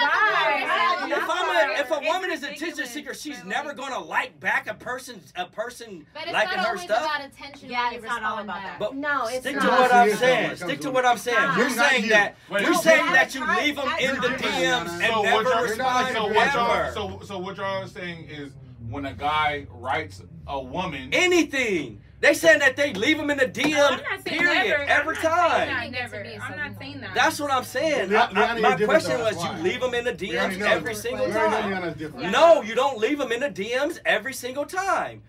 right. 0.00 1.80
if, 1.80 1.90
a, 1.90 1.96
if 1.96 2.02
a 2.02 2.06
woman 2.06 2.30
is 2.30 2.42
attention 2.42 2.86
seeker, 2.86 3.14
she's 3.14 3.44
never 3.44 3.72
going 3.72 3.92
to 3.92 3.98
like 3.98 4.38
back 4.38 4.68
a 4.68 4.74
person 4.74 5.20
a 5.34 5.46
person 5.46 6.06
liking 6.14 6.34
her 6.34 6.36
stuff. 6.36 6.46
But 6.46 6.46
it's 6.46 6.56
not 6.56 6.66
always 6.66 6.84
about 6.84 7.24
attention. 7.24 7.70
Yeah, 7.70 7.92
it's 7.92 8.04
not 8.04 8.22
all 8.22 8.38
about 8.38 8.62
that. 8.62 8.94
No, 8.94 9.26
it's 9.26 9.40
stick 9.40 9.56
not. 9.56 9.62
to 9.62 9.68
what 9.68 9.92
I'm 9.92 10.16
saying. 10.16 10.56
Stick 10.56 10.80
to 10.82 10.90
what 10.90 11.04
I'm 11.04 11.18
saying. 11.18 11.56
You're 11.56 11.70
saying 11.70 12.08
that 12.08 12.36
you're 12.50 12.74
saying 12.74 13.06
that 13.12 13.34
you 13.34 13.46
leave 13.56 13.76
them 13.76 13.88
in 14.00 14.14
the 14.20 14.28
DMs 14.28 15.00
and 15.02 15.22
never 15.22 15.62
respond. 15.62 16.16
ever. 16.16 16.92
so 16.94 17.20
so 17.24 17.38
what 17.38 17.56
y'all 17.56 17.86
saying 17.86 18.26
is 18.28 18.52
when 18.88 19.06
a 19.06 19.14
guy 19.14 19.66
writes 19.70 20.22
a 20.46 20.60
woman 20.60 21.10
anything 21.12 22.00
they 22.20 22.34
saying 22.34 22.58
that 22.58 22.76
they 22.76 22.92
leave 22.92 23.16
them 23.16 23.30
in 23.30 23.38
the 23.38 23.46
DM. 23.46 23.72
No, 23.72 24.22
period. 24.24 24.68
Never. 24.68 24.82
Every 24.84 25.16
I'm 25.16 25.22
time. 25.22 25.68
Not 25.68 25.90
never. 25.90 26.24
I'm 26.42 26.56
not 26.56 26.78
saying 26.78 27.00
that. 27.00 27.14
That's 27.14 27.40
what 27.40 27.50
I'm 27.50 27.64
saying. 27.64 28.10
Well, 28.10 28.28
I, 28.34 28.42
I, 28.42 28.60
my 28.60 28.76
question 28.76 29.20
was, 29.20 29.36
why? 29.36 29.56
you 29.56 29.62
leave 29.62 29.80
them 29.80 29.94
in 29.94 30.04
the 30.04 30.12
DMs 30.12 30.60
every 30.60 30.94
single 30.94 31.30
time. 31.30 31.94
Yeah. 31.98 32.30
No, 32.30 32.60
you 32.60 32.74
don't 32.74 32.98
leave 32.98 33.18
them 33.18 33.32
in 33.32 33.40
the 33.40 33.48
DMs 33.48 34.00
every 34.04 34.34
single 34.34 34.66
time. 34.66 35.22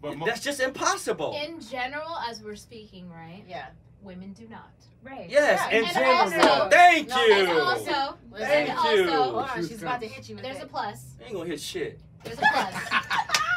But 0.00 0.16
That's 0.24 0.40
just 0.40 0.60
impossible. 0.60 1.38
In 1.40 1.60
general, 1.60 2.18
as 2.28 2.42
we're 2.42 2.56
speaking, 2.56 3.10
right? 3.10 3.44
Yeah. 3.48 3.66
Women 4.02 4.32
do 4.32 4.48
not. 4.48 4.70
Right. 5.04 5.30
Yes, 5.30 5.60
yeah. 5.70 5.78
and 5.78 5.86
general. 5.86 6.42
Also, 6.42 6.68
Thank 6.68 7.08
no, 7.08 7.24
you. 7.24 7.34
And 7.34 7.48
also, 7.50 8.18
Thank 8.36 8.70
and 8.70 8.98
you. 8.98 9.12
also, 9.12 9.46
oh, 9.56 9.62
she's 9.66 9.82
about 9.82 10.00
to 10.00 10.08
hit 10.08 10.28
you. 10.28 10.36
There's 10.36 10.56
it. 10.56 10.64
a 10.64 10.66
plus. 10.66 11.14
I 11.20 11.24
ain't 11.24 11.34
gonna 11.34 11.48
hit 11.48 11.60
shit. 11.60 12.00
There's 12.24 12.38
a 12.38 12.42
plus. 12.52 12.74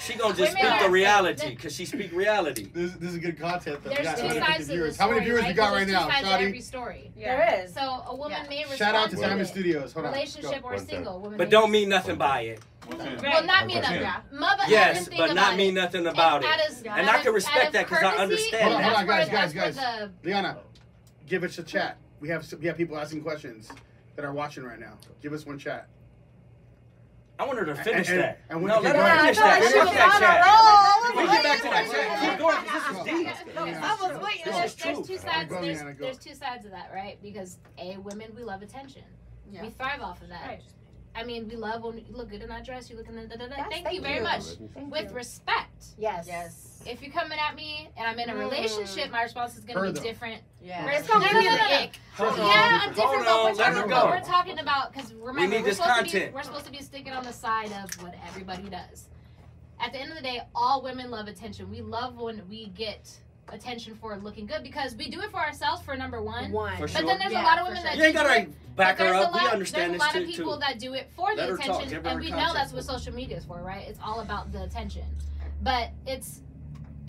She 0.00 0.14
gonna 0.14 0.34
just 0.34 0.54
Women 0.54 0.72
speak 0.72 0.82
the 0.82 0.90
reality 0.90 1.50
because 1.50 1.74
she 1.74 1.84
speak 1.84 2.12
reality. 2.12 2.68
This, 2.72 2.92
this, 2.92 3.12
is 3.12 3.18
good 3.18 3.38
content. 3.38 3.82
Though. 3.82 3.90
There's 3.90 4.02
got 4.02 4.18
two 4.18 4.38
sides 4.38 4.68
to. 4.68 4.92
Story, 4.92 4.94
How 4.94 5.10
many 5.10 5.24
viewers 5.24 5.42
right? 5.42 5.48
we 5.48 5.54
got 5.54 5.72
right 5.72 5.88
now? 5.88 6.08
Sides 6.08 6.26
Shotty? 6.26 6.46
every 6.46 6.60
story. 6.60 7.12
Yeah. 7.16 7.36
There 7.36 7.64
is. 7.64 7.74
So 7.74 7.80
a 8.06 8.14
woman 8.14 8.38
yeah. 8.42 8.48
may 8.48 8.60
respond 8.60 8.78
Shout 8.78 8.94
out 8.94 9.10
to 9.10 9.16
Diamond 9.16 9.48
Studios. 9.48 9.92
Hold 9.92 10.06
relationship 10.06 10.64
or 10.64 10.74
or 10.74 10.78
single. 10.78 11.20
Woman 11.20 11.38
but 11.38 11.50
don't 11.50 11.70
mean 11.70 11.88
nothing 11.88 12.16
by 12.16 12.42
it. 12.42 12.60
Right. 12.90 13.22
Well, 13.22 13.44
not 13.44 13.66
mean 13.66 13.82
nothing. 13.82 14.00
Yeah. 14.00 14.20
Mother 14.32 14.62
yes, 14.68 15.08
but 15.14 15.34
not 15.34 15.56
mean 15.56 15.74
nothing 15.74 16.06
about 16.06 16.42
it. 16.42 16.86
and 16.86 17.10
I 17.10 17.22
can 17.22 17.34
respect 17.34 17.72
that 17.72 17.88
because 17.88 18.02
I 18.02 18.16
understand. 18.16 18.72
Hold 18.72 18.82
hold 18.82 18.96
on, 18.96 19.06
guys, 19.06 19.28
guys, 19.28 19.52
guys. 19.52 20.10
Liana, 20.24 20.58
give 21.26 21.44
us 21.44 21.58
a 21.58 21.62
chat. 21.62 21.98
We 22.20 22.28
have 22.28 22.50
we 22.60 22.66
have 22.66 22.76
people 22.76 22.98
asking 22.98 23.22
questions 23.22 23.70
that 24.16 24.24
are 24.24 24.32
watching 24.32 24.64
right 24.64 24.80
now. 24.80 24.94
Give 25.22 25.32
us 25.32 25.44
one 25.44 25.58
chat. 25.58 25.88
I 27.38 27.46
want 27.46 27.58
her 27.58 27.64
to 27.66 27.74
finish 27.76 28.08
and, 28.08 28.18
that. 28.18 28.40
And, 28.50 28.58
and 28.58 28.66
no, 28.66 28.80
let 28.80 28.96
her 28.96 29.20
finish 29.20 29.38
that. 29.38 29.60
Like 29.60 29.72
Fuck 29.72 29.94
that 29.94 30.16
chat. 30.18 30.42
Oh, 30.44 31.14
we 31.16 31.26
get 31.26 31.42
back 31.42 31.62
to 31.62 31.68
that 31.68 31.90
chat. 31.90 32.20
Keep 32.20 32.38
going 32.38 32.56
this 32.64 32.84
is 32.90 33.46
deep. 33.46 33.56
I 33.56 33.94
was 34.00 34.22
waiting. 34.22 34.52
There's, 34.52 34.74
two 34.74 35.18
sides. 35.18 35.50
There's, 35.50 35.98
there's 35.98 36.18
two 36.18 36.34
sides 36.34 36.64
of 36.64 36.72
that, 36.72 36.90
right? 36.92 37.18
Because 37.22 37.58
a 37.78 37.96
women 37.98 38.32
we 38.36 38.42
love 38.42 38.62
attention. 38.62 39.02
Yeah. 39.50 39.62
We 39.62 39.70
thrive 39.70 40.02
off 40.02 40.20
of 40.20 40.28
that. 40.28 40.46
Right. 40.46 40.62
I 41.18 41.24
mean, 41.24 41.48
we 41.48 41.56
love 41.56 41.82
when 41.82 41.98
you 41.98 42.04
look 42.10 42.30
good 42.30 42.42
in 42.42 42.48
that 42.48 42.64
dress. 42.64 42.88
You 42.88 42.96
look 42.96 43.08
in 43.08 43.16
the, 43.16 43.22
the, 43.22 43.36
the, 43.36 43.46
yes, 43.48 43.66
thank, 43.68 43.84
thank, 43.84 43.96
you 43.96 44.00
very 44.00 44.18
you. 44.18 44.22
much. 44.22 44.44
Thank 44.72 44.92
With 44.92 45.10
you. 45.10 45.16
respect. 45.16 45.86
Yes. 45.98 46.26
Yes. 46.28 46.80
If 46.86 47.02
you're 47.02 47.10
coming 47.10 47.38
at 47.40 47.56
me 47.56 47.88
and 47.96 48.06
I'm 48.06 48.20
in 48.20 48.30
a 48.30 48.34
mm. 48.34 48.38
relationship, 48.38 49.10
my 49.10 49.24
response 49.24 49.56
is 49.56 49.64
going 49.64 49.94
to 49.94 50.00
be 50.00 50.08
different. 50.08 50.42
Yeah. 50.62 50.84
But 50.84 50.94
it's 50.94 51.08
going. 51.08 51.22
Yeah, 51.22 52.80
I'm 52.84 52.94
different, 52.94 53.24
but 53.24 53.44
we're 53.44 53.54
talking, 53.54 53.90
but 53.90 54.06
we're 54.06 54.20
talking 54.20 54.58
about 54.60 54.92
because 54.92 55.12
remember, 55.14 55.40
we 55.40 55.46
need 55.48 55.64
we're, 55.64 55.72
supposed 55.72 55.90
content. 55.90 56.10
To 56.10 56.28
be, 56.28 56.34
we're 56.34 56.42
supposed 56.44 56.66
to 56.66 56.70
be 56.70 56.82
sticking 56.82 57.12
on 57.12 57.24
the 57.24 57.32
side 57.32 57.72
of 57.72 57.90
what 58.00 58.14
everybody 58.28 58.68
does. 58.68 59.08
At 59.80 59.92
the 59.92 60.00
end 60.00 60.10
of 60.10 60.16
the 60.16 60.22
day, 60.22 60.40
all 60.54 60.82
women 60.82 61.10
love 61.10 61.26
attention. 61.26 61.68
We 61.68 61.80
love 61.80 62.16
when 62.16 62.42
we 62.48 62.68
get 62.68 63.10
attention 63.52 63.96
for 63.96 64.16
looking 64.16 64.46
good 64.46 64.62
because 64.62 64.94
we 64.94 65.08
do 65.10 65.20
it 65.20 65.30
for 65.30 65.38
ourselves 65.38 65.82
for 65.82 65.96
number 65.96 66.22
one. 66.22 66.52
One. 66.52 66.76
For 66.76 66.82
but 66.82 66.90
sure. 66.90 67.06
then 67.06 67.18
there's 67.18 67.32
yeah, 67.32 67.42
a 67.42 67.44
lot 67.44 67.58
of 67.58 67.66
women 67.66 67.82
sure. 67.82 67.90
that 67.90 67.96
you 67.96 68.04
ain't 68.04 68.14
gotta 68.14 68.46
back 68.78 68.98
her 68.98 69.12
up. 69.12 69.32
Lot, 69.34 69.42
we 69.42 69.48
understand 69.48 69.92
there's 69.92 70.02
a 70.02 70.06
lot 70.06 70.16
of 70.16 70.26
people 70.26 70.54
too. 70.54 70.60
that 70.60 70.78
do 70.78 70.94
it 70.94 71.10
for 71.14 71.34
the 71.36 71.54
attention, 71.54 72.06
and 72.06 72.20
we 72.20 72.30
know 72.30 72.52
that's 72.54 72.72
what 72.72 72.84
social 72.84 73.12
media 73.12 73.36
is 73.36 73.44
for, 73.44 73.60
right? 73.60 73.86
It's 73.86 73.98
all 74.02 74.20
about 74.20 74.52
the 74.52 74.62
attention. 74.62 75.04
But 75.62 75.90
it's 76.06 76.40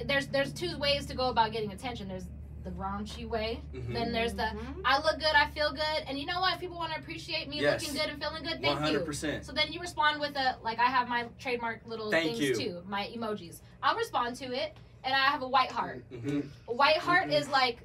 there's 0.06 0.28
there's 0.28 0.52
two 0.52 0.78
ways 0.78 1.06
to 1.06 1.16
go 1.16 1.30
about 1.30 1.52
getting 1.52 1.72
attention. 1.72 2.08
There's 2.08 2.26
the 2.64 2.72
raunchy 2.72 3.28
way. 3.28 3.62
Mm-hmm. 3.74 3.94
Then 3.94 4.12
there's 4.12 4.34
the 4.34 4.44
mm-hmm. 4.44 4.82
I 4.84 4.98
look 4.98 5.20
good, 5.20 5.34
I 5.34 5.50
feel 5.52 5.72
good, 5.72 6.04
and 6.08 6.20
you 6.20 6.26
know 6.26 6.42
what? 6.42 6.56
If 6.56 6.60
people 6.60 6.78
want 6.78 6.92
to 6.94 7.00
appreciate 7.00 7.48
me 7.48 7.62
yes. 7.62 7.82
looking 7.82 8.00
good 8.00 8.10
and 8.10 8.22
feeling 8.22 8.44
good, 8.44 8.62
thank 8.62 8.80
100%. 8.80 9.38
you. 9.38 9.44
So 9.44 9.54
then 9.54 9.72
you 9.72 9.80
respond 9.80 10.20
with 10.20 10.36
a 10.36 10.58
like 10.64 10.80
I 10.80 10.86
have 10.86 11.08
my 11.08 11.28
trademark 11.40 11.82
little 11.86 12.12
thank 12.12 12.38
things 12.38 12.40
you. 12.40 12.56
too, 12.56 12.82
my 12.88 13.10
emojis. 13.16 13.62
I'll 13.82 13.96
respond 13.96 14.36
to 14.38 14.46
it 14.52 14.76
and 15.04 15.14
I 15.14 15.26
have 15.26 15.42
a 15.42 15.48
white 15.48 15.72
heart. 15.72 16.04
Mm-hmm. 16.12 16.42
A 16.68 16.74
white 16.74 16.98
heart 16.98 17.24
mm-hmm. 17.24 17.34
is 17.34 17.50
like, 17.50 17.78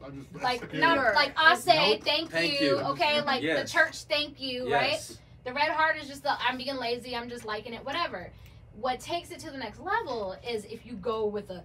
like 0.42 0.72
no, 0.72 0.94
like 1.14 1.32
I 1.36 1.54
say 1.56 1.92
nope. 1.92 2.04
thank, 2.04 2.30
thank 2.30 2.60
you, 2.60 2.66
you, 2.66 2.78
okay? 2.78 3.20
Like 3.22 3.42
yes. 3.42 3.62
the 3.62 3.78
church, 3.78 4.04
thank 4.04 4.40
you, 4.40 4.68
yes. 4.68 4.72
right? 4.72 5.18
The 5.44 5.52
red 5.52 5.70
heart 5.70 5.96
is 5.96 6.08
just 6.08 6.22
the 6.22 6.32
I'm 6.40 6.56
being 6.56 6.76
lazy, 6.76 7.14
I'm 7.14 7.28
just 7.28 7.44
liking 7.44 7.74
it, 7.74 7.84
whatever. 7.84 8.30
What 8.80 8.98
takes 8.98 9.30
it 9.30 9.38
to 9.40 9.50
the 9.50 9.58
next 9.58 9.80
level 9.80 10.36
is 10.48 10.64
if 10.64 10.84
you 10.84 10.94
go 10.94 11.26
with 11.26 11.50
a 11.50 11.62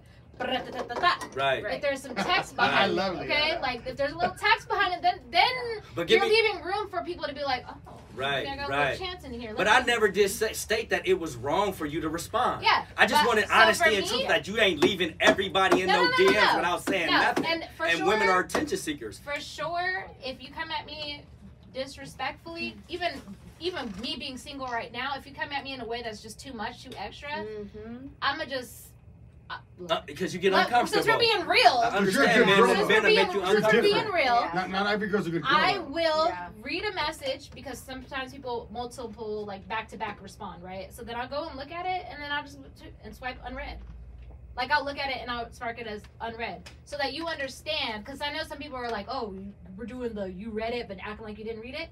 Right. 1.34 1.62
right. 1.62 1.74
If 1.74 1.82
there's 1.82 2.02
some 2.02 2.14
text 2.14 2.56
behind 2.56 2.92
it, 2.92 2.98
okay? 2.98 3.58
Like 3.60 3.86
if 3.86 3.96
there's 3.96 4.12
a 4.12 4.16
little 4.16 4.34
text 4.34 4.68
behind 4.68 4.94
it, 4.94 5.02
then 5.02 5.20
then 5.30 6.08
you're 6.08 6.20
me, 6.20 6.28
leaving 6.28 6.62
room 6.62 6.88
for 6.88 7.02
people 7.02 7.26
to 7.26 7.34
be 7.34 7.42
like, 7.42 7.64
oh. 7.68 7.96
Right, 8.16 8.46
I 8.46 8.56
got 8.56 8.68
right. 8.68 8.94
A 8.94 8.98
chance 8.98 9.24
in 9.24 9.32
here. 9.32 9.50
Let 9.50 9.56
but 9.56 9.68
I 9.68 9.80
never 9.80 10.08
did 10.08 10.30
say, 10.30 10.52
state 10.52 10.90
that 10.90 11.06
it 11.06 11.18
was 11.18 11.36
wrong 11.36 11.72
for 11.72 11.86
you 11.86 12.00
to 12.00 12.08
respond. 12.08 12.62
Yeah. 12.62 12.84
I 12.96 13.06
just 13.06 13.22
but, 13.22 13.28
wanted 13.28 13.48
so 13.48 13.54
honesty 13.54 13.94
and 13.94 14.04
me, 14.04 14.08
truth 14.08 14.28
that 14.28 14.48
you 14.48 14.58
ain't 14.58 14.80
leaving 14.82 15.14
everybody 15.20 15.82
in 15.82 15.86
no, 15.86 16.04
no, 16.04 16.10
no 16.10 16.16
DMs 16.16 16.34
no. 16.34 16.56
without 16.56 16.84
saying 16.84 17.06
no. 17.06 17.18
nothing. 17.18 17.46
And, 17.46 17.64
for 17.76 17.86
and 17.86 17.98
sure, 17.98 18.06
women 18.06 18.28
are 18.28 18.40
attention 18.40 18.76
seekers. 18.76 19.20
For 19.20 19.40
sure, 19.40 20.06
if 20.22 20.42
you 20.42 20.50
come 20.52 20.70
at 20.70 20.86
me 20.86 21.22
disrespectfully, 21.72 22.76
even 22.88 23.12
even 23.60 23.92
me 24.02 24.16
being 24.18 24.36
single 24.36 24.66
right 24.66 24.92
now, 24.92 25.12
if 25.16 25.26
you 25.26 25.32
come 25.32 25.52
at 25.52 25.62
me 25.64 25.74
in 25.74 25.80
a 25.80 25.86
way 25.86 26.02
that's 26.02 26.22
just 26.22 26.40
too 26.40 26.52
much, 26.52 26.84
too 26.84 26.90
extra, 26.98 27.28
mm-hmm. 27.28 28.06
I'ma 28.22 28.44
just 28.44 28.89
uh, 29.50 29.56
uh 29.88 30.00
because 30.06 30.32
you 30.32 30.38
get 30.38 30.52
uncomfortable. 30.52 31.02
Since 31.02 31.06
we're 31.06 31.18
being 31.18 31.46
real, 31.46 31.80
I 31.82 31.88
understand, 31.96 32.46
man. 32.46 32.56
Since 32.56 32.88
we're 32.88 33.02
being, 33.02 33.16
make 33.16 33.32
you 33.34 33.46
since 33.46 33.72
we're 33.72 33.82
being 33.82 34.06
real, 34.06 34.40
yeah. 34.40 34.50
not, 34.54 34.70
not 34.70 34.86
every 34.86 35.08
girl's 35.08 35.26
a 35.26 35.30
good 35.30 35.42
girl. 35.42 35.50
I 35.52 35.78
will 35.78 36.28
yeah. 36.28 36.48
read 36.62 36.84
a 36.84 36.94
message 36.94 37.50
because 37.52 37.78
sometimes 37.78 38.32
people 38.32 38.68
multiple 38.72 39.44
like 39.44 39.66
back 39.68 39.88
to 39.88 39.96
back 39.96 40.22
respond, 40.22 40.62
right? 40.62 40.92
So 40.94 41.02
then 41.02 41.16
I'll 41.16 41.28
go 41.28 41.48
and 41.48 41.58
look 41.58 41.72
at 41.72 41.84
it, 41.84 42.06
and 42.10 42.22
then 42.22 42.30
I'll 42.30 42.44
just 42.44 42.58
and 43.02 43.14
swipe 43.14 43.38
unread. 43.44 43.78
Like 44.56 44.70
I'll 44.70 44.84
look 44.84 44.98
at 44.98 45.10
it 45.10 45.18
and 45.20 45.30
I'll 45.30 45.48
mark 45.60 45.80
it 45.80 45.86
as 45.88 46.02
unread, 46.20 46.70
so 46.84 46.96
that 46.98 47.12
you 47.12 47.26
understand. 47.26 48.04
Because 48.04 48.20
I 48.20 48.32
know 48.32 48.44
some 48.44 48.58
people 48.58 48.76
are 48.76 48.90
like, 48.90 49.06
"Oh, 49.08 49.34
we're 49.76 49.86
doing 49.86 50.14
the 50.14 50.30
you 50.30 50.50
read 50.50 50.74
it, 50.74 50.86
but 50.86 50.98
acting 51.02 51.26
like 51.26 51.38
you 51.38 51.44
didn't 51.44 51.60
read 51.60 51.74
it." 51.74 51.88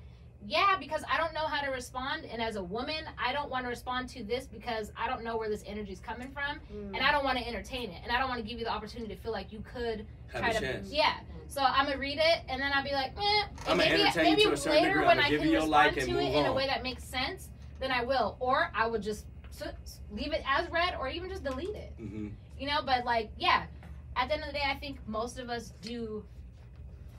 yeah, 0.47 0.77
because 0.79 1.03
I 1.13 1.17
don't 1.17 1.35
know 1.35 1.47
how 1.47 1.65
to 1.65 1.71
respond. 1.71 2.25
And 2.25 2.41
as 2.41 2.57
a 2.57 2.63
woman, 2.63 3.05
I 3.19 3.33
don't 3.33 3.51
want 3.51 3.65
to 3.65 3.69
respond 3.69 4.09
to 4.11 4.23
this 4.23 4.47
because 4.47 4.93
I 4.97 5.09
don't 5.09 5.25
know 5.25 5.37
where 5.37 5.49
this 5.49 5.63
energy 5.67 5.93
is 5.93 6.01
coming 6.01 6.31
from. 6.31 6.59
Mm. 6.73 6.95
And 6.95 6.99
I 6.99 7.11
don't 7.11 7.25
want 7.25 7.39
to 7.39 7.47
entertain 7.47 7.91
it. 7.91 8.01
And 8.03 8.13
I 8.13 8.19
don't 8.19 8.29
want 8.29 8.41
to 8.41 8.49
give 8.49 8.59
you 8.59 8.65
the 8.65 8.71
opportunity 8.71 9.15
to 9.15 9.21
feel 9.21 9.33
like 9.33 9.53
you 9.53 9.63
could 9.75 10.07
Have 10.33 10.43
try 10.43 10.53
to. 10.53 10.61
Chance. 10.61 10.91
Yeah. 10.93 11.15
So 11.49 11.63
I'm 11.63 11.87
going 11.87 11.97
to 11.97 12.01
read 12.01 12.19
it 12.19 12.43
and 12.49 12.61
then 12.61 12.71
I'll 12.75 12.85
be 12.85 12.93
like, 12.93 13.13
eh. 13.19 13.43
And 13.67 13.79
maybe, 13.79 14.05
maybe 14.17 14.45
later 14.47 14.89
degree. 14.89 15.07
when 15.07 15.19
I 15.19 15.29
can 15.29 15.51
respond 15.51 15.71
like 15.71 15.95
to 15.95 16.01
it 16.01 16.35
on. 16.35 16.45
in 16.45 16.47
a 16.47 16.53
way 16.53 16.67
that 16.67 16.83
makes 16.83 17.03
sense, 17.03 17.49
then 17.81 17.91
I 17.91 18.05
will. 18.05 18.37
Or 18.39 18.71
I 18.75 18.87
would 18.87 19.03
just 19.03 19.27
leave 20.13 20.33
it 20.33 20.43
as 20.47 20.71
read 20.71 20.95
or 21.01 21.09
even 21.09 21.29
just 21.29 21.43
delete 21.43 21.75
it. 21.75 21.93
Mm-hmm. 22.01 22.29
You 22.59 22.67
know, 22.67 22.81
but 22.85 23.05
like, 23.05 23.31
yeah, 23.39 23.65
at 24.17 24.29
the 24.29 24.35
end 24.35 24.43
of 24.43 24.49
the 24.49 24.55
day, 24.55 24.65
I 24.69 24.75
think 24.75 24.99
most 25.07 25.39
of 25.39 25.49
us 25.51 25.73
do 25.81 26.25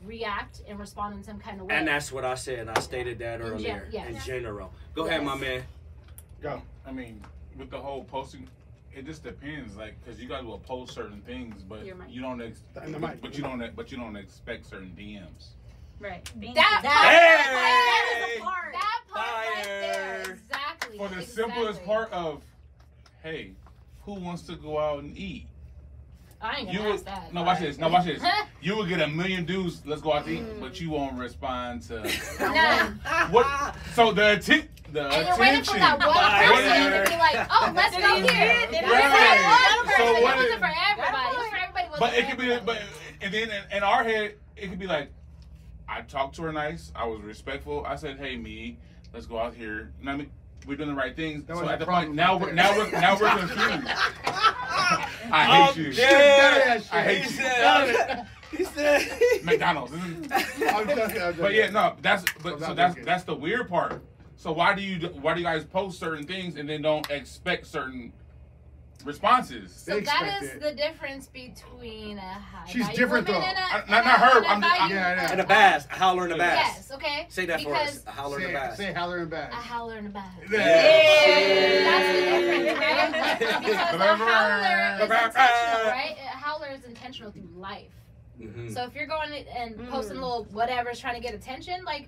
react 0.06 0.62
and 0.68 0.80
respond 0.80 1.16
in 1.16 1.24
some 1.24 1.40
kind 1.40 1.60
of 1.60 1.68
way. 1.68 1.76
And 1.76 1.88
that's 1.88 2.12
what 2.12 2.26
I 2.26 2.36
said, 2.36 2.68
I 2.70 2.80
stated 2.80 3.20
that 3.20 3.42
earlier 3.42 3.86
in, 3.86 3.92
gen- 3.92 4.16
in 4.16 4.22
general. 4.22 4.72
Go 4.96 5.06
yes. 5.06 5.12
ahead, 5.12 5.26
my 5.26 5.36
man. 5.36 5.64
Go. 6.42 6.62
I 6.86 6.92
mean, 6.92 7.22
with 7.58 7.70
the 7.70 7.78
whole 7.78 8.04
posting, 8.06 8.48
it 8.96 9.06
just 9.06 9.24
depends, 9.24 9.76
like, 9.76 9.96
because 10.04 10.20
you 10.20 10.28
guys 10.28 10.44
will 10.44 10.60
post 10.60 10.94
certain 10.94 11.22
things, 11.22 11.62
but 11.62 11.86
you 11.86 12.22
don't, 12.22 12.42
ex- 12.42 12.62
but 12.74 13.36
you 13.36 13.44
don't, 13.44 13.76
but 13.76 13.92
you 13.92 13.98
don't 13.98 14.16
expect 14.16 14.66
certain 14.66 14.94
DMs. 14.98 15.50
Right. 16.00 16.24
That, 16.26 16.80
that, 16.84 17.04
hey! 17.10 18.24
that 18.24 18.32
is 18.32 18.40
a 18.40 18.44
part. 18.44 18.72
That 18.72 19.02
part 19.10 19.26
right 19.26 19.64
there. 19.66 20.22
Exactly. 20.32 20.98
For 20.98 21.10
the 21.10 21.20
exactly. 21.20 21.26
simplest 21.26 21.86
part 21.86 22.12
of, 22.12 22.42
hey, 23.22 23.52
who 24.04 24.14
wants 24.14 24.44
to 24.44 24.56
go 24.56 24.80
out 24.80 25.04
and 25.04 25.18
eat? 25.18 25.48
Ain't 26.42 26.68
gonna 26.68 26.72
you 26.72 26.86
would, 26.86 27.00
that. 27.06 27.34
No, 27.34 27.44
watch 27.44 27.60
this. 27.60 27.78
No, 27.78 27.90
watch 27.90 28.06
this. 28.06 28.24
you 28.62 28.78
would 28.78 28.88
get 28.88 29.02
a 29.02 29.08
million 29.08 29.44
dudes. 29.46 29.82
Let's 29.86 30.02
go 30.02 30.14
out 30.14 30.26
to 30.26 30.32
eat, 30.32 30.42
mm. 30.42 30.62
but 30.62 30.80
you 30.80 30.90
won't 30.90 31.18
respond 31.18 31.82
to. 31.84 32.00
nah. 32.40 33.28
What? 33.30 33.76
So 33.94 34.14
the 34.14 34.34
attention. 34.34 34.70
And 34.96 35.28
you're 35.28 35.38
waiting 35.38 35.64
for 35.64 35.78
that 35.78 36.00
one 36.00 36.16
person 36.16 37.04
to 37.04 37.10
be 37.10 37.18
like, 37.18 37.48
oh, 37.52 37.72
let's 37.76 37.96
go 37.96 38.16
here. 38.16 38.68
Then 38.72 38.84
right. 38.86 39.76
One 39.76 39.86
person. 39.86 40.06
So 40.06 40.58
for 40.58 40.74
everybody. 40.90 41.38
It's 41.38 41.50
for 41.50 41.58
everybody. 41.58 42.00
But 42.00 42.14
it 42.14 42.30
could 42.30 42.40
be, 42.40 42.58
but 42.66 42.82
and 43.22 43.34
then 43.34 43.50
in 43.72 43.84
our 43.84 44.04
head, 44.04 44.36
it 44.56 44.70
could 44.70 44.80
be 44.80 44.88
like, 44.88 45.12
I 45.88 46.02
talked 46.02 46.36
to 46.38 46.44
her 46.44 46.54
nice. 46.54 46.92
I 46.96 47.06
was 47.06 47.22
respectful. 47.22 47.86
I 47.86 47.96
said, 47.96 48.18
hey, 48.18 48.38
me, 48.38 48.78
let's 49.14 49.26
go 49.26 49.38
out 49.38 49.54
here. 49.54 49.92
You 50.00 50.06
know 50.06 50.12
what 50.12 50.14
I 50.14 50.18
mean? 50.18 50.32
we're 50.70 50.76
doing 50.76 50.90
the 50.90 50.96
right 50.96 51.16
things. 51.16 51.44
So 51.48 51.68
at 51.68 51.80
the 51.80 51.86
point 51.86 52.14
now 52.14 52.38
we're 52.38 52.54
now 52.54 52.78
we're 52.78 52.92
now 52.92 53.18
we're 53.20 53.38
confused. 53.38 53.88
I 55.32 55.74
hate 55.74 55.78
you. 55.78 55.92
I 56.92 57.04
hate 57.04 58.22
you. 58.22 58.26
He 58.58 58.64
said 58.64 59.20
McDonald's. 59.44 59.94
I'm 59.94 60.88
joking, 60.88 61.22
I'm 61.22 61.36
but 61.36 61.54
yeah, 61.54 61.70
no, 61.72 61.96
that's 62.02 62.24
but 62.44 62.60
so 62.60 62.74
that's 62.74 62.96
that's 63.04 63.24
the 63.24 63.36
weird 63.36 63.68
part. 63.68 64.02
So 64.36 64.52
why 64.52 64.76
do 64.76 64.82
you 64.82 65.08
why 65.10 65.34
do 65.34 65.40
you 65.40 65.46
guys 65.46 65.66
post 65.66 66.00
certain 66.00 66.26
things 66.26 66.56
and 66.56 66.70
then 66.70 66.84
don't 66.84 67.10
expect 67.10 67.66
certain 67.66 68.14
responses. 69.06 69.74
So 69.74 69.96
they 69.96 70.02
that 70.02 70.42
is 70.42 70.50
it. 70.50 70.62
the 70.62 70.72
difference 70.74 71.28
between 71.28 72.18
a 72.18 72.22
high 72.22 72.68
She's 72.68 72.88
different 72.90 73.28
though. 73.28 73.34
A, 73.34 73.40
I, 73.40 73.84
not, 73.90 74.06
not 74.06 74.20
her. 74.20 74.46
I'm 74.46 74.62
just, 74.62 74.82
I'm, 74.82 74.92
yeah, 74.92 75.16
yeah. 75.16 75.32
And 75.32 75.42
a 75.42 75.46
bass, 75.46 75.88
a 75.90 75.96
howler 75.96 76.26
and 76.26 76.34
a 76.34 76.38
bass. 76.38 76.56
Yes, 76.56 76.92
okay. 76.94 77.26
Say 77.30 77.46
that 77.46 77.60
because 77.60 77.74
for 77.74 77.76
us. 77.76 78.04
A 78.08 78.12
howler 78.12 78.40
say, 78.40 78.46
and 78.46 78.56
a 78.56 78.60
bass. 78.60 78.78
Say 78.78 78.94
howler 78.94 79.18
and 79.20 79.30
bass. 79.30 79.52
A 79.52 79.56
howler 79.56 79.98
and 79.98 80.08
a 80.08 80.10
bass. 80.10 80.24
Yeah. 80.52 80.60
yeah. 80.60 81.40
yeah. 81.40 81.90
That's 81.90 82.60
the 82.60 82.66
difference, 82.66 82.80
right? 82.80 83.60
because 83.60 83.76
a 83.76 84.16
howler 84.16 85.08
is 85.08 85.36
intentional, 85.36 85.92
right? 85.92 86.16
A 86.18 86.38
howler 86.38 86.68
is 86.68 86.86
intentional 86.86 87.32
through 87.32 87.50
life. 87.56 87.92
Mm-hmm. 88.42 88.70
So 88.70 88.84
if 88.84 88.96
you're 88.96 89.08
going 89.08 89.34
and 89.34 89.76
mm. 89.76 89.90
posting 89.90 90.18
mm. 90.18 90.22
little 90.22 90.48
whatever's 90.52 91.00
trying 91.00 91.16
to 91.16 91.22
get 91.22 91.34
attention, 91.34 91.84
like 91.84 92.08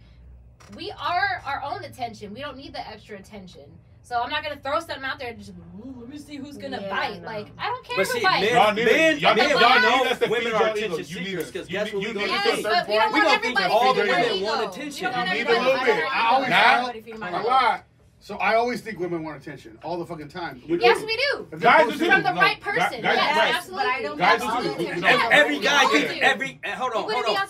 we 0.76 0.92
are 0.92 1.42
our 1.46 1.62
own 1.64 1.84
attention. 1.84 2.34
We 2.34 2.42
don't 2.42 2.58
need 2.58 2.74
the 2.74 2.88
extra 2.88 3.18
attention. 3.18 3.70
So 4.04 4.20
I'm 4.20 4.30
not 4.30 4.44
gonna 4.44 4.58
throw 4.58 4.80
something 4.80 5.04
out 5.04 5.20
there. 5.20 5.34
Just 5.34 5.54
let 5.84 6.10
me 6.10 6.18
see 6.18 6.36
who's 6.36 6.58
gonna 6.58 6.82
yeah, 6.82 6.90
bite. 6.90 7.22
No. 7.22 7.28
Like 7.28 7.48
I 7.58 7.68
don't 7.68 7.86
care. 7.86 7.98
But 7.98 8.08
see, 8.08 8.22
men, 8.22 8.54
y'all 8.54 8.74
need, 8.74 8.86
men, 8.86 9.20
y'all 9.20 9.36
need, 9.36 9.50
y'all 9.50 10.00
need 10.00 10.12
us 10.12 10.20
to 10.20 10.30
women 10.30 10.54
are 10.54 10.68
attention 10.70 11.04
seekers 11.04 11.52
because 11.52 11.68
guess 11.68 11.94
what? 11.94 12.02
You, 12.02 12.10
you 12.10 12.14
need 12.16 12.28
yes, 12.28 12.60
a 12.60 12.62
certain 12.62 12.86
point. 12.86 13.14
We 13.14 13.22
don't 13.22 13.42
think 13.42 13.60
all 13.62 13.94
the 13.94 14.02
women 14.02 14.42
want 14.42 14.76
attention. 14.76 15.12
You 15.14 15.34
need 15.34 15.48
a 15.48 15.62
little 15.62 15.86
bit. 15.86 16.04
I 16.12 16.28
always 16.32 17.20
not 17.20 17.34
a 17.34 17.48
lot. 17.48 17.86
So 18.24 18.36
I 18.36 18.54
always 18.54 18.82
think 18.82 19.00
women 19.00 19.24
want 19.24 19.42
attention 19.42 19.80
all 19.84 19.98
the 19.98 20.06
fucking 20.06 20.28
time. 20.28 20.62
We 20.70 20.80
yes, 20.80 21.00
do. 21.00 21.08
we 21.08 21.18
do. 21.32 21.48
If 21.54 21.60
guys 21.60 21.88
do 21.88 21.98
from 21.98 22.22
the 22.22 22.32
no. 22.32 22.40
right 22.40 22.60
person. 22.62 23.02
Guys, 23.02 23.16
yes, 23.16 23.36
right. 23.36 23.56
absolutely. 23.56 23.84
But 23.84 23.88
I 23.88 24.02
don't 24.04 24.18
guys 24.18 24.42
do 24.42 25.02
too. 25.02 25.08
Every, 25.32 25.60
guy 25.60 25.86
thinks 25.88 26.14
every. 26.22 26.60
Hold 26.68 26.94
on, 26.94 27.12
hold 27.12 27.26
on. 27.26 27.48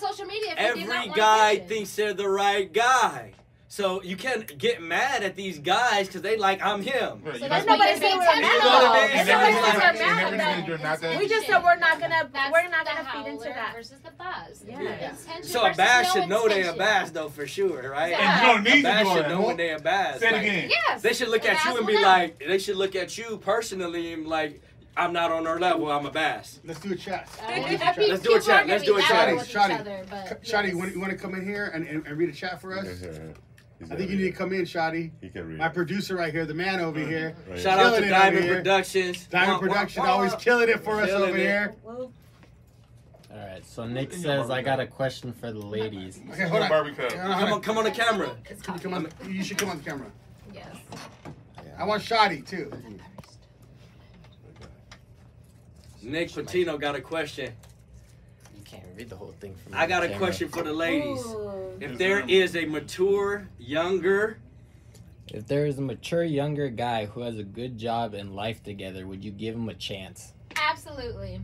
Every 0.57 1.09
guy 1.09 1.59
thinks 1.59 1.93
they're 1.93 2.13
the 2.13 2.29
right 2.29 2.71
guy. 2.71 3.33
So 3.71 4.03
you 4.03 4.17
can't 4.17 4.57
get 4.57 4.81
mad 4.81 5.23
at 5.23 5.37
these 5.37 5.57
guys 5.57 6.07
because 6.07 6.21
they 6.21 6.35
like 6.35 6.61
I'm 6.61 6.81
him. 6.81 7.21
Right. 7.23 7.39
So 7.39 7.47
that's 7.47 7.65
We. 11.01 11.17
We 11.17 11.29
just 11.29 11.47
said 11.47 11.63
we're 11.63 11.77
not 11.77 11.97
gonna 11.97 12.29
that's 12.33 12.51
we're 12.51 12.67
not 12.67 12.85
gonna 12.85 13.09
feed 13.13 13.27
into 13.31 13.45
that 13.45 13.73
versus 13.73 14.01
the 14.03 14.11
buzz. 14.11 14.65
Yeah. 14.67 14.81
yeah. 14.81 15.15
yeah. 15.25 15.41
So 15.41 15.65
a 15.65 15.73
bass 15.73 16.11
should 16.11 16.27
know 16.27 16.49
they 16.49 16.67
a 16.67 16.73
bass 16.73 17.11
though 17.11 17.29
for 17.29 17.47
sure, 17.47 17.91
right? 17.91 18.11
And 18.11 18.41
you 18.41 18.47
don't 18.51 18.63
need 18.75 18.81
a 18.81 18.89
bass 18.89 19.07
should 19.07 19.29
know 19.29 19.47
when 19.47 19.55
they 19.55 19.71
a 19.71 19.79
bass. 19.79 20.19
Say 20.19 20.27
it 20.27 20.33
again. 20.33 20.69
Yes. 20.69 21.01
They 21.01 21.13
should 21.13 21.29
look 21.29 21.45
at 21.45 21.63
you 21.63 21.77
and 21.77 21.87
be 21.87 21.97
like, 21.97 22.39
they 22.39 22.57
should 22.57 22.75
look 22.75 22.97
at 22.97 23.17
you 23.17 23.37
personally 23.37 24.11
and 24.11 24.27
like. 24.27 24.61
I'm 24.97 25.13
not 25.13 25.31
on 25.31 25.45
her 25.45 25.57
level. 25.57 25.89
I'm 25.89 26.05
a 26.05 26.11
bass. 26.11 26.59
Let's 26.65 26.81
do 26.81 26.91
a 26.91 26.97
chat. 26.97 27.29
Let's 27.47 28.21
do 28.21 28.35
a 28.35 28.41
chat. 28.41 28.67
Let's 28.67 28.83
do 28.83 28.97
a 28.97 29.01
chat. 29.01 29.29
Shotty, 29.37 30.43
Shotty, 30.43 30.71
you 30.71 30.99
want 30.99 31.11
to 31.13 31.17
come 31.17 31.33
in 31.33 31.45
here 31.45 31.71
and, 31.73 31.87
and, 31.87 32.05
and 32.05 32.17
read 32.17 32.27
a 32.27 32.33
chat 32.33 32.59
for 32.59 32.77
us? 32.77 33.01
I 33.89 33.95
think 33.95 34.11
you 34.11 34.17
need 34.17 34.23
to 34.23 34.31
come 34.31 34.53
in, 34.53 34.61
Shotty. 34.61 35.11
He 35.21 35.29
can 35.29 35.47
read. 35.47 35.57
My 35.57 35.69
producer 35.69 36.15
right 36.15 36.33
here, 36.33 36.45
the 36.45 36.53
man 36.53 36.79
over 36.79 36.99
uh, 36.99 37.05
here. 37.05 37.35
Right 37.49 37.59
Shout 37.59 37.79
out 37.79 37.97
to 37.97 38.07
Diamond 38.07 38.47
Productions. 38.47 39.25
Diamond 39.25 39.59
Productions 39.59 40.05
always 40.05 40.35
killing 40.35 40.69
it 40.69 40.83
for 40.83 41.01
us 41.01 41.09
over 41.09 41.35
here. 41.35 41.75
All 41.85 43.37
right, 43.37 43.65
so 43.65 43.85
Nick 43.85 44.11
says 44.13 44.49
I 44.49 44.61
got 44.61 44.79
a 44.79 44.87
question 44.87 45.31
for 45.31 45.51
the 45.51 45.59
ladies. 45.59 46.19
Okay, 46.31 46.47
hold 46.47 46.63
on. 46.63 46.95
Come 46.95 47.53
on, 47.53 47.61
come 47.61 47.77
on 47.77 47.85
the 47.85 47.91
camera. 47.91 48.35
Come, 48.61 48.79
come 48.79 48.93
on, 48.93 49.03
the, 49.03 49.31
you 49.31 49.43
should 49.43 49.57
come 49.57 49.69
on 49.69 49.77
the 49.77 49.83
camera. 49.83 50.11
Yes. 50.53 50.75
I 51.77 51.85
want 51.85 52.03
Shotty 52.03 52.45
too. 52.45 52.71
Nick 56.03 56.33
Patino 56.33 56.77
got 56.77 56.95
a 56.95 57.01
question 57.01 57.53
can't 58.71 58.83
read 58.95 59.09
the 59.09 59.15
whole 59.15 59.35
thing 59.39 59.55
I 59.73 59.85
got 59.87 60.03
a 60.03 60.17
question 60.17 60.49
for 60.49 60.63
the 60.63 60.73
ladies. 60.73 61.23
If 61.79 61.97
there 61.97 62.23
is 62.27 62.55
a 62.55 62.65
mature, 62.65 63.47
younger 63.59 64.37
if 65.33 65.47
there 65.47 65.65
is 65.65 65.77
a 65.77 65.81
mature 65.81 66.23
younger 66.23 66.67
guy 66.69 67.05
who 67.05 67.21
has 67.21 67.37
a 67.37 67.43
good 67.43 67.77
job 67.77 68.13
and 68.13 68.35
life 68.35 68.63
together, 68.63 69.07
would 69.07 69.23
you 69.23 69.31
give 69.31 69.55
him 69.55 69.69
a 69.69 69.73
chance? 69.73 70.33
Absolutely. 70.57 71.39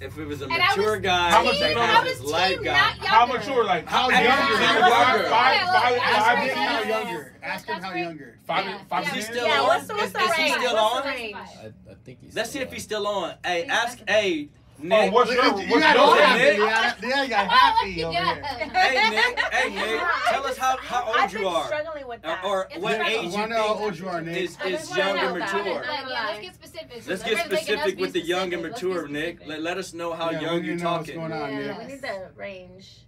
If 0.00 0.18
it 0.18 0.26
was 0.26 0.42
a 0.42 0.48
mature 0.48 0.98
guy, 0.98 1.30
how 1.30 1.44
much 1.44 1.58
team, 1.58 1.76
I 1.76 2.04
was 2.04 2.20
life 2.20 2.62
guy. 2.62 2.74
How 2.74 3.26
mature? 3.26 3.64
Like 3.64 3.86
how, 3.86 4.08
younger? 4.08 4.28
younger? 4.28 4.80
Five, 4.80 5.26
five, 5.26 5.60
five, 5.66 6.00
five 6.00 6.44
years. 6.44 6.56
How 6.56 6.82
younger? 6.82 7.36
Ask 7.42 7.66
him 7.66 7.82
how 7.82 7.94
younger. 7.94 8.38
Five, 8.46 8.66
yeah. 8.66 8.78
five. 8.88 9.04
Yeah. 9.04 9.16
Is 9.16 9.26
still 9.26 9.46
yeah. 9.46 9.60
on? 9.60 9.66
What's, 9.66 9.88
what's 9.88 10.14
is, 10.14 10.30
is 10.30 10.36
he 10.36 10.48
still 10.50 10.76
on? 10.76 11.02
I, 11.04 11.72
think 12.04 12.20
he's. 12.20 12.36
Let's 12.36 12.50
see 12.50 12.60
if 12.60 12.72
he's 12.72 12.84
still 12.84 13.06
on. 13.06 13.34
Hey, 13.44 13.64
ask. 13.64 13.98
Hey. 14.08 14.48
Nick, 14.78 14.92
oh, 14.92 15.14
what's 15.14 15.32
your, 15.32 15.52
what's 15.52 15.62
you 15.68 15.80
got 15.80 15.96
your 15.96 16.04
oh, 16.04 16.14
happy. 16.14 16.58
Nick? 16.58 17.10
Yeah, 17.10 17.22
you 17.22 17.28
got 17.28 17.48
happy 17.48 18.04
over 18.04 18.12
here. 18.12 18.42
Hey, 18.44 19.10
Nick. 19.10 19.40
Hey, 19.40 19.74
Nick. 19.74 20.00
Tell 20.28 20.46
us 20.46 20.58
how, 20.58 20.76
how 20.78 21.04
old 21.06 21.16
I've 21.16 21.32
you 21.32 21.46
are. 21.46 21.66
struggling 21.66 22.08
with 22.08 22.22
that. 22.22 22.44
Or 22.44 22.68
what 22.78 23.00
age 23.00 23.24
you 23.24 23.30
think 23.30 23.52
how 23.52 23.74
old 23.74 23.98
you 23.98 24.08
are, 24.08 24.20
Nick. 24.20 24.36
is, 24.36 24.58
is 24.66 24.96
young 24.96 25.16
and 25.16 25.38
mature. 25.38 25.64
Yeah, 25.64 26.26
let's 26.26 26.40
get 26.40 26.54
specific. 26.54 27.02
Let's 27.06 27.22
get 27.22 27.44
specific 27.46 27.98
with 27.98 28.12
the 28.12 28.20
young 28.20 28.52
and 28.52 28.62
mature, 28.62 29.06
Nick. 29.08 29.46
Let, 29.46 29.62
let 29.62 29.78
us 29.78 29.94
know 29.94 30.12
how 30.12 30.30
yeah, 30.30 30.40
young 30.40 30.64
you're 30.64 30.78
talking. 30.78 31.20
What's 31.20 31.32
going 31.32 31.42
on, 31.42 31.52
yeah, 31.52 31.66
Nick. 31.68 31.78
we 31.78 31.84
need 31.86 32.02
the 32.02 32.30
range. 32.36 32.98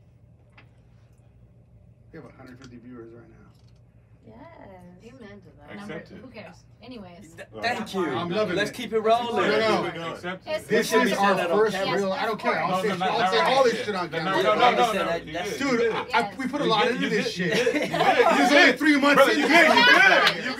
We 2.13 2.19
have 2.19 2.25
150 2.25 2.77
viewers 2.79 3.13
right 3.13 3.29
now. 3.29 3.37
Yes. 4.27 5.15
Amen 5.15 5.41
to 5.41 5.75
that. 5.75 5.83
Accepted. 5.83 6.19
Who 6.19 6.29
cares? 6.29 6.57
Anyways. 6.87 7.35
Th 7.37 7.49
thank 7.63 7.95
you. 7.95 8.07
I'm 8.07 8.31
loving 8.31 8.55
Let's 8.55 8.71
keep 8.71 8.93
it 8.93 9.01
rolling. 9.01 9.51
No, 9.51 9.91
no. 9.91 10.39
This 10.69 10.93
is 10.93 11.13
our 11.15 11.37
first 11.49 11.77
real. 11.77 12.13
I 12.13 12.27
don't 12.27 12.39
care. 12.39 12.63
I'll, 12.63 12.81
say, 12.81 12.91
I'll 12.91 13.33
say 13.33 13.41
all 13.41 13.65
this 13.65 13.85
shit 13.85 13.97
on 13.97 14.09
camera. 14.09 14.41
No, 14.41 14.55
no, 14.55 14.71
no, 14.71 14.93
no. 14.93 15.59
Dude, 15.59 15.93
I, 16.15 16.33
we 16.39 16.47
put 16.47 16.61
a 16.61 16.65
lot 16.65 16.87
into 16.87 17.09
this 17.09 17.33
shit. 17.33 17.57
It's 18.37 18.53
only 18.53 18.73
three 18.75 19.01
months 19.01 19.29
in. 19.29 19.41
You 19.41 19.49
good? 19.49 19.67
You? 20.45 20.51
You? 20.51 20.57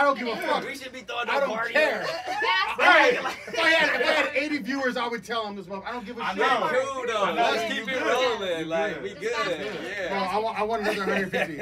I 0.00 0.02
don't 0.04 0.18
give 0.18 0.28
a 0.28 0.36
fuck. 0.36 0.64
We 0.64 0.76
should 0.76 0.92
be 0.92 1.00
throwing 1.00 1.28
a 1.28 1.46
party. 1.46 1.74
I 1.76 1.90
don't 1.90 2.06
care. 2.06 2.06
If 3.50 3.58
I 3.58 3.68
had 3.68 4.30
80 4.34 4.58
viewers, 4.58 4.96
I 4.96 5.06
would 5.08 5.24
tell 5.24 5.44
them 5.44 5.56
this 5.56 5.66
month. 5.66 5.84
I 5.86 5.92
don't 5.92 6.06
give 6.06 6.16
a 6.16 6.20
shit. 6.20 6.40
I 6.40 6.72
know. 7.06 7.32
Let's 7.34 7.72
keep 7.72 7.88
it 7.88 8.00
rolling. 8.00 8.68
Like 8.68 9.02
we 9.02 9.14
good. 9.14 9.32
Yeah. 10.00 10.30
I 10.32 10.62
want 10.62 10.82
another 10.82 11.00
150. 11.00 11.60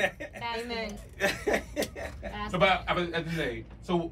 Amen. 0.54 0.98
So, 2.58 2.84
but 2.84 2.84
at 2.88 2.96
the 2.96 3.02
end 3.02 3.26
of 3.26 3.30
the 3.30 3.36
day, 3.36 3.64
so 3.82 4.10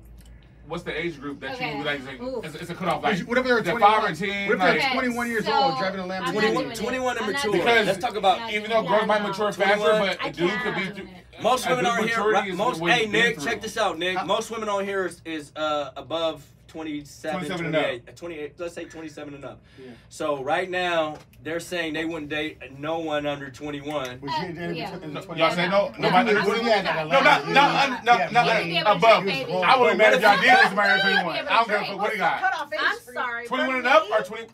what's 0.69 0.83
the 0.85 0.99
age 0.99 1.21
group 1.21 1.41
that 1.41 1.55
Okay. 1.55 1.79
you 1.79 1.85
like? 1.85 2.05
like 2.07 2.45
it's, 2.45 2.55
it's 2.57 2.71
a 2.71 2.75
cutoff. 2.75 3.03
Like, 3.03 3.19
Whatever 3.21 3.49
they're 3.49 3.63
they're 3.63 3.73
21. 3.79 3.81
five 3.81 4.11
or 4.11 4.15
ten. 4.15 4.47
What 4.49 4.55
if 4.55 4.61
like, 4.61 4.81
they're 4.81 4.93
21 4.93 5.29
years 5.29 5.45
so 5.47 5.53
old 5.55 5.79
driving 5.79 6.01
a 6.01 6.03
I'm 6.03 6.09
not 6.09 6.23
Lamborghini? 6.35 6.53
21, 6.53 6.71
it. 6.71 6.77
21 6.77 7.19
and 7.19 7.27
mature. 7.27 7.53
because 7.53 7.87
Let's 7.87 7.99
talk 7.99 8.17
about 8.17 8.39
not 8.39 8.53
even 8.53 8.71
though 8.71 8.85
it. 8.85 8.89
girls 8.89 9.07
might 9.07 9.23
No. 9.23 9.29
mature 9.29 9.53
faster, 9.53 9.79
but 9.85 10.19
I 10.25 10.29
a 10.29 10.33
dude 10.33 10.51
could 10.61 10.75
be. 10.77 10.87
Through, 10.91 11.09
Most 11.43 11.69
women 11.69 11.85
dude 11.85 11.93
on 11.93 11.99
here. 11.99 12.07
maturity 12.07 12.51
is 12.51 12.57
Most. 12.57 12.81
what 12.81 12.93
Hey 12.93 13.07
Nick, 13.07 13.41
check 13.41 13.61
this 13.61 13.77
out, 13.77 13.99
Nick. 13.99 14.25
Most 14.27 14.51
women 14.51 14.69
on 14.69 14.85
here 14.85 15.07
is, 15.07 15.21
is 15.25 15.53
uh 15.57 15.91
above 15.97 16.45
27, 16.69 17.47
27 17.47 17.67
and 17.67 17.75
28, 17.75 18.03
uh, 18.09 18.13
28, 18.13 18.53
let's 18.59 18.75
say 18.75 18.85
27 18.85 19.35
and 19.35 19.45
up. 19.45 19.61
Yeah. 19.79 19.91
So 20.09 20.43
right 20.43 20.69
now 20.71 21.17
they're 21.43 21.61
saying 21.61 21.95
they 21.95 22.05
wouldn't 22.05 22.29
date 22.29 22.59
no 22.79 22.99
one 22.99 23.27
under 23.27 23.51
21. 23.51 24.21
Was 24.21 24.33
she 24.35 24.53
dating 24.53 24.77
yeah. 24.77 24.95
in 25.03 25.15
the 25.15 25.21
20s? 25.21 25.37
Y'all 25.37 25.51
say 25.53 25.69
no? 25.69 25.93
No, 25.99 26.09
Nobody. 26.11 26.31
I 26.31 26.33
No, 26.33 26.49
wouldn't 26.49 26.67
not, 26.67 27.47
do 27.47 27.53
not, 27.53 27.55
not, 27.55 28.05
not, 28.05 28.33
not, 28.33 28.47
wouldn't 28.47 28.65
be 28.67 28.77
able 28.79 28.85
to 28.85 28.93
above. 28.97 29.25
baby. 29.25 29.53
I 29.53 29.77
wouldn't 29.79 29.99
mad 29.99 30.15
if 30.15 30.23
y'all 30.23 30.41
did 30.41 30.51
this, 30.51 30.75
married 30.75 31.05
You 31.05 31.23
21. 31.23 31.37
I 31.37 31.57
don't 31.57 31.69
care 31.69 31.79
drink. 31.79 32.01
what 32.01 32.13
he 32.13 32.19
got. 32.19 32.55
I'm 32.55 32.69
you. 32.73 33.13
sorry. 33.15 33.47
21 33.47 33.77
and 33.77 33.87
up 33.87 34.05
or 34.11 34.23
20? 34.23 34.45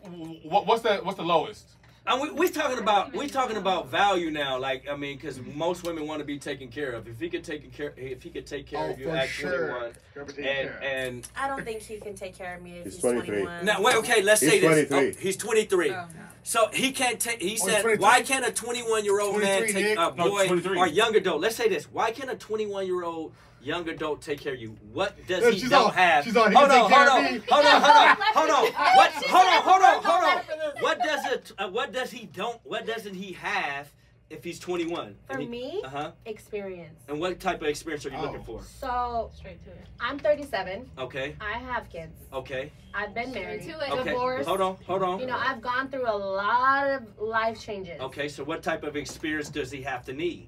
What's 0.43 0.81
the 0.83 0.97
what's 1.03 1.17
the 1.17 1.23
lowest? 1.23 1.67
And 2.05 2.21
we 2.21 2.31
we 2.31 2.49
talking 2.49 2.79
about 2.79 3.13
we 3.15 3.27
talking 3.27 3.55
about 3.55 3.87
value 3.89 4.29
now. 4.29 4.59
Like 4.59 4.89
I 4.89 4.95
mean, 4.97 5.15
because 5.15 5.39
most 5.39 5.85
women 5.87 6.05
want 6.05 6.19
to 6.19 6.25
be 6.25 6.37
taken 6.37 6.67
care 6.67 6.91
of. 6.91 7.07
If 7.07 7.17
he 7.17 7.29
could 7.29 7.45
take 7.45 7.71
care, 7.71 7.93
if 7.95 8.21
he 8.21 8.29
could 8.29 8.45
take 8.45 8.67
care 8.67 8.87
Oh, 8.87 8.91
of 8.91 8.99
you 8.99 9.05
for 9.05 9.15
at 9.15 9.29
sure. 9.29 9.69
21, 9.69 9.93
Whoever 10.13 10.41
and 10.41 10.69
and 10.83 11.27
I 11.37 11.47
don't 11.47 11.63
think 11.63 11.81
he 11.81 11.97
can 11.97 12.13
take 12.13 12.35
care 12.37 12.55
of 12.55 12.61
me 12.61 12.79
if 12.79 12.83
He's 12.85 12.93
he's, 12.95 13.01
23. 13.03 13.35
21. 13.43 13.65
now 13.65 13.81
wait, 13.81 13.95
okay, 13.95 14.21
let's 14.21 14.41
He's 14.41 14.49
say 14.51 14.59
this. 14.59 14.89
23. 14.89 14.97
Oh, 14.97 15.13
he's 15.21 15.37
23. 15.37 15.89
Oh, 15.91 15.93
no. 15.93 16.05
So 16.43 16.67
he 16.73 16.91
can't 16.91 17.21
take. 17.21 17.41
He 17.41 17.57
Oh, 17.61 17.67
said, 17.67 17.81
23? 17.83 17.97
why 18.03 18.21
can't 18.21 18.45
a 18.45 18.51
21 18.51 19.05
year 19.05 19.21
old 19.21 19.39
man 19.39 19.61
take 19.67 19.75
Nick. 19.75 19.97
a 19.97 20.11
boy 20.11 20.47
23. 20.47 20.77
or 20.77 20.87
young 20.87 21.15
adult? 21.15 21.39
Let's 21.39 21.55
say 21.55 21.69
this. 21.69 21.85
Why 21.85 22.11
can't 22.11 22.29
a 22.29 22.35
21 22.35 22.85
year 22.85 23.03
old 23.05 23.31
young 23.63 23.87
adult 23.89 24.21
take 24.21 24.39
care 24.41 24.53
of 24.53 24.59
you? 24.59 24.75
What 24.91 25.15
does 25.27 25.43
Yeah, 25.43 25.51
he 25.51 25.69
don't 25.69 25.73
all- 25.85 25.89
have? 25.91 26.23
she's 26.23 26.35
all, 26.35 26.43
hold 26.51 26.69
on, 26.71 26.79
hold 26.91 26.91
on, 26.91 26.91
hold 26.91 27.09
on, 27.09 27.39
hold 27.49 27.65
on, 27.65 28.17
hold 28.35 28.49
on. 28.49 28.73
What? 28.95 29.11
Hold 29.11 29.47
on, 29.47 29.61
hold 29.63 29.81
on, 29.83 30.03
hold 30.03 30.23
on. 30.23 30.37
her 30.37 30.43
for 30.43 30.57
this. 30.73 30.81
What 30.81 30.99
does 30.99 31.25
it? 31.31 31.51
Uh, 31.57 31.69
what 31.69 31.91
does 31.93 32.11
he 32.11 32.25
don't? 32.27 32.59
What 32.63 32.85
doesn't 32.85 33.13
he 33.15 33.33
have 33.33 33.91
if 34.29 34.43
he's 34.43 34.59
21? 34.59 35.15
For 35.29 35.37
me, 35.37 35.81
Uh 35.83 35.89
huh. 35.89 36.11
experience. 36.25 36.99
And 37.07 37.19
what 37.19 37.39
type 37.39 37.61
of 37.61 37.67
experience 37.67 38.05
are 38.05 38.09
you 38.09 38.17
Oh. 38.17 38.21
looking 38.23 38.43
for? 38.43 38.61
So 38.63 39.31
Straight 39.35 39.63
to 39.65 39.71
it. 39.71 39.85
I'm 39.99 40.17
37. 40.17 40.89
Okay. 40.97 41.35
I 41.39 41.53
have 41.59 41.89
kids. 41.89 42.13
Okay. 42.33 42.71
I've 42.95 43.13
been 43.13 43.29
Straight 43.29 43.43
married. 43.45 43.61
to 43.63 43.69
it. 43.79 43.91
Okay. 43.91 44.11
Divorced. 44.11 44.47
Hold 44.47 44.61
on. 44.61 44.77
Hold 44.87 45.03
on. 45.03 45.19
You 45.19 45.27
know, 45.27 45.37
I've 45.37 45.61
gone 45.61 45.89
through 45.89 46.09
a 46.09 46.17
lot 46.17 46.87
of 46.89 47.03
life 47.19 47.61
changes. 47.61 47.99
Okay. 48.01 48.27
So 48.27 48.43
what 48.43 48.63
type 48.63 48.83
of 48.83 48.95
experience 48.95 49.49
does 49.49 49.69
he 49.71 49.81
have 49.83 50.03
to 50.05 50.13
need? 50.13 50.47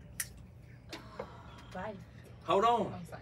Right. 1.75 1.95
Hold 2.45 2.63
on. 2.65 2.93
I'm 2.93 3.05
sorry. 3.09 3.22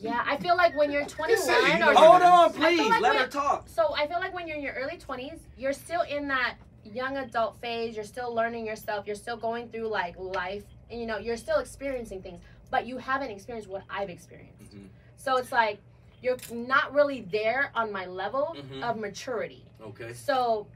Yeah, 0.00 0.22
I 0.26 0.36
feel 0.36 0.56
like 0.56 0.76
when 0.76 0.90
you're 0.92 1.06
21 1.18 1.82
or 1.82 1.94
Hold 1.94 2.22
on, 2.22 2.52
please. 2.52 2.90
like 2.90 3.00
Let 3.00 3.16
her 3.16 3.26
talk. 3.26 3.68
So 3.68 3.94
I 3.94 4.06
feel 4.06 4.18
like 4.20 4.34
when 4.34 4.46
you're 4.46 4.56
in 4.56 4.62
your 4.62 4.74
early 4.74 4.98
20s, 4.98 5.38
you're 5.56 5.72
still 5.72 6.02
in 6.02 6.28
that 6.28 6.56
young 6.84 7.16
adult 7.16 7.58
phase. 7.60 7.96
You're 7.96 8.04
still 8.04 8.34
learning 8.34 8.66
yourself. 8.66 9.06
You're 9.06 9.16
still 9.16 9.36
going 9.36 9.68
through 9.70 9.88
like 9.88 10.14
life, 10.18 10.64
and 10.90 11.00
you 11.00 11.06
know 11.06 11.16
you're 11.18 11.36
still 11.38 11.58
experiencing 11.58 12.20
things, 12.20 12.42
but 12.70 12.86
you 12.86 12.98
haven't 12.98 13.30
experienced 13.30 13.68
what 13.70 13.84
I've 13.88 14.10
experienced. 14.10 14.74
Mhm. 14.76 14.88
So 15.16 15.36
it's 15.38 15.52
like 15.52 15.78
you're 16.20 16.36
not 16.52 16.92
really 16.92 17.22
there 17.22 17.70
on 17.74 17.90
my 17.92 18.04
level 18.06 18.54
Mhm. 18.58 18.82
of 18.82 18.96
maturity. 18.98 19.64
Okay. 19.80 20.12
So 20.12 20.66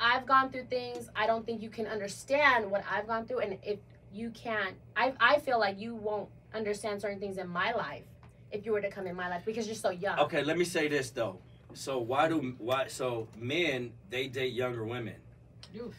I've 0.00 0.26
gone 0.26 0.50
through 0.50 0.64
things. 0.64 1.08
I 1.14 1.26
don't 1.28 1.46
think 1.46 1.62
you 1.62 1.70
can 1.70 1.86
understand 1.86 2.68
what 2.70 2.82
I've 2.90 3.06
gone 3.06 3.26
through, 3.26 3.40
and 3.40 3.58
if 3.62 3.78
you 4.12 4.30
can't, 4.30 4.74
I 4.96 5.12
I 5.20 5.38
feel 5.38 5.60
like 5.60 5.78
you 5.78 5.94
won't 5.94 6.28
understand 6.54 7.00
certain 7.00 7.18
things 7.18 7.38
in 7.38 7.48
my 7.48 7.72
life 7.72 8.04
if 8.52 8.64
you 8.64 8.72
were 8.72 8.80
to 8.80 8.90
come 8.90 9.06
in 9.06 9.16
my 9.16 9.28
life 9.28 9.42
because 9.44 9.66
you're 9.66 9.74
so 9.74 9.90
young. 9.90 10.18
Okay. 10.20 10.42
Let 10.42 10.56
me 10.56 10.64
say 10.64 10.88
this 10.88 11.10
though. 11.10 11.38
So 11.74 11.98
why 11.98 12.28
do 12.28 12.54
why? 12.58 12.86
So 12.86 13.26
men 13.36 13.92
they 14.10 14.28
date 14.28 14.52
younger 14.54 14.84
women. 14.84 15.14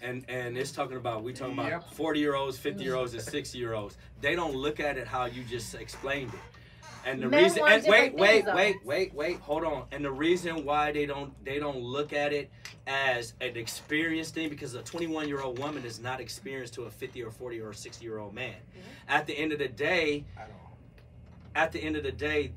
And 0.01 0.23
and 0.29 0.57
it's 0.57 0.71
talking 0.71 0.95
about 0.95 1.21
we 1.21 1.33
talking 1.33 1.53
about 1.53 1.67
Yep. 1.67 1.93
forty 1.93 2.21
year 2.21 2.35
olds, 2.35 2.57
fifty 2.57 2.83
year 2.85 2.95
olds, 2.95 3.13
and 3.13 3.21
sixty 3.21 3.57
year 3.57 3.73
olds. 3.73 3.97
They 4.21 4.33
don't 4.33 4.55
look 4.55 4.79
at 4.79 4.97
it 4.97 5.05
how 5.05 5.25
you 5.25 5.43
just 5.43 5.75
explained 5.75 6.33
it. 6.33 6.39
And 7.05 7.21
the 7.21 7.27
Men 7.27 7.43
reason 7.43 7.59
and 7.59 7.67
wait, 7.67 8.15
different 8.15 8.15
wait, 8.15 8.45
wait, 8.45 8.85
wait, 8.85 9.13
wait, 9.13 9.39
hold 9.39 9.65
on. 9.65 9.83
And 9.91 10.03
the 10.03 10.11
reason 10.11 10.63
why 10.63 10.93
they 10.93 11.05
don't 11.05 11.33
they 11.43 11.59
don't 11.59 11.79
look 11.79 12.13
at 12.13 12.31
it 12.31 12.49
as 12.87 13.33
an 13.41 13.57
experienced 13.57 14.33
thing 14.35 14.49
because 14.49 14.75
a 14.75 14.81
21 14.81 15.27
year 15.27 15.41
old 15.41 15.57
woman 15.59 15.83
is 15.85 15.99
not 15.99 16.19
experienced 16.21 16.73
to 16.75 16.83
a 16.83 16.89
50 16.89 17.23
or 17.23 17.31
40 17.31 17.59
or 17.61 17.73
60 17.73 18.03
year 18.05 18.19
old 18.19 18.33
man. 18.33 18.55
At 19.07 19.25
the 19.25 19.33
end 19.33 19.51
of 19.51 19.59
the 19.59 19.67
day, 19.67 20.25
At 21.55 21.71
the 21.71 21.79
end 21.79 21.95
of 21.95 22.03
the 22.03 22.11
day, 22.11 22.51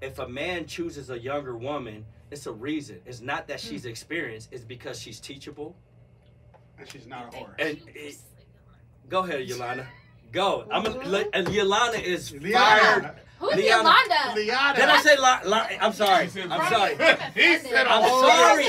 if 0.00 0.18
a 0.18 0.28
man 0.28 0.66
chooses 0.66 1.10
a 1.10 1.18
younger 1.18 1.56
woman, 1.56 2.04
it's 2.30 2.46
a 2.46 2.52
reason. 2.52 3.00
It's 3.04 3.20
not 3.20 3.46
that 3.48 3.60
she's 3.60 3.84
experienced. 3.84 4.48
It's 4.52 4.64
because 4.64 4.98
she's 5.00 5.20
teachable. 5.20 5.74
And 6.78 6.88
she's 6.88 7.06
not 7.06 7.32
a 7.34 7.36
whore. 7.36 7.50
And 7.58 7.78
eh, 7.78 7.90
it, 7.94 8.16
go 9.08 9.20
ahead, 9.24 9.46
Yolanda. 9.46 9.86
Go. 10.32 10.66
I'm 10.72 10.86
a, 10.86 11.24
and 11.32 11.48
Yolanda 11.48 12.00
is 12.02 12.30
fired. 12.30 13.14
Liana. 13.44 13.56
Who's 13.56 13.64
Liana. 13.64 13.82
Yolanda? 13.82 14.34
Liana. 14.34 14.76
Did 14.76 14.88
I 14.88 15.00
say 15.02 15.16
la, 15.18 15.40
la, 15.44 15.66
I'm 15.80 15.92
sorry. 15.92 16.24
I'm 16.50 16.68
sorry. 16.72 16.94
he 17.34 17.58
said, 17.58 17.86
I'm 17.86 18.02
sorry. 18.02 18.64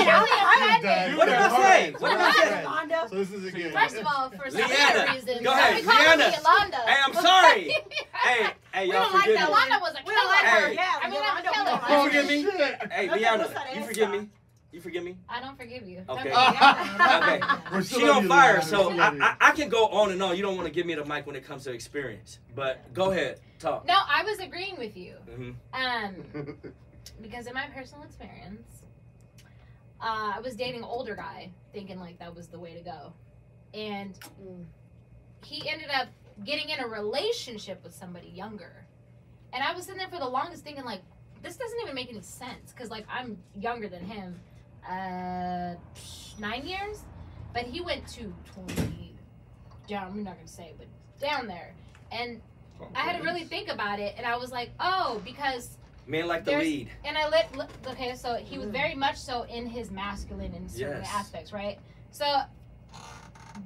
What 1.16 1.26
did 1.26 1.34
I 1.34 1.48
say? 1.62 1.92
What 1.98 2.10
did 2.10 2.20
I 2.20 2.32
say? 2.32 2.62
Yolanda. 2.62 3.06
So 3.08 3.14
this 3.16 3.30
is 3.32 3.44
again. 3.46 3.72
First 3.72 3.96
of 3.96 4.06
all, 4.06 4.30
for 4.30 4.50
some 4.50 4.60
Liana, 4.60 5.12
reason, 5.12 5.44
go 5.44 5.52
ahead, 5.52 5.78
somebody 5.78 5.82
called 5.86 6.18
Liana. 6.18 6.36
Yolanda. 6.36 6.76
Hey, 6.76 7.00
I'm 7.04 7.14
sorry. 7.14 7.72
Hey, 8.26 8.46
hey, 8.72 8.86
we 8.88 8.92
y'all 8.92 9.04
don't 9.04 9.12
like 9.14 9.24
that. 9.26 9.34
me. 9.34 9.40
Yolanda 9.40 9.78
was 9.80 9.92
a 9.92 9.96
killer. 9.98 10.04
We 10.08 10.14
don't 10.14 10.26
like 10.28 10.44
her. 10.46 10.68
Hey. 10.68 10.74
Yeah, 10.74 11.00
I 11.02 11.10
mean, 11.10 11.20
I'm 11.22 11.36
a 11.36 11.42
killer. 11.42 11.80
don't 11.86 12.12
You 12.12 12.22
forgive 12.22 12.26
me? 12.26 12.42
Hey, 12.90 13.08
Okay, 13.08 13.20
Liana, 13.20 13.48
you 13.76 13.82
forgive 13.84 14.10
me? 14.10 14.28
You 14.72 14.80
forgive 14.80 15.04
me? 15.04 15.16
I 15.28 15.40
don't 15.40 15.56
forgive 15.56 15.86
you. 15.86 16.02
Okay. 16.08 16.30
Don't 16.30 16.46
forgive 16.46 16.98
me. 16.98 17.06
Okay. 17.16 17.40
We're 17.72 17.82
She 17.82 17.94
still 17.94 18.10
on 18.12 18.22
you, 18.24 18.28
fire, 18.28 18.60
so 18.62 18.90
I. 18.90 19.08
I, 19.20 19.36
I 19.40 19.50
can 19.52 19.68
go 19.68 19.86
on 19.88 20.10
and 20.12 20.22
on. 20.22 20.36
You 20.36 20.42
don't 20.42 20.56
want 20.56 20.66
to 20.66 20.72
give 20.74 20.86
me 20.86 20.94
the 20.94 21.04
mic 21.04 21.26
when 21.26 21.36
it 21.36 21.44
comes 21.46 21.64
to 21.64 21.72
experience, 21.72 22.40
but 22.54 22.92
go 22.92 23.10
ahead, 23.12 23.38
talk. 23.58 23.86
No, 23.86 23.94
I 23.94 24.22
was 24.24 24.38
agreeing 24.38 24.78
with 24.78 24.96
you. 24.96 25.14
hmm 25.34 25.50
Um, 25.72 26.14
because 27.22 27.46
in 27.46 27.54
my 27.54 27.66
personal 27.74 28.04
experience, 28.04 28.82
uh, 30.00 30.32
I 30.36 30.40
was 30.40 30.56
dating 30.56 30.80
an 30.80 30.84
older 30.84 31.14
guy, 31.14 31.50
thinking 31.72 31.98
like 31.98 32.18
that 32.18 32.34
was 32.34 32.48
the 32.48 32.58
way 32.58 32.74
to 32.74 32.80
go, 32.80 33.12
and 33.74 34.18
he 35.44 35.68
ended 35.68 35.88
up 35.94 36.08
getting 36.44 36.68
in 36.68 36.80
a 36.80 36.86
relationship 36.86 37.82
with 37.82 37.94
somebody 37.94 38.28
younger, 38.28 38.86
and 39.52 39.62
I 39.62 39.74
was 39.74 39.84
sitting 39.84 39.98
there 39.98 40.08
for 40.08 40.18
the 40.18 40.28
longest 40.28 40.64
thinking 40.64 40.84
like, 40.84 41.00
this 41.42 41.56
doesn't 41.56 41.78
even 41.82 41.94
make 41.94 42.10
any 42.10 42.20
sense 42.22 42.72
because 42.72 42.90
like 42.90 43.06
I'm 43.08 43.38
younger 43.54 43.88
than 43.88 44.04
him, 44.04 44.38
uh, 44.88 45.74
nine 46.38 46.66
years, 46.66 47.02
but 47.54 47.62
he 47.64 47.80
went 47.80 48.06
to 48.08 48.32
twenty. 48.52 49.14
Down, 49.88 50.08
I'm 50.08 50.24
not 50.24 50.34
gonna 50.36 50.48
say, 50.48 50.72
but 50.76 50.88
down 51.20 51.46
there, 51.46 51.72
and 52.10 52.40
I 52.94 53.00
had 53.00 53.16
to 53.18 53.22
really 53.22 53.44
think 53.44 53.68
about 53.68 53.98
it, 53.98 54.14
and 54.16 54.26
I 54.26 54.36
was 54.36 54.50
like, 54.52 54.70
oh, 54.80 55.20
because 55.24 55.76
Men 56.06 56.26
like 56.28 56.44
the 56.44 56.52
There's- 56.52 56.64
lead. 56.64 56.88
and 57.04 57.18
I 57.18 57.28
lit, 57.28 57.56
lit 57.56 57.68
okay, 57.88 58.14
so 58.14 58.36
he 58.36 58.58
was 58.58 58.68
very 58.70 58.94
much 58.94 59.16
so 59.16 59.42
in 59.42 59.66
his 59.66 59.90
masculine 59.90 60.54
in 60.54 60.68
certain 60.68 61.02
Yes. 61.02 61.10
aspects, 61.12 61.52
right? 61.52 61.78
So 62.12 62.42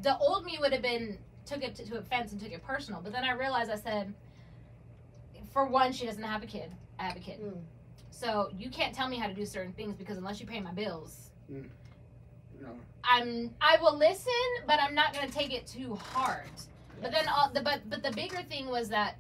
the 0.03 0.17
old 0.19 0.45
me 0.47 0.57
would 0.61 0.73
have 0.73 0.81
been 0.83 1.19
took 1.45 1.63
it 1.63 1.75
to, 1.75 1.85
to 1.85 1.99
offense 1.99 2.33
and 2.33 2.41
took 2.41 2.53
it 2.53 2.63
personal, 2.65 3.01
but 3.03 3.13
then 3.13 3.25
I 3.25 3.33
realized 3.33 3.71
I 3.71 3.77
said, 3.77 4.15
for 5.53 5.67
one, 5.67 5.93
she 5.93 6.07
doesn't 6.07 6.23
have 6.23 6.43
a 6.43 6.47
kid. 6.47 6.71
I 6.99 7.05
have 7.05 7.17
a 7.17 7.21
kid, 7.21 7.41
Mm. 7.41 7.61
so 8.11 8.51
you 8.57 8.71
can't 8.71 8.95
tell 8.95 9.09
me 9.09 9.17
how 9.19 9.27
to 9.27 9.35
do 9.35 9.45
certain 9.45 9.73
things 9.73 9.95
because 9.97 10.17
unless 10.17 10.41
you 10.41 10.47
pay 10.47 10.61
my 10.61 10.73
bills, 10.73 11.31
No. 11.49 12.69
I'm 13.05 13.55
I 13.61 13.79
will 13.83 13.97
listen, 13.97 14.33
but 14.67 14.79
I'm 14.81 14.95
not 14.95 15.13
gonna 15.15 15.29
take 15.31 15.53
it 15.53 15.67
too 15.67 15.95
hard. 15.97 16.49
But 17.01 17.13
then 17.13 17.29
all 17.29 17.51
the 17.53 17.61
but 17.61 17.89
but 17.89 18.03
the 18.03 18.13
bigger 18.13 18.43
thing 18.43 18.69
was 18.69 18.89
that 18.91 19.17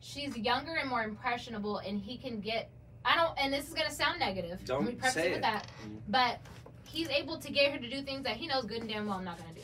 she's 0.00 0.36
younger 0.36 0.74
and 0.74 0.88
more 0.88 1.02
impressionable, 1.02 1.78
and 1.78 2.00
he 2.00 2.16
can 2.16 2.40
get. 2.40 2.70
I 3.04 3.16
don't, 3.16 3.38
and 3.38 3.52
this 3.52 3.68
is 3.68 3.74
gonna 3.74 3.90
sound 3.90 4.18
negative. 4.18 4.64
Don't 4.64 4.84
Let 4.84 4.94
me 4.94 5.00
preface 5.00 5.14
say 5.14 5.26
it 5.28 5.30
with 5.30 5.38
it. 5.38 5.42
that. 5.42 5.66
Mm-hmm. 5.82 5.96
But 6.08 6.40
he's 6.86 7.08
able 7.10 7.38
to 7.38 7.52
get 7.52 7.72
her 7.72 7.78
to 7.78 7.88
do 7.88 8.02
things 8.02 8.24
that 8.24 8.36
he 8.36 8.46
knows 8.46 8.64
good 8.64 8.80
and 8.80 8.88
damn 8.88 9.06
well 9.06 9.18
I'm 9.18 9.24
not 9.24 9.38
gonna 9.38 9.54
do. 9.54 9.60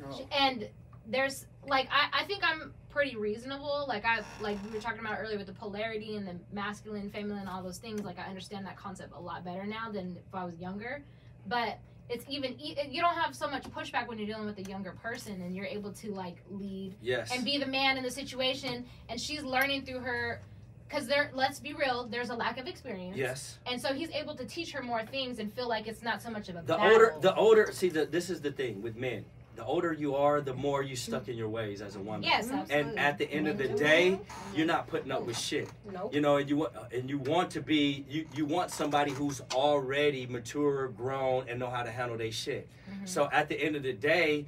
No. 0.00 0.26
And 0.32 0.68
there's 1.06 1.46
like 1.66 1.88
I, 1.90 2.22
I 2.22 2.24
think 2.24 2.42
I'm 2.44 2.72
pretty 2.90 3.16
reasonable. 3.16 3.84
Like 3.88 4.04
I 4.04 4.20
like 4.40 4.58
we 4.64 4.70
were 4.70 4.80
talking 4.80 5.00
about 5.00 5.18
earlier 5.20 5.38
with 5.38 5.46
the 5.46 5.52
polarity 5.52 6.16
and 6.16 6.26
the 6.26 6.36
masculine, 6.52 7.10
feminine, 7.10 7.48
all 7.48 7.62
those 7.62 7.78
things. 7.78 8.02
Like 8.02 8.18
I 8.18 8.24
understand 8.24 8.66
that 8.66 8.76
concept 8.76 9.12
a 9.14 9.20
lot 9.20 9.44
better 9.44 9.64
now 9.64 9.90
than 9.90 10.16
if 10.16 10.34
I 10.34 10.44
was 10.44 10.56
younger. 10.58 11.02
But 11.46 11.78
it's 12.08 12.24
even 12.28 12.54
you 12.58 13.00
don't 13.00 13.14
have 13.14 13.34
so 13.34 13.48
much 13.48 13.64
pushback 13.64 14.06
when 14.06 14.18
you're 14.18 14.26
dealing 14.26 14.46
with 14.46 14.58
a 14.58 14.62
younger 14.62 14.92
person 15.02 15.40
and 15.42 15.54
you're 15.54 15.66
able 15.66 15.92
to 15.92 16.12
like 16.12 16.36
lead 16.50 16.94
yes. 17.00 17.30
and 17.34 17.44
be 17.44 17.58
the 17.58 17.66
man 17.66 17.96
in 17.96 18.02
the 18.02 18.10
situation 18.10 18.84
and 19.08 19.20
she's 19.20 19.42
learning 19.42 19.82
through 19.84 20.00
her 20.00 20.40
because 20.88 21.06
there 21.06 21.30
let's 21.34 21.58
be 21.58 21.72
real 21.72 22.06
there's 22.06 22.30
a 22.30 22.34
lack 22.34 22.58
of 22.58 22.66
experience 22.66 23.16
yes 23.16 23.58
and 23.66 23.80
so 23.80 23.94
he's 23.94 24.10
able 24.10 24.34
to 24.34 24.44
teach 24.44 24.72
her 24.72 24.82
more 24.82 25.04
things 25.06 25.38
and 25.38 25.52
feel 25.54 25.68
like 25.68 25.86
it's 25.86 26.02
not 26.02 26.20
so 26.20 26.30
much 26.30 26.48
of 26.48 26.56
a 26.56 26.58
the 26.62 26.76
battle. 26.76 26.92
older 26.92 27.14
the 27.20 27.34
older 27.34 27.70
see 27.72 27.88
the, 27.88 28.04
this 28.04 28.28
is 28.28 28.40
the 28.40 28.52
thing 28.52 28.82
with 28.82 28.96
men 28.96 29.24
the 29.54 29.64
older 29.64 29.92
you 29.92 30.14
are, 30.16 30.40
the 30.40 30.54
more 30.54 30.82
you 30.82 30.96
stuck 30.96 31.28
in 31.28 31.36
your 31.36 31.48
ways 31.48 31.82
as 31.82 31.96
a 31.96 32.00
woman. 32.00 32.22
Yes, 32.22 32.46
mm-hmm. 32.46 32.58
absolutely. 32.58 32.90
And 32.90 32.98
at 32.98 33.18
the 33.18 33.30
end 33.30 33.48
of 33.48 33.58
the 33.58 33.64
mm-hmm. 33.64 33.76
day, 33.76 34.20
you're 34.54 34.66
not 34.66 34.86
putting 34.86 35.12
up 35.12 35.24
with 35.24 35.38
shit. 35.38 35.68
Nope. 35.92 36.14
You 36.14 36.20
know, 36.20 36.36
and 36.36 36.48
you 36.48 36.56
want 36.56 36.72
and 36.92 37.10
you 37.10 37.18
want 37.18 37.50
to 37.50 37.60
be 37.60 38.04
you 38.08 38.26
you 38.34 38.46
want 38.46 38.70
somebody 38.70 39.12
who's 39.12 39.42
already 39.54 40.26
mature, 40.26 40.88
grown, 40.88 41.48
and 41.48 41.58
know 41.58 41.68
how 41.68 41.82
to 41.82 41.90
handle 41.90 42.16
their 42.16 42.32
shit. 42.32 42.68
Mm-hmm. 42.90 43.06
So 43.06 43.28
at 43.32 43.48
the 43.48 43.60
end 43.60 43.76
of 43.76 43.82
the 43.82 43.92
day. 43.92 44.46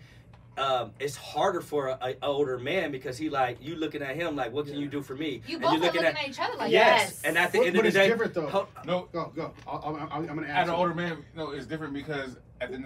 Um, 0.56 0.92
it's 1.00 1.16
harder 1.16 1.60
for 1.60 1.98
an 2.00 2.14
older 2.22 2.58
man 2.58 2.92
because 2.92 3.18
he 3.18 3.28
like 3.28 3.58
you 3.60 3.74
looking 3.74 4.02
at 4.02 4.14
him 4.14 4.36
like 4.36 4.52
what 4.52 4.66
can 4.66 4.76
yeah. 4.76 4.82
you 4.82 4.88
do 4.88 5.02
for 5.02 5.16
me? 5.16 5.42
You 5.48 5.56
and 5.56 5.62
both 5.62 5.72
you're 5.72 5.82
looking, 5.82 6.02
looking 6.02 6.16
at, 6.16 6.22
at, 6.22 6.28
each 6.28 6.38
other 6.38 6.56
like 6.56 6.70
yes. 6.70 7.00
yes. 7.00 7.22
And 7.24 7.36
at 7.36 7.50
the 7.50 7.58
end 7.58 7.76
of 7.76 7.82
the 7.82 7.90
day, 7.90 8.06
different 8.06 8.34
though. 8.34 8.46
Ho- 8.46 8.68
no, 8.86 9.08
go 9.12 9.32
go. 9.34 9.52
i 9.66 9.88
am 10.16 10.26
gonna 10.26 10.46
ask. 10.46 10.62
As 10.62 10.68
an 10.68 10.74
older 10.76 10.94
man, 10.94 11.24
no, 11.34 11.50
it's 11.50 11.66
different 11.66 11.92
because 11.92 12.36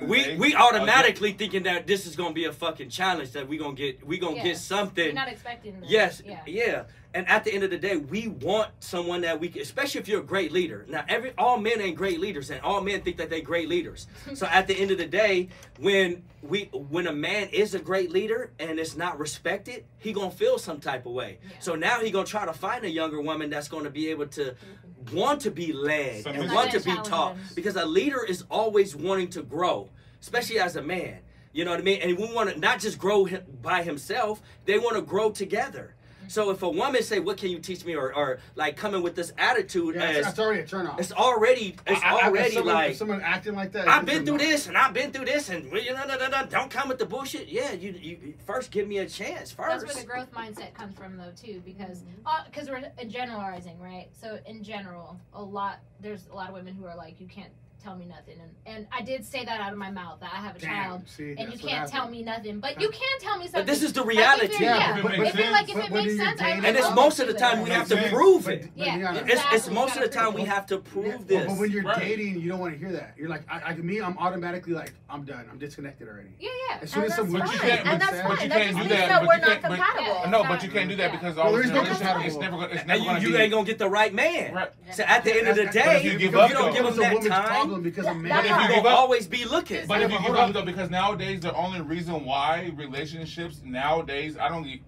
we 0.03 0.37
we 0.37 0.55
automatically 0.55 1.31
okay. 1.31 1.39
thinking 1.39 1.63
that 1.65 1.87
this 1.87 2.07
is 2.07 2.17
gonna 2.17 2.35
be 2.35 2.45
a 2.45 2.53
fucking 2.53 2.91
challenge 2.91 3.33
that 3.33 3.49
we 3.49 3.59
gonna 3.59 3.75
get 3.75 4.07
we 4.07 4.19
gonna 4.19 4.37
yeah. 4.37 4.45
get 4.45 4.59
something. 4.59 5.05
You're 5.05 5.15
not 5.15 5.29
expecting. 5.29 5.81
This. 5.81 5.91
Yes. 5.91 6.23
Yeah. 6.25 6.41
yeah 6.47 6.85
and 7.19 7.29
at 7.29 7.43
the 7.43 7.53
end 7.53 7.65
of 7.65 7.71
the 7.71 7.79
day, 7.79 7.97
we 7.97 8.29
want 8.29 8.71
someone 8.79 9.23
that 9.23 9.41
we 9.41 9.49
can, 9.49 9.61
especially 9.61 10.01
if 10.01 10.07
you're 10.07 10.21
a 10.21 10.25
great 10.25 10.53
leader. 10.53 10.87
Now, 10.89 11.05
every 11.09 11.33
all 11.37 11.59
men 11.59 11.81
ain't 11.81 11.97
great 11.97 12.21
leaders, 12.21 12.49
and 12.49 12.61
all 12.61 12.81
men 12.81 13.01
think 13.01 13.17
that 13.17 13.29
they're 13.29 13.41
great 13.41 13.69
leaders. 13.69 14.07
so 14.35 14.47
at 14.47 14.69
the 14.69 14.75
end 14.75 14.93
of 14.93 14.99
the 14.99 15.07
day, 15.07 15.49
when 15.81 16.23
we 16.43 16.69
when 16.73 17.09
a 17.09 17.13
man 17.13 17.49
is 17.49 17.75
a 17.75 17.81
great 17.81 18.13
leader 18.13 18.53
and 18.61 18.79
it's 18.79 18.97
not 18.97 19.19
respected, 19.19 19.85
he 19.99 20.13
gonna 20.13 20.31
feel 20.31 20.59
some 20.59 20.79
type 20.79 21.07
of 21.07 21.13
way. 21.13 21.39
Yeah. 21.43 21.57
So 21.59 21.75
now 21.75 21.99
he 21.99 22.13
gonna 22.13 22.25
try 22.25 22.47
to 22.47 22.53
find 22.53 22.85
a 22.85 22.89
younger 22.89 23.21
woman 23.21 23.51
that's 23.51 23.67
gonna 23.67 23.91
be 23.91 24.11
able 24.11 24.29
to 24.29 24.55
mm-hmm. 24.55 25.17
want 25.17 25.41
to 25.41 25.51
be 25.51 25.73
led 25.73 26.25
and 26.25 26.53
want 26.53 26.71
to 26.71 26.81
be 26.81 26.95
taught. 27.03 27.37
Because 27.57 27.75
a 27.75 27.85
leader 27.85 28.25
is 28.25 28.45
always 28.49 28.95
wanting 28.95 29.31
to 29.31 29.43
grow, 29.43 29.91
especially 30.21 30.61
as 30.61 30.77
a 30.77 30.83
man. 30.83 31.19
You 31.53 31.65
know 31.65 31.73
what 31.73 31.81
I 31.81 31.83
mean? 31.83 32.01
And 32.01 32.17
we 32.17 32.33
want 32.33 32.51
to 32.51 32.61
not 32.61 32.79
just 32.79 32.97
grow 32.97 33.27
by 33.61 33.83
himself; 33.83 34.41
they 34.67 34.79
want 34.79 34.95
to 34.95 35.03
grow 35.03 35.33
together. 35.33 35.97
So 36.29 36.51
if 36.51 36.63
a 36.63 36.69
woman 36.69 37.03
say, 37.03 37.19
"What 37.19 37.37
can 37.37 37.51
you 37.51 37.59
teach 37.59 37.85
me?" 37.85 37.95
or, 37.95 38.15
or 38.15 38.39
like 38.55 38.77
coming 38.77 39.03
with 39.03 39.15
this 39.15 39.33
attitude, 39.39 39.97
yeah, 39.97 40.03
as, 40.03 40.27
it's 40.29 40.39
already 40.39 40.61
a. 40.61 40.97
It's 40.99 41.13
already 41.13 41.77
it's 41.87 42.03
I, 42.03 42.17
I, 42.17 42.27
already 42.27 42.55
someone, 42.55 42.75
like 42.75 42.97
someone 42.97 43.21
acting 43.23 43.55
like 43.55 43.73
that. 43.73 43.89
I've 43.89 44.07
been 44.07 44.25
through 44.25 44.39
this 44.39 44.67
and 44.67 44.77
I've 44.77 44.95
been 44.95 45.11
through 45.13 45.25
this 45.27 45.49
and 45.49 45.71
you 45.73 45.93
know, 45.93 46.05
no, 46.07 46.17
no, 46.17 46.29
no, 46.29 46.47
don't 46.47 46.71
come 46.71 46.89
with 46.89 46.99
the 46.99 47.07
bullshit. 47.07 47.49
Yeah, 47.49 47.73
you, 47.73 47.93
you 47.93 48.35
first 48.47 48.71
give 48.71 48.87
me 48.87 48.99
a 48.99 49.09
chance 49.09 49.51
first. 49.51 49.87
That's 49.87 49.95
where 49.95 50.05
the 50.05 50.09
growth 50.09 50.33
mindset 50.33 50.75
comes 50.75 50.95
from 50.95 51.17
though 51.17 51.33
too, 51.37 51.63
because 51.65 52.01
mm-hmm. 52.01 52.51
because 52.51 52.69
uh, 52.69 52.81
we're 52.99 53.05
generalizing, 53.09 53.79
right? 53.81 54.09
So 54.13 54.39
in 54.47 54.63
general, 54.63 55.19
a 55.35 55.43
lot 55.43 55.81
there's 56.01 56.29
a 56.31 56.35
lot 56.35 56.49
of 56.49 56.55
women 56.55 56.75
who 56.75 56.85
are 56.87 56.97
like, 56.97 57.21
"You 57.21 57.27
can't." 57.27 57.51
tell 57.83 57.97
me 57.97 58.05
nothing. 58.05 58.35
And, 58.41 58.51
and 58.67 58.87
I 58.93 59.03
did 59.03 59.25
say 59.25 59.45
that 59.45 59.61
out 59.61 59.73
of 59.73 59.79
my 59.79 59.91
mouth 59.91 60.21
that 60.21 60.31
I 60.33 60.37
have 60.37 60.57
a 60.57 60.59
Damn, 60.59 60.69
child 60.69 61.03
see, 61.07 61.35
and 61.39 61.53
you 61.53 61.59
can't 61.59 61.89
tell 61.89 62.09
me 62.09 62.23
nothing, 62.23 62.61
but 62.61 62.81
you 62.81 62.89
can 62.91 63.21
tell 63.21 63.39
me 63.39 63.45
something. 63.45 63.61
But 63.61 63.67
this 63.67 63.83
is 63.83 63.93
the 63.93 64.05
reality. 64.05 64.53
Like, 64.53 64.61
yeah, 64.61 64.77
yeah. 64.79 65.03
But, 65.03 65.17
but, 65.17 65.27
if 65.27 65.39
it, 65.39 65.53
like 65.53 65.69
if 65.69 65.75
but, 65.75 65.85
it 65.85 65.93
makes 65.93 66.17
sense, 66.17 66.41
I 66.41 66.51
and 66.51 66.77
it's 66.77 66.91
most 66.95 67.21
of 67.21 67.29
the 67.29 67.35
time 67.35 67.63
we 67.63 67.71
have 67.71 67.89
to 67.89 68.09
prove 68.09 68.49
it. 68.49 68.71
Yeah, 68.75 69.23
it's, 69.27 69.69
most 69.71 69.97
of 69.97 70.03
the 70.03 70.09
time 70.09 70.35
we 70.35 70.43
have 70.43 70.67
to 70.67 70.79
prove 70.79 71.27
this. 71.27 71.47
But 71.47 71.59
when 71.59 71.71
you're 71.71 71.95
dating, 71.95 72.41
you 72.41 72.49
don't 72.49 72.61
want 72.61 72.75
to 72.75 72.79
hear 72.79 72.93
that. 72.93 73.15
You're 73.17 73.29
like, 73.29 73.43
I, 73.49 73.61
I, 73.61 73.75
me, 73.75 74.01
I'm 74.01 74.19
automatically 74.19 74.75
like, 74.75 74.93
I'm 75.09 75.25
done. 75.25 75.47
I'm 75.51 75.59
disconnected 75.59 76.09
already. 76.09 76.31
Yeah, 76.39 76.51
yeah. 76.71 76.79
As 76.83 76.91
soon 76.91 77.05
as 77.05 77.15
someone, 77.15 77.43
but 77.43 77.53
you 77.53 77.61
can't, 77.61 77.87
and 77.87 78.01
that's 78.01 78.21
fine. 78.21 78.49
But 78.49 78.83
do 78.83 78.89
that. 78.89 79.27
We're 79.27 79.39
not 79.39 79.63
compatible. 79.63 80.31
No, 80.31 80.43
but 80.43 80.63
you 80.63 80.71
can't 80.71 80.89
do 80.89 80.97
that 80.97 81.13
because 81.13 81.39
always 81.39 81.71
it's 81.71 82.39
never 82.39 82.57
going 82.57 82.71
to. 82.71 83.21
You 83.21 83.37
ain't 83.37 83.53
gonna 83.53 83.65
get 83.65 83.79
the 83.79 83.89
right 83.89 84.13
man. 84.13 84.69
So 84.93 85.05
at 85.05 85.25
the 85.25 85.37
end 85.37 85.49
of 85.49 85.57
the 85.57 85.67
day, 85.67 86.03
you 86.03 86.31
don't 86.31 86.73
give 86.73 86.85
them 86.85 86.97
that 86.97 87.23
time 87.23 87.68
problem 87.69 87.83
because 87.83 88.07
a 88.07 88.15
man. 88.15 88.31
But 88.31 88.45
if 88.47 88.71
you 88.71 88.77
give 88.77 88.87
up, 88.87 88.99
always 88.99 89.27
be 89.27 89.45
looking. 89.45 89.87
But 89.87 90.03
if 90.03 90.11
you 90.11 90.19
give 90.19 90.35
up 90.35 90.53
though, 90.53 90.65
because 90.65 90.91
nowadays 90.91 91.41
the 91.41 91.55
only 91.55 91.81
reason 91.81 92.25
why 92.25 92.73
relationships 92.77 93.61
nowadays 93.65 94.37
I 94.39 94.49
don't 94.49 94.81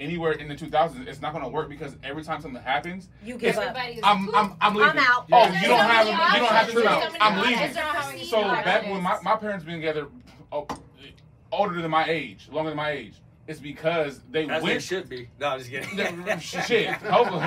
anywhere 0.00 0.32
in 0.32 0.48
the 0.48 0.54
2000s, 0.54 1.06
it's 1.06 1.20
not 1.20 1.32
going 1.32 1.44
to 1.44 1.50
work 1.50 1.68
because 1.68 1.96
every 2.02 2.24
time 2.24 2.40
something 2.40 2.62
happens, 2.62 3.08
you 3.24 3.36
give 3.36 3.56
up. 3.56 3.76
I'm, 4.02 4.34
I'm, 4.34 4.56
I'm 4.60 4.74
leaving. 4.74 4.90
I'm 4.90 4.98
out. 4.98 5.26
Oh, 5.30 5.46
you 5.46 5.68
don't 5.68 5.78
have 5.78 6.06
you 6.06 6.40
don't 6.40 6.52
have 6.52 6.72
to 6.72 6.88
out. 6.88 7.16
I'm 7.20 7.40
leaving. 7.42 8.24
So 8.24 8.42
back 8.42 8.84
when 8.84 9.02
my, 9.02 9.18
my 9.22 9.36
parents 9.36 9.64
been 9.64 9.76
together, 9.76 10.08
oh, 10.50 10.66
older 11.52 11.80
than 11.80 11.90
my 11.90 12.06
age, 12.08 12.48
longer 12.50 12.70
than 12.70 12.76
my 12.76 12.90
age, 12.90 13.14
it's 13.46 13.58
because 13.58 14.20
they 14.30 14.48
As 14.48 14.62
went. 14.62 14.74
They 14.74 14.80
should 14.80 15.08
be. 15.08 15.28
No, 15.40 15.48
I'm 15.48 15.58
just 15.58 15.70
kidding. 15.70 16.38
shit, 16.38 16.90
hopefully, 16.90 17.40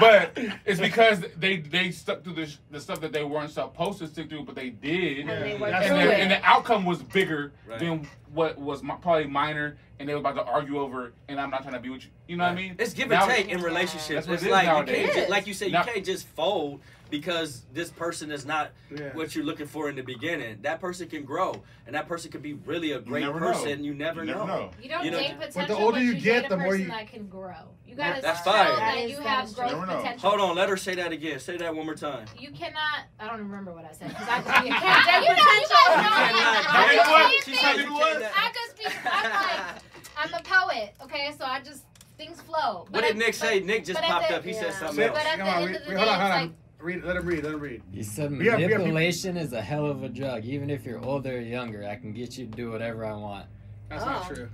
but 0.00 0.32
it's 0.64 0.80
because 0.80 1.22
they 1.36 1.58
they 1.58 1.90
stuck 1.90 2.24
through 2.24 2.34
the, 2.34 2.56
the 2.70 2.80
stuff 2.80 3.00
that 3.00 3.12
they 3.12 3.22
weren't 3.22 3.50
supposed 3.50 3.98
to 3.98 4.06
stick 4.06 4.30
through, 4.30 4.44
but 4.44 4.54
they 4.54 4.70
did, 4.70 5.26
yeah. 5.26 5.32
and, 5.32 5.44
they 5.44 5.52
and, 5.52 5.62
the, 5.62 6.14
and, 6.14 6.30
the, 6.30 6.42
outcome 6.42 6.86
was 6.86 7.02
bigger 7.02 7.52
right. 7.66 7.78
than 7.78 8.08
what 8.32 8.58
was 8.58 8.82
my, 8.82 8.94
probably 8.96 9.26
minor, 9.26 9.76
and 9.98 10.08
they 10.08 10.14
were 10.14 10.20
about 10.20 10.36
to 10.36 10.44
argue 10.44 10.78
over. 10.78 11.12
And 11.28 11.38
I'm 11.38 11.50
not 11.50 11.62
trying 11.62 11.74
to 11.74 11.80
be 11.80 11.90
with 11.90 12.04
you. 12.04 12.10
You 12.26 12.36
know 12.38 12.44
right. 12.44 12.50
what 12.50 12.58
I 12.58 12.62
mean? 12.62 12.76
It's 12.78 12.94
give 12.94 13.10
and 13.12 13.20
now, 13.20 13.26
take 13.26 13.48
in 13.48 13.60
relationships. 13.60 14.26
It's 14.26 14.46
like 14.46 14.88
you 14.88 14.94
can't 14.94 15.12
just, 15.12 15.28
like 15.28 15.46
you 15.46 15.54
said, 15.54 15.70
you 15.70 15.78
can't 15.84 16.04
just 16.04 16.26
fold 16.28 16.80
because 17.10 17.64
this 17.72 17.90
person 17.90 18.30
is 18.30 18.46
not 18.46 18.72
yeah. 18.94 19.12
what 19.14 19.34
you're 19.34 19.44
looking 19.44 19.66
for 19.66 19.88
in 19.88 19.96
the 19.96 20.02
beginning. 20.02 20.58
That 20.62 20.80
person 20.80 21.08
can 21.08 21.24
grow, 21.24 21.62
and 21.86 21.94
that 21.94 22.06
person 22.06 22.30
can 22.30 22.40
be 22.40 22.54
really 22.54 22.92
a 22.92 23.00
great 23.00 23.24
you 23.24 23.32
person. 23.32 23.78
Know. 23.78 23.84
You 23.84 23.94
never, 23.94 24.20
you 24.20 24.32
never 24.32 24.46
know. 24.46 24.46
know. 24.46 24.70
You 24.82 24.88
don't 24.88 25.04
you 25.04 25.10
date 25.10 25.32
know? 25.32 25.46
potential. 25.46 25.62
But 25.62 25.68
the 25.68 25.76
older 25.76 26.00
you, 26.00 26.14
get, 26.14 26.48
the 26.48 26.56
more 26.56 26.76
you 26.76 26.88
that 26.88 27.08
can 27.08 27.26
grow. 27.28 27.54
You 27.86 27.96
gotta 27.96 28.22
that's 28.22 28.40
fire. 28.42 28.76
That, 28.76 29.10
you 29.10 29.18
have 29.18 29.52
growth 29.52 29.86
potential. 29.86 30.30
Hold 30.30 30.40
on, 30.40 30.56
let 30.56 30.68
her 30.68 30.76
say 30.76 30.94
that 30.94 31.10
again. 31.10 31.40
Say 31.40 31.56
that 31.56 31.74
one 31.74 31.86
more 31.86 31.96
time. 31.96 32.26
You 32.38 32.52
cannot. 32.52 33.06
I 33.18 33.26
don't 33.26 33.38
remember 33.38 33.72
what 33.72 33.84
I 33.84 33.92
said 33.92 34.08
because 34.08 34.28
I 34.28 34.40
can't. 34.42 34.64
you 34.64 34.70
know, 34.70 34.76
you 34.76 35.34
guys 35.34 35.70
know 35.70 35.86
I 35.86 37.00
cannot. 37.44 38.30
I 38.36 38.52
could 38.54 38.78
be. 38.78 38.86
i'm 39.10 39.30
like, 39.32 39.82
I'm 40.16 40.34
a 40.34 40.42
poet. 40.44 40.94
Okay, 41.02 41.32
so 41.36 41.44
I 41.44 41.60
just 41.60 41.84
things 42.20 42.40
flow. 42.42 42.86
But 42.90 42.92
what 42.92 43.04
did 43.08 43.16
Nick 43.16 43.34
say? 43.34 43.60
Nick 43.60 43.84
just 43.84 44.00
popped 44.00 44.30
up. 44.30 44.44
He 44.44 44.52
said 44.52 44.72
something 44.74 45.02
else. 45.02 45.18
But 45.18 45.26
at 45.26 45.38
the 45.38 45.44
end 45.44 45.76
of 45.76 45.82
the 45.84 45.90
day, 45.90 45.96
like 45.96 46.50
Read, 46.80 47.04
let 47.04 47.16
him 47.16 47.26
read. 47.26 47.44
Let 47.44 47.54
him 47.54 47.60
read. 47.60 47.82
He 47.92 48.02
said 48.02 48.32
manipulation 48.32 49.36
is 49.36 49.52
a 49.52 49.60
hell 49.60 49.86
of 49.86 50.02
a 50.02 50.08
drug. 50.08 50.44
Even 50.44 50.70
if 50.70 50.84
you're 50.84 51.04
older 51.04 51.36
or 51.36 51.40
younger, 51.40 51.86
I 51.86 51.96
can 51.96 52.12
get 52.12 52.38
you 52.38 52.46
to 52.46 52.50
do 52.50 52.70
whatever 52.70 53.04
I 53.04 53.12
want. 53.12 53.46
That's 53.88 54.02
oh. 54.02 54.06
not 54.06 54.26
true. 54.28 54.48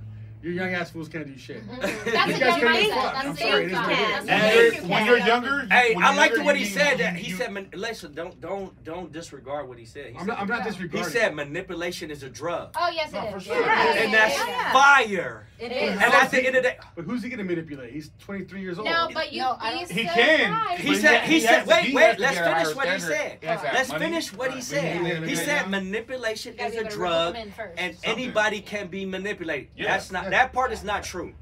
Your 0.47 0.55
young 0.55 0.75
ass 0.75 0.91
fools 0.91 1.09
can't 1.09 1.27
do 1.27 1.37
shit. 1.37 1.67
Mm-hmm. 1.67 1.81
That's 2.13 2.33
you 2.33 2.39
guys 2.39 2.61
can't 2.61 2.85
do 2.85 2.91
fuck. 2.93 3.15
I'm 3.17 3.37
sorry. 3.37 4.89
When 4.89 5.05
you're 5.05 5.19
younger, 5.19 5.63
you, 5.63 5.69
hey, 5.69 5.97
I 5.97 6.17
liked 6.17 6.39
what 6.39 6.57
he 6.57 6.65
said. 6.65 6.99
That 6.99 7.17
he 7.17 7.33
said, 7.33 7.75
listen, 7.75 8.15
don't 8.15 8.41
don't 8.41 8.85
don't 8.85 9.11
disregard 9.13 9.69
what 9.69 9.77
he 9.77 9.85
said. 9.85 10.11
He 10.11 10.13
I'm, 10.13 10.21
said 10.21 10.27
not, 10.29 10.39
I'm 10.39 10.47
not 10.47 10.63
disregarding. 10.63 11.11
He 11.11 11.19
said 11.19 11.35
manipulation 11.35 12.13
is 12.13 12.23
a 12.23 12.29
drug. 12.29 12.77
Oh 12.79 12.91
yes, 12.95 13.11
no, 13.11 13.25
it 13.25 13.33
for. 13.33 13.41
Sure. 13.41 13.61
Yeah, 13.61 13.95
and 13.95 14.13
yeah, 14.13 14.29
that's 14.29 14.39
yeah. 14.39 14.73
fire. 14.73 15.49
It 15.59 15.73
is. 15.73 15.91
And 15.91 16.03
at 16.03 16.31
the 16.31 16.47
end 16.47 16.55
of 16.55 16.63
the 16.63 16.69
day, 16.69 16.79
but 16.95 17.05
who's 17.07 17.25
he 17.25 17.29
gonna 17.29 17.43
manipulate? 17.43 17.93
He's 17.93 18.13
23 18.21 18.61
years 18.61 18.79
old. 18.79 18.87
No, 18.87 19.09
but 19.13 19.33
you. 19.33 19.41
No, 19.41 19.57
he 19.91 20.05
can. 20.05 20.79
He 20.79 20.95
said. 20.95 21.25
He 21.25 21.41
said. 21.41 21.67
Wait, 21.67 21.93
wait. 21.93 22.21
Let's 22.21 22.39
finish 22.39 22.77
what 22.77 22.89
he 22.89 23.01
said. 23.01 23.39
Let's 23.43 23.93
finish 23.93 24.33
what 24.33 24.53
he 24.53 24.61
said. 24.61 25.25
He 25.27 25.35
said 25.35 25.69
manipulation 25.71 26.55
is 26.55 26.77
a 26.77 26.85
drug, 26.85 27.35
and 27.77 27.97
anybody 28.05 28.61
can 28.61 28.87
be 28.87 29.05
manipulated. 29.05 29.71
That's 29.77 30.13
not 30.13 30.36
that 30.37 30.53
part 30.53 30.71
is 30.71 30.85
not 30.85 31.03
true. 31.03 31.33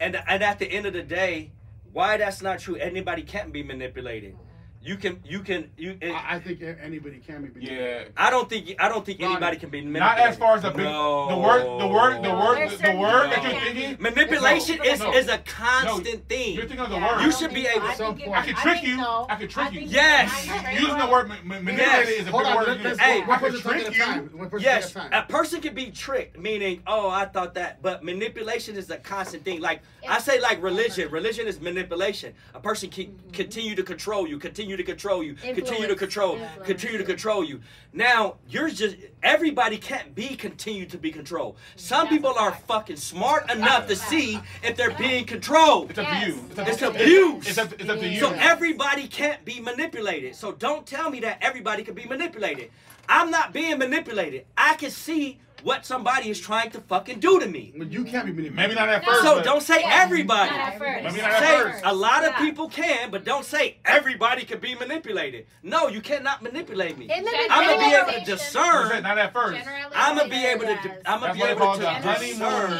And, 0.00 0.18
and 0.26 0.42
at 0.42 0.58
the 0.58 0.64
end 0.66 0.86
of 0.86 0.94
the 0.94 1.02
day, 1.02 1.50
why 1.92 2.16
that's 2.16 2.40
not 2.40 2.60
true, 2.60 2.76
anybody 2.76 3.22
can 3.22 3.50
be 3.50 3.62
manipulated. 3.62 4.36
You 4.80 4.96
can, 4.96 5.20
you 5.24 5.40
can, 5.40 5.70
you. 5.76 5.98
It, 6.00 6.12
I, 6.12 6.36
I 6.36 6.38
think 6.38 6.62
anybody 6.62 7.18
can 7.18 7.46
be. 7.46 7.64
Yeah, 7.64 8.04
I 8.16 8.30
don't 8.30 8.48
think, 8.48 8.76
I 8.78 8.88
don't 8.88 9.04
think 9.04 9.20
anybody 9.20 9.56
can 9.56 9.70
be 9.70 9.80
manipulated. 9.80 10.18
Not 10.18 10.28
as 10.28 10.36
far 10.36 10.56
as 10.56 10.62
the 10.62 10.70
big, 10.70 10.84
no. 10.84 11.28
the 11.28 11.36
word, 11.36 11.64
the 11.80 11.86
word, 11.88 12.22
the 12.22 12.30
word, 12.30 12.70
the 12.70 12.96
word 12.96 13.26
no. 13.26 13.30
that 13.30 13.42
you're 13.42 13.60
thinking. 13.60 13.96
Manipulation 14.00 14.78
is 14.84 15.02
is 15.02 15.28
a 15.28 15.38
constant 15.38 16.28
thing. 16.28 16.54
You're 16.54 16.66
thinking 16.66 16.84
of 16.84 16.90
the 16.90 16.96
yeah, 16.96 17.16
word. 17.16 17.24
You 17.24 17.32
should 17.32 17.52
be 17.52 17.66
able. 17.66 17.88
to. 17.88 17.96
some. 17.96 18.18
I 18.32 18.46
could 18.46 18.56
trick 18.56 18.82
you. 18.84 19.00
I 19.00 19.36
could 19.38 19.50
trick 19.50 19.72
you. 19.72 19.80
Yes. 19.80 20.46
Using 20.80 20.98
the 20.98 21.08
word 21.08 21.28
manipulate 21.44 22.08
is 22.08 22.28
a 22.28 22.32
big 22.32 22.32
word. 22.32 22.98
Hey, 23.00 23.24
I 23.28 23.38
could 23.38 23.60
trick 23.60 23.94
you. 23.94 24.48
Yes, 24.58 24.94
a 24.94 25.22
person 25.28 25.60
can 25.60 25.74
be 25.74 25.90
tricked, 25.90 26.38
meaning, 26.38 26.82
oh, 26.86 27.10
I 27.10 27.24
thought 27.24 27.54
that, 27.54 27.82
but 27.82 28.04
manipulation 28.04 28.76
is 28.76 28.90
a 28.90 28.96
constant 28.98 29.44
thing. 29.44 29.60
Like 29.60 29.82
I 30.08 30.20
say 30.20 30.40
like 30.40 30.62
religion. 30.62 31.10
Religion 31.10 31.46
is 31.46 31.60
manipulation. 31.60 32.34
A 32.54 32.60
person 32.60 32.90
can 32.90 33.06
mm-hmm. 33.06 33.30
continue 33.30 33.74
to 33.74 33.82
control 33.82 34.26
you, 34.26 34.38
continue 34.38 34.76
to 34.76 34.82
control 34.82 35.22
you, 35.22 35.32
Influence. 35.32 35.58
continue 35.58 35.88
to 35.88 35.94
control, 35.96 36.36
Influence. 36.36 36.66
continue 36.66 36.98
to 36.98 37.04
control 37.04 37.44
you. 37.44 37.60
Now 37.92 38.36
you're 38.48 38.70
just 38.70 38.96
everybody 39.22 39.78
can't 39.78 40.14
be 40.14 40.36
continued 40.36 40.90
to 40.90 40.98
be 40.98 41.10
controlled. 41.10 41.56
Some 41.76 42.08
people 42.08 42.32
are 42.38 42.52
fucking 42.52 42.96
smart 42.96 43.50
enough 43.50 43.86
to 43.88 43.96
see 43.96 44.40
if 44.62 44.76
they're 44.76 44.96
being 44.96 45.24
controlled. 45.24 45.90
It's 45.90 45.98
abuse. 45.98 46.38
Yes. 46.56 46.68
It's 46.68 46.82
abuse. 46.82 47.48
It's, 47.48 47.58
up 47.58 47.72
It's 47.78 48.02
you. 48.04 48.20
So 48.20 48.32
everybody 48.32 49.08
can't 49.08 49.44
be 49.44 49.60
manipulated. 49.60 50.34
So 50.34 50.52
don't 50.52 50.86
tell 50.86 51.10
me 51.10 51.20
that 51.20 51.38
everybody 51.40 51.82
can 51.82 51.94
be 51.94 52.04
manipulated. 52.04 52.70
I'm 53.08 53.30
not 53.30 53.52
being 53.52 53.78
manipulated. 53.78 54.44
I 54.56 54.74
can 54.74 54.90
see 54.90 55.40
what 55.62 55.84
somebody 55.84 56.30
is 56.30 56.40
trying 56.40 56.70
to 56.70 56.80
fucking 56.80 57.20
do 57.20 57.40
to 57.40 57.46
me. 57.46 57.72
But 57.76 57.90
you 57.92 58.04
can't 58.04 58.26
be 58.26 58.32
manipulated. 58.32 58.56
Maybe 58.56 58.74
not 58.74 58.88
at 58.88 59.02
No. 59.04 59.12
first. 59.12 59.22
So 59.22 59.42
don't 59.42 59.62
say 59.62 59.80
Yeah, 59.80 60.02
everybody. 60.02 60.50
Not 60.50 60.60
at 60.60 60.78
first. 60.78 61.04
Maybe 61.04 61.20
not 61.20 61.30
at 61.32 61.38
Say 61.40 61.58
first. 61.62 61.84
a 61.84 61.94
lot 61.94 62.24
of 62.24 62.30
Yeah. 62.32 62.38
people 62.38 62.68
can, 62.68 63.10
but 63.10 63.24
don't 63.24 63.44
say 63.44 63.76
everybody 63.84 64.44
can 64.44 64.58
be 64.60 64.74
manipulated. 64.74 65.46
No, 65.62 65.88
you 65.88 66.00
cannot 66.00 66.42
manipulate 66.42 66.96
me. 66.98 67.10
I'm 67.12 67.24
gonna 67.24 67.78
be 67.78 67.94
able 67.94 68.12
to 68.12 68.24
discern. 68.24 69.02
Not 69.02 69.18
at 69.18 69.32
first. 69.32 69.66
I'm 69.94 70.16
gonna 70.16 70.28
be 70.28 70.44
able 70.46 70.64
to. 70.66 70.78
I'm 71.06 71.20
gonna 71.20 71.34
be 71.34 71.40
why 71.40 71.46
they 71.46 71.52
able 71.52 71.60
call 71.60 71.74
to 71.76 71.80
it 71.80 72.02
the 72.02 72.12
honeymoon. 72.12 72.28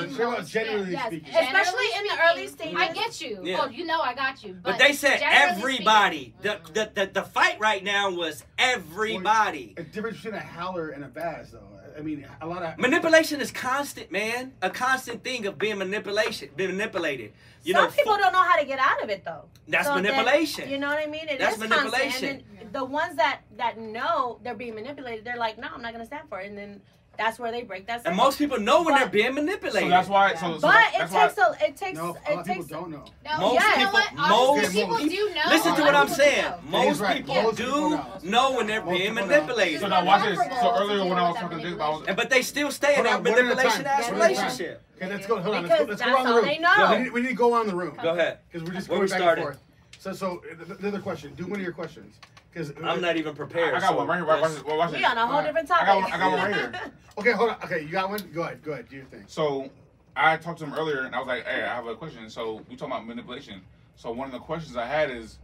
discern. 0.09 0.15
Say 0.15 0.23
about 0.23 0.47
generally 0.47 0.93
Yes, 0.93 1.07
speaking. 1.07 1.35
especially 1.35 1.87
in 1.99 2.05
the 2.05 2.19
early 2.31 2.47
stages. 2.49 2.77
I 2.79 2.93
get 2.93 3.21
you. 3.21 3.41
Yeah. 3.43 3.59
Oh, 3.63 3.67
you 3.69 3.85
know 3.85 4.01
I 4.01 4.15
got 4.15 4.43
you. 4.45 4.55
But, 4.55 4.73
But 4.73 4.79
they 4.79 4.93
said 4.93 5.21
generally 5.21 5.53
everybody. 5.53 6.35
The, 6.43 6.49
mm-hmm. 6.51 6.73
the 6.73 6.91
the 6.95 7.07
the 7.07 7.23
fight 7.23 7.59
right 7.61 7.83
now 7.83 8.11
was 8.11 8.45
everybody. 8.59 9.75
A 9.77 9.83
difference 9.83 10.19
between 10.19 10.35
a 10.35 10.41
howler 10.41 10.91
and 10.91 11.05
a 11.05 11.09
bass, 11.09 11.51
though. 11.53 11.61
I 11.99 12.01
mean, 12.01 12.25
a 12.41 12.47
lot 12.47 12.63
of 12.63 12.79
Manipulation 12.79 13.41
is 13.41 13.51
constant, 13.51 14.13
man. 14.13 14.53
A 14.63 14.71
constant 14.71 15.25
thing 15.25 15.47
of 15.47 15.59
being 15.59 15.79
manipulation, 15.79 16.49
being 16.55 16.71
manipulated. 16.71 17.33
You 17.65 17.75
Some 17.75 17.85
know, 17.87 17.91
people 17.91 18.17
don't 18.17 18.33
know 18.33 18.43
how 18.43 18.57
to 18.57 18.65
get 18.65 18.79
out 18.79 19.03
of 19.03 19.11
it 19.11 19.25
though. 19.25 19.47
That's 19.67 19.87
So 19.89 19.95
then, 19.95 20.05
manipulation. 20.05 20.71
you 20.71 20.79
know 20.79 20.89
what 20.89 20.99
I 20.99 21.07
mean? 21.07 21.29
It 21.29 21.41
That's 21.41 21.57
is 21.57 21.63
constant, 21.63 21.85
manipulation. 21.93 22.29
And 22.29 22.59
then 22.61 22.69
the 22.73 22.85
ones 22.85 23.17
that 23.17 23.41
that 23.57 23.79
know 23.79 24.39
they're 24.45 24.55
being 24.55 24.77
manipulated, 24.77 25.25
they're 25.25 25.37
like, 25.37 25.59
no, 25.59 25.69
I'm 25.75 25.83
not 25.83 25.93
gonna 25.93 26.07
stand 26.07 26.29
for 26.29 26.41
it. 26.41 26.49
And 26.49 26.57
then 26.57 26.81
that's 27.19 27.39
where 27.39 27.51
they 27.53 27.63
break 27.63 27.87
that. 27.89 28.07
and 28.07 28.17
most 28.17 28.39
people 28.39 28.59
know 28.59 28.83
when 28.83 28.95
But- 28.95 29.01
they're 29.01 29.09
being 29.09 29.35
manipulated. 29.35 29.83
So 29.83 29.89
that's 29.91 30.09
why. 30.09 30.35
So, 30.37 30.55
so 30.55 30.61
But 30.61 30.71
that- 30.71 30.93
it 30.95 30.99
that's 31.11 31.13
why. 31.13 31.27
takes 31.27 31.39
a 31.39 31.65
it 31.67 31.77
takes 31.77 31.99
no, 31.99 32.05
a 32.05 32.07
lot 32.07 32.17
it 32.17 32.35
takes 32.47 32.67
people 32.67 32.81
don't 32.81 32.91
know. 32.93 33.05
No, 33.27 33.39
Most 33.41 33.55
yeah, 33.55 33.61
you 33.61 33.69
know 33.69 33.77
people- 33.87 33.93
what? 33.93 34.15
most 34.31 34.73
people 34.73 34.97
people- 34.97 35.17
do 35.17 35.35
know. 35.35 35.43
Listen 35.51 35.75
to 35.75 35.83
what 35.83 35.95
I'm 35.95 36.09
saying. 36.09 36.53
Most 36.69 37.01
right. 37.01 37.17
people 37.19 37.35
Most 37.35 37.57
people 37.59 37.73
do 37.91 37.91
know. 37.91 38.07
know 38.23 38.53
when 38.57 38.67
they're 38.69 38.81
being 38.83 39.15
manipulated. 39.15 39.81
So 39.81 39.89
now 39.89 40.05
watch 40.05 40.23
this. 40.25 40.39
So 40.39 40.75
earlier 40.79 41.05
when 41.05 41.19
I 41.19 41.29
was 41.29 41.37
talking 41.39 41.59
to 41.59 41.65
Dick 41.65 41.75
about 41.75 42.07
but 42.17 42.31
they 42.31 42.43
still 42.43 42.71
stay 42.71 42.97
in 42.97 43.05
that 43.05 43.17
on, 43.17 43.25
one 43.25 43.33
at 43.33 43.39
a 43.39 43.41
time. 43.41 43.49
manipulation 43.49 43.87
ass 43.87 43.89
One 43.89 43.99
at 43.99 44.09
a 44.09 44.11
time. 44.11 44.21
relationship. 44.45 44.83
Okay, 44.97 45.09
let's 45.11 45.27
go. 45.27 45.41
Hold 45.41 45.55
on. 45.57 45.67
Let's 45.67 45.79
go, 45.81 45.87
let's 45.89 46.03
go 46.03 46.15
around 46.15 46.27
the 46.27 46.35
room. 46.35 46.45
they 46.45 46.59
know. 46.59 46.91
We 46.91 46.99
need, 47.03 47.13
we 47.13 47.21
need 47.23 47.29
to 47.29 47.35
go 47.35 47.55
around 47.55 47.67
the 47.69 47.75
room. 47.77 47.97
Go 48.03 48.11
ahead. 48.15 48.39
Because 48.51 48.67
we're 48.69 48.75
just 48.75 48.89
Where 48.89 48.99
going 48.99 49.07
we 49.07 49.11
back 49.11 49.19
started? 49.21 49.43
and 49.45 49.55
forth. 49.55 49.63
So, 50.01 50.13
so 50.13 50.43
uh, 50.51 50.65
the, 50.65 50.75
the 50.75 50.89
other 50.89 51.01
question. 51.01 51.35
Do 51.35 51.45
one 51.47 51.59
of 51.59 51.63
your 51.63 51.73
questions. 51.73 52.15
Because 52.59 52.73
I'm 52.85 53.01
not 53.01 53.17
even 53.17 53.35
prepared. 53.35 53.75
I 53.75 53.81
got 53.81 53.91
so 53.91 53.97
one 53.97 54.09
right 54.09 54.17
here. 54.17 54.27
Watch 54.27 54.41
let's- 54.43 54.55
this. 54.57 54.65
Watch 54.65 54.91
we 54.93 54.99
this. 54.99 55.07
on 55.07 55.17
a 55.19 55.21
whole 55.27 55.37
Alright. 55.37 55.47
different 55.47 55.71
I 55.71 55.75
topic. 55.75 55.87
got 55.87 56.03
one. 56.03 56.13
I 56.13 56.19
got 56.19 56.31
one 56.33 56.41
right 56.41 56.55
here. 56.55 56.93
Okay, 57.19 57.33
hold 57.33 57.51
on. 57.51 57.57
Okay, 57.65 57.81
you 57.83 57.89
got 57.89 58.11
one. 58.11 58.21
Go 58.33 58.43
ahead. 58.43 58.63
Go 58.63 58.71
ahead. 58.73 58.89
Do 58.89 58.95
your 58.95 59.05
thing. 59.07 59.25
So 59.27 59.69
I 60.15 60.37
talked 60.37 60.61
to 60.61 60.65
him 60.67 60.73
earlier, 60.75 61.01
and 61.01 61.17
I 61.17 61.19
was 61.19 61.27
like, 61.27 61.45
"Hey, 61.45 61.63
I 61.65 61.75
have 61.75 61.87
a 61.89 61.97
question." 61.97 62.31
So 62.31 62.63
we 62.71 62.77
talking 62.77 62.93
about 62.93 63.07
manipulation. 63.09 63.61
So 63.97 64.13
one 64.13 64.27
of 64.29 64.33
the 64.33 64.39
questions 64.39 64.77
I 64.77 64.87
had 64.87 65.11
is, 65.11 65.41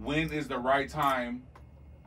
when 0.00 0.32
is 0.32 0.46
the 0.46 0.56
right 0.58 0.88
time 0.88 1.42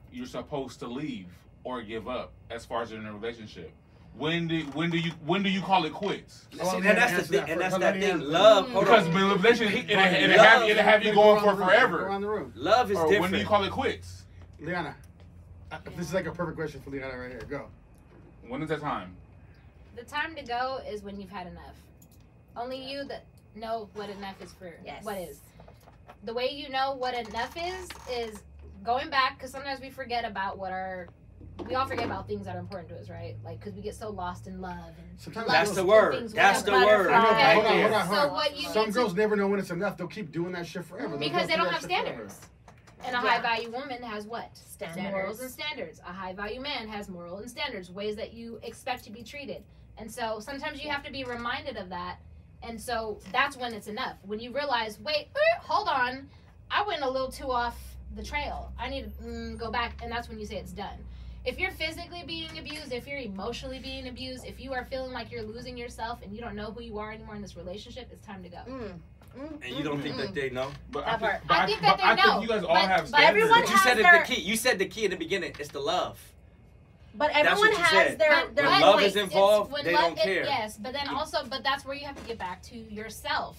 you're 0.10 0.26
supposed 0.26 0.80
to 0.80 0.88
leave 0.88 1.28
or 1.66 1.82
give 1.82 2.08
up 2.08 2.32
as 2.50 2.66
far 2.66 2.82
as 2.82 2.94
in 2.94 3.06
a 3.06 3.12
relationship? 3.12 3.74
When 4.16 4.48
do 4.48 4.62
when 4.74 4.90
do 4.90 4.98
you 4.98 5.12
when 5.26 5.44
do 5.44 5.50
you 5.50 5.60
call 5.62 5.84
it 5.84 5.92
quits? 5.92 6.48
Well, 6.58 6.78
and 6.78 6.86
that's 6.86 7.14
the 7.14 7.24
thing. 7.24 7.40
that 7.42 7.50
And 7.50 7.60
that's 7.62 7.74
Let 7.74 7.82
that 7.82 7.94
thing. 7.96 8.04
answer 8.04 8.18
that. 8.20 8.26
Love. 8.32 8.70
Hold 8.70 8.86
Because 8.86 9.06
on. 9.08 9.14
manipulation, 9.14 9.68
it, 9.68 9.90
it, 9.92 9.98
Love. 9.98 10.08
it, 10.14 10.40
have, 10.40 10.62
it 10.70 10.78
have 10.78 11.04
you 11.04 11.14
going 11.14 11.42
for 11.42 11.48
the 11.48 11.52
room. 11.52 11.60
Go 11.60 11.66
forever. 11.66 12.06
around 12.08 12.22
the 12.22 12.30
room. 12.30 12.54
Love 12.56 12.90
is 12.90 12.98
different. 12.98 13.20
when 13.22 13.32
do 13.34 13.38
you 13.38 13.46
call 13.46 13.66
it 13.66 13.72
quits? 13.72 14.17
Liana, 14.60 14.96
uh, 15.72 15.78
this 15.96 16.08
is 16.08 16.14
like 16.14 16.26
a 16.26 16.32
perfect 16.32 16.58
question 16.58 16.82
for 16.82 16.90
Liana 16.90 17.18
right 17.18 17.32
here. 17.32 17.42
Go. 17.50 17.68
When 18.48 18.62
is 18.62 18.70
that 18.70 18.82
time? 18.82 19.16
The 19.96 20.04
time 20.04 20.36
to 20.36 20.44
go 20.44 20.80
is 20.90 21.04
when 21.04 21.20
you've 21.20 21.30
had 21.30 21.48
enough. 21.48 21.76
Only 22.56 22.78
you 22.78 23.04
that 23.06 23.26
know 23.56 23.90
what 23.94 24.10
enough 24.10 24.42
is 24.42 24.54
for. 24.54 24.74
Yes. 24.86 25.04
What 25.04 25.18
is. 25.18 25.40
The 26.24 26.34
way 26.34 26.50
you 26.50 26.70
know 26.70 26.96
what 26.96 27.14
enough 27.14 27.56
is 27.58 27.90
is 28.12 28.40
going 28.84 29.10
back 29.10 29.38
because 29.38 29.52
sometimes 29.52 29.82
we 29.82 29.90
forget 29.90 30.26
about 30.26 30.58
what 30.58 30.72
our 30.72 31.08
we 31.68 31.76
all 31.76 31.88
forget 31.88 32.06
about 32.06 32.28
things 32.28 32.46
that 32.46 32.56
are 32.56 32.60
important 32.60 32.90
to 32.90 32.96
us, 32.96 33.10
right? 33.10 33.36
Like 33.44 33.60
because 33.60 33.74
we 33.74 33.82
get 33.82 33.96
so 33.96 34.10
lost 34.10 34.48
in 34.48 34.62
love 34.62 34.78
and 34.98 35.20
Sometimes 35.20 35.48
That's 35.48 35.72
the 35.72 35.84
lust 35.84 35.88
word. 35.88 36.30
That's 36.30 36.62
the 36.62 36.72
whatever. 36.72 37.04
word. 37.06 37.12
I 37.12 37.24
know, 37.24 37.30
Okay. 37.30 37.54
hold 37.54 37.66
on, 37.66 37.82
hold 37.82 37.94
on, 37.94 38.08
hold 38.08 38.20
So 38.20 38.34
what 38.34 38.58
you 38.58 38.70
Some 38.70 38.92
girls 38.92 39.14
to, 39.14 39.20
never 39.20 39.36
know 39.36 39.48
when 39.48 39.60
it's 39.60 39.72
enough. 39.72 39.98
They'll 39.98 40.08
keep 40.08 40.32
doing 40.32 40.52
that 40.54 40.66
shit 40.68 40.86
forever. 40.86 41.10
They'll 41.10 41.20
because 41.20 41.48
they 41.48 41.56
don't 41.56 41.66
that 41.66 41.82
have 41.82 41.90
shit 41.92 42.06
forever. 42.06 42.28
Standards. 43.00 43.16
And 43.18 43.26
a 43.26 43.28
Yeah. 43.28 43.34
high 43.36 43.42
value 43.42 43.72
woman 43.72 44.04
has 44.04 44.26
what? 44.26 44.56
Standards. 44.58 45.12
Morals 45.12 45.40
and 45.42 45.52
standards. 45.52 46.00
A 46.00 46.12
high 46.12 46.34
value 46.34 46.62
man 46.62 46.88
has 46.88 47.10
moral 47.10 47.38
and 47.38 47.50
standards, 47.50 47.92
ways 47.92 48.16
that 48.16 48.34
you 48.34 48.60
expect 48.64 49.04
to 49.06 49.12
be 49.12 49.24
treated. 49.24 49.64
And 49.98 50.12
so 50.12 50.40
sometimes 50.40 50.84
you 50.84 50.90
have 50.90 51.04
to 51.04 51.12
be 51.12 51.24
reminded 51.24 51.78
of 51.78 51.90
that. 51.90 52.20
And 52.64 52.80
so 52.80 53.20
that's 53.32 53.56
when 53.58 53.74
it's 53.74 53.88
enough. 53.88 54.18
When 54.24 54.40
you 54.40 54.52
realize, 54.52 55.00
wait, 55.00 55.30
er, 55.36 55.60
hold 55.62 55.88
on, 55.88 56.30
I 56.70 56.84
went 56.84 57.02
a 57.02 57.10
little 57.10 57.32
too 57.32 57.52
off 57.52 57.80
the 58.16 58.24
trail. 58.24 58.72
I 58.78 58.90
need 58.90 59.04
to 59.04 59.24
mm, 59.24 59.58
go 59.58 59.72
back. 59.72 60.00
And 60.04 60.12
that's 60.12 60.28
when 60.30 60.40
you 60.40 60.46
say 60.46 60.58
it's 60.58 60.72
done. 60.72 60.98
If 61.46 61.58
you're 61.60 61.72
physically 61.72 62.24
being 62.28 62.58
abused, 62.58 62.92
if 62.92 63.08
you're 63.08 63.20
emotionally 63.20 63.80
being 63.80 64.10
abused, 64.10 64.46
if 64.46 64.60
you 64.60 64.74
are 64.74 64.84
feeling 64.86 65.14
like 65.14 65.32
you're 65.32 65.44
losing 65.44 65.78
yourself 65.78 66.20
and 66.22 66.34
you 66.34 66.42
don't 66.42 66.56
know 66.56 66.72
who 66.72 66.82
you 66.82 66.98
are 67.00 67.12
anymore 67.12 67.36
in 67.36 67.42
this 67.42 67.56
relationship, 67.56 68.10
it's 68.12 68.26
time 68.26 68.44
to 68.44 68.50
go. 68.50 68.58
Mm, 68.68 69.00
mm, 69.38 69.66
And 69.66 69.76
you 69.76 69.84
don't 69.84 70.02
think 70.02 70.16
mm, 70.16 70.20
that 70.22 70.34
they 70.34 70.50
know? 70.50 70.70
But 70.92 71.06
That 71.06 71.08
I 71.08 71.18
think, 71.18 71.32
part. 71.32 71.48
but 71.48 71.54
I 71.58 71.64
I, 71.64 71.66
think 71.68 71.82
but 71.82 71.88
that 71.88 71.98
they 71.98 72.04
I 72.04 72.16
know, 72.16 72.32
think 72.40 72.42
you 72.44 72.48
guys 72.50 72.64
all 72.64 72.74
but- 72.74 72.82
have 72.82 73.00
but 73.02 73.08
standards. 73.10 73.30
everyone 73.30 73.60
But 73.62 73.70
you 73.70 73.76
has 73.76 73.84
said 73.84 74.00
it 74.00 74.04
their- 74.04 74.20
the 74.20 74.26
key. 74.36 74.42
You 74.42 74.56
said 74.58 74.80
the 74.80 74.86
key 74.88 75.06
in 75.06 75.12
the 75.12 75.18
beginning. 75.18 75.54
It's 75.60 75.70
the 75.70 75.80
love. 75.80 76.20
But 77.16 77.32
That's 77.34 77.48
everyone 77.50 77.70
what 77.72 77.78
has 77.82 78.08
said. 78.10 78.20
their 78.20 78.30
But- 78.46 78.56
their 78.56 78.66
When 78.68 78.82
love 78.82 79.02
is 79.02 79.16
involved, 79.16 79.72
when 79.72 79.84
they 79.86 79.94
love- 79.94 80.04
don't 80.16 80.18
it- 80.20 80.24
care. 80.24 80.44
yes, 80.46 80.78
but 80.78 80.94
then 80.94 81.08
also, 81.08 81.44
but 81.46 81.64
that's 81.64 81.84
where 81.86 81.96
you 81.96 82.06
have 82.06 82.16
to 82.16 82.28
get 82.28 82.38
back 82.38 82.62
to 82.64 82.78
yourself. 82.78 83.58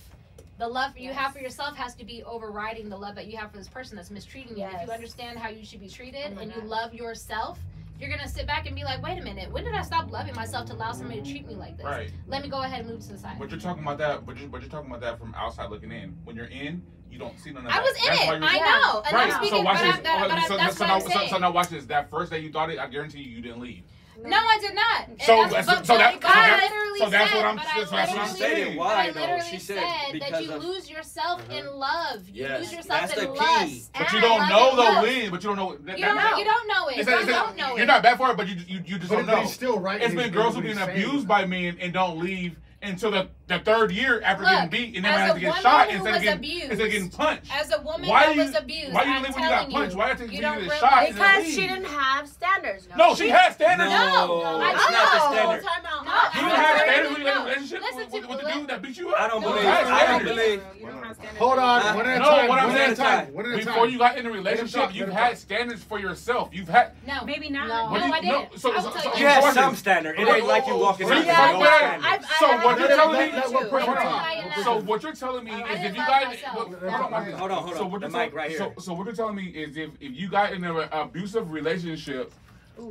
The 0.58 0.66
love 0.68 0.96
you 0.98 1.12
have 1.12 1.32
for 1.32 1.38
yourself 1.40 1.76
has 1.76 1.94
to 1.96 2.04
be 2.04 2.22
overriding 2.24 2.88
the 2.88 2.96
love 2.96 3.14
that 3.16 3.26
you 3.28 3.36
have 3.36 3.50
for 3.52 3.58
this 3.58 3.68
person 3.68 3.96
that's 3.96 4.10
mistreating 4.10 4.56
you. 4.58 4.64
And 4.64 4.74
If 4.76 4.86
you 4.88 4.92
understand 4.92 5.38
how 5.38 5.48
you 5.48 5.64
should 5.64 5.80
be 5.80 5.88
treated 5.88 6.32
Oh 6.32 6.34
my 6.34 6.42
and 6.42 6.52
you 6.54 6.60
love 6.62 6.94
yourself, 6.94 7.58
you're 7.98 8.10
gonna 8.10 8.28
sit 8.28 8.46
back 8.46 8.66
and 8.66 8.76
be 8.76 8.84
like, 8.84 9.02
wait 9.02 9.18
a 9.18 9.22
minute, 9.22 9.50
when 9.50 9.64
did 9.64 9.74
I 9.74 9.82
stop 9.82 10.10
loving 10.10 10.34
myself 10.34 10.66
to 10.66 10.74
allow 10.74 10.92
somebody 10.92 11.20
to 11.20 11.30
treat 11.30 11.46
me 11.46 11.54
like 11.54 11.76
this? 11.76 11.84
Right. 11.86 12.10
Let 12.26 12.42
me 12.42 12.48
go 12.48 12.62
ahead 12.62 12.80
and 12.80 12.88
move 12.88 13.00
to 13.00 13.12
the 13.12 13.18
side. 13.18 13.36
But 13.38 13.50
you're 13.50 13.60
talking 13.60 13.82
about 13.82 13.98
that. 13.98 14.24
But 14.24 14.38
you're, 14.38 14.48
but 14.48 14.60
you're 14.60 14.70
talking 14.70 14.90
about 14.90 15.00
that 15.00 15.18
from 15.18 15.34
outside 15.34 15.70
looking 15.70 15.90
in. 15.90 16.16
When 16.24 16.36
you're 16.36 16.46
in, 16.46 16.82
you 17.10 17.18
don't 17.18 17.38
see 17.38 17.50
none 17.50 17.66
of 17.66 17.72
I 17.72 17.76
that. 17.76 17.82
was 17.82 17.96
in 17.96 18.06
That's 18.06 18.26
why 18.26 18.36
it. 18.36 18.42
I 18.42 18.58
know, 18.58 19.02
and 19.02 19.12
right. 19.12 19.32
I'm 19.32 19.42
speaking, 19.42 19.58
so 19.58 19.62
watch 19.64 19.80
this. 19.80 19.94
I, 19.94 20.00
but, 20.00 20.06
Okay, 20.06 20.28
but 20.28 20.38
I, 20.38 20.46
so, 20.46 20.56
that's 20.56 20.76
so, 20.76 20.84
what 20.84 20.88
now, 20.88 20.94
I'm 20.94 21.00
so, 21.00 21.08
saying. 21.08 21.30
so 21.30 21.38
now 21.38 21.50
watch 21.50 21.68
this. 21.68 21.86
That 21.86 22.10
first 22.10 22.30
day 22.30 22.38
you 22.40 22.52
thought 22.52 22.70
it, 22.70 22.78
I 22.78 22.86
guarantee 22.86 23.20
you, 23.20 23.36
you 23.36 23.42
didn't 23.42 23.60
leave. 23.60 23.82
No, 24.24 24.36
I 24.36 24.58
did 24.60 24.74
not. 24.74 25.08
And 25.08 25.22
So- 25.22 25.46
that's, 25.48 25.66
so- 25.68 25.82
so 25.82 25.98
that- 25.98 26.14
so 26.14 26.28
that- 26.28 26.60
literally 26.62 26.98
so 26.98 27.10
that's 27.10 27.30
said, 27.30 27.36
what 27.36 27.44
I'm- 27.46 27.58
so 27.58 27.64
I 27.64 27.74
that's 27.78 27.90
what 27.90 28.00
I'm 28.00 28.32
literally- 28.32 28.38
saying. 28.38 28.76
but 28.76 28.84
Why, 28.84 28.94
I 28.94 29.10
though? 29.10 29.20
literally 29.20 29.44
She 29.50 29.58
said 29.58 29.82
that 30.20 30.42
you 30.42 30.52
of- 30.52 30.64
lose 30.64 30.90
yourself 30.90 31.40
Uh-huh. 31.48 31.58
in 31.58 31.66
love. 31.76 32.28
You 32.28 32.42
Yes, 32.44 32.60
lose 32.60 32.72
yourself 32.72 33.00
that's 33.00 33.12
in 33.14 33.24
the 33.26 33.32
key. 33.32 33.38
lust. 33.38 33.90
But 33.96 34.12
you 34.12 34.20
don't 34.20 34.48
know 34.48 34.68
and 34.70 34.78
the 34.78 34.82
lust. 34.82 35.30
But 35.30 35.42
you 35.42 35.48
don't 35.48 35.56
know. 35.56 35.76
That, 35.84 35.98
You 35.98 36.04
don't, 36.04 36.16
that, 36.16 36.30
know, 36.32 36.38
you 36.38 36.44
don't 36.44 36.68
know 36.68 36.88
it. 36.88 36.96
It's 36.98 37.06
you 37.08 37.12
not- 37.14 37.22
it's 37.22 37.30
don't 37.32 37.46
not- 37.46 37.56
know 37.56 37.74
You're 37.76 37.84
it. 37.84 37.86
not 37.86 38.02
bad 38.02 38.16
for 38.18 38.30
it, 38.30 38.36
but 38.36 38.48
you 38.48 38.54
you, 38.66 38.82
you 38.84 38.98
just 38.98 39.08
But, 39.10 39.16
don't 39.16 39.26
but 39.26 39.34
know. 39.36 39.40
he's 39.42 39.52
still 39.52 39.78
right. 39.78 40.00
It's 40.02 40.10
in 40.12 40.16
been 40.18 40.30
girls 40.32 40.56
in 40.56 40.62
who've 40.62 40.74
been 40.76 40.88
abused 40.88 41.28
by 41.28 41.44
men 41.46 41.78
and 41.80 41.92
don't 41.92 42.18
leave 42.18 42.56
until 42.82 43.10
the, 43.10 43.28
the 43.48 43.58
third 43.60 43.90
year 43.90 44.20
after 44.22 44.44
Look, 44.44 44.52
getting 44.52 44.68
beat 44.70 44.96
and 44.96 45.04
then 45.04 45.12
as 45.14 45.20
have 45.20 45.34
to 45.34 45.40
get 45.40 45.54
shot 45.62 45.88
who 45.88 45.94
instead 45.96 46.10
was 46.12 46.16
of 46.18 46.22
getting 46.22 46.38
abused- 46.38 46.64
instead 46.70 46.86
of 46.86 46.92
getting 46.92 47.10
punched. 47.10 47.50
As 47.52 47.72
a 47.72 47.80
woman 47.80 48.08
Why 48.08 48.26
that 48.26 48.34
you- 48.36 48.42
was 48.42 48.54
abused, 48.54 48.92
why 48.92 49.02
you 49.04 49.10
I'm 49.12 49.22
leave 49.22 49.34
when 49.34 49.42
you 49.44 49.48
got 49.48 49.70
punched? 49.70 49.92
you, 49.92 49.98
Why 49.98 50.04
you 50.04 50.12
have 50.12 50.20
you 50.20 50.28
get 50.28 50.40
don't 50.42 50.56
a 50.56 50.60
realize- 50.60 50.78
shot? 50.78 51.06
Because 51.08 51.44
leave. 51.44 51.54
she 51.54 51.66
didn't 51.66 51.84
have 51.86 52.28
standards. 52.28 52.88
No, 52.96 53.14
she 53.14 53.28
had 53.30 53.52
standards. 53.54 53.90
No, 53.90 53.98
No, 53.98 54.68
it's 54.68 54.84
I 54.86 54.92
not 54.92 55.12
the 55.12 55.18
know. 55.18 55.32
standard. 55.32 55.64
Time 55.64 55.86
out. 55.86 56.04
No, 56.04 56.12
You 56.12 56.46
didn't 56.48 56.58
I 56.58 56.62
have 56.62 56.76
know. 56.76 56.82
standards 56.84 57.10
when 57.10 57.18
you 57.20 57.24
got 57.26 57.32
in 57.32 57.38
a 57.38 57.40
No. 57.40 57.44
relationship 57.48 57.80
Listen 57.82 57.98
with, 57.98 58.08
to 58.08 58.12
with, 58.20 58.28
with 58.28 58.40
the 58.40 58.46
me. 58.46 58.52
dude 58.54 58.68
that 58.68 58.82
beat 58.82 58.96
you 58.98 59.08
up? 59.14 59.20
I 59.20 59.28
don't 59.28 59.40
No, 59.40 59.48
believe. 59.48 59.62
you 59.64 59.68
I 59.70 59.72
have 59.74 59.88
don't 59.88 59.96
standards. 59.98 60.30
believe. 60.30 60.62
You 60.78 60.86
don't 60.86 61.04
have 61.04 61.16
standards. 61.16 61.38
Hold 61.38 61.58
on. 61.58 61.96
One 61.96 62.06
at 62.06 62.16
a 62.16 62.18
No, 62.18 62.24
time. 62.28 62.48
what 62.48 62.58
I'm 62.58 62.68
one 62.68 62.76
at 62.76 62.90
a 62.90 62.96
saying 62.96 63.08
time. 63.08 63.28
is 63.28 63.34
One 63.34 63.46
at 63.46 63.52
a 63.52 63.56
before 63.64 63.72
time. 63.84 63.90
you 63.92 63.98
got 63.98 64.12
in 64.18 64.26
a 64.26 64.28
talk, 64.28 64.34
relationship, 64.36 64.80
let 64.80 64.94
you've 64.94 65.08
him 65.08 65.14
had 65.14 65.28
talk. 65.30 65.36
standards 65.38 65.82
for 65.82 65.98
yourself. 65.98 66.48
You've 66.52 66.68
had. 66.68 66.92
No. 67.06 67.24
Maybe 67.24 67.48
not. 67.48 67.68
No, 67.68 67.86
What 67.88 68.00
do 68.00 68.06
you- 68.06 68.12
I 68.12 68.20
no, 68.20 68.40
didn't. 68.42 68.58
so- 68.60 68.72
I 68.72 68.74
will 68.76 68.92
so- 68.92 69.12
you. 69.14 69.20
You 69.20 69.26
have 69.26 69.54
some 69.54 69.70
this. 69.70 69.78
standard. 69.80 70.18
It 70.18 70.28
ain't 70.28 70.46
like 70.46 70.66
you 70.66 70.76
walking 70.76 71.06
So, 71.08 71.12
in 71.14 71.18
so, 71.18 71.24
here 71.24 71.34
so, 71.34 71.52
no 71.52 71.58
what- 71.58 71.74
standards. 71.78 72.04
I've- 72.06 72.24
so 72.38 72.46
I- 72.46 72.64
what 72.64 72.74
I- 72.74 72.78
you're 72.78 72.88
telling 72.88 73.32
me? 73.32 73.37
Let 73.46 73.52
one 73.52 73.70
person 73.70 73.86
hold 73.86 73.98
on. 73.98 74.04
talk. 74.04 74.64
So 74.64 74.80
what 74.80 75.02
you're 75.02 75.12
telling 75.14 75.44
me 75.44 75.52
is 75.52 75.84
if 75.84 75.92
you 75.94 75.98
love 75.98 76.08
got 76.08 76.24
myself. 76.26 76.54
look, 76.56 76.80
Hold 76.80 76.90
hold 76.90 76.92
on, 76.92 77.02
on, 77.04 77.10
watch 77.12 77.24
this. 77.26 77.38
hold 77.38 77.50
on, 77.50 77.62
hold 77.62 77.74
So 77.76 77.84
on. 77.84 77.90
what 77.90 78.00
you're 78.02 78.10
mic 78.10 78.34
right 78.34 78.50
here. 78.50 78.58
So, 78.58 78.72
so 78.78 78.92
what 78.94 79.06
you're 79.06 79.14
telling 79.14 79.36
me 79.36 79.46
is 79.46 79.76
if 79.76 79.90
if 80.00 80.16
you 80.16 80.28
got 80.28 80.52
in 80.52 80.64
an 80.64 80.88
abusive 80.92 81.50
relationship 81.50 82.32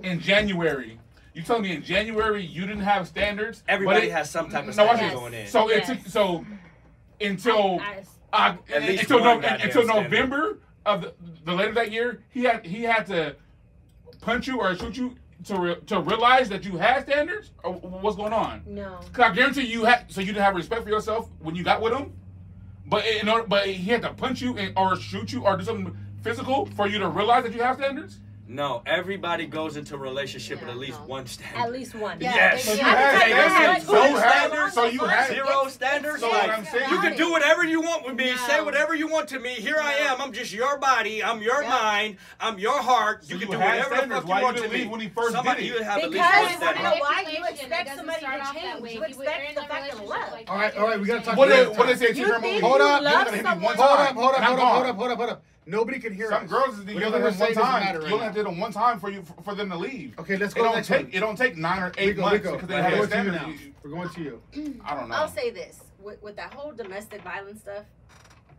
in 0.03 0.19
January. 0.19 0.99
You 1.33 1.43
telling 1.43 1.61
me 1.63 1.73
in 1.75 1.83
January 1.83 2.43
you 2.43 2.61
didn't 2.65 2.81
have 2.83 3.07
standards? 3.07 3.63
Everybody 3.67 4.07
it- 4.07 4.11
has 4.11 4.29
some 4.29 4.49
type 4.49 4.67
of 4.67 4.75
No, 4.75 4.85
watch 4.85 4.95
standard 4.97 5.13
this. 5.13 5.19
going 5.19 5.33
in. 5.33 5.47
So 5.47 5.69
Yes. 5.69 5.89
it 5.89 5.93
took 5.99 6.07
so 6.07 6.45
until 7.21 7.79
I- 7.79 8.03
uh, 8.33 8.55
until, 8.73 9.19
no, 9.19 9.35
goddamn 9.39 9.61
until 9.61 9.83
standard. 9.83 10.03
November 10.11 10.59
of 10.85 11.01
the, 11.01 11.13
the 11.45 11.53
later 11.53 11.73
that 11.73 11.91
year, 11.91 12.21
he 12.29 12.43
had 12.43 12.65
he 12.65 12.83
had 12.83 13.05
to 13.07 13.35
punch 14.21 14.47
you 14.47 14.59
or 14.59 14.75
shoot 14.75 14.97
you 14.97 15.15
to 15.45 15.59
re, 15.59 15.76
to 15.88 15.99
realize 15.99 16.49
that 16.49 16.65
you 16.65 16.77
had 16.77 17.03
standards. 17.03 17.51
Or 17.64 17.73
what's 17.73 18.15
going 18.15 18.34
on? 18.34 18.64
No. 18.65 18.99
Cause 19.14 19.31
I 19.31 19.34
guarantee 19.34 19.64
you 19.64 19.85
had 19.85 20.11
so 20.11 20.22
you 20.22 20.27
didn't 20.27 20.43
have 20.43 20.55
respect 20.55 20.84
for 20.84 20.89
yourself 20.89 21.30
when 21.39 21.55
you 21.55 21.64
got 21.64 21.81
with 21.81 21.93
him, 21.93 22.14
but 22.85 23.05
in 23.05 23.30
order, 23.30 23.47
but 23.47 23.68
he 23.68 23.91
had 23.91 24.01
to 24.03 24.14
punch 24.14 24.41
you 24.41 24.57
and, 24.57 24.77
or 24.77 24.95
shoot 24.95 25.31
you 25.31 25.43
or 25.45 25.57
do 25.57 25.64
something 25.64 25.95
physical 26.22 26.65
for 26.76 26.88
you 26.88 26.99
to 26.99 27.07
realize 27.07 27.43
that 27.43 27.53
you 27.53 27.61
have 27.61 27.77
standards. 27.77 28.19
No, 28.49 28.81
everybody 28.85 29.45
goes 29.45 29.75
into 29.75 29.95
a 29.95 29.97
relationship 29.97 30.61
with 30.61 30.69
at 30.69 30.77
least 30.77 31.01
one 31.01 31.25
standard. 31.27 31.59
At 31.59 31.71
least 31.73 31.93
one. 31.95 32.17
Yes. 32.21 32.63
So 32.63 32.73
you 32.75 32.79
I 32.81 32.83
had 32.85 33.21
can 33.21 33.49
standards. 33.49 33.85
So 33.85 33.93
you 34.05 34.07
zero 34.07 34.19
had- 34.21 34.39
standards. 34.39 34.73
so 34.73 34.85
you 34.85 34.99
had- 34.99 35.27
zero 35.29 35.67
standards. 35.67 36.19
So 36.21 36.29
like, 36.29 36.49
I'm 36.57 36.63
saying- 36.65 36.89
you 36.89 36.99
can 37.01 37.17
do 37.17 37.29
whatever 37.29 37.65
you 37.65 37.81
want 37.81 38.05
with 38.05 38.15
me. 38.15 38.33
Say 38.47 38.61
whatever 38.61 38.95
you 38.95 39.07
want 39.07 39.27
to 39.29 39.39
me. 39.39 39.49
Here 39.55 39.75
I 39.81 39.95
am. 39.95 40.21
I'm 40.21 40.31
just 40.31 40.53
your 40.53 40.77
body. 40.77 41.21
I'm 41.21 41.41
your 41.41 41.61
mind. 41.63 42.17
I'm 42.39 42.57
your 42.57 42.81
heart. 42.81 43.25
So 43.25 43.33
you 43.33 43.39
can 43.41 43.49
you 43.49 43.53
do 43.55 43.59
had 43.59 43.69
whatever 43.79 43.89
the 43.89 43.95
standards. 43.97 44.19
fuck 44.21 44.29
Why 44.29 44.35
you 44.35 44.39
you 44.39 44.45
want 44.45 44.57
to 44.57 44.63
me. 44.69 44.77
leave 44.77 44.89
when 44.91 44.99
he 45.01 45.09
first 45.09 45.31
Somebody 45.33 45.63
did 45.63 45.71
it? 45.73 45.77
you 45.79 45.83
have 45.83 45.97
at 46.03 46.09
least 46.09 46.23
one 46.23 46.43
you 46.43 46.55
standard. 46.55 46.83
know 46.83 46.95
why 46.99 47.25
you 47.29 47.45
expect 47.45 47.95
somebody 47.97 48.19
to 48.21 48.27
off 48.27 48.55
change. 48.55 48.79
You 48.79 48.85
If 48.85 48.93
you 48.93 48.99
were 49.01 49.05
expect 49.07 49.55
the 49.55 49.61
a 49.61 49.67
fucking 49.67 50.07
love. 50.07 50.33
All 50.47 50.55
right, 50.57 50.77
all 50.77 50.87
right, 50.87 50.99
we 51.01 51.05
gotta 51.05 51.19
talk. 51.19 51.35
What 51.35 51.49
one 51.49 51.57
did 51.57 51.59
at 51.59 51.65
a 51.65 51.69
what 51.71 51.77
time. 51.79 51.87
they 51.87 51.95
say 51.95 52.13
to 52.13 52.19
You 52.19 52.27
your 52.27 52.39
think? 52.39 52.63
Hold 52.63 52.79
up, 52.79 53.01
You 53.01 53.05
love 53.07 53.27
only 53.27 53.37
hit 53.39 53.43
me 53.43 53.49
one 53.49 53.53
someone- 53.53 53.75
Hold 53.75 53.99
up, 53.99 54.15
hold 54.15 54.35
up, 54.35 54.43
hold 54.43 54.59
up, 54.59 54.65
hold 54.71 54.85
up, 54.87 54.95
hold 54.95 55.11
up, 55.11 55.17
hold 55.17 55.29
up. 55.31 55.43
Nobody 55.68 55.99
can 55.99 56.14
hear 56.14 56.30
Some 56.30 56.45
us. 56.45 56.49
girls 56.49 56.80
is 56.80 56.85
you 56.85 56.94
Whatever 56.95 57.18
only 57.18 57.23
we're 57.23 57.31
hit 57.31 57.56
them 57.56 57.64
one 57.64 57.65
time. 57.65 57.84
matter 57.84 57.99
You 57.99 58.06
only 58.06 58.18
now. 58.19 58.23
have 58.23 58.34
to 58.34 58.39
hit 58.39 58.45
them 58.45 58.60
one 58.60 58.72
time 58.72 58.99
for 58.99 59.10
you 59.10 59.23
for 59.44 59.53
them 59.53 59.69
to 59.69 59.77
leave. 59.77 60.18
Okay, 60.18 60.38
let's 60.38 60.53
go 60.53 60.61
to 60.61 60.64
the 60.64 60.69
don't 60.69 60.76
next 60.77 60.88
take 60.88 61.03
one. 61.07 61.14
it 61.14 61.19
don't 61.19 61.38
take 61.38 61.57
nine 61.57 61.84
or 61.84 61.91
eight 61.98 62.07
Rico, 62.10 62.22
months 62.22 62.34
Rico, 62.45 62.52
because 62.53 62.68
they 62.69 62.76
we're 62.76 62.81
have 62.84 63.10
going 63.10 63.26
to 63.26 63.49
you 63.64 63.73
We're 63.84 63.89
going 63.91 64.10
to 64.10 64.22
you. 64.22 64.41
I 64.85 64.95
don't 64.95 65.10
know. 65.10 65.15
I'll 65.15 65.27
say 65.27 65.49
this 65.52 65.81
with, 65.99 66.22
with 66.23 66.35
that 66.38 66.53
whole 66.53 66.72
domestic 66.72 67.22
violence 67.22 67.61
stuff, 67.61 67.84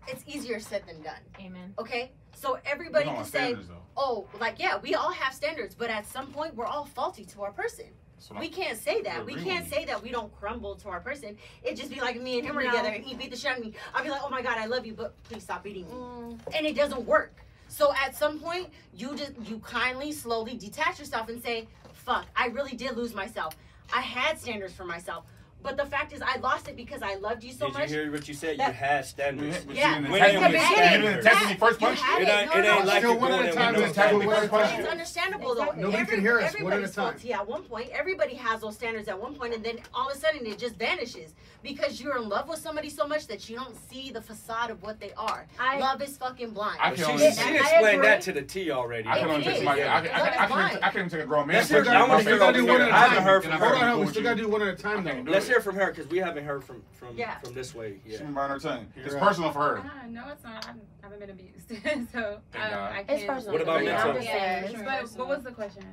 it's 0.06 0.22
easier 0.26 0.60
said 0.60 0.84
than 0.86 1.00
done. 1.02 1.20
Amen. 1.40 1.72
Okay, 1.78 2.12
so 2.34 2.58
everybody 2.66 3.04
We 3.06 3.10
don't 3.12 3.22
can 3.22 3.24
say, 3.30 3.54
though. 3.54 3.82
"Oh, 3.96 4.26
like 4.38 4.58
yeah, 4.58 4.76
we 4.78 4.94
all 4.94 5.12
have 5.12 5.32
standards, 5.32 5.74
but 5.74 5.88
at 5.90 6.06
some 6.06 6.26
point 6.28 6.54
we're 6.54 6.66
all 6.66 6.84
faulty 6.84 7.24
to 7.26 7.42
our 7.42 7.52
person." 7.52 7.86
That's 8.18 8.30
what 8.30 8.40
We 8.40 8.48
can't 8.48 8.76
say 8.76 9.00
that. 9.02 9.24
We 9.24 9.36
can't 9.36 9.68
say 9.68 9.84
that 9.84 10.02
we 10.02 10.10
don't 10.10 10.34
crumble 10.40 10.74
to 10.76 10.88
our 10.88 10.98
person. 10.98 11.36
It'd 11.62 11.78
just 11.78 11.90
be 11.90 12.00
like 12.00 12.20
me 12.20 12.38
and 12.38 12.46
him 12.46 12.56
were 12.56 12.64
No. 12.64 12.70
together, 12.70 12.88
and 12.88 13.04
he 13.04 13.14
beat 13.14 13.30
the 13.30 13.36
shit 13.36 13.52
out 13.52 13.58
of 13.58 13.64
me. 13.64 13.74
I'll 13.94 14.02
be 14.02 14.10
like, 14.10 14.22
"Oh 14.24 14.28
my 14.28 14.42
god, 14.42 14.58
I 14.58 14.66
love 14.66 14.84
you, 14.84 14.92
but 14.92 15.14
please 15.22 15.44
stop 15.44 15.62
beating 15.62 15.86
me," 15.86 15.94
mm. 15.94 16.40
and 16.52 16.66
it 16.66 16.74
doesn't 16.74 17.06
work. 17.06 17.32
So 17.68 17.94
at 17.94 18.16
some 18.16 18.40
point, 18.40 18.70
you 18.92 19.14
just 19.14 19.32
you 19.44 19.60
kindly, 19.60 20.10
slowly 20.10 20.56
detach 20.56 20.98
yourself 20.98 21.28
and 21.28 21.40
say, 21.40 21.68
"Fuck, 21.92 22.26
I 22.34 22.48
really 22.48 22.74
did 22.74 22.96
lose 22.96 23.14
myself. 23.14 23.56
I 23.94 24.00
had 24.00 24.38
standards 24.38 24.74
for 24.74 24.84
myself." 24.84 25.24
But 25.60 25.76
the 25.76 25.84
fact 25.86 26.12
is, 26.12 26.22
I 26.22 26.36
lost 26.38 26.68
it 26.68 26.76
because 26.76 27.02
I 27.02 27.16
loved 27.16 27.42
you 27.42 27.52
so 27.52 27.68
Did 27.70 27.90
you 27.90 27.96
hear 27.96 28.12
what 28.12 28.28
you 28.28 28.34
said? 28.34 28.58
You 28.58 28.64
had 28.64 29.04
standards. 29.04 29.64
But 29.64 29.74
Yeah. 29.76 29.88
you 29.88 29.94
didn't 30.02 30.10
When 30.12 30.22
attack 30.22 30.32
you 30.32 30.40
me. 30.40 30.52
get 30.52 30.52
You 30.52 30.76
standards. 30.76 31.02
didn't 31.02 31.18
attack 31.26 31.42
me 31.42 31.46
when 31.48 31.58
first 31.58 31.80
You 31.80 31.86
punched 31.88 32.02
had. 32.02 32.22
It 32.22 32.28
it. 32.28 32.30
ain't, 32.30 32.46
No, 32.46 32.52
it 32.58 32.62
no, 32.62 32.76
ain't 32.76 32.86
like 32.86 32.98
Still 32.98 33.10
you're 33.10 33.20
one 33.20 33.32
at 33.32 33.38
a 33.48 33.52
time, 33.52 33.74
with 33.74 33.82
just 33.84 33.96
no 33.96 34.02
attack 34.02 34.14
me 34.14 34.20
standards. 34.20 34.52
one 34.52 34.62
It's, 34.62 34.72
time. 34.72 34.86
understandable 34.86 35.54
though. 35.56 35.64
Nobody 35.76 35.96
Every- 36.02 36.06
can 36.14 36.20
hear 36.20 36.38
us. 36.40 36.60
One 36.60 36.72
at 36.72 36.78
a 36.78 36.82
time. 36.82 36.90
faulty 36.92 37.32
at 37.32 37.46
one 37.48 37.62
point. 37.64 37.90
Everybody 37.90 38.34
has 38.36 38.60
those 38.60 38.76
standards 38.76 39.08
at 39.08 39.20
one 39.20 39.34
point, 39.34 39.52
and 39.52 39.64
then 39.64 39.78
all 39.92 40.08
of 40.08 40.16
a 40.16 40.18
sudden 40.18 40.46
it 40.46 40.58
just 40.58 40.76
vanishes 40.76 41.34
because 41.64 42.00
you're 42.00 42.16
in 42.18 42.28
love 42.28 42.48
with 42.48 42.60
somebody 42.60 42.88
so 42.88 43.06
much 43.06 43.26
that 43.26 43.50
you 43.50 43.56
don't 43.56 43.74
see 43.90 44.12
the 44.12 44.22
facade 44.22 44.70
of 44.70 44.80
what 44.82 45.00
they 45.00 45.12
are. 45.18 45.46
I- 45.58 45.78
love 45.78 46.00
is 46.02 46.16
fucking 46.16 46.50
blind. 46.50 46.78
I 46.80 46.90
can 46.90 46.96
she, 46.98 47.02
only- 47.04 47.18
she 47.18 47.40
I 47.42 47.56
explained 47.56 48.04
that 48.04 48.20
to 48.22 48.32
the 48.32 48.42
T 48.42 48.70
already. 48.70 49.08
I 49.08 49.18
can 49.18 49.28
It 49.28 49.32
only 49.32 49.44
take 49.44 49.56
somebody. 49.56 49.82
I, 49.82 50.00
can, 50.06 50.82
I 50.84 50.90
can 50.90 51.20
a 51.20 51.26
grown 51.26 51.46
man. 51.48 51.56
Let's 51.56 51.68
for 51.68 51.74
hear- 51.74 51.84
you. 51.84 51.90
I 51.90 52.00
wanna 52.02 52.14
I'm 52.14 52.20
hear 52.22 52.32
We 52.34 52.38
gotta 52.38 52.52
do 52.58 52.62
over 52.62 52.72
one 52.72 52.80
here. 52.80 52.88
at 52.88 52.92
a 52.92 52.94
I 52.96 53.08
haven't 53.08 53.24
heard 53.24 53.42
from 53.42 53.52
her. 53.52 53.58
hold 53.68 53.82
on. 53.82 54.00
We 54.00 54.06
still 54.06 54.22
you. 54.22 54.28
gotta 54.28 54.40
do 54.40 54.48
one 54.48 54.62
at 54.62 54.68
a 54.68 54.74
time 54.76 55.04
though. 55.04 55.32
Can't 55.48 55.62
do 55.64 55.64
Let's 55.64 55.66
it. 55.66 55.72
hear 55.72 55.72
from 55.72 55.74
her 55.76 55.92
because 55.92 56.10
we 56.10 56.18
haven't 56.18 56.44
heard 56.44 56.64
from 56.64 56.82
from 56.92 57.16
Yeah. 57.16 57.38
from 57.38 57.54
this 57.54 57.74
way. 57.74 58.00
She 58.04 58.12
Yeah. 58.12 58.18
can 58.18 58.34
burn 58.34 58.50
her 58.50 58.58
tongue. 58.58 58.86
It's 58.96 59.12
You're 59.12 59.20
personal 59.20 59.50
for 59.52 59.60
her. 59.60 59.82
Ah, 59.84 60.06
no, 60.08 60.28
it's 60.28 60.44
not. 60.44 60.66
I'm, 60.68 60.80
I 61.02 61.06
haven't 61.06 61.20
been 61.20 61.30
abused, 61.30 61.68
so 62.12 62.34
um, 62.34 62.40
Thank 62.52 62.70
God. 62.70 62.92
I 62.92 62.98
It's 63.00 63.08
can't. 63.08 63.26
personal. 63.26 63.52
What 63.52 63.62
about 63.62 63.84
Yeah, 63.84 64.04
mental? 64.04 64.16
I'm 64.16 64.22
Yeah, 64.22 64.82
But 64.84 65.10
what 65.18 65.28
was 65.28 65.44
the 65.44 65.52
question? 65.52 65.84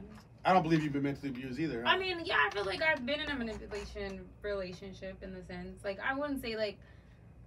I 0.48 0.54
don't 0.54 0.62
believe 0.62 0.84
you've 0.84 0.94
been 0.94 1.02
mentally 1.04 1.30
abused 1.30 1.60
either. 1.60 1.82
huh? 1.84 1.90
I 1.90 1.98
mean, 1.98 2.22
yeah, 2.24 2.38
I 2.46 2.54
feel 2.54 2.66
like 2.66 2.82
I've 2.84 3.04
been 3.04 3.20
in 3.20 3.30
a 3.32 3.36
manipulation 3.36 4.22
relationship 4.44 5.18
in 5.24 5.34
the 5.34 5.42
sense, 5.44 5.84
like 5.84 6.00
I 6.00 6.14
wouldn't 6.14 6.42
say 6.42 6.56
like 6.56 6.78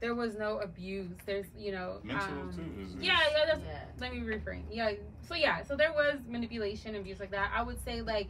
there 0.00 0.14
was 0.14 0.36
no 0.36 0.58
abuse. 0.58 1.10
There's, 1.26 1.46
you 1.56 1.72
know, 1.72 1.98
Mental 2.04 2.26
um, 2.28 2.52
too. 2.54 2.82
Is, 2.82 2.94
is, 2.94 3.02
yeah, 3.02 3.18
yeah. 3.32 3.46
That's, 3.46 3.60
Yeah. 3.64 3.80
Let 4.00 4.12
me 4.14 4.20
reframe. 4.20 4.62
Yeah. 4.70 4.92
So 5.28 5.34
yeah, 5.34 5.62
so 5.64 5.74
there 5.76 5.92
was 5.92 6.18
manipulation, 6.28 6.94
abuse 6.94 7.18
like 7.20 7.32
that. 7.32 7.50
I 7.54 7.62
would 7.62 7.82
say 7.84 8.00
like 8.02 8.28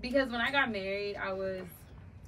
because 0.00 0.30
when 0.30 0.40
I 0.40 0.50
got 0.50 0.70
married, 0.70 1.16
I 1.16 1.32
was. 1.32 1.62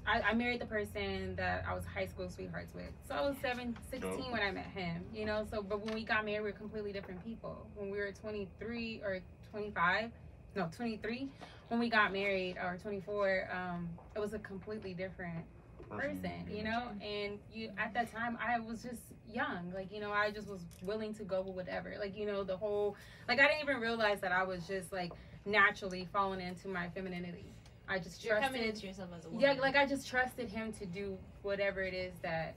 I, 0.06 0.20
I 0.20 0.34
married 0.34 0.60
the 0.60 0.66
person 0.66 1.36
that 1.36 1.64
I 1.68 1.74
was 1.74 1.84
high 1.84 2.06
school 2.06 2.28
sweethearts 2.28 2.74
with. 2.74 2.90
So 3.08 3.14
I 3.14 3.20
was 3.20 3.36
seven, 3.40 3.76
16 3.90 4.32
when 4.32 4.42
I 4.42 4.50
met 4.50 4.66
him, 4.66 5.04
you 5.14 5.24
know. 5.24 5.46
So, 5.50 5.62
but 5.62 5.84
when 5.84 5.94
we 5.94 6.04
got 6.04 6.24
married, 6.24 6.40
we 6.40 6.50
were 6.50 6.58
completely 6.58 6.92
different 6.92 7.24
people. 7.24 7.66
When 7.74 7.90
we 7.90 7.98
were 7.98 8.12
23 8.12 9.02
or 9.04 9.20
25, 9.50 10.10
no, 10.56 10.68
23, 10.74 11.28
when 11.68 11.80
we 11.80 11.88
got 11.88 12.12
married, 12.12 12.56
or 12.56 12.78
24, 12.82 13.48
um, 13.52 13.88
it 14.14 14.18
was 14.18 14.34
a 14.34 14.38
completely 14.40 14.92
different 14.92 15.44
person, 15.88 16.48
you 16.50 16.64
know. 16.64 16.88
And 17.00 17.38
you 17.52 17.70
at 17.78 17.94
that 17.94 18.12
time, 18.12 18.38
I 18.44 18.58
was 18.60 18.82
just 18.82 19.02
young, 19.32 19.72
like 19.74 19.92
you 19.92 20.00
know, 20.00 20.10
I 20.10 20.30
just 20.30 20.48
was 20.48 20.60
willing 20.82 21.14
to 21.14 21.22
go 21.22 21.42
with 21.42 21.54
whatever, 21.54 21.94
like 21.98 22.16
you 22.16 22.26
know, 22.26 22.44
the 22.44 22.56
whole, 22.56 22.96
like 23.28 23.38
I 23.40 23.46
didn't 23.46 23.62
even 23.62 23.80
realize 23.80 24.20
that 24.20 24.32
I 24.32 24.42
was 24.42 24.66
just 24.66 24.92
like 24.92 25.12
naturally 25.46 26.08
falling 26.12 26.40
into 26.40 26.68
my 26.68 26.88
femininity. 26.90 27.52
I 27.88 27.98
just 27.98 28.24
You're 28.24 28.36
trusted 28.38 28.54
coming 28.54 28.68
into 28.68 28.86
yourself 28.86 29.10
as 29.16 29.24
a 29.24 29.28
woman. 29.28 29.40
yeah, 29.42 29.60
like 29.60 29.76
I 29.76 29.86
just 29.86 30.08
trusted 30.08 30.48
him 30.48 30.72
to 30.74 30.86
do 30.86 31.18
whatever 31.42 31.82
it 31.82 31.94
is 31.94 32.14
that 32.22 32.54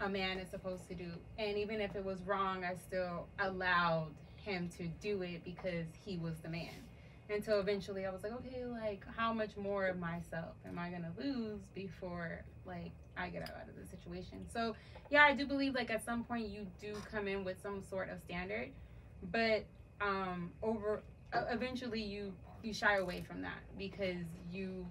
a 0.00 0.08
man 0.08 0.38
is 0.38 0.48
supposed 0.50 0.86
to 0.88 0.94
do. 0.94 1.10
And 1.38 1.56
even 1.56 1.80
if 1.80 1.94
it 1.96 2.04
was 2.04 2.20
wrong, 2.22 2.64
I 2.64 2.74
still 2.74 3.28
allowed 3.38 4.10
him 4.36 4.68
to 4.76 4.88
do 5.00 5.22
it 5.22 5.44
because 5.44 5.86
he 6.04 6.18
was 6.18 6.34
the 6.42 6.48
man. 6.48 6.74
Until 7.30 7.60
eventually 7.60 8.04
I 8.04 8.10
was 8.10 8.22
like, 8.22 8.32
okay, 8.32 8.64
like 8.64 9.04
how 9.16 9.32
much 9.32 9.56
more 9.56 9.86
of 9.86 9.98
myself 9.98 10.54
am 10.66 10.78
I 10.78 10.90
gonna 10.90 11.12
lose 11.16 11.60
before 11.74 12.44
like 12.66 12.92
I 13.16 13.28
get 13.28 13.42
out 13.42 13.68
of 13.68 13.76
the 13.80 13.86
situation? 13.86 14.44
So 14.52 14.74
yeah, 15.10 15.24
I 15.24 15.34
do 15.34 15.46
believe 15.46 15.74
like 15.74 15.90
at 15.90 16.04
some 16.04 16.24
point 16.24 16.48
you 16.48 16.66
do 16.80 16.94
come 17.10 17.28
in 17.28 17.44
with 17.44 17.62
some 17.62 17.82
sort 17.88 18.10
of 18.10 18.20
standard, 18.20 18.70
but 19.30 19.64
um 20.00 20.50
over 20.62 21.02
uh, 21.32 21.44
eventually 21.50 22.02
you 22.02 22.34
you 22.62 22.72
shy 22.72 22.96
away 22.98 23.22
from 23.26 23.42
that 23.42 23.58
because 23.78 24.24
you 24.50 24.86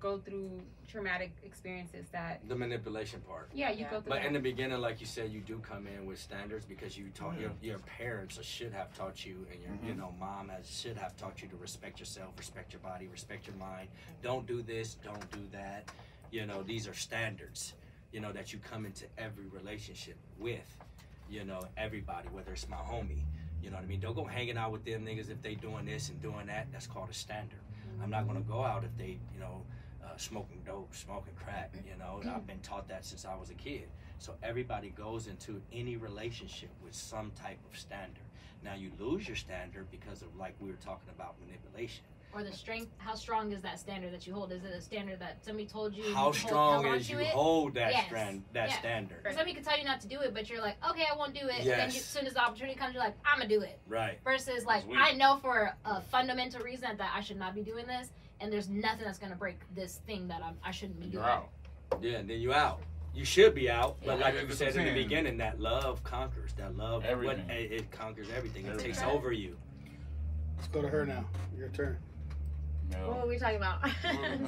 go 0.00 0.18
through 0.18 0.60
traumatic 0.86 1.32
experiences 1.44 2.06
that 2.12 2.40
The 2.46 2.54
manipulation 2.54 3.20
part. 3.22 3.48
yeah 3.54 3.70
you 3.70 3.84
go 3.90 4.00
through 4.02 4.10
But 4.10 4.16
that. 4.20 4.26
in 4.26 4.32
the 4.34 4.38
beginning, 4.40 4.78
like 4.80 5.00
you 5.00 5.06
said, 5.06 5.30
you 5.32 5.40
do 5.40 5.58
come 5.60 5.86
in 5.86 6.04
with 6.04 6.18
standards 6.18 6.66
because 6.66 6.98
you 6.98 7.06
taught 7.14 7.40
your, 7.40 7.52
your 7.62 7.78
parents 7.78 8.38
should 8.42 8.72
have 8.72 8.92
taught 8.94 9.24
you, 9.24 9.46
and 9.50 9.62
your 9.62 9.72
you 9.82 9.94
Mhm. 9.94 9.98
know 9.98 10.14
mom 10.18 10.50
has 10.50 10.68
should 10.70 10.96
have 10.98 11.16
taught 11.16 11.40
you 11.40 11.48
to 11.48 11.56
respect 11.56 11.98
yourself, 12.00 12.34
respect 12.36 12.72
your 12.72 12.80
body, 12.80 13.06
respect 13.06 13.46
your 13.46 13.56
mind. 13.56 13.88
Don't 14.22 14.46
do 14.46 14.60
this, 14.60 14.96
don't 14.96 15.30
do 15.30 15.46
that. 15.52 15.90
You 16.30 16.44
know 16.44 16.62
these 16.62 16.86
are 16.86 16.94
standards. 16.94 17.72
You 18.12 18.20
know 18.20 18.32
that 18.32 18.52
you 18.52 18.58
come 18.58 18.84
into 18.84 19.06
every 19.16 19.46
relationship 19.46 20.16
with. 20.38 20.76
You 21.30 21.44
know 21.44 21.62
everybody, 21.78 22.28
whether 22.28 22.52
it's 22.52 22.68
my 22.68 22.76
homie. 22.76 23.22
You 23.64 23.70
know 23.70 23.76
what 23.76 23.84
I 23.84 23.88
mean? 23.88 24.00
Don't 24.00 24.14
go 24.14 24.24
hanging 24.24 24.58
out 24.58 24.72
with 24.72 24.84
them 24.84 25.06
niggas 25.06 25.30
if 25.30 25.40
they 25.40 25.54
doing 25.54 25.86
this 25.86 26.10
and 26.10 26.20
doing 26.20 26.46
that. 26.48 26.66
That's 26.70 26.86
called 26.86 27.08
a 27.08 27.14
standard. 27.14 27.60
I'm 28.02 28.10
not 28.10 28.26
gonna 28.26 28.42
go 28.42 28.62
out 28.62 28.84
if 28.84 28.94
they, 28.98 29.18
you 29.32 29.40
know, 29.40 29.62
uh, 30.04 30.16
smoking 30.18 30.60
dope, 30.66 30.94
smoking 30.94 31.32
crack. 31.34 31.72
You 31.86 31.96
know, 31.98 32.20
I've 32.30 32.46
been 32.46 32.60
taught 32.60 32.88
that 32.88 33.06
since 33.06 33.24
I 33.24 33.34
was 33.34 33.48
a 33.48 33.54
kid. 33.54 33.88
So 34.18 34.34
everybody 34.42 34.90
goes 34.90 35.28
into 35.28 35.62
any 35.72 35.96
relationship 35.96 36.68
with 36.84 36.94
some 36.94 37.30
type 37.30 37.58
of 37.70 37.78
standard. 37.78 38.24
Now 38.62 38.74
you 38.74 38.90
lose 38.98 39.26
your 39.26 39.36
standard 39.36 39.90
because 39.90 40.20
of 40.20 40.36
like 40.36 40.54
we 40.60 40.68
were 40.68 40.76
talking 40.76 41.08
about 41.14 41.36
manipulation. 41.40 42.04
Or 42.34 42.42
the 42.42 42.52
strength. 42.52 42.90
How 42.98 43.14
strong 43.14 43.52
is 43.52 43.62
that 43.62 43.78
standard 43.78 44.12
that 44.12 44.26
you 44.26 44.34
hold? 44.34 44.50
Is 44.52 44.64
it 44.64 44.72
a 44.72 44.80
standard 44.80 45.20
that 45.20 45.44
somebody 45.44 45.66
told 45.66 45.94
you? 45.94 46.12
How 46.14 46.28
you 46.28 46.34
strong 46.34 46.84
held 46.84 46.96
is 46.96 47.08
you 47.08 47.18
it? 47.20 47.28
hold 47.28 47.74
that 47.74 47.92
Yes. 47.92 48.06
strand 48.06 48.42
that 48.52 48.70
Yeah. 48.70 48.78
standard? 48.78 49.24
Or 49.24 49.30
somebody 49.30 49.54
could 49.54 49.64
tell 49.64 49.78
you 49.78 49.84
not 49.84 50.00
to 50.00 50.08
do 50.08 50.20
it, 50.20 50.34
but 50.34 50.48
you're 50.50 50.60
like, 50.60 50.76
okay, 50.90 51.04
I 51.10 51.16
won't 51.16 51.34
do 51.34 51.46
it. 51.46 51.60
And 51.60 51.68
then 51.68 51.90
you, 51.90 51.96
as 51.98 52.04
soon 52.04 52.26
as 52.26 52.34
the 52.34 52.40
opportunity 52.42 52.74
comes, 52.76 52.94
you're 52.94 53.02
like, 53.02 53.16
I'm 53.24 53.38
gonna 53.38 53.48
do 53.48 53.60
it. 53.60 53.78
Right. 53.86 54.18
Versus 54.24 54.64
like. 54.64 54.84
I 54.96 55.12
know 55.12 55.36
for 55.36 55.74
a 55.84 56.00
fundamental 56.02 56.60
reason 56.60 56.96
that 56.96 57.12
I 57.14 57.20
should 57.20 57.38
not 57.38 57.54
be 57.54 57.62
doing 57.62 57.86
this, 57.86 58.10
and 58.40 58.52
there's 58.52 58.68
nothing 58.68 59.04
that's 59.04 59.18
gonna 59.18 59.36
break 59.36 59.58
this 59.74 59.98
thing 60.06 60.26
that 60.28 60.42
I'm, 60.42 60.56
I 60.64 60.70
shouldn't 60.72 60.98
be 61.00 61.06
You're 61.06 61.22
doing. 61.22 61.24
out. 61.34 61.48
Yeah, 62.00 62.18
and 62.18 62.28
then 62.28 62.40
you 62.40 62.52
out. 62.52 62.80
You 63.14 63.24
should 63.24 63.54
be 63.54 63.70
out, 63.70 63.98
but 64.04 64.18
Yeah, 64.18 64.24
like 64.24 64.34
you 64.48 64.52
said 64.52 64.74
in 64.74 64.86
the 64.86 64.92
beginning, 64.92 65.36
that 65.36 65.60
love 65.60 66.02
conquers. 66.02 66.52
That 66.54 66.76
love, 66.76 67.04
Everything. 67.04 67.46
What, 67.46 67.54
it, 67.56 67.70
it 67.70 67.90
conquers 67.92 68.28
everything. 68.36 68.66
It 68.66 68.70
Everything. 68.70 68.90
takes 68.92 69.02
over 69.04 69.30
you. 69.30 69.56
Let's 70.56 70.66
go 70.68 70.82
to 70.82 70.88
her 70.88 71.06
now. 71.06 71.24
Your 71.56 71.68
turn. 71.68 71.96
What 72.90 73.00
No. 73.00 73.20
were 73.22 73.28
we 73.28 73.38
talking 73.38 73.56
about? 73.58 73.80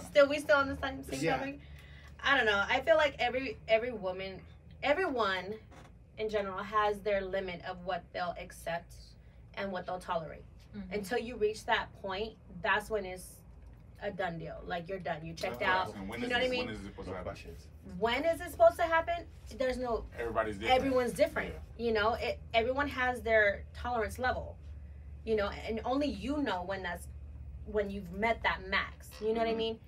still, 0.02 0.28
we 0.28 0.38
still 0.38 0.56
on 0.56 0.68
the 0.68 0.76
same, 0.76 1.02
same 1.04 1.20
Yeah. 1.22 1.36
topic. 1.36 1.60
I 2.22 2.36
don't 2.36 2.46
know. 2.46 2.64
I 2.68 2.80
feel 2.80 2.96
like 2.96 3.14
every 3.18 3.58
every 3.68 3.92
woman, 3.92 4.40
everyone, 4.82 5.54
in 6.18 6.28
general, 6.28 6.58
has 6.58 7.00
their 7.00 7.20
limit 7.20 7.62
of 7.64 7.84
what 7.84 8.02
they'll 8.12 8.34
accept 8.40 8.94
and 9.54 9.70
what 9.70 9.86
they'll 9.86 9.98
tolerate. 10.00 10.44
Mhm. 10.74 10.92
Until 10.94 11.18
you 11.18 11.36
reach 11.36 11.64
that 11.66 11.88
point, 12.02 12.34
that's 12.62 12.90
when 12.90 13.04
it's 13.04 13.36
a 14.02 14.10
done 14.10 14.38
deal. 14.38 14.60
Like 14.66 14.88
you're 14.88 14.98
done. 14.98 15.24
You 15.24 15.34
checked 15.34 15.62
out. 15.62 15.94
You 15.94 16.14
is 16.14 16.20
know 16.28 16.36
what 16.36 16.44
I 16.44 16.48
mean? 16.48 16.66
When 16.66 16.74
is 16.74 16.82
it 16.82 16.86
supposed 16.86 17.08
to 17.08 17.14
happen? 17.14 17.36
When 17.98 18.24
is 18.24 18.40
it 18.40 18.50
supposed 18.50 18.76
to 18.76 18.82
happen? 18.82 19.26
There's 19.56 19.78
no 19.78 20.04
Everybody's 20.18 20.58
different. 20.58 20.80
everyone's 20.80 21.12
different 21.12 21.54
you 21.78 21.92
know 21.92 22.14
it, 22.14 22.40
everyone 22.52 22.88
has 22.88 23.22
their 23.22 23.62
tolerance 23.74 24.18
level 24.18 24.56
you 25.24 25.36
know 25.36 25.48
and 25.68 25.80
only 25.84 26.08
you 26.08 26.38
know 26.38 26.64
when 26.64 26.82
that's 26.82 27.06
when 27.66 27.90
you've 27.90 28.10
met 28.12 28.43
that 28.43 28.60
max 28.68 29.09
you 29.20 29.32
know 29.32 29.40
what 29.40 29.48
i 29.48 29.52
Mhm. 29.52 29.56
mean 29.56 29.78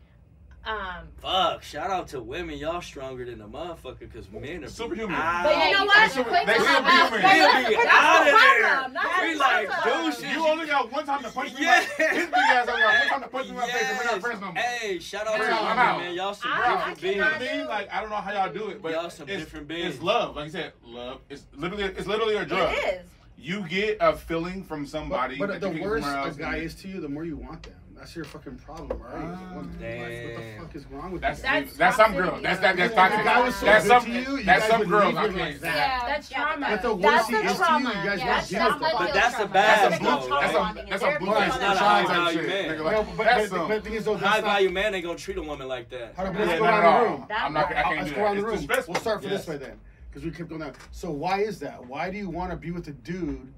Um, 0.66 1.08
Fuck! 1.22 1.62
Shout 1.62 1.88
out 1.88 2.08
to 2.08 2.20
women. 2.20 2.58
Y'all 2.58 2.82
stronger 2.82 3.24
than 3.24 3.40
a 3.40 3.48
motherfucker 3.48 4.00
because 4.00 4.28
men 4.30 4.64
are 4.64 4.68
Superhuman. 4.68 5.16
but 5.16 5.54
you 5.66 5.72
know 5.72 5.84
what? 5.86 6.12
They 6.14 6.22
Quick 6.24 6.46
superhuman. 6.46 6.64
time. 6.66 7.10
They 7.12 7.74
But 7.74 7.82
be 7.82 7.88
out 7.88 8.86
of 8.86 8.92
there. 8.92 9.28
We 9.28 9.34
like 9.36 9.68
problem. 9.68 10.10
douches. 10.10 10.24
You 10.24 10.46
only 10.46 10.66
got 10.66 10.92
one 10.92 11.06
time 11.06 11.22
to 11.22 11.30
punch 11.30 11.54
me. 11.54 11.62
Yeah. 11.62 11.86
my- 11.98 12.04
His 12.06 12.26
big 12.26 12.34
ass 12.34 12.68
only 12.68 12.80
got 12.82 12.98
one 12.98 13.08
time 13.08 13.22
to 13.22 13.28
punch 13.28 13.44
me 13.46 13.50
in 13.52 13.56
my 13.56 13.66
face, 13.70 13.82
and 13.88 13.98
we're 13.98 14.04
not 14.04 14.20
friends 14.20 14.40
no 14.40 14.46
more. 14.52 14.62
Hey, 14.62 14.98
shout 14.98 15.26
out 15.28 15.36
to 15.36 15.38
Bro, 15.38 15.54
I'm 15.56 15.76
women, 15.94 16.06
man. 16.06 16.14
Y'all 16.16 16.34
some 16.34 16.50
I- 16.52 16.56
I 16.56 16.88
different 16.94 17.02
You 17.02 17.14
know 17.20 17.24
what 17.24 17.32
I 17.34 17.38
beings. 17.38 17.52
mean? 17.52 17.66
Like 17.68 17.92
I 17.94 18.00
don't 18.00 18.10
know 18.10 18.16
how 18.16 18.32
y'all 18.32 18.52
do 18.52 18.68
it, 18.68 18.82
but 18.82 18.92
Y'all 18.92 19.10
some 19.10 19.26
different 19.26 19.68
beings. 19.68 19.94
It's 19.94 20.02
love, 20.02 20.36
like 20.36 20.46
you 20.46 20.50
said, 20.52 20.72
love. 20.84 21.20
It's 21.30 21.44
literally, 21.54 21.84
it's 21.84 22.06
literally 22.06 22.36
a 22.36 22.44
drug. 22.44 22.74
It 22.74 22.94
is. 23.04 23.06
You 23.40 23.66
get 23.68 23.98
a 24.00 24.16
feeling 24.16 24.64
from 24.64 24.84
somebody. 24.84 25.38
But, 25.38 25.48
but 25.48 25.60
the 25.60 25.70
worse 25.70 26.04
a 26.04 26.34
guy 26.36 26.56
is 26.56 26.74
to 26.76 26.88
you, 26.88 27.00
the 27.00 27.08
more 27.08 27.24
you 27.24 27.36
want 27.36 27.62
them. 27.62 27.74
That's 27.96 28.14
your 28.14 28.24
fucking 28.26 28.58
problem, 28.58 29.00
right? 29.00 29.14
As 29.16 29.40
a 29.40 29.54
woman. 29.56 29.76
Like, 29.80 30.36
what 30.36 30.44
the 30.44 30.60
fuck 30.60 30.76
is 30.76 30.86
wrong 30.86 31.10
with 31.10 31.20
That's 31.20 31.38
you? 31.40 31.42
That's 31.48 31.76
that's 31.76 31.96
some 31.96 32.12
toxicity, 32.12 32.16
girls. 32.16 32.42
That's 32.44 32.60
that. 32.60 32.76
That's 32.76 32.90
If 32.90 32.96
toxic. 32.96 33.18
the 33.18 33.24
guy 33.24 33.42
was 33.44 33.56
so 33.56 33.66
That's 33.66 33.84
good 33.84 33.88
some. 33.88 34.04
to 34.04 34.12
you, 34.12 34.36
you 34.38 34.44
That's 34.44 34.60
guys 34.60 34.70
some 34.70 34.78
would 34.78 34.88
girls. 34.88 35.06
leave 35.06 35.16
I 35.16 35.24
him 35.26 35.32
can't. 35.34 35.40
like 35.50 35.60
that. 35.62 35.74
Yeah, 35.76 36.06
That's 36.08 36.30
yeah, 36.30 36.36
trauma. 36.44 36.66
But 36.70 36.82
the 36.82 36.96
That's 36.96 37.04
worse 37.04 37.26
he 37.26 37.32
the 37.32 37.38
is 37.38 37.42
to 37.42 37.48
you, 37.50 37.54
trauma. 37.58 37.88
you 37.88 37.94
guys 37.94 38.04
Yeah, 38.04 38.10
won't 38.10 38.26
that's 38.38 38.50
give 38.50 38.58
trauma. 38.60 38.76
it 38.76 38.78
to 38.78 38.86
him. 38.86 38.96
But 38.98 39.14
that's 39.14 39.34
a 39.34 39.38
That's 39.38 39.52
bad 39.52 39.86
a 39.86 39.90
That's 39.90 39.98
blue. 39.98 40.08
though, 40.08 40.40
That's 40.40 40.54
right? 40.54 40.70
a 40.70 40.90
that's 40.90 41.02
a 41.02 41.18
blue. 41.18 41.34
That's 41.34 41.54
it's 41.56 41.58
not 41.58 41.68
not 41.68 41.76
a 41.76 41.78
high 41.80 42.00
a 42.00 42.06
high 42.06 42.14
value 42.14 42.38
man. 42.38 42.48
man. 42.48 42.68
Nigga, 42.68 42.78
No, 42.78 42.84
like, 42.84 42.94
but, 43.08 43.16
but, 43.16 43.24
that's 43.24 43.40
but, 43.50 43.56
some. 43.58 43.68
but 43.68 43.74
the 43.74 43.90
thing 43.90 43.94
is, 43.98 44.04
though, 44.04 44.14
High 44.14 44.20
that's 44.20 44.36
not, 44.42 44.44
value 44.52 44.70
man 44.70 44.94
ain't 44.94 45.04
gonna 45.04 45.18
treat 45.18 45.36
a 45.38 45.42
woman 45.42 45.66
like 45.66 45.88
that. 45.90 46.14
Hold 46.14 46.28
on, 46.28 46.34
Yeah, 46.36 46.44
let's 46.44 46.58
go 46.60 46.64
not 46.66 46.70
around 46.70 46.78
at 46.78 46.82
the 46.82 46.88
all. 46.88 47.04
room. 47.18 47.26
I'm 47.36 47.52
not. 47.52 47.66
I 47.66 47.82
can't 47.82 47.96
Let's 47.98 48.10
do 48.10 48.14
go 48.14 48.22
around 48.22 48.36
that. 48.36 48.42
the 48.42 48.46
It's 48.46 48.46
room. 48.46 48.54
disrespectful. 48.68 48.92
We'll 48.94 49.00
start 49.00 49.22
for 49.22 49.28
Yes. 49.28 49.38
this 49.44 49.48
way 49.48 49.56
then, 49.56 49.80
because 50.18 50.32
we 50.32 50.36
keep 50.36 50.48
going 50.48 50.60
down. 50.60 50.72
So 50.92 51.10
why 51.10 51.40
is 51.40 51.58
that? 51.60 51.84
Why 51.86 52.10
do 52.10 52.18
you 52.18 52.28
want 52.28 52.50
to 52.50 52.56
be 52.56 52.70
with 52.70 52.88
a 52.88 52.92
dude 52.92 53.52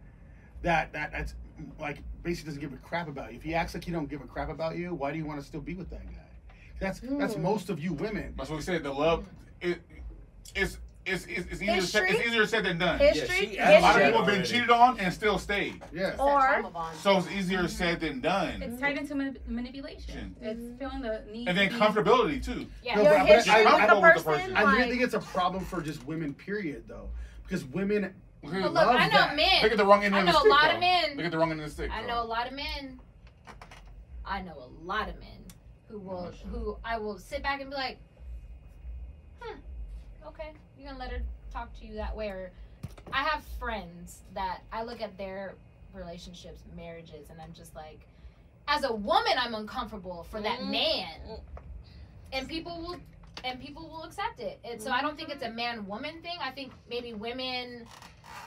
that 0.63 0.93
that 0.93 1.13
that's 1.13 1.35
like 1.79 1.99
basically 2.23 2.51
doesn't 2.51 2.61
give 2.61 2.73
a 2.73 2.77
crap 2.77 3.09
about 3.09 3.31
you? 3.33 3.39
If 3.39 3.43
he 3.43 3.55
acts 3.55 3.75
like 3.75 3.85
he 3.85 3.91
don't 3.91 4.09
give 4.09 4.21
a 4.21 4.27
crap 4.27 4.51
about 4.51 4.77
you, 4.77 4.95
why 4.95 5.13
do 5.13 5.19
you 5.19 5.25
want 5.25 5.41
to 5.41 5.47
still 5.47 5.61
be 5.61 5.75
with 5.75 5.91
that 5.91 6.05
guy? 6.07 6.55
That's 6.79 7.01
that's 7.01 7.35
Hmm. 7.35 7.43
most 7.43 7.71
of 7.71 7.79
you 7.81 7.93
women. 7.95 8.35
That's 8.37 8.51
what 8.51 8.57
we 8.57 8.63
said. 8.63 8.83
The 8.83 8.93
love, 8.93 9.29
it, 9.61 9.81
it's 10.55 10.79
it's 11.07 11.25
it's, 11.27 11.47
it's 11.51 11.63
easier 11.63 11.81
said, 11.81 12.05
it's 12.11 12.27
easier 12.27 12.47
said 12.47 12.65
than 12.65 12.79
done. 12.79 12.99
History. 12.99 13.51
she 13.53 13.59
A 13.59 13.81
lot 13.81 13.97
of 13.97 14.03
people 14.05 14.23
have 14.25 14.35
been 14.35 14.45
cheated 14.45 14.71
on 14.71 14.99
and 15.01 15.13
still 15.13 15.39
stayed. 15.39 15.81
Yeah. 15.93 16.15
Or 16.19 16.71
So 17.01 17.19
it's 17.19 17.31
easier 17.31 17.67
said 17.69 18.01
than 18.01 18.21
done. 18.21 18.63
It's 18.63 18.81
tied 18.81 18.99
into 18.99 19.15
manip- 19.15 19.39
manipulation. 19.47 20.37
It's 20.41 20.79
feeling 20.79 21.01
the 21.01 21.25
need. 21.33 21.49
And 21.49 21.57
then 21.57 21.71
to 21.71 21.75
be- 21.75 21.81
comfortability 21.81 22.45
too. 22.45 22.67
Yeah. 22.83 22.97
No, 22.97 23.03
your 23.03 23.13
but- 23.13 23.19
but 23.21 23.27
history 23.29 23.53
I- 23.55 23.59
with 23.59 23.67
I- 23.67 23.71
the 23.73 23.87
comfortable 23.87 24.03
with 24.03 24.15
the 24.17 24.23
person. 24.25 24.41
person. 24.53 24.57
I 24.57 24.63
really 24.63 24.79
like- 24.81 24.91
think 24.91 25.03
it's 25.03 25.15
a 25.15 25.21
problem 25.21 25.65
for 25.65 25.81
just 25.81 26.05
women, 26.07 26.35
period, 26.35 26.85
though, 26.87 27.09
because 27.45 27.65
women 27.65 28.15
But 28.43 28.51
look, 28.53 28.73
love 28.75 28.97
I 28.97 29.07
know 29.09 29.13
that. 29.19 29.37
men. 29.37 29.63
Look 29.63 29.73
at 29.73 29.79
the 29.79 29.85
wrong 29.87 30.05
end 30.05 30.15
of 30.17 30.25
the 30.27 30.33
stick. 30.33 30.33
I 30.33 30.33
know 30.33 30.39
a 30.39 30.41
stick. 30.41 30.51
lot 30.51 30.69
though. 30.69 30.75
of 30.75 30.81
men. 30.81 31.17
Look 31.17 31.27
at 31.27 31.31
the 31.33 31.39
wrong 31.39 31.51
end 31.51 31.61
of 31.61 31.67
the 31.67 31.73
stick. 31.73 31.91
I 31.91 32.01
though. 32.03 32.09
know 32.09 32.23
a 32.23 32.25
lot 32.25 32.47
of 32.47 32.53
men. 32.53 33.01
I 34.25 34.43
know 34.43 34.53
a 34.59 34.85
lot 34.87 35.09
of 35.09 35.19
men 35.19 35.45
who 35.89 35.99
will 35.99 36.33
who 36.53 36.79
I 36.85 36.99
will 36.99 37.19
sit 37.19 37.43
back 37.43 37.61
and 37.61 37.69
be 37.71 37.77
like, 37.77 37.99
hmm, 39.41 39.59
okay, 40.27 40.53
you're 40.79 40.89
gonna 40.89 40.99
let 40.99 41.11
her 41.13 41.23
talk 41.53 41.73
to 41.81 41.87
you 41.87 41.95
that 41.95 42.17
way, 42.17 42.29
or 42.29 42.51
I 43.13 43.23
have 43.25 43.43
friends 43.59 44.21
that 44.35 44.61
I 44.73 44.83
look 44.83 45.01
at 45.01 45.17
their 45.19 45.55
relationships, 45.95 46.63
marriages, 46.77 47.31
and 47.31 47.41
I'm 47.41 47.53
just 47.53 47.75
like, 47.75 48.01
as 48.69 48.85
a 48.85 48.93
woman, 48.93 49.33
I'm 49.37 49.55
uncomfortable 49.55 50.25
for 50.31 50.41
that 50.41 50.61
Mm. 50.61 50.71
man, 50.71 51.41
and 52.33 52.49
people 52.49 52.81
will. 52.81 52.97
And 53.43 53.59
people 53.59 53.89
will 53.89 54.03
accept 54.03 54.39
it. 54.41 54.61
And 54.65 54.83
so 54.83 54.91
I 54.91 55.01
don't 55.01 55.17
think 55.17 55.31
it's 55.31 55.43
a 55.43 55.49
man 55.49 55.87
woman 55.87 56.21
thing. 56.21 56.37
I 56.43 56.51
think 56.51 56.73
maybe 56.91 57.15
women, 57.15 57.87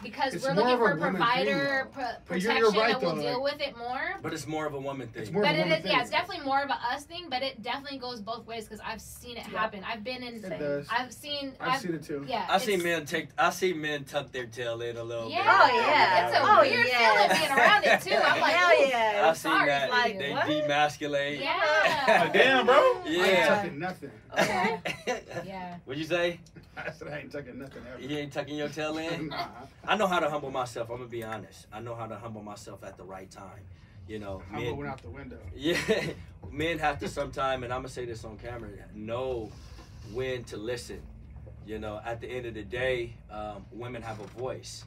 because 0.01 0.33
It's 0.33 0.43
we're 0.43 0.53
looking 0.53 0.77
for 0.77 0.91
a 0.91 0.97
provider, 0.97 1.89
thing, 1.93 1.93
pro- 1.93 2.03
protection, 2.25 2.57
you're- 2.57 2.59
you're 2.59 2.71
right, 2.83 2.91
that 2.93 3.01
will 3.01 3.15
though, 3.15 3.21
deal 3.21 3.41
like- 3.43 3.53
with 3.53 3.61
it 3.61 3.77
more. 3.77 4.01
But 4.21 4.33
it's 4.33 4.45
more 4.47 4.65
of 4.65 4.73
a 4.73 4.79
woman 4.79 5.07
thing. 5.07 5.21
It's 5.23 5.31
more 5.31 5.43
But 5.43 5.51
of 5.51 5.55
a 5.55 5.59
it 5.59 5.63
woman 5.63 5.77
is, 5.77 5.83
thing. 5.83 5.91
yeah, 5.93 6.01
it's 6.01 6.09
definitely 6.09 6.45
more 6.45 6.61
of 6.61 6.69
a 6.69 6.73
us 6.93 7.03
thing. 7.05 7.27
But 7.29 7.41
it 7.43 7.61
definitely 7.61 7.99
goes 7.99 8.19
both 8.21 8.45
ways 8.45 8.65
because 8.65 8.81
I've 8.85 8.99
seen 9.01 9.37
it 9.37 9.45
Yeah. 9.51 9.59
happen. 9.59 9.83
I've 9.89 10.03
been 10.03 10.21
in, 10.23 10.43
It 10.43 10.59
does. 10.59 10.87
I've 10.91 11.13
seen, 11.13 11.53
I've 11.59 11.79
seen 11.81 11.93
it 11.95 12.03
too. 12.03 12.25
Yeah, 12.27 12.45
I 12.49 12.57
see 12.57 12.73
it's- 12.73 12.83
men 12.83 13.05
take. 13.05 13.29
I 13.37 13.49
see 13.51 13.73
men 13.73 14.03
tuck 14.03 14.31
their 14.33 14.45
tail 14.45 14.81
in 14.81 14.97
a 14.97 15.03
little 15.03 15.29
Yeah, 15.29 15.37
bit. 15.67 15.73
Oh, 15.73 15.79
yeah. 15.87 16.27
it's 16.27 16.37
a 16.37 16.41
Oh, 16.43 16.59
weird 16.61 16.87
yeah. 16.87 17.13
feeling 17.27 17.39
being 17.39 17.51
around 17.59 17.83
it 17.85 18.01
too. 18.01 18.15
I'm 18.15 18.41
like, 18.41 18.53
Hell 18.55 18.87
yeah. 18.89 19.11
I've 19.19 19.25
I'm 19.29 19.35
seen 19.35 19.51
sorry 19.51 19.69
that. 19.69 19.89
for 19.89 19.95
Like, 19.95 20.19
they 20.19 20.31
what? 20.31 20.45
demasculate. 20.47 21.39
Yeah. 21.39 22.29
Damn, 22.33 22.65
bro. 22.65 23.01
Yeah. 23.05 23.47
tucking 23.55 23.79
nothing. 23.79 24.11
Okay. 24.39 24.79
Yeah. 25.45 25.77
What'd 25.85 25.99
you 26.01 26.07
say? 26.07 26.39
I 26.75 26.91
said 26.91 27.07
I 27.09 27.19
ain't 27.19 27.31
tucking 27.31 27.59
nothing 27.59 27.83
ever. 27.91 28.01
You 28.01 28.17
ain't 28.17 28.33
tucking 28.33 28.55
your 28.57 28.69
tail 28.69 28.97
in? 28.97 29.27
Nah. 29.33 29.47
I 29.87 29.95
know 29.95 30.07
how 30.07 30.19
to 30.19 30.29
humble 30.29 30.51
myself. 30.51 30.89
I'm 30.89 30.97
gonna 30.97 31.09
be 31.09 31.23
honest. 31.23 31.67
I 31.71 31.79
know 31.81 31.95
how 31.95 32.07
to 32.07 32.15
humble 32.15 32.41
myself 32.41 32.83
at 32.83 32.97
the 32.97 33.03
right 33.03 33.29
time. 33.29 33.61
You 34.07 34.19
know, 34.19 34.41
I'm 34.51 34.61
men- 34.63 34.75
going 34.75 34.87
out 34.87 35.01
the 35.01 35.09
window. 35.09 35.37
Yeah, 35.55 35.77
men 36.51 36.79
have 36.79 36.99
to 36.99 37.07
sometime, 37.07 37.63
and 37.63 37.71
I'm 37.71 37.79
gonna 37.79 37.89
say 37.89 38.05
this 38.05 38.25
on 38.25 38.37
camera, 38.37 38.69
know 38.93 39.51
when 40.13 40.43
to 40.45 40.57
listen. 40.57 41.01
You 41.65 41.79
know, 41.79 42.01
at 42.03 42.19
the 42.19 42.27
end 42.27 42.45
of 42.45 42.53
the 42.55 42.63
day, 42.63 43.13
um, 43.31 43.65
women 43.71 44.01
have 44.01 44.19
a 44.19 44.27
voice, 44.27 44.83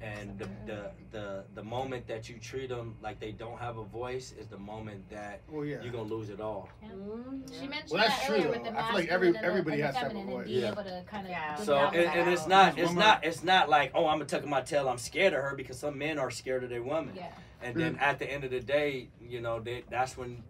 and 0.00 0.38
the, 0.38 0.48
the 0.66 0.90
the 1.12 1.44
the 1.54 1.62
moment 1.62 2.06
that 2.08 2.28
you 2.28 2.36
treat 2.38 2.68
them 2.68 2.94
like 3.02 3.18
they 3.20 3.32
don't 3.32 3.58
have 3.58 3.78
a 3.78 3.84
voice 3.84 4.34
is 4.38 4.46
the 4.48 4.58
moment 4.58 5.08
that 5.08 5.40
Well, 5.48 5.64
yeah. 5.64 5.82
you're 5.82 5.92
gonna 5.92 6.04
lose 6.04 6.30
it 6.30 6.40
all. 6.40 6.68
She 6.82 7.66
mentioned 7.66 7.90
Well, 7.90 8.02
that's 8.02 8.18
that 8.20 8.26
true, 8.26 8.34
earlier 8.36 8.48
with 8.50 8.64
though. 8.64 8.70
the 8.72 8.78
I 8.82 8.86
feel 8.88 8.94
like 8.96 9.08
every- 9.08 9.36
everybody 9.38 9.80
has 9.80 9.94
to 9.94 10.00
have 10.00 10.16
a 10.16 10.24
voice. 10.24 10.48
Yeah. 10.48 10.72
able 10.72 10.82
to 10.84 11.02
kind 11.06 11.26
of 11.26 11.30
Yeah. 11.30 11.54
So 11.56 11.76
and, 11.76 11.96
and 11.96 12.30
it's 12.30 12.46
not 12.46 12.78
it's 12.78 12.92
not 12.92 13.24
it's 13.24 13.42
not 13.44 13.68
like 13.68 13.92
oh 13.94 14.06
I'm 14.06 14.18
gonna 14.18 14.26
tucking 14.26 14.50
my 14.50 14.60
tail 14.62 14.88
I'm 14.88 14.98
scared 14.98 15.32
of 15.32 15.42
her 15.42 15.54
because 15.56 15.78
some 15.78 15.96
men 15.96 16.18
are 16.18 16.30
scared 16.30 16.64
of 16.64 16.70
their 16.70 16.82
woman. 16.82 17.14
Yeah. 17.16 17.28
And 17.62 17.74
then 17.76 17.96
at 17.96 18.18
the 18.18 18.30
end 18.30 18.44
of 18.44 18.50
the 18.50 18.60
day, 18.60 19.08
you 19.22 19.40
know, 19.40 19.58
they, 19.58 19.84
that's 19.88 20.18
when 20.18 20.42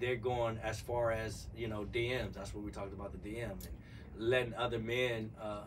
they're 0.00 0.16
going 0.16 0.58
as 0.58 0.80
far 0.80 1.12
as 1.12 1.46
you 1.56 1.68
know 1.68 1.84
DMs. 1.92 2.34
That's 2.34 2.52
what 2.52 2.64
we 2.64 2.72
talked 2.72 2.92
about 2.92 3.12
the 3.12 3.18
DM 3.18 3.50
and 3.50 3.68
letting 4.16 4.54
other 4.54 4.78
men 4.80 5.30
uh, 5.40 5.60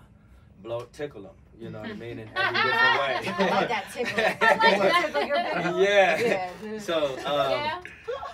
blow 0.62 0.88
tickle 0.92 1.22
them. 1.22 1.32
You 1.62 1.70
know 1.70 1.82
what 1.82 1.92
I 1.92 1.94
mean 1.94 2.18
in 2.18 2.30
every 2.36 2.54
different 2.60 2.74
way. 3.00 3.22
I 3.28 3.56
like 3.56 3.70
that 3.70 3.86
tickle. 3.94 4.18
I 4.18 4.78
like 4.78 4.82
that 4.82 5.06
tickle. 5.06 5.28
You're 5.28 5.36
big. 5.36 5.88
yeah. 5.88 6.20
Yeah. 6.20 6.80
So 6.80 7.16
um, 7.20 7.52
Yeah. 7.52 7.82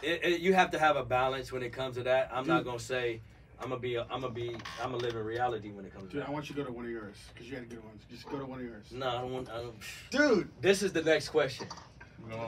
it, 0.02 0.20
it, 0.24 0.40
you 0.40 0.54
have 0.54 0.72
to 0.72 0.80
have 0.80 0.96
a 0.96 1.04
balance 1.04 1.52
when 1.52 1.62
it 1.62 1.74
comes 1.74 1.98
to 1.98 2.04
that. 2.04 2.30
I'm 2.34 2.48
not 2.48 2.64
gonna 2.64 2.80
say 2.80 3.20
I'm 3.60 3.68
gonna 3.70 3.82
be 3.82 3.96
a, 3.96 4.04
I'm 4.04 4.22
gonna 4.22 4.30
be 4.30 4.56
I'm 4.82 4.92
gonna 4.92 5.04
live 5.04 5.16
in 5.16 5.26
reality 5.26 5.72
when 5.72 5.84
it 5.84 5.94
comes 5.94 6.10
to 6.12 6.16
that. 6.16 6.22
Dude, 6.22 6.30
I 6.30 6.32
want 6.32 6.48
you 6.48 6.56
to 6.56 6.62
go 6.62 6.68
to 6.68 6.72
one 6.74 6.86
of 6.86 6.92
yours 6.92 7.18
because 7.34 7.50
you 7.50 7.58
had 7.58 7.68
good 7.70 7.84
ones. 7.84 8.04
Just 8.10 8.26
go 8.30 8.40
to 8.40 8.46
one 8.46 8.60
of 8.60 8.66
yours. 8.66 8.86
No, 8.94 9.10
I 9.10 9.22
don't 9.22 9.34
want. 9.34 9.50
I 9.50 9.58
don't, 9.58 9.76
Dude, 10.10 10.50
this 10.62 10.82
is 10.82 10.94
the 10.94 11.02
next 11.02 11.28
question. 11.28 11.68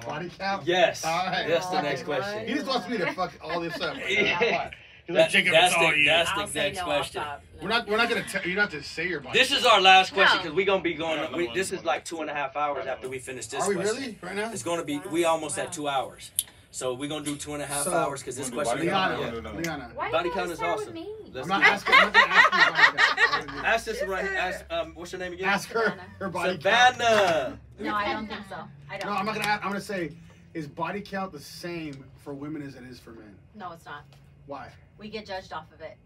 body 0.06 0.30
count. 0.40 0.66
Yes. 0.66 1.04
All 1.04 1.26
right. 1.26 1.46
That's 1.46 1.68
the 1.68 1.82
next 1.82 2.04
question. 2.04 2.48
He 2.48 2.54
just 2.54 2.68
wants 2.68 2.88
me 2.88 2.98
to 3.00 3.12
fuck 3.12 3.34
all 3.44 3.60
this 3.60 3.82
up. 3.82 3.98
Yeah. 4.08 4.72
He's 5.10 5.16
That- 5.16 5.22
like, 5.24 5.32
Jacob, 5.32 5.54
that's 5.54 5.74
it's 5.74 5.76
all 5.82 5.90
the- 5.90 5.98
you. 5.98 6.06
that's 6.06 6.30
the 6.34 6.40
I'll 6.42 6.48
next 6.54 6.78
no, 6.78 6.84
question. 6.86 7.22
stop. 7.24 7.42
No. 7.56 7.64
We're 7.64 7.70
not. 7.70 7.88
We're 7.88 7.98
not 7.98 8.10
gonna. 8.10 8.24
Tell 8.26 8.44
you 8.46 8.54
don't 8.54 8.70
to 8.70 8.84
say 8.84 9.08
your 9.08 9.22
body. 9.22 9.40
This 9.40 9.52
is 9.52 9.66
our 9.66 9.82
last 9.82 10.14
question 10.14 10.38
No. 10.38 10.44
because 10.44 10.56
we're 10.56 10.68
gonna 10.68 10.84
be 10.84 10.94
going. 10.94 11.18
Yeah, 11.18 11.36
We, 11.36 11.48
no, 11.48 11.54
this 11.56 11.72
no, 11.72 11.80
is 11.80 11.84
no. 11.84 11.88
like 11.88 12.06
two 12.06 12.22
and 12.22 12.30
a 12.30 12.34
half 12.36 12.56
hours 12.56 12.86
after 12.86 13.10
we 13.10 13.18
finish 13.18 13.48
this. 13.48 13.64
Are 13.64 13.70
we 13.70 13.74
question. 13.74 13.96
really 13.96 14.20
right 14.22 14.36
now? 14.36 14.52
It's 14.52 14.62
gonna 14.62 14.84
be. 14.86 15.00
We 15.12 15.26
almost 15.26 15.58
at 15.58 15.74
two 15.74 15.88
hours, 15.88 16.30
so 16.70 16.94
we're 16.94 17.10
gonna 17.10 17.26
do 17.26 17.36
two 17.38 17.56
and 17.56 17.64
a 17.64 17.66
half 17.66 17.86
So- 17.86 17.94
hours 17.94 18.20
because 18.22 18.38
this 18.38 18.52
We're 18.52 18.58
gonna 18.64 18.78
question. 18.78 18.86
do 18.86 18.92
body 18.92 19.16
yeah. 19.16 19.30
count. 19.32 19.44
Liana, 19.44 19.60
Liana. 19.60 19.92
Why 19.96 20.12
Body 20.12 20.30
you 20.30 20.34
count 20.36 20.46
gotta 20.46 20.52
is 20.52 20.58
start 20.60 20.74
awesome. 20.80 20.86
with 20.86 20.94
me? 20.94 21.10
Let's 21.34 21.50
I'm 21.50 21.60
not 21.60 21.62
do 21.64 21.66
it. 21.66 21.74
asking. 21.74 21.96
I'm 21.96 22.02
not 22.04 22.14
gonna 22.14 22.28
ask 22.30 22.54
you 22.54 22.60
body 22.62 23.48
count. 23.48 23.66
Ask 23.66 23.86
this 23.86 24.04
right. 24.08 24.26
Ask 24.26 24.66
um. 24.72 24.92
What's 24.94 25.12
your 25.12 25.20
name 25.20 25.34
again? 25.34 25.50
Ask 25.50 25.70
her 25.70 25.96
her 26.20 26.30
body 26.30 26.58
count. 26.60 26.96
Savannah. 26.98 27.60
No, 27.80 27.96
I 27.96 28.14
don't 28.14 28.28
think 28.28 28.42
so. 28.48 28.58
I 28.92 28.98
don't. 29.00 29.12
No, 29.12 29.18
I'm 29.18 29.26
not 29.26 29.34
gonna. 29.34 29.48
Ask, 29.48 29.64
I'm 29.66 29.72
gonna 29.72 29.82
say, 29.82 30.12
is 30.54 30.68
body 30.68 31.02
count 31.02 31.32
the 31.32 31.40
same 31.40 32.06
for 32.24 32.36
women 32.36 32.62
as 32.62 32.76
it 32.76 32.84
is 32.84 33.00
for 33.00 33.10
men? 33.12 33.36
No, 33.56 33.72
it's 33.72 33.86
not. 33.86 34.04
Why? 34.46 34.70
We 35.00 35.10
get 35.10 35.26
judged 35.26 35.54
off 35.54 35.72
of 35.74 35.82
it. 35.82 35.98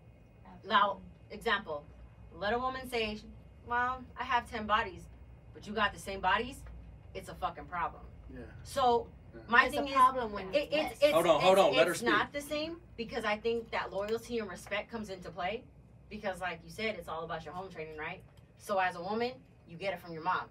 Now, 0.68 0.99
example, 1.32 1.84
let 2.40 2.53
a 2.53 2.60
woman 2.60 2.88
say, 2.90 3.20
"Well, 3.68 4.03
I 4.18 4.24
have 4.24 4.49
ten 4.49 4.65
bodies, 4.68 5.02
but 5.53 5.68
you 5.68 5.74
got 5.74 5.94
the 5.94 5.99
same 5.99 6.22
bodies." 6.22 6.57
It's 7.14 7.30
a 7.30 7.34
fucking 7.36 7.65
problem. 7.65 8.03
Yeah. 8.34 8.41
So 8.64 9.07
my 9.48 9.65
It's 9.65 9.76
thing 9.76 9.86
a 9.86 9.90
is, 9.90 9.94
problem 9.94 10.32
when 10.32 10.48
it, 10.53 10.70
it's 10.72 10.94
it's, 10.94 11.03
it's 11.03 11.14
Hold 11.14 11.28
on, 11.28 11.41
hold 11.41 11.57
it's, 11.57 11.68
on, 11.68 11.76
let 11.76 11.86
her 11.88 11.91
it's 11.91 11.99
speak. 11.99 12.10
not 12.10 12.32
the 12.34 12.41
same 12.41 12.78
because 12.98 13.26
I 13.26 13.38
think 13.38 13.70
that 13.72 13.91
loyalty 13.91 14.40
and 14.40 14.49
respect 14.49 14.90
comes 14.91 15.10
into 15.10 15.30
play 15.30 15.64
because, 16.10 16.40
like 16.40 16.60
you 16.64 16.70
said, 16.70 16.95
it's 16.98 17.07
all 17.07 17.24
about 17.24 17.44
your 17.45 17.53
home 17.53 17.70
training, 17.70 17.98
right? 17.98 18.22
So 18.57 18.78
as 18.80 18.95
a 18.95 19.02
woman, 19.02 19.32
you 19.68 19.78
get 19.78 19.94
it 19.94 19.99
from 19.99 20.14
your 20.14 20.24
mom. 20.24 20.45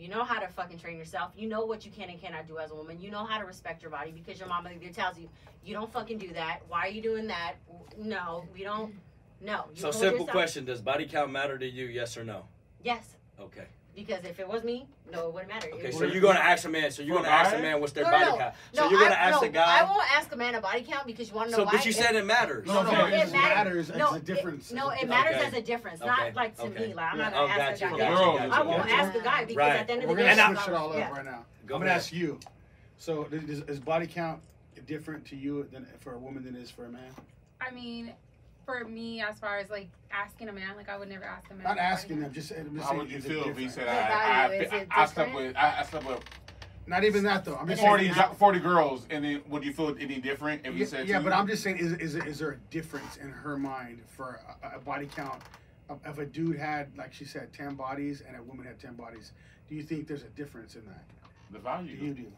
You 0.00 0.08
know 0.08 0.24
how 0.24 0.40
to 0.40 0.48
fucking 0.48 0.78
train 0.78 0.96
yourself. 0.96 1.32
You 1.36 1.46
know 1.46 1.66
what 1.66 1.84
you 1.84 1.92
can 1.92 2.08
and 2.08 2.18
cannot 2.18 2.48
do 2.48 2.56
as 2.56 2.70
a 2.70 2.74
woman. 2.74 2.98
You 3.02 3.10
know 3.10 3.24
how 3.24 3.38
to 3.38 3.44
respect 3.44 3.82
your 3.82 3.90
body 3.90 4.12
because 4.12 4.40
your 4.40 4.50
either 4.50 4.92
tells 4.94 5.18
you, 5.18 5.28
you 5.62 5.74
don't 5.74 5.92
fucking 5.92 6.16
do 6.16 6.32
that. 6.32 6.60
Why 6.68 6.86
are 6.86 6.88
you 6.88 7.02
doing 7.02 7.26
that? 7.26 7.56
No, 7.98 8.46
we 8.54 8.64
don't. 8.64 8.94
No. 9.42 9.66
You 9.74 9.82
So 9.82 9.90
simple 9.90 10.20
yourself- 10.20 10.30
question: 10.30 10.64
Does 10.64 10.80
body 10.80 11.06
count 11.06 11.30
matter 11.30 11.58
to 11.58 11.68
you? 11.68 11.84
Yes 11.84 12.16
or 12.16 12.24
no? 12.24 12.46
Yes. 12.82 13.16
Okay. 13.38 13.66
Because 13.94 14.24
if 14.24 14.38
it 14.38 14.48
was 14.48 14.62
me, 14.62 14.86
no, 15.12 15.28
it 15.28 15.34
wouldn't 15.34 15.52
matter. 15.52 15.68
Okay. 15.74 15.86
would- 15.86 15.94
So 15.94 16.04
you're 16.04 16.22
gonna 16.22 16.38
ask 16.38 16.64
a 16.64 16.68
man. 16.68 16.90
So 16.92 17.02
you're 17.02 17.16
gonna 17.16 17.28
ask 17.28 17.54
a 17.54 17.58
man 17.58 17.80
what's 17.80 17.92
their 17.92 18.04
No, 18.04 18.10
no, 18.12 18.18
body 18.18 18.30
no. 18.30 18.36
count. 18.38 18.54
No, 18.74 18.82
So 18.84 18.90
you're 18.90 19.00
gonna 19.00 19.14
I, 19.14 19.18
ask 19.18 19.42
no, 19.42 19.48
a 19.48 19.50
guy. 19.50 19.80
I 19.80 19.84
won't 19.84 20.16
ask 20.16 20.32
a 20.32 20.36
man 20.36 20.54
a 20.54 20.60
body 20.60 20.82
count 20.82 21.06
because 21.06 21.28
you 21.28 21.34
want 21.34 21.48
to 21.48 21.52
know 21.52 21.56
So, 21.58 21.64
why. 21.64 21.72
but 21.72 21.84
you 21.84 21.92
said 21.92 22.14
it 22.14 22.24
matters. 22.24 22.66
No, 22.66 22.82
no, 22.84 22.92
no, 22.92 23.06
it, 23.06 23.12
it 23.14 23.32
matters. 23.32 23.32
matters. 23.32 23.90
as 23.90 23.96
No, 23.98 24.14
a 24.14 24.20
difference. 24.20 24.70
It, 24.70 24.74
no, 24.76 24.90
it 24.90 25.08
matters 25.08 25.36
Okay. 25.36 25.46
as 25.46 25.52
a 25.54 25.60
difference, 25.62 26.00
Okay. 26.00 26.08
not 26.08 26.34
like 26.34 26.56
to 26.56 26.62
Okay. 26.62 26.88
me. 26.88 26.94
Like 26.94 27.12
I'm 27.12 27.18
Yeah. 27.18 27.24
not 27.30 27.32
Oh, 27.34 27.46
gonna 27.48 27.58
got 27.58 27.60
ask 27.72 27.80
you, 27.80 27.86
a 27.86 27.90
guy. 27.90 27.96
you, 28.10 28.16
Girl. 28.16 28.36
got 28.38 28.46
you, 28.46 28.52
I 28.52 28.62
won't 28.62 28.88
got 28.88 28.98
ask 28.98 29.14
a 29.14 29.20
guy 29.22 29.40
because 29.44 29.56
Right. 29.56 29.76
at 29.76 29.86
the 29.88 29.92
end 29.92 30.02
of 30.02 30.08
the 30.08 30.14
We're 30.14 30.16
the 30.16 30.22
day, 30.22 30.28
gonna 30.36 30.42
I'm- 30.42 30.54
switch 30.56 30.68
it 30.68 30.74
all 30.74 30.90
up 30.92 30.96
yeah. 30.98 31.10
right 31.10 31.24
now. 31.24 31.44
Go 31.66 31.74
I'm 31.74 31.80
gonna 31.82 31.90
ask 31.92 32.12
you. 32.12 32.38
So 32.96 33.26
is, 33.32 33.60
is 33.62 33.80
body 33.80 34.06
count 34.06 34.40
different 34.86 35.26
to 35.26 35.36
you 35.36 35.64
than 35.72 35.86
for 36.00 36.14
a 36.14 36.18
woman 36.18 36.44
than 36.44 36.54
it 36.56 36.62
is 36.62 36.70
for 36.70 36.84
a 36.86 36.88
man? 36.88 37.10
I 37.60 37.70
mean, 37.72 38.12
for 38.70 38.84
me, 38.88 39.20
as 39.20 39.38
far 39.38 39.58
as 39.58 39.70
like 39.70 39.88
asking 40.12 40.48
a 40.48 40.52
man, 40.52 40.76
like 40.76 40.88
I 40.88 40.96
would 40.96 41.08
never 41.08 41.24
ask 41.24 41.50
a 41.50 41.54
man. 41.54 41.64
Not 41.64 41.78
asking 41.78 42.20
body 42.20 42.24
them, 42.24 42.32
just, 42.32 42.52
I'm 42.52 42.74
just 42.74 42.84
How 42.84 42.90
saying, 42.90 43.00
would 43.00 43.10
you 43.10 43.18
is 43.18 43.24
it 43.24 43.28
feel 43.28 43.40
if 43.40 43.58
he 43.58 43.66
different? 43.66 43.72
said, 43.72 43.86
The 43.86 43.90
I, 43.90 44.08
value, 44.08 44.60
I, 44.60 44.64
is 44.64 44.72
it 44.72 44.88
I, 44.90 45.02
I 45.02 45.06
slept 45.06 45.14
different? 45.14 45.34
with, 45.34 45.56
I, 45.56 45.80
I 45.80 45.82
slept 45.84 46.06
with 46.06 46.20
Not 46.86 47.04
even 47.04 47.24
that 47.24 47.44
though. 47.44 47.56
I'm 47.56 47.66
just 47.68 47.82
40, 47.82 48.04
saying. 48.04 48.14
jo- 48.14 48.34
40 48.38 48.58
girls, 48.60 49.06
and 49.10 49.24
then 49.24 49.42
would 49.48 49.64
you 49.64 49.72
feel 49.72 49.96
any 49.98 50.20
different 50.20 50.64
if 50.66 50.74
he 50.74 50.80
Yeah, 50.80 50.86
said 50.86 51.08
yeah 51.08 51.18
to 51.18 51.24
but 51.24 51.30
you? 51.32 51.38
I'm 51.38 51.46
just 51.46 51.62
saying, 51.62 51.78
is, 51.78 51.92
is, 51.94 52.14
is 52.14 52.38
there 52.38 52.52
a 52.52 52.56
difference 52.70 53.16
in 53.16 53.30
her 53.30 53.56
mind 53.56 54.02
for 54.06 54.40
a, 54.62 54.76
a 54.76 54.78
body 54.78 55.08
count? 55.14 55.42
Of, 55.88 55.98
if 56.06 56.18
a 56.18 56.24
dude 56.26 56.56
had, 56.56 56.96
like 56.96 57.12
she 57.12 57.24
said, 57.24 57.52
10 57.52 57.74
bodies 57.74 58.22
and 58.26 58.36
a 58.36 58.42
woman 58.42 58.64
had 58.64 58.78
10 58.78 58.94
bodies, 58.94 59.32
do 59.68 59.74
you 59.74 59.82
think 59.82 60.06
there's 60.06 60.22
a 60.22 60.28
difference 60.28 60.76
in 60.76 60.84
that? 60.86 61.04
The 61.50 61.58
value. 61.58 61.96
Do 61.96 62.04
you 62.06 62.14
do? 62.14 62.32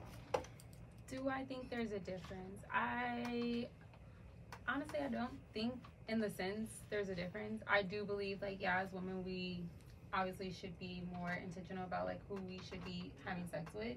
Do 1.10 1.28
I 1.28 1.44
think 1.44 1.68
there's 1.68 1.92
a 1.92 1.98
difference? 1.98 2.62
I 2.72 3.68
honestly 4.66 5.00
I 5.04 5.08
don't 5.08 5.36
think 5.52 5.74
in 6.08 6.20
the 6.20 6.30
sense 6.30 6.70
there's 6.90 7.08
a 7.08 7.14
difference. 7.14 7.62
I 7.68 7.82
do 7.82 8.04
believe 8.04 8.42
like 8.42 8.60
yeah, 8.60 8.80
as 8.82 8.92
women 8.92 9.24
we 9.24 9.62
obviously 10.12 10.52
should 10.52 10.78
be 10.78 11.02
more 11.12 11.38
intentional 11.42 11.84
about 11.84 12.06
like 12.06 12.20
who 12.28 12.36
we 12.46 12.60
should 12.68 12.84
be 12.84 13.10
having 13.24 13.46
sex 13.50 13.72
with. 13.74 13.96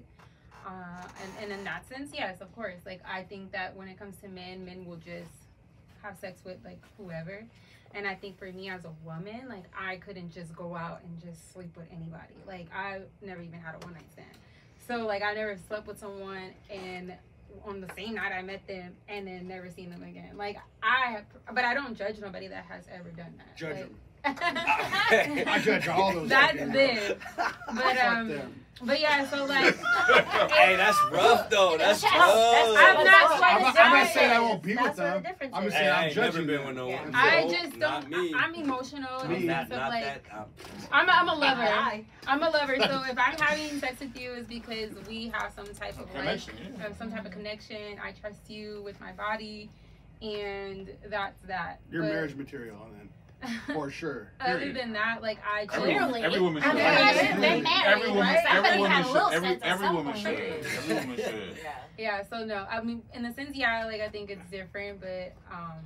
Uh, 0.66 1.06
and, 1.22 1.44
and 1.44 1.60
in 1.60 1.64
that 1.64 1.88
sense, 1.88 2.10
yes, 2.12 2.40
of 2.40 2.52
course. 2.54 2.80
Like 2.84 3.00
I 3.08 3.22
think 3.22 3.52
that 3.52 3.76
when 3.76 3.88
it 3.88 3.98
comes 3.98 4.16
to 4.22 4.28
men, 4.28 4.64
men 4.64 4.84
will 4.84 4.96
just 4.96 5.30
have 6.02 6.18
sex 6.18 6.40
with 6.44 6.58
like 6.64 6.82
whoever. 6.96 7.44
And 7.94 8.06
I 8.06 8.14
think 8.14 8.38
for 8.38 8.50
me 8.50 8.68
as 8.68 8.84
a 8.84 8.92
woman, 9.04 9.48
like 9.48 9.64
I 9.78 9.96
couldn't 9.96 10.32
just 10.32 10.54
go 10.54 10.74
out 10.74 11.02
and 11.04 11.20
just 11.20 11.52
sleep 11.52 11.76
with 11.76 11.86
anybody. 11.92 12.34
Like 12.46 12.66
I 12.74 13.00
never 13.22 13.42
even 13.42 13.60
had 13.60 13.74
a 13.74 13.78
one 13.84 13.94
night 13.94 14.10
stand. 14.12 14.28
So 14.88 15.06
like 15.06 15.22
I 15.22 15.34
never 15.34 15.56
slept 15.68 15.86
with 15.86 15.98
someone 15.98 16.50
and 16.70 17.14
on 17.64 17.80
the 17.80 17.88
same 17.96 18.14
night 18.14 18.32
I 18.32 18.42
met 18.42 18.66
them 18.66 18.94
and 19.08 19.26
then 19.26 19.48
never 19.48 19.70
seen 19.70 19.90
them 19.90 20.02
again. 20.02 20.36
Like 20.36 20.56
I 20.82 21.22
but 21.54 21.64
I 21.64 21.74
don't 21.74 21.94
judge 21.96 22.18
nobody 22.20 22.48
that 22.48 22.64
has 22.66 22.84
ever 22.92 23.10
done 23.10 23.34
that. 23.38 23.56
Judge 23.56 23.74
Like- 23.76 23.84
them. 23.88 23.98
I 25.46 25.60
judge 25.62 25.88
all 25.88 26.12
those. 26.12 26.28
That's 26.28 26.52
fucking- 26.58 26.72
them. 26.72 27.16
But 27.36 27.48
Fuck 27.76 28.04
um, 28.04 28.28
them. 28.28 28.64
but 28.82 29.00
yeah. 29.00 29.28
So 29.30 29.44
like, 29.44 29.76
hey, 30.50 30.76
that's 30.76 30.98
rough 31.12 31.48
though. 31.50 31.76
That's 31.78 32.02
rough. 32.04 32.12
I'm 32.14 33.04
not 33.04 33.42
I'm 33.42 33.62
not, 33.62 33.78
I'm 33.78 33.92
not 33.92 34.08
saying 34.12 34.32
I 34.32 34.40
won't 34.40 34.62
be 34.62 34.74
That's 34.74 34.88
with 34.88 34.98
where 34.98 35.14
the 35.20 35.28
them. 35.46 35.50
I'm 35.54 35.64
just 35.64 35.76
saying 35.76 35.84
Hey, 35.86 35.90
I 35.90 35.98
I'm 36.02 36.04
ain't 36.08 36.16
never 36.16 36.32
judging 36.32 36.46
been 36.46 36.56
them. 36.56 36.66
with 36.66 36.76
no 36.76 36.88
one. 36.88 37.14
I 37.14 37.48
just 37.48 37.78
don't. 37.78 38.08
me. 38.10 38.34
I'm 38.36 38.54
emotional 38.54 39.20
in 39.20 39.30
Me. 39.30 39.38
the 39.40 39.46
Not, 39.46 39.68
sense 39.68 39.70
not 39.70 39.88
like. 39.90 40.04
that. 40.04 40.22
um, 40.36 40.44
I'm 40.92 41.08
a, 41.08 41.12
I'm 41.12 41.28
a 41.28 41.34
lover. 41.34 42.04
I'm 42.26 42.42
a 42.42 42.50
lover. 42.50 42.76
So 42.80 43.02
if 43.08 43.18
I'm 43.18 43.38
having 43.38 43.78
sex 43.80 44.00
with 44.00 44.18
you, 44.18 44.32
is 44.32 44.46
because 44.46 44.90
we 45.08 45.28
have 45.28 45.52
some 45.54 45.66
type 45.74 45.98
of 46.00 46.12
like, 46.14 46.40
yeah. 46.46 46.88
some 46.98 47.10
type 47.12 47.24
of 47.26 47.32
connection. 47.32 47.98
I 48.02 48.12
trust 48.12 48.50
you 48.50 48.82
with 48.84 48.98
my 49.00 49.12
body, 49.12 49.70
and 50.22 50.90
that's 51.08 51.40
that. 51.46 51.80
You're 51.90 52.02
But 52.02 52.12
marriage 52.12 52.34
material, 52.34 52.76
then, 52.96 53.08
for 53.72 53.90
sure. 53.90 54.32
Other 54.40 54.58
Period. 54.58 54.76
than 54.76 54.92
that, 54.94 55.20
like 55.22 55.38
I 55.44 55.62
Every, 55.62 55.66
just 55.66 55.78
Clearly. 55.82 56.22
every 56.22 56.40
woman 56.40 56.62
should. 56.62 56.70
I 56.70 56.74
mean, 56.74 56.82
Every, 56.84 57.04
have 57.04 57.16
every, 57.16 57.40
been 57.40 57.62
married, 57.62 57.86
every 57.86 58.08
woman, 58.08 58.22
right? 58.22 58.44
every 58.48 58.70
Somebody 58.70 58.80
woman 58.82 59.04
should. 59.04 59.32
Every, 59.32 59.62
every 59.62 59.90
woman 59.90 60.16
should. 60.16 60.26
Every 60.66 60.94
woman 60.96 61.16
should. 61.16 61.58
Yeah. 61.62 61.72
yeah. 61.98 62.22
So 62.30 62.44
no, 62.44 62.66
I 62.70 62.80
mean, 62.82 63.02
in 63.14 63.24
a 63.26 63.34
sense, 63.34 63.54
yeah, 63.56 63.84
like 63.84 64.00
I 64.00 64.08
think 64.08 64.30
it's 64.30 64.48
different, 64.50 65.00
but 65.00 65.34
um, 65.52 65.82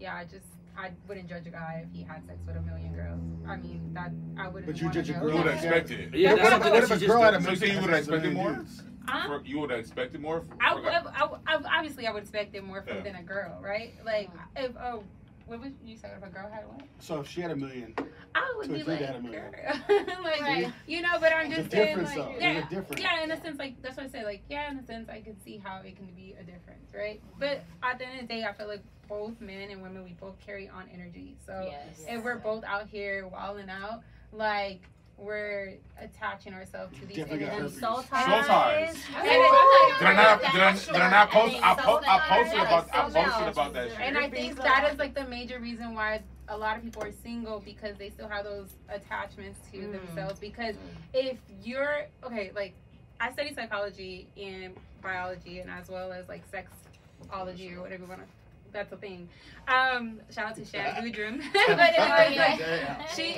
yeah, 0.00 0.16
I 0.16 0.24
just 0.24 0.46
I 0.76 0.90
wouldn't 1.06 1.28
judge 1.28 1.46
a 1.46 1.50
guy 1.50 1.84
if 1.86 1.94
he 1.96 2.02
had 2.02 2.26
sex 2.26 2.38
with 2.46 2.56
a 2.56 2.60
million 2.62 2.94
girls. 2.94 3.20
I 3.46 3.56
mean, 3.56 3.92
that 3.94 4.10
I 4.36 4.48
wouldn't. 4.48 4.66
But 4.66 4.80
you 4.80 4.90
judge 4.90 5.10
a 5.10 5.12
girl 5.14 5.30
You 5.30 5.36
would 5.36 5.46
that- 5.46 5.54
expect 5.64 5.90
it. 5.92 6.14
Yeah, 6.14 6.32
What 6.32 6.36
that's 6.42 6.46
if- 6.46 6.52
something 6.52 6.72
what 6.72 6.82
if 6.84 6.90
a 6.90 6.94
just 6.96 7.06
girl 7.06 7.22
had 7.22 7.34
a 7.34 7.42
So 7.42 7.50
you 7.50 7.56
say 7.56 7.66
you 7.66 7.72
million 7.74 7.82
would 7.82 7.90
have 7.90 7.98
expected 8.00 8.32
million 8.32 8.52
more? 8.52 8.56
dudes? 8.62 8.82
Huh? 9.06 9.26
For, 9.40 9.44
you 9.44 9.58
would 9.58 9.70
have 9.70 9.80
expected 9.80 10.20
more. 10.20 10.40
For, 10.42 10.56
I, 10.60 10.72
for 10.80 10.88
a? 10.88 10.92
I, 10.92 11.54
I, 11.54 11.56
I, 11.56 11.78
obviously, 11.78 12.06
I 12.06 12.12
would 12.12 12.22
expect 12.22 12.54
it 12.54 12.62
more 12.64 12.82
from 12.82 12.98
Yeah. 12.98 13.02
than 13.02 13.14
a 13.16 13.22
girl, 13.22 13.58
right? 13.60 13.94
Like, 14.04 14.30
if 14.56 14.76
oh, 14.76 15.02
what 15.46 15.60
would 15.60 15.74
you 15.84 15.96
say 15.96 16.08
if 16.16 16.22
a 16.22 16.30
girl 16.30 16.48
had 16.50 16.66
one? 16.66 16.82
So 16.98 17.20
if 17.20 17.28
she 17.28 17.40
had 17.40 17.50
a 17.50 17.56
million, 17.56 17.94
I 18.34 18.54
would 18.56 18.66
So 18.66 18.72
be 18.72 18.80
if 18.80 18.86
you 18.86 18.92
like, 18.92 19.02
had 19.02 19.16
a 19.16 19.20
million. 19.20 19.44
like, 20.22 20.40
Right. 20.40 20.72
you 20.86 21.02
know, 21.02 21.18
but 21.20 21.32
I'm 21.32 21.50
There's 21.50 21.66
a 21.66 21.68
just 21.68 21.72
saying, 21.72 21.86
difference, 21.98 22.16
like, 22.16 22.18
though. 22.18 22.34
Yeah, 22.38 22.64
yeah, 22.98 23.24
in 23.24 23.30
a 23.30 23.40
sense, 23.40 23.58
like 23.58 23.80
that's 23.82 23.96
what 23.96 24.06
I 24.06 24.08
say, 24.10 24.24
like, 24.24 24.42
yeah, 24.48 24.70
in 24.70 24.78
a 24.78 24.86
sense, 24.86 25.08
I 25.08 25.20
could 25.20 25.42
see 25.44 25.58
how 25.62 25.80
it 25.84 25.96
can 25.96 26.06
be 26.16 26.34
a 26.38 26.42
difference, 26.44 26.92
right? 26.94 27.20
But 27.38 27.62
at 27.82 27.98
the 27.98 28.06
end 28.06 28.20
of 28.22 28.28
the 28.28 28.34
day, 28.34 28.44
I 28.44 28.52
feel 28.52 28.68
like 28.68 28.82
both 29.08 29.40
men 29.40 29.70
and 29.70 29.82
women, 29.82 30.04
we 30.04 30.14
both 30.20 30.38
carry 30.44 30.68
on 30.68 30.84
energy. 30.92 31.36
So 31.46 31.68
Yes. 31.70 32.04
if 32.08 32.24
we're 32.24 32.36
both 32.36 32.64
out 32.64 32.88
here 32.88 33.26
wilding 33.26 33.68
out, 33.68 34.02
like 34.32 34.82
we're 35.22 35.74
attaching 36.00 36.52
ourselves 36.54 36.92
to 36.98 37.06
these 37.06 37.16
Definitely 37.18 37.46
got 37.46 37.52
energies. 37.54 37.80
herpes. 37.80 37.80
Soul 37.80 37.96
Soul 38.02 38.42
ties. 38.42 38.96
And 39.16 39.24
Did 39.24 40.06
I 40.08 40.14
not? 40.14 40.40
Did 40.40 40.60
I, 40.60 40.72
did 40.76 40.96
I 40.96 41.10
not 41.10 41.30
post? 41.30 41.56
I, 41.62 41.74
po- 41.74 42.00
I 42.06 42.18
posted 42.28 42.60
about. 42.60 42.88
I 42.94 43.02
posted 43.02 43.48
about 43.48 43.72
that 43.74 43.88
And. 44.00 44.18
I 44.18 44.28
think 44.28 44.56
that 44.56 44.88
is 44.92 44.98
like 44.98 45.14
the 45.14 45.24
major 45.26 45.58
reason 45.58 45.94
why 45.94 46.22
a 46.48 46.56
lot 46.56 46.76
of 46.76 46.82
people 46.82 47.02
are 47.02 47.12
single 47.22 47.60
because 47.60 47.96
they 47.96 48.10
still 48.10 48.28
have 48.28 48.44
those 48.44 48.68
attachments 48.88 49.58
to 49.72 49.78
Mm. 49.78 49.92
themselves. 49.92 50.38
Because 50.40 50.74
if 51.14 51.38
you're 51.62 52.06
okay, 52.24 52.50
like 52.54 52.74
I 53.20 53.32
study 53.32 53.54
psychology 53.54 54.26
and 54.36 54.74
biology, 55.02 55.60
and 55.60 55.70
as 55.70 55.88
well 55.88 56.12
as 56.12 56.28
like 56.28 56.42
sexology 56.50 57.76
or 57.76 57.80
whatever 57.82 58.02
you 58.02 58.08
want 58.08 58.20
to. 58.22 58.26
That's 58.72 58.90
a 58.90 58.96
thing. 58.96 59.28
Um, 59.68 60.18
shout 60.34 60.46
out 60.46 60.56
to 60.56 60.64
Shad 60.64 60.94
Gudrum. 61.04 61.42
but 61.52 61.98
anyways, 61.98 62.38
like, 62.38 63.08
she. 63.14 63.36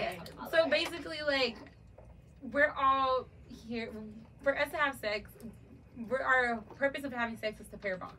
So 0.52 0.68
basically, 0.68 1.18
like 1.26 1.56
we're 2.52 2.72
all 2.78 3.26
here 3.48 3.90
for 4.42 4.58
us 4.58 4.70
to 4.70 4.76
have 4.76 4.96
sex. 4.98 5.30
We're, 6.08 6.20
our 6.20 6.56
purpose 6.76 7.04
of 7.04 7.12
having 7.12 7.36
sex 7.36 7.60
is 7.60 7.68
to 7.68 7.76
pair 7.78 7.96
bond. 7.96 8.12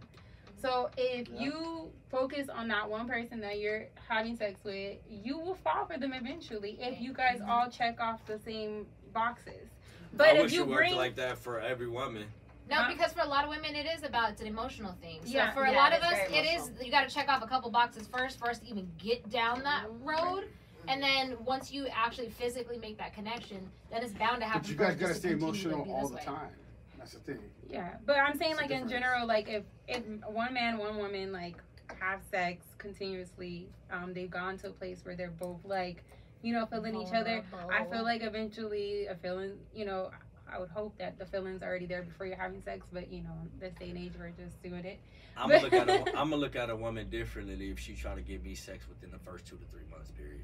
So 0.61 0.89
if 0.97 1.27
you 1.29 1.91
focus 2.09 2.47
on 2.49 2.67
that 2.69 2.89
one 2.89 3.07
person 3.07 3.39
that 3.41 3.59
you're 3.59 3.87
having 4.09 4.35
sex 4.35 4.63
with, 4.63 4.97
you 5.09 5.37
will 5.37 5.55
fall 5.55 5.85
for 5.85 5.99
them 5.99 6.13
eventually 6.13 6.77
if 6.79 6.99
you 6.99 7.13
guys 7.13 7.39
mm-hmm. 7.39 7.49
all 7.49 7.69
check 7.69 7.99
off 7.99 8.25
the 8.25 8.39
same 8.39 8.87
boxes. 9.13 9.69
But 10.13 10.27
I 10.27 10.31
if 10.37 10.43
wish 10.43 10.53
you 10.53 10.61
it 10.61 10.67
worked 10.67 10.79
bring 10.79 10.95
like 10.95 11.15
that 11.17 11.37
for 11.37 11.59
every 11.59 11.87
woman. 11.87 12.25
No, 12.67 12.77
Huh? 12.77 12.91
because 12.91 13.13
for 13.13 13.19
a 13.21 13.27
lot 13.27 13.43
of 13.43 13.51
women, 13.51 13.75
it 13.75 13.85
is 13.85 14.03
about 14.03 14.31
it's 14.31 14.41
an 14.41 14.47
emotional 14.47 14.93
thing. 15.01 15.19
So 15.23 15.31
Yeah. 15.33 15.53
for 15.53 15.65
a 15.65 15.71
Yeah, 15.71 15.77
lot 15.77 15.93
of 15.93 16.01
us, 16.01 16.13
very 16.13 16.33
it 16.33 16.45
is 16.45 16.67
emotional. 16.67 16.85
you 16.85 16.91
got 16.91 17.07
to 17.07 17.13
check 17.13 17.27
off 17.29 17.43
a 17.43 17.47
couple 17.47 17.69
boxes 17.69 18.07
first, 18.07 18.39
first 18.39 18.61
to 18.63 18.67
even 18.69 18.89
get 18.97 19.29
down 19.29 19.61
that 19.63 19.85
road, 20.01 20.45
and 20.87 21.01
then 21.01 21.37
once 21.45 21.71
you 21.71 21.87
actually 21.87 22.29
physically 22.29 22.77
make 22.77 22.97
that 22.97 23.13
connection, 23.13 23.69
then 23.91 24.03
it's 24.03 24.13
bound 24.13 24.41
to 24.41 24.45
happen. 24.45 24.61
But 24.61 24.69
you 24.69 24.75
guys 24.75 24.95
gotta 24.95 25.13
stay 25.13 25.31
emotional 25.31 25.89
all 25.91 26.07
the 26.07 26.15
way. 26.15 26.21
time. 26.21 26.49
That's 26.97 27.13
the 27.13 27.19
thing. 27.19 27.39
Yeah, 27.69 27.95
but 28.05 28.17
I'm 28.17 28.37
saying 28.37 28.53
It's 28.53 28.61
like 28.61 28.71
in 28.71 28.87
general, 28.87 29.27
like 29.27 29.47
if 29.47 29.63
if 29.87 30.03
one 30.27 30.53
man, 30.53 30.77
one 30.77 30.97
woman 30.97 31.31
like 31.31 31.55
have 31.99 32.21
sex 32.31 32.65
continuously, 32.77 33.67
um, 33.91 34.13
they've 34.13 34.29
gone 34.29 34.57
to 34.59 34.67
a 34.67 34.71
place 34.71 35.01
where 35.03 35.15
they're 35.15 35.29
both 35.29 35.59
like, 35.63 36.03
you 36.41 36.53
know, 36.53 36.65
feeling 36.65 36.99
each 36.99 37.13
other. 37.13 37.43
I 37.71 37.85
feel 37.85 38.03
like 38.03 38.23
eventually 38.23 39.05
a 39.07 39.15
feeling, 39.15 39.53
you 39.73 39.85
know, 39.85 40.09
I 40.51 40.59
would 40.59 40.69
hope 40.69 40.97
that 40.97 41.17
the 41.17 41.25
feelings 41.25 41.61
are 41.61 41.67
already 41.67 41.85
there 41.85 42.03
before 42.03 42.25
you're 42.25 42.37
having 42.37 42.61
sex, 42.61 42.85
but 42.91 43.11
you 43.11 43.21
know, 43.23 43.35
this 43.59 43.73
day 43.75 43.89
and 43.89 43.97
age 43.97 44.13
we're 44.17 44.29
just 44.29 44.61
doing 44.61 44.85
it. 44.85 44.99
I'm 45.37 45.49
gonna 45.49 45.63
look 45.63 45.73
at 45.73 45.89
a, 45.89 45.99
I'm 46.17 46.29
gonna 46.29 46.37
look 46.37 46.55
at 46.55 46.69
a 46.69 46.75
woman 46.75 47.09
differently 47.09 47.69
if 47.69 47.79
she 47.79 47.93
try 47.93 48.15
to 48.15 48.21
give 48.21 48.43
me 48.43 48.55
sex 48.55 48.87
within 48.87 49.11
the 49.11 49.19
first 49.19 49.45
two 49.45 49.57
to 49.57 49.65
three 49.65 49.85
months 49.91 50.11
period. 50.11 50.41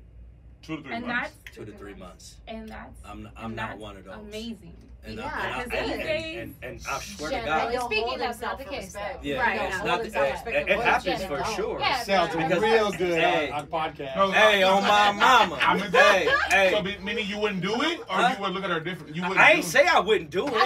Two 0.61 0.77
to 0.77 0.83
three 0.83 0.93
And 0.93 1.05
months. 1.07 1.31
that's 1.45 1.55
Two 1.55 1.65
to 1.65 1.71
three 1.73 1.93
months. 1.95 2.35
and 2.47 2.69
that's 2.69 2.99
I'm 3.05 3.29
I'm 3.35 3.45
and 3.45 3.55
not 3.55 3.77
one 3.77 3.97
of 3.97 4.05
those. 4.05 4.15
amazing. 4.15 4.75
And, 5.03 5.15
Yeah, 5.17 5.31
I, 5.33 5.47
and, 5.47 5.55
I, 5.55 5.63
because 5.63 5.79
and, 5.79 5.89
these 5.89 5.93
and, 5.97 6.03
days- 6.07 6.37
and, 6.37 6.55
and 6.61 6.81
I 6.87 6.99
swear 6.99 7.29
to 7.31 7.35
God, 7.37 7.47
like, 7.47 7.71
They'll 7.71 7.85
speaking, 7.87 8.03
hold 8.07 8.19
that's 8.19 8.39
not 8.41 8.57
themselves 8.57 8.59
the 8.59 8.63
for 8.65 8.69
case, 8.69 8.83
respect. 8.85 9.23
though. 9.23 9.29
yeah, 9.29 9.41
Right, 9.41 9.61
it's 9.61 9.77
not. 9.83 9.97
The, 9.97 10.03
themselves 10.03 10.41
it, 10.45 10.53
it, 10.53 10.61
of 10.61 10.67
it 10.69 10.77
what 10.77 10.85
happens 10.85 11.23
for 11.23 11.37
don't. 11.37 11.55
sure. 11.55 11.79
Yeah, 11.79 12.03
Sounds 12.03 12.35
Because- 12.35 12.61
real 12.61 12.91
good 12.91 13.19
Hey. 13.19 13.49
on, 13.49 13.59
on 13.61 13.67
podcast. 13.67 14.15
No, 14.15 14.31
Hey, 14.31 14.61
on 14.63 14.77
oh, 14.77 14.81
my 14.87 15.11
mama. 15.11 15.57
I'm 15.59 15.81
in 15.81 15.91
hey, 15.91 16.29
hey. 16.51 16.71
So 16.71 16.83
be- 16.83 16.97
meaning 16.99 17.25
you 17.25 17.39
wouldn't 17.39 17.61
do 17.61 17.81
it, 17.81 17.99
or 18.01 18.05
Huh? 18.09 18.35
you 18.37 18.43
would 18.43 18.51
look 18.53 18.63
at 18.63 18.69
her 18.69 18.79
different. 18.79 19.15
You 19.15 19.23
wouldn't. 19.23 19.39
I 19.39 19.53
ain't 19.53 19.65
say 19.65 19.87
I 19.87 19.99
wouldn't 19.99 20.29
do 20.29 20.45
it. 20.47 20.53
That's 20.53 20.63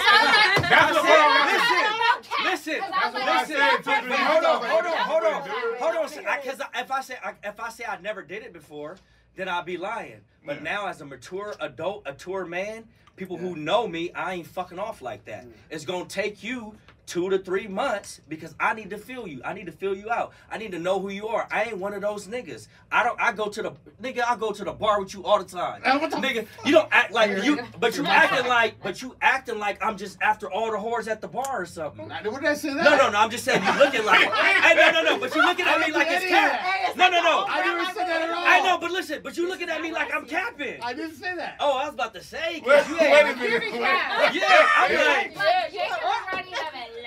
I 0.69 0.91
what 0.91 2.43
I'm 2.43 2.43
listen, 2.43 2.73
listen, 2.73 2.91
That's 2.91 3.13
what 3.13 3.23
I 3.23 3.39
listen. 3.41 3.55
said. 3.55 3.77
Two 3.77 3.83
to 3.83 4.01
three 4.01 4.09
Wait, 4.11 4.19
hold 4.19 4.43
on, 4.43 4.65
hold 4.65 4.85
on, 4.85 4.97
hold 4.97 5.23
on, 5.23 5.49
hold 5.79 5.95
on. 5.95 6.41
Because 6.41 6.59
if 6.75 6.91
I 6.91 7.01
say 7.01 7.15
if 7.43 7.59
I 7.61 7.69
say 7.69 7.85
I 7.85 8.01
never 8.01 8.21
did 8.21 8.43
it 8.43 8.51
before, 8.51 8.97
then 9.35 9.47
I'd 9.47 9.65
be 9.65 9.77
lying. 9.77 10.21
But 10.45 10.57
Yeah. 10.57 10.63
now, 10.63 10.87
as 10.87 11.01
a 11.01 11.05
mature 11.05 11.55
adult, 11.59 12.03
a 12.05 12.11
mature 12.13 12.45
man, 12.45 12.87
people 13.15 13.37
who 13.37 13.55
know 13.55 13.87
me, 13.87 14.11
I 14.13 14.33
ain't 14.35 14.47
fucking 14.47 14.79
off 14.79 15.01
like 15.01 15.25
that. 15.25 15.45
Mm. 15.45 15.51
It's 15.69 15.85
gonna 15.85 16.05
take 16.05 16.43
you 16.43 16.75
two 17.05 17.29
to 17.29 17.37
three 17.39 17.67
months 17.67 18.21
because 18.27 18.55
I 18.59 18.73
need 18.73 18.89
to 18.89 18.97
feel 18.97 19.27
you. 19.27 19.41
I 19.45 19.53
need 19.53 19.65
to 19.67 19.71
feel 19.71 19.95
you 19.95 20.11
out. 20.11 20.33
I 20.51 20.57
need 20.57 20.71
to 20.71 20.79
know 20.79 20.99
who 20.99 21.09
you 21.09 21.27
are. 21.27 21.47
I 21.51 21.65
ain't 21.65 21.77
one 21.77 21.93
of 21.93 22.01
those 22.01 22.27
niggas. 22.27 22.67
I 22.91 23.03
don't. 23.03 23.19
I 23.21 23.31
go 23.31 23.47
to 23.49 23.61
the 23.61 23.71
nigga. 24.01 24.23
I 24.27 24.35
go 24.35 24.51
to 24.51 24.63
the 24.63 24.71
bar 24.73 24.99
with 24.99 25.13
you 25.13 25.23
all 25.23 25.37
the 25.37 25.45
time. 25.45 25.81
Uh, 25.85 25.97
what 25.99 26.11
the 26.11 26.17
nigga, 26.17 26.47
you 26.65 26.71
don't 26.71 26.89
act 26.91 27.11
like 27.13 27.29
Here. 27.29 27.43
you, 27.43 27.59
but 27.79 27.95
you 27.97 28.05
acting 28.05 28.47
like, 28.47 28.81
but 28.81 29.01
you 29.01 29.15
acting 29.21 29.59
like 29.59 29.83
I'm 29.83 29.97
just 29.97 30.17
after 30.21 30.49
all 30.51 30.71
the 30.71 30.77
whores 30.77 31.07
at 31.07 31.21
the 31.21 31.27
bar 31.27 31.61
or 31.61 31.65
something. 31.65 32.07
What 32.09 32.23
did 32.23 32.45
I 32.45 32.53
say 32.55 32.73
that? 32.73 32.83
No, 32.83 32.97
no, 32.97 33.09
no. 33.11 33.19
I'm 33.19 33.29
just 33.29 33.43
saying 33.45 33.63
you 33.63 33.73
looking 33.77 34.03
like. 34.05 34.19
hey, 34.33 34.75
no, 34.75 34.91
no, 34.91 35.03
no. 35.03 35.19
But 35.19 35.35
you 35.35 35.43
looking 35.43 35.65
at 35.65 35.79
me 35.79 35.91
like 35.93 36.07
it's 36.09 36.25
cap. 36.25 36.95
No, 36.97 37.09
no, 37.09 37.21
no. 37.21 37.45
I 37.47 37.65
never 37.65 37.85
said 37.85 38.07
that 38.07 38.21
at 38.21 38.29
all. 38.29 38.43
I 38.45 38.59
know, 38.61 38.77
but 38.79 38.91
listen. 38.91 39.19
But 39.23 39.37
you 39.37 39.47
looking 39.47 39.69
at 39.69 39.81
me 39.81 39.91
like 39.91 40.13
I'm 40.13 40.25
capping. 40.25 40.81
I 40.81 40.93
didn't 40.93 41.15
say 41.15 41.35
that. 41.35 41.57
Oh, 41.59 41.77
I 41.77 41.85
was 41.85 41.93
about 41.93 42.13
to 42.13 42.23
say. 42.23 42.61
'cause 42.61 42.87
Wait, 42.89 42.89
you 42.89 43.11
wait 43.11 43.21
a 43.21 43.35
minute. 43.35 43.63
Yeah, 44.33 44.67
I'm 44.77 44.95
like. 44.95 45.35
Look, 45.35 45.73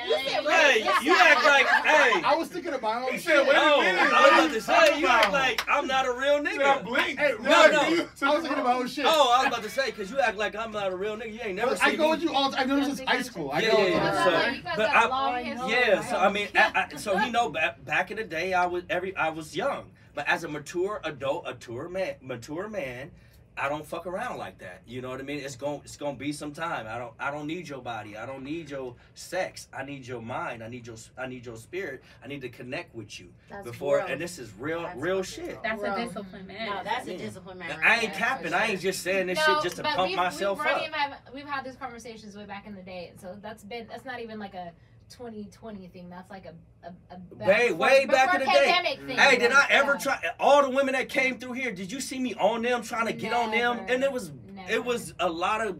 Hey, 0.08 0.82
you 1.02 1.14
act 1.16 1.44
like, 1.44 1.66
hey. 1.66 2.22
I 2.24 2.34
was 2.36 2.48
thinking 2.48 2.72
about 2.72 3.02
my 3.02 3.10
own 3.10 3.18
shit. 3.18 3.46
Wait 3.46 3.52
no, 3.52 3.80
I 3.80 4.30
was 4.30 4.44
about 4.44 4.52
to 4.54 4.60
say, 4.60 5.00
you 5.00 5.06
act 5.06 5.32
like 5.32 5.62
I'm 5.68 5.86
not 5.86 6.06
a 6.06 6.12
real 6.12 6.42
nigga. 6.42 6.84
Blink. 6.84 7.18
No, 7.18 7.34
no. 7.40 7.80
I 7.80 8.34
was 8.34 8.42
thinking 8.42 8.52
about 8.52 8.64
my 8.64 8.74
own 8.74 8.88
shit. 8.88 9.04
Oh, 9.06 9.34
I 9.36 9.44
was 9.44 9.48
about 9.48 9.62
to 9.62 9.70
say, 9.70 9.86
because 9.86 10.10
you 10.10 10.18
act 10.18 10.38
like 10.38 10.56
I'm 10.56 10.72
not 10.72 10.92
a 10.92 10.96
real 10.96 11.16
nigga. 11.16 11.34
You 11.34 11.40
ain't 11.42 11.56
never 11.56 11.76
seen 11.76 11.88
I 11.88 11.96
go 11.96 12.10
with 12.10 12.22
you 12.22 12.32
all, 12.32 12.54
I've 12.54 12.68
since 12.68 13.00
high 13.00 13.22
school. 13.22 13.50
I 13.52 13.62
go 13.62 13.78
yeah, 13.78 14.24
so, 14.24 14.30
I, 14.82 15.68
yeah, 15.68 16.00
so 16.00 16.16
I 16.16 16.30
mean, 16.30 16.48
so 16.96 17.16
he 17.18 17.30
know, 17.30 17.50
back, 17.50 17.84
back 17.84 18.10
in 18.10 18.16
the 18.16 18.24
day, 18.24 18.54
I 18.54 18.66
was 18.66 18.84
every, 18.88 19.14
I 19.16 19.28
was 19.30 19.54
young, 19.54 19.90
but 20.14 20.26
as 20.28 20.44
a 20.44 20.48
mature 20.48 21.00
adult, 21.04 21.46
a 21.46 21.52
mature 21.52 21.88
man, 21.88 22.14
mature 22.20 22.68
man, 22.68 23.10
I 23.58 23.68
don't 23.68 23.86
fuck 23.86 24.06
around 24.06 24.38
like 24.38 24.58
that. 24.58 24.82
You 24.86 25.02
know 25.02 25.10
what 25.10 25.20
I 25.20 25.22
mean? 25.22 25.40
It's 25.40 25.56
going 25.56 25.80
it's 25.84 25.96
going 25.96 26.14
to 26.14 26.18
be 26.18 26.32
some 26.32 26.52
time. 26.52 26.86
I 26.88 26.98
don't 26.98 27.12
I 27.18 27.30
don't 27.30 27.46
need 27.46 27.68
your 27.68 27.80
body. 27.80 28.16
I 28.16 28.26
don't 28.26 28.42
need 28.42 28.70
your 28.70 28.94
sex. 29.14 29.68
I 29.72 29.84
need 29.84 30.06
your 30.06 30.22
mind. 30.22 30.62
I 30.62 30.68
need 30.68 30.86
your 30.86 30.96
I 31.16 31.26
need 31.26 31.44
your 31.46 31.56
spirit. 31.56 32.02
I 32.24 32.28
need 32.28 32.40
to 32.42 32.48
connect 32.48 32.94
with 32.94 33.18
you 33.18 33.28
that's 33.50 33.64
before. 33.66 34.00
And 34.00 34.20
this 34.20 34.38
is 34.38 34.52
real 34.58 34.82
that's 34.82 35.00
real 35.00 35.22
shit. 35.22 35.62
That's 35.62 35.82
a 35.82 35.94
discipline, 35.96 36.46
man. 36.46 36.70
No, 36.70 36.84
that's 36.84 37.06
yeah. 37.06 37.14
a 37.14 37.18
discipline, 37.18 37.58
man. 37.58 37.80
I 37.84 38.00
ain't 38.00 38.14
capping. 38.14 38.50
Sure. 38.50 38.58
I 38.58 38.66
ain't 38.66 38.80
just 38.80 39.02
saying 39.02 39.26
this 39.26 39.38
no, 39.46 39.54
shit 39.54 39.62
just 39.64 39.76
to 39.76 39.82
pump 39.82 40.08
we've, 40.08 40.16
myself 40.16 40.58
we've 40.58 40.68
up. 40.68 40.82
Had, 40.92 41.16
we've 41.34 41.48
had 41.48 41.64
these 41.64 41.76
conversations 41.76 42.36
way 42.36 42.46
back 42.46 42.66
in 42.66 42.74
the 42.74 42.82
day, 42.82 43.12
so 43.20 43.36
that's 43.42 43.64
been 43.64 43.86
that's 43.88 44.04
not 44.04 44.20
even 44.20 44.38
like 44.38 44.54
a 44.54 44.72
2020 45.10 45.88
thing. 45.88 46.10
That's 46.10 46.30
like 46.30 46.46
a, 46.46 46.54
a, 46.86 46.92
a 47.14 47.46
way 47.46 47.72
way 47.72 48.06
back 48.06 48.34
in 48.34 48.40
the 48.40 48.46
day. 48.46 48.96
Thing, 49.06 49.16
hey, 49.16 49.38
did 49.38 49.52
I 49.52 49.66
ever 49.70 49.92
yeah. 49.92 49.98
try? 49.98 50.22
All 50.38 50.62
the 50.62 50.70
women 50.70 50.94
that 50.94 51.08
came 51.08 51.38
through 51.38 51.52
here, 51.52 51.72
did 51.72 51.90
you 51.90 52.00
see 52.00 52.18
me 52.18 52.34
on 52.34 52.62
them 52.62 52.82
trying 52.82 53.06
to 53.06 53.12
get 53.12 53.30
Never. 53.30 53.42
on 53.42 53.50
them? 53.50 53.86
And 53.88 54.02
it 54.02 54.12
was 54.12 54.30
Never. 54.54 54.72
it 54.72 54.84
was 54.84 55.14
a 55.20 55.28
lot 55.28 55.66
of 55.66 55.78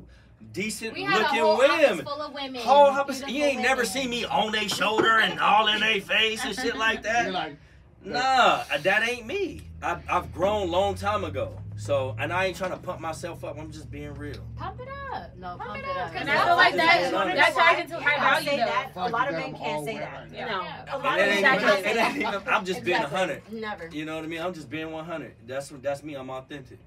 decent 0.53 0.97
looking 0.97 1.43
women. 1.43 2.07
women. 2.35 2.61
Whole 2.63 2.93
you 3.29 3.45
ain't 3.45 3.57
women. 3.57 3.63
never 3.63 3.85
seen 3.85 4.11
me 4.11 4.25
on 4.25 4.53
their 4.53 4.69
shoulder 4.69 5.19
and 5.19 5.39
all 5.39 5.69
in 5.69 5.81
their 5.81 6.01
face 6.01 6.45
and 6.45 6.55
shit 6.55 6.77
like 6.77 7.03
that. 7.05 7.33
Like, 7.33 7.57
nah, 8.05 8.65
that 8.83 9.09
ain't 9.09 9.27
me. 9.27 9.63
I, 9.83 9.99
I've 10.09 10.33
grown 10.33 10.71
long 10.71 10.95
time 10.95 11.25
ago. 11.25 11.57
So, 11.79 12.17
and 12.19 12.33
I 12.33 12.47
ain't 12.47 12.57
trying 12.57 12.73
to 12.73 12.77
pump 12.77 13.01
myself 13.01 13.45
up. 13.45 13.57
I'm 13.57 13.71
just 13.71 13.89
being 13.89 14.13
real. 14.15 14.45
Pump 14.57 14.81
it 14.81 14.89
up. 15.13 15.37
No, 15.39 15.57
pump, 15.57 15.63
pump 15.63 15.79
it 15.79 15.97
up. 15.97 16.13
Because 16.13 16.29
I 16.29 16.45
feel 16.45 16.57
like 16.57 16.75
that, 16.75 17.11
that 17.37 17.55
ties 17.55 17.81
into 17.85 18.01
high 18.01 18.19
value. 18.19 18.51
Say 18.51 18.57
that. 18.57 18.91
A 18.97 19.09
lot 19.09 19.29
of 19.29 19.35
men 19.37 19.55
can't 19.55 19.85
say 19.85 19.99
that. 19.99 20.29
You 20.29 20.45
know, 20.45 20.67
a 20.93 20.99
lot 20.99 21.21
of 21.21 21.27
men 21.27 21.43
can't 21.43 21.85
say 21.85 21.95
that. 21.95 22.43
I'm 22.49 22.65
just 22.65 22.83
being 22.83 23.01
100. 23.01 23.53
Never. 23.53 23.89
You 23.93 24.05
know 24.05 24.17
what 24.17 24.25
I 24.25 24.27
mean? 24.27 24.41
I'm 24.41 24.53
just 24.53 24.69
being 24.69 24.91
100. 24.91 25.35
That's 25.47 25.69
that's 25.69 26.03
me. 26.03 26.15
I'm 26.15 26.29
authentic. 26.31 26.81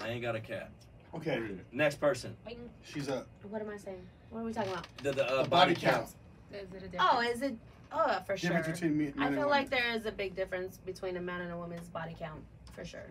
I 0.00 0.08
ain't 0.08 0.22
got 0.22 0.34
a 0.34 0.40
cat. 0.40 0.70
Okay. 1.14 1.42
Next 1.72 2.00
person. 2.00 2.34
She's 2.82 3.10
up. 3.10 3.26
What 3.42 3.60
am 3.60 3.68
I 3.68 3.76
saying? 3.76 4.06
What 4.30 4.40
are 4.40 4.44
we 4.44 4.54
talking 4.54 4.72
about? 4.72 4.86
The, 5.02 5.12
the, 5.12 5.30
uh, 5.30 5.42
the 5.42 5.48
body, 5.50 5.74
body 5.74 5.86
count. 5.86 6.08
Is 6.50 6.66
oh, 6.98 7.20
is 7.20 7.42
it? 7.42 7.56
Oh, 7.92 8.20
for 8.26 8.38
sure. 8.38 8.52
Me, 8.88 9.12
I 9.18 9.30
feel 9.30 9.48
like 9.48 9.68
there 9.68 9.90
is 9.94 10.06
a 10.06 10.12
big 10.12 10.34
difference 10.34 10.78
between 10.78 11.18
a 11.18 11.20
man 11.20 11.42
and 11.42 11.52
a 11.52 11.56
woman's 11.58 11.88
body 11.88 12.16
count 12.18 12.42
for 12.76 12.84
sure. 12.84 13.10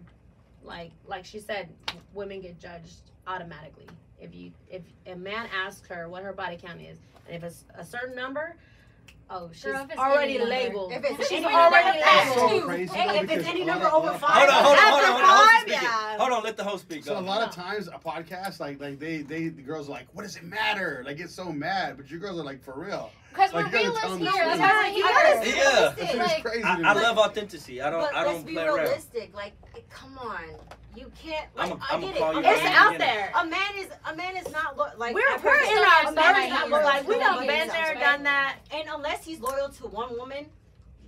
Like 0.64 0.92
like 1.08 1.26
she 1.26 1.40
said, 1.40 1.70
women 2.14 2.42
get 2.42 2.60
judged 2.60 3.12
automatically. 3.28 3.88
If 4.20 4.34
you 4.34 4.52
if 4.70 4.84
a 5.06 5.16
man 5.16 5.48
asks 5.54 5.88
her 5.90 6.08
what 6.08 6.24
her 6.24 6.34
body 6.34 6.58
count 6.58 6.82
is, 6.82 6.98
and 7.28 7.36
if 7.36 7.44
it's 7.44 7.66
a 7.78 7.84
certain 7.84 8.16
number, 8.16 8.56
Oh, 9.28 9.50
she's 9.52 9.64
Girl, 9.64 9.88
already 9.98 10.38
labeled. 10.38 10.92
If 10.94 11.04
it's 11.04 11.28
she's 11.28 11.44
already 11.44 12.00
labeled. 12.00 12.90
So 12.90 12.94
hey, 12.94 13.20
if 13.20 13.32
it's 13.32 13.48
any 13.48 13.66
number 13.66 13.88
over 13.88 14.14
five, 14.14 14.48
hold 14.48 14.50
on, 14.50 14.64
hold 14.64 14.78
on, 14.78 14.84
hold 14.84 15.04
on, 15.04 15.12
hold 15.12 15.24
on. 15.24 15.48
Five, 15.48 15.68
yeah. 15.68 16.18
Hold 16.18 16.32
on, 16.32 16.44
let 16.44 16.58
the 16.58 16.64
host 16.64 16.84
speak. 16.84 17.06
Go. 17.06 17.14
So 17.14 17.20
a 17.20 17.22
lot 17.22 17.42
of 17.42 17.54
times, 17.54 17.88
a 17.88 17.92
podcast 17.94 18.60
like 18.60 18.80
like 18.80 19.00
they 19.00 19.24
they 19.24 19.48
the 19.48 19.64
girls 19.64 19.90
are 19.90 19.94
like, 19.94 20.08
what 20.14 20.24
does 20.24 20.36
it 20.36 20.44
matter? 20.44 21.02
Like 21.06 21.18
get 21.18 21.32
so 21.32 21.52
mad, 21.52 21.98
but 21.98 22.12
you 22.12 22.20
girls 22.20 22.40
are 22.40 22.44
like 22.44 22.64
for 22.64 22.80
real. 22.80 23.12
Because 23.36 23.54
like, 23.54 23.74
we're 23.74 23.80
realistic 23.80 24.20
here. 24.20 24.46
That's 24.46 24.60
right. 24.60 24.94
He 24.94 25.00
yeah. 25.00 25.94
Realistic. 25.96 26.18
Like, 26.18 26.44
crazy 26.44 26.64
I, 26.64 26.82
I 26.82 26.94
love 26.94 27.18
authenticity. 27.18 27.82
I 27.82 27.90
don't. 27.90 28.02
But 28.02 28.16
I 28.16 28.24
don't 28.24 28.34
let's 28.34 28.46
be 28.46 28.54
play 28.54 28.68
realistic. 28.68 29.24
Around. 29.24 29.36
Like, 29.36 29.90
come 29.90 30.18
on. 30.20 30.44
You 30.96 31.12
can't. 31.22 31.48
Like, 31.58 31.72
I'm 31.72 31.78
a, 31.78 31.82
I'm 31.92 32.00
I 32.00 32.42
get 32.42 32.56
it. 32.56 32.64
It's 32.64 32.76
out 32.76 32.98
there. 32.98 33.32
A 33.36 33.46
man 33.46 33.60
is 33.78 33.88
a 34.10 34.16
man 34.16 34.38
is 34.38 34.50
not 34.54 34.78
lo- 34.78 34.88
like. 34.98 35.14
We're, 35.14 35.38
we're 35.44 35.60
in 35.60 35.78
our 35.84 36.14
thirties. 36.14 36.72
Like 36.72 37.08
we 37.08 37.20
don't 37.20 37.46
been 37.46 37.68
there, 37.68 37.96
done 37.96 38.24
that. 38.24 38.58
And 38.74 38.88
unless 38.90 39.26
he's 39.26 39.42
loyal 39.42 39.68
to 39.68 39.88
one 39.88 40.18
woman, 40.18 40.46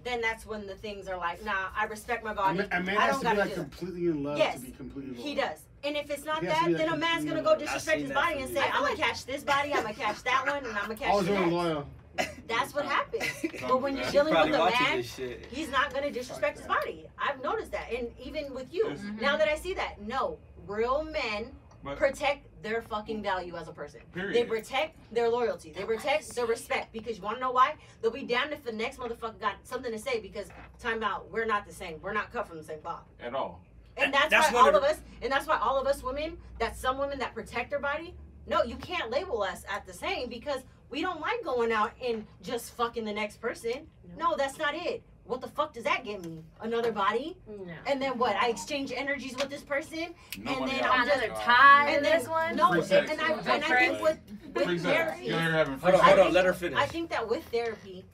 then 0.03 0.19
that's 0.19 0.45
when 0.45 0.67
the 0.67 0.75
things 0.75 1.07
are 1.07 1.17
like, 1.17 1.43
nah, 1.45 1.67
I 1.75 1.85
respect 1.85 2.25
my 2.25 2.33
body. 2.33 2.59
A 2.59 2.81
man, 2.81 2.97
has 2.97 3.19
to 3.19 3.29
be 3.29 3.37
like 3.37 3.53
completely 3.53 4.07
in 4.07 4.23
love 4.23 4.37
yes, 4.37 4.55
to 4.55 4.65
be 4.65 4.71
completely 4.71 5.13
loyal. 5.13 5.23
He 5.23 5.35
does. 5.35 5.59
And 5.83 5.95
if 5.95 6.09
it's 6.09 6.25
not 6.25 6.41
that, 6.41 6.65
then 6.75 6.89
a 6.89 6.97
man's 6.97 7.23
gonna 7.23 7.41
go 7.41 7.57
disrespect 7.57 8.01
his 8.01 8.11
body 8.11 8.41
and 8.41 8.53
say, 8.53 8.63
I'm 8.73 8.83
gonna 8.83 8.97
catch 8.97 9.25
this 9.25 9.43
body, 9.43 9.73
I'm 9.73 9.83
gonna 9.83 9.93
catch 9.93 10.21
that 10.23 10.45
one, 10.45 10.65
and 10.65 10.77
I'm 10.77 10.83
gonna 10.83 10.95
catch. 10.95 11.25
That. 11.25 11.47
loyal. 11.47 11.87
That's 12.47 12.73
what 12.73 12.85
happens. 12.85 13.25
but 13.61 13.81
when 13.81 13.97
you're 13.97 14.09
dealing 14.11 14.33
with 14.33 14.55
a 14.55 14.57
man, 14.57 15.03
he's 15.51 15.69
not 15.69 15.93
gonna 15.93 16.11
disrespect 16.11 16.57
his 16.57 16.67
body. 16.67 17.07
I've 17.17 17.41
noticed 17.43 17.71
that, 17.71 17.91
and 17.91 18.09
even 18.23 18.53
with 18.53 18.73
you, 18.73 18.85
mm-hmm. 18.85 19.19
now 19.19 19.37
that 19.37 19.47
I 19.47 19.55
see 19.55 19.73
that, 19.73 20.01
no, 20.01 20.37
real 20.67 21.03
men 21.03 21.51
but, 21.83 21.97
protect 21.97 22.47
their 22.63 22.81
fucking 22.81 23.21
value 23.21 23.55
as 23.55 23.67
a 23.67 23.71
person. 23.71 24.01
Period. 24.13 24.35
They 24.35 24.43
protect 24.43 24.97
their 25.13 25.29
loyalty. 25.29 25.71
They 25.71 25.83
protect 25.83 26.35
their 26.35 26.45
respect 26.45 26.91
because 26.91 27.17
you 27.17 27.23
want 27.23 27.37
to 27.37 27.41
know 27.41 27.51
why? 27.51 27.75
They'll 28.01 28.11
be 28.11 28.23
damned 28.23 28.51
if 28.51 28.63
the 28.63 28.71
next 28.71 28.97
motherfucker 28.97 29.39
got 29.39 29.55
something 29.63 29.91
to 29.91 29.99
say 29.99 30.19
because 30.19 30.47
time 30.79 31.03
out. 31.03 31.31
We're 31.31 31.45
not 31.45 31.67
the 31.67 31.73
same. 31.73 31.99
We're 32.01 32.13
not 32.13 32.31
cut 32.33 32.47
from 32.47 32.57
the 32.57 32.63
same 32.63 32.79
cloth 32.79 33.05
at 33.21 33.33
all. 33.33 33.61
And 33.95 34.13
that's, 34.13 34.29
that's 34.29 34.53
why 34.53 34.61
all 34.61 34.75
of 34.75 34.83
us. 34.83 34.99
And 35.21 35.31
that's 35.31 35.47
why 35.47 35.57
all 35.57 35.79
of 35.79 35.87
us 35.87 36.03
women. 36.03 36.37
That 36.59 36.75
some 36.75 36.97
women 36.97 37.19
that 37.19 37.33
protect 37.33 37.69
their 37.69 37.79
body. 37.79 38.13
No, 38.47 38.63
you 38.63 38.75
can't 38.77 39.11
label 39.11 39.43
us 39.43 39.63
at 39.69 39.85
the 39.85 39.93
same 39.93 40.29
because 40.29 40.61
we 40.89 41.01
don't 41.01 41.19
like 41.19 41.43
going 41.43 41.71
out 41.71 41.91
and 42.03 42.25
just 42.41 42.75
fucking 42.75 43.05
the 43.05 43.13
next 43.13 43.41
person. 43.41 43.87
No, 44.17 44.29
no 44.29 44.35
that's 44.37 44.57
not 44.57 44.73
it. 44.73 45.03
What 45.25 45.41
the 45.41 45.47
fuck 45.47 45.73
does 45.73 45.83
that 45.83 46.05
get 46.05 46.23
me? 46.23 46.41
Another 46.61 46.93
body? 46.93 47.37
No. 47.47 47.73
And 47.85 48.01
then 48.01 48.17
what? 48.17 48.37
I 48.37 48.47
exchange 48.47 48.93
energies 48.95 49.35
with 49.35 49.49
this 49.49 49.61
person, 49.61 50.15
Nobody 50.37 50.71
and 50.71 50.81
then. 50.81 50.89
I'm 50.89 51.05
just 51.05 51.21
another 51.21 51.41
tie. 51.41 51.89
And 51.89 52.05
this 52.05 52.29
one. 52.29 52.55
No, 52.55 52.71
and, 52.71 52.91
and, 52.91 53.21
I 53.21 53.33
and 53.33 53.63
I 53.63 53.79
think 53.79 54.01
with, 54.01 54.19
with 54.53 54.81
therapy. 54.83 55.29
Hold 55.29 55.55
on, 55.55 55.79
hold 55.79 56.19
on. 56.19 56.33
Let 56.33 56.45
her 56.45 56.53
finish. 56.53 56.79
I 56.79 56.85
think 56.85 57.09
that 57.09 57.27
with 57.27 57.43
therapy, 57.49 58.05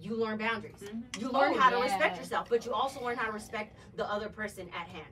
you 0.00 0.16
learn 0.16 0.38
boundaries. 0.38 0.76
Mm-hmm. 0.82 1.20
You 1.20 1.30
learn 1.30 1.52
oh, 1.54 1.60
how 1.60 1.68
to 1.68 1.76
respect 1.76 2.16
yourself, 2.16 2.48
but 2.48 2.64
you 2.64 2.72
also 2.72 3.04
learn 3.04 3.16
how 3.16 3.26
to 3.26 3.32
respect 3.32 3.76
the 3.96 4.10
other 4.10 4.30
person 4.30 4.68
at 4.68 4.88
hand. 4.88 5.04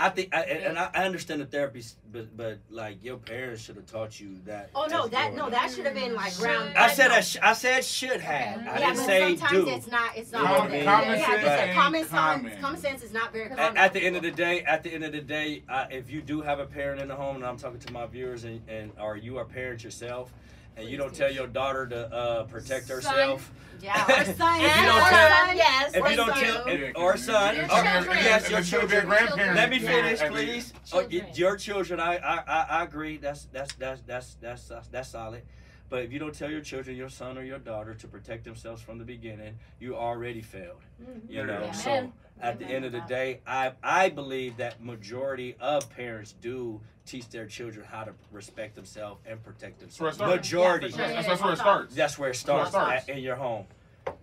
I 0.00 0.08
think, 0.08 0.34
I, 0.34 0.40
and, 0.42 0.64
and 0.64 0.78
I, 0.78 0.90
I 0.94 1.04
understand 1.04 1.40
the 1.40 1.46
therapist, 1.46 1.96
but 2.10 2.34
but 2.36 2.58
like 2.70 3.04
your 3.04 3.18
parents 3.18 3.62
should 3.62 3.76
have 3.76 3.86
taught 3.86 4.18
you 4.18 4.38
that. 4.46 4.70
Oh 4.74 4.86
no, 4.86 5.06
that 5.08 5.34
no, 5.34 5.50
that 5.50 5.70
should 5.70 5.84
have 5.84 5.94
been 5.94 6.14
like 6.14 6.34
ground. 6.38 6.76
I 6.76 6.92
said 6.92 7.10
I, 7.10 7.20
sh- 7.20 7.36
I 7.42 7.52
said 7.52 7.84
should 7.84 8.20
have. 8.20 8.60
I 8.60 8.62
yeah, 8.62 8.78
didn't 8.78 8.96
but 8.96 9.06
say 9.06 9.36
sometimes 9.36 9.64
do. 9.64 9.70
it's 9.70 9.86
not. 9.88 10.16
It's 10.16 10.32
not. 10.32 10.44
Common, 10.44 10.84
common 10.84 11.18
sense. 11.18 11.42
Yeah, 11.44 11.74
common, 11.74 12.04
common. 12.06 12.50
Sense, 12.50 12.60
common 12.60 12.80
sense 12.80 13.02
is 13.02 13.12
not 13.12 13.32
very 13.32 13.48
common. 13.48 13.60
At, 13.60 13.76
at, 13.76 13.92
the 13.92 14.00
end 14.00 14.16
of 14.16 14.22
the 14.22 14.30
day, 14.30 14.62
at 14.62 14.82
the 14.82 14.92
end 14.92 15.04
of 15.04 15.12
the 15.12 15.20
day, 15.20 15.62
if 15.90 16.10
you 16.10 16.22
do 16.22 16.40
have 16.40 16.58
a 16.58 16.66
parent 16.66 17.00
in 17.00 17.08
the 17.08 17.16
home, 17.16 17.36
and 17.36 17.44
I'm 17.44 17.58
talking 17.58 17.80
to 17.80 17.92
my 17.92 18.06
viewers, 18.06 18.44
and, 18.44 18.62
and 18.68 18.92
or 18.98 19.16
you 19.16 19.36
are 19.38 19.42
a 19.42 19.46
parent 19.46 19.84
yourself, 19.84 20.32
and 20.80 20.90
you 20.90 20.96
don't 20.96 21.14
tell 21.14 21.30
your 21.30 21.46
daughter 21.46 21.86
to 21.86 22.12
uh, 22.12 22.44
protect 22.44 22.88
herself. 22.88 23.52
Yeah, 23.82 24.04
our 24.08 24.24
son. 24.34 24.60
our 24.60 25.10
son, 25.10 25.56
yes. 25.56 25.92
If 25.94 26.10
you 26.10 26.16
don't 26.16 26.34
tell, 26.34 27.02
our 27.02 27.16
son. 27.16 27.56
Your 27.56 27.66
oh, 27.70 27.82
children. 27.82 28.18
yes, 28.18 28.50
your 28.50 28.62
children. 28.62 29.08
Let 29.08 29.70
me 29.70 29.78
finish, 29.78 30.20
please. 30.20 30.72
Children. 30.86 31.26
Oh, 31.26 31.32
your 31.34 31.56
children. 31.56 32.00
I, 32.00 32.16
I, 32.16 32.66
I, 32.70 32.84
agree. 32.84 33.16
That's 33.16 33.44
that's 33.46 33.74
that's 33.74 34.02
that's 34.02 34.34
that's 34.34 34.70
that's, 34.90 35.08
solid. 35.08 35.42
But 35.88 36.04
if 36.04 36.12
you 36.12 36.18
don't 36.18 36.34
tell 36.34 36.50
your 36.50 36.60
children, 36.60 36.96
your 36.96 37.08
son 37.08 37.36
or 37.36 37.42
your 37.42 37.58
daughter, 37.58 37.94
to 37.94 38.06
protect 38.06 38.44
themselves 38.44 38.82
from 38.82 38.98
the 38.98 39.04
beginning, 39.04 39.58
you 39.80 39.96
already 39.96 40.42
failed. 40.42 40.82
Mm-hmm. 41.02 41.32
You 41.32 41.46
know. 41.46 41.60
Yeah. 41.62 41.72
So 41.72 42.12
at 42.40 42.58
the 42.58 42.66
end 42.66 42.84
of 42.84 42.92
the 42.92 43.00
day, 43.00 43.40
I 43.46 43.72
I 43.82 44.10
believe 44.10 44.58
that 44.58 44.84
majority 44.84 45.56
of 45.58 45.88
parents 45.90 46.34
do 46.40 46.80
teach 47.10 47.28
their 47.28 47.46
children 47.46 47.84
how 47.90 48.04
to 48.04 48.12
respect 48.30 48.76
themselves 48.76 49.20
and 49.26 49.42
protect 49.42 49.80
themselves. 49.80 50.18
Majority. 50.18 50.88
Yeah, 50.88 51.12
that's, 51.12 51.26
that's, 51.26 51.42
where 51.42 51.52
it 51.52 51.58
starts. 51.58 51.94
That's 51.94 52.18
where 52.18 52.30
it 52.30 52.36
starts, 52.36 52.72
where 52.72 52.82
it 52.82 52.86
starts. 52.86 53.08
At, 53.08 53.16
in 53.16 53.22
your 53.22 53.36
home. 53.36 53.66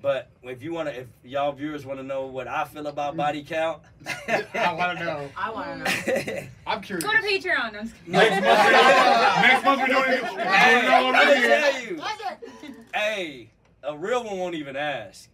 But 0.01 0.30
if 0.43 0.64
you 0.64 0.73
want 0.73 0.89
to, 0.89 1.01
if 1.01 1.07
y'all 1.23 1.51
viewers 1.51 1.85
want 1.85 1.99
to 1.99 2.03
know 2.03 2.26
what 2.26 2.47
I 2.47 2.65
feel 2.65 2.88
about 2.88 3.14
mm. 3.14 3.18
body 3.18 3.43
count, 3.43 3.81
I 4.27 4.73
want 4.73 4.97
to 4.97 5.05
know. 5.05 5.30
I 5.35 5.51
want 5.51 5.85
to 5.85 6.35
know. 6.35 6.43
I'm 6.68 6.81
curious. 6.81 7.05
Go 7.05 7.11
to 7.11 7.19
Patreon. 7.19 7.73
No, 8.07 8.19
next, 8.19 8.41
month, 8.41 8.45
next 9.41 9.65
month 9.65 9.81
we're 9.81 9.88
doing 9.88 10.11
it. 10.11 10.23
Hey, 10.47 11.97
hey, 12.93 12.93
hey, 12.93 13.49
a 13.84 13.97
real 13.97 14.23
one 14.23 14.38
won't 14.38 14.55
even 14.55 14.76
ask. 14.76 15.30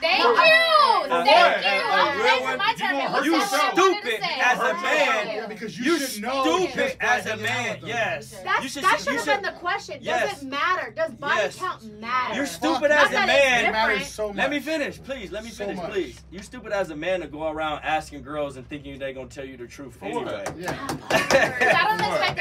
Thank 0.00 0.22
you. 0.22 0.78
Thank 1.08 1.64
you. 1.64 1.78
I'm 2.48 2.58
my 2.58 2.74
turn. 2.74 3.24
You, 3.24 3.40
stupid 3.40 4.20
as 4.22 4.58
a 4.58 4.74
man. 4.74 5.48
Because 5.48 5.78
you, 5.78 5.92
you 5.92 5.98
stupid 5.98 6.96
as 7.00 7.26
a 7.26 7.36
man. 7.36 7.78
Yes. 7.84 8.30
That 8.44 8.62
should 8.68 8.84
have 8.84 9.24
been 9.26 9.42
the 9.42 9.58
question. 9.58 9.98
Yes. 10.00 10.34
Does 10.34 10.42
it 10.42 10.48
matter? 10.48 10.92
Does 10.92 11.12
body 11.12 11.48
count 11.54 12.00
matter? 12.00 12.34
You're 12.34 12.46
stupid 12.46 12.90
as 12.90 13.08
a 13.10 13.26
man. 13.26 13.72
Let 14.34 14.50
me 14.50 14.60
finish, 14.60 15.02
please. 15.02 15.32
Let 15.32 15.44
me 15.44 15.50
finish, 15.50 15.78
please. 15.78 16.20
You 16.30 16.40
stupid 16.40 16.72
as 16.72 16.90
a 16.90 16.96
man 16.96 17.20
to 17.20 17.26
go 17.26 17.48
around 17.48 17.82
asking 17.82 18.22
girls 18.22 18.56
and 18.56 18.68
thinking 18.68 18.98
they're 18.98 19.12
gonna 19.12 19.28
tell 19.28 19.44
you 19.44 19.56
the 19.56 19.66
truth 19.66 19.98
anyway. 20.02 20.44
Yeah. 20.56 20.96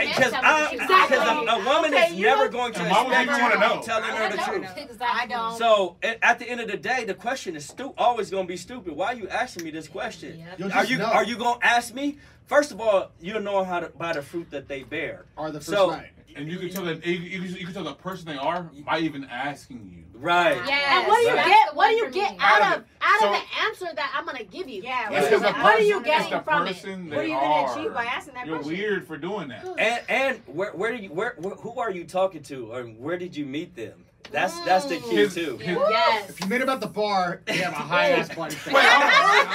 Because 0.08 0.34
a, 0.34 1.64
woman 1.66 1.94
is 1.94 2.16
never 2.18 2.50
going 2.50 2.74
to 2.74 2.86
expect 2.86 3.32
you 3.32 3.84
telling 3.84 4.10
her 4.10 4.30
the 4.30 4.38
truth. 4.38 5.02
I 5.02 5.28
don't. 5.28 5.58
So 5.58 5.98
at 6.04 6.40
the 6.40 6.50
end 6.50 6.62
of 6.62 6.68
the 6.68 6.78
day, 6.78 7.06
the 7.06 7.14
question 7.14 7.47
is 7.56 7.66
stu- 7.68 7.94
always 7.98 8.30
going 8.30 8.46
to 8.46 8.48
be 8.48 8.58
stupid. 8.58 8.94
Why 8.96 9.08
are 9.08 9.16
you 9.16 9.28
asking 9.30 9.64
me 9.66 9.72
this 9.72 9.88
question? 9.88 10.44
You'll 10.58 10.72
Are 10.74 10.86
you 10.86 10.98
know. 10.98 11.06
are 11.06 11.24
you 11.24 11.38
going 11.38 11.60
to 11.60 11.66
ask 11.66 11.94
me? 11.94 12.18
First 12.46 12.72
of 12.72 12.80
all, 12.82 13.12
you 13.20 13.34
don't 13.34 13.44
know 13.44 13.64
how 13.64 13.80
to 13.82 13.90
by 13.90 14.14
the 14.14 14.22
fruit 14.22 14.50
that 14.52 14.68
they 14.68 14.84
bear. 14.84 15.26
Or 15.36 15.52
the 15.52 15.60
first 15.60 15.70
So- 15.70 15.92
night. 15.92 16.12
And 16.36 16.52
you 16.52 16.60
can 16.60 16.70
tell 16.70 16.86
that 16.86 17.04
you, 17.04 17.14
you, 17.18 17.42
you 17.42 17.66
can 17.66 17.74
tell 17.74 17.84
the 17.84 17.96
person 17.96 18.28
they 18.28 18.38
are 18.38 18.70
by 18.86 19.00
even 19.00 19.24
asking 19.24 19.90
you. 19.92 20.04
Right. 20.20 20.56
Yes, 20.68 20.88
And 20.92 21.08
what 21.08 21.18
do 21.20 21.26
you 21.30 21.36
that's 21.36 21.48
get? 21.48 21.76
What 21.76 21.90
do 21.90 21.96
you 21.96 22.10
get 22.12 22.32
me. 22.34 22.38
out 22.40 22.62
Out 22.62 22.78
of 22.78 22.84
of 22.84 22.88
out 23.02 23.20
So- 23.22 23.26
of 23.26 23.32
the 23.34 23.62
answer 23.66 23.96
that 23.96 24.14
I'm 24.16 24.24
gonna 24.24 24.44
give 24.44 24.70
you? 24.70 24.84
Yeah, 24.84 25.10
It's 25.10 25.12
what 25.14 25.20
because 25.22 25.34
is 25.34 25.42
the 25.42 25.48
it? 25.48 25.64
What 25.64 25.76
are 25.80 25.82
you 25.82 26.04
getting 26.04 26.30
the 26.30 26.42
from 26.42 26.68
it? 26.68 26.76
What 27.10 27.18
are 27.18 27.24
you 27.24 27.34
gonna 27.34 27.44
are. 27.44 27.72
achieve 27.80 27.92
by 27.94 28.06
asking 28.06 28.34
that 28.36 28.42
person? 28.42 28.50
You're 28.50 28.58
question? 28.60 28.78
weird 28.78 29.08
for 29.08 29.18
doing 29.18 29.48
that. 29.48 29.66
And 29.80 30.02
and 30.10 30.42
where 30.46 30.72
where 30.74 30.96
do 30.96 31.02
you 31.02 31.10
where, 31.10 31.34
where 31.40 31.56
who 31.56 31.80
are 31.80 31.90
you 31.90 32.04
talking 32.04 32.44
to 32.44 32.72
or 32.72 32.84
where 32.84 33.18
did 33.18 33.36
you 33.36 33.46
meet 33.48 33.76
them? 33.76 34.06
That's 34.32 34.60
that's 34.62 34.86
the 34.86 34.98
key 34.98 35.16
His- 35.16 35.34
too. 35.36 35.58
his- 35.58 35.78
Yes. 35.90 36.30
If 36.30 36.42
you 36.42 36.48
made 36.48 36.62
about 36.62 36.82
the 36.82 36.88
bar, 36.88 37.42
you 37.48 37.54
have 37.64 37.74
a 37.74 37.76
high 37.76 38.10
ass 38.10 38.34
bloody 38.34 38.56
face. 38.56 38.74
Wait, 38.74 38.84
hold 38.84 39.04
on. 39.04 39.10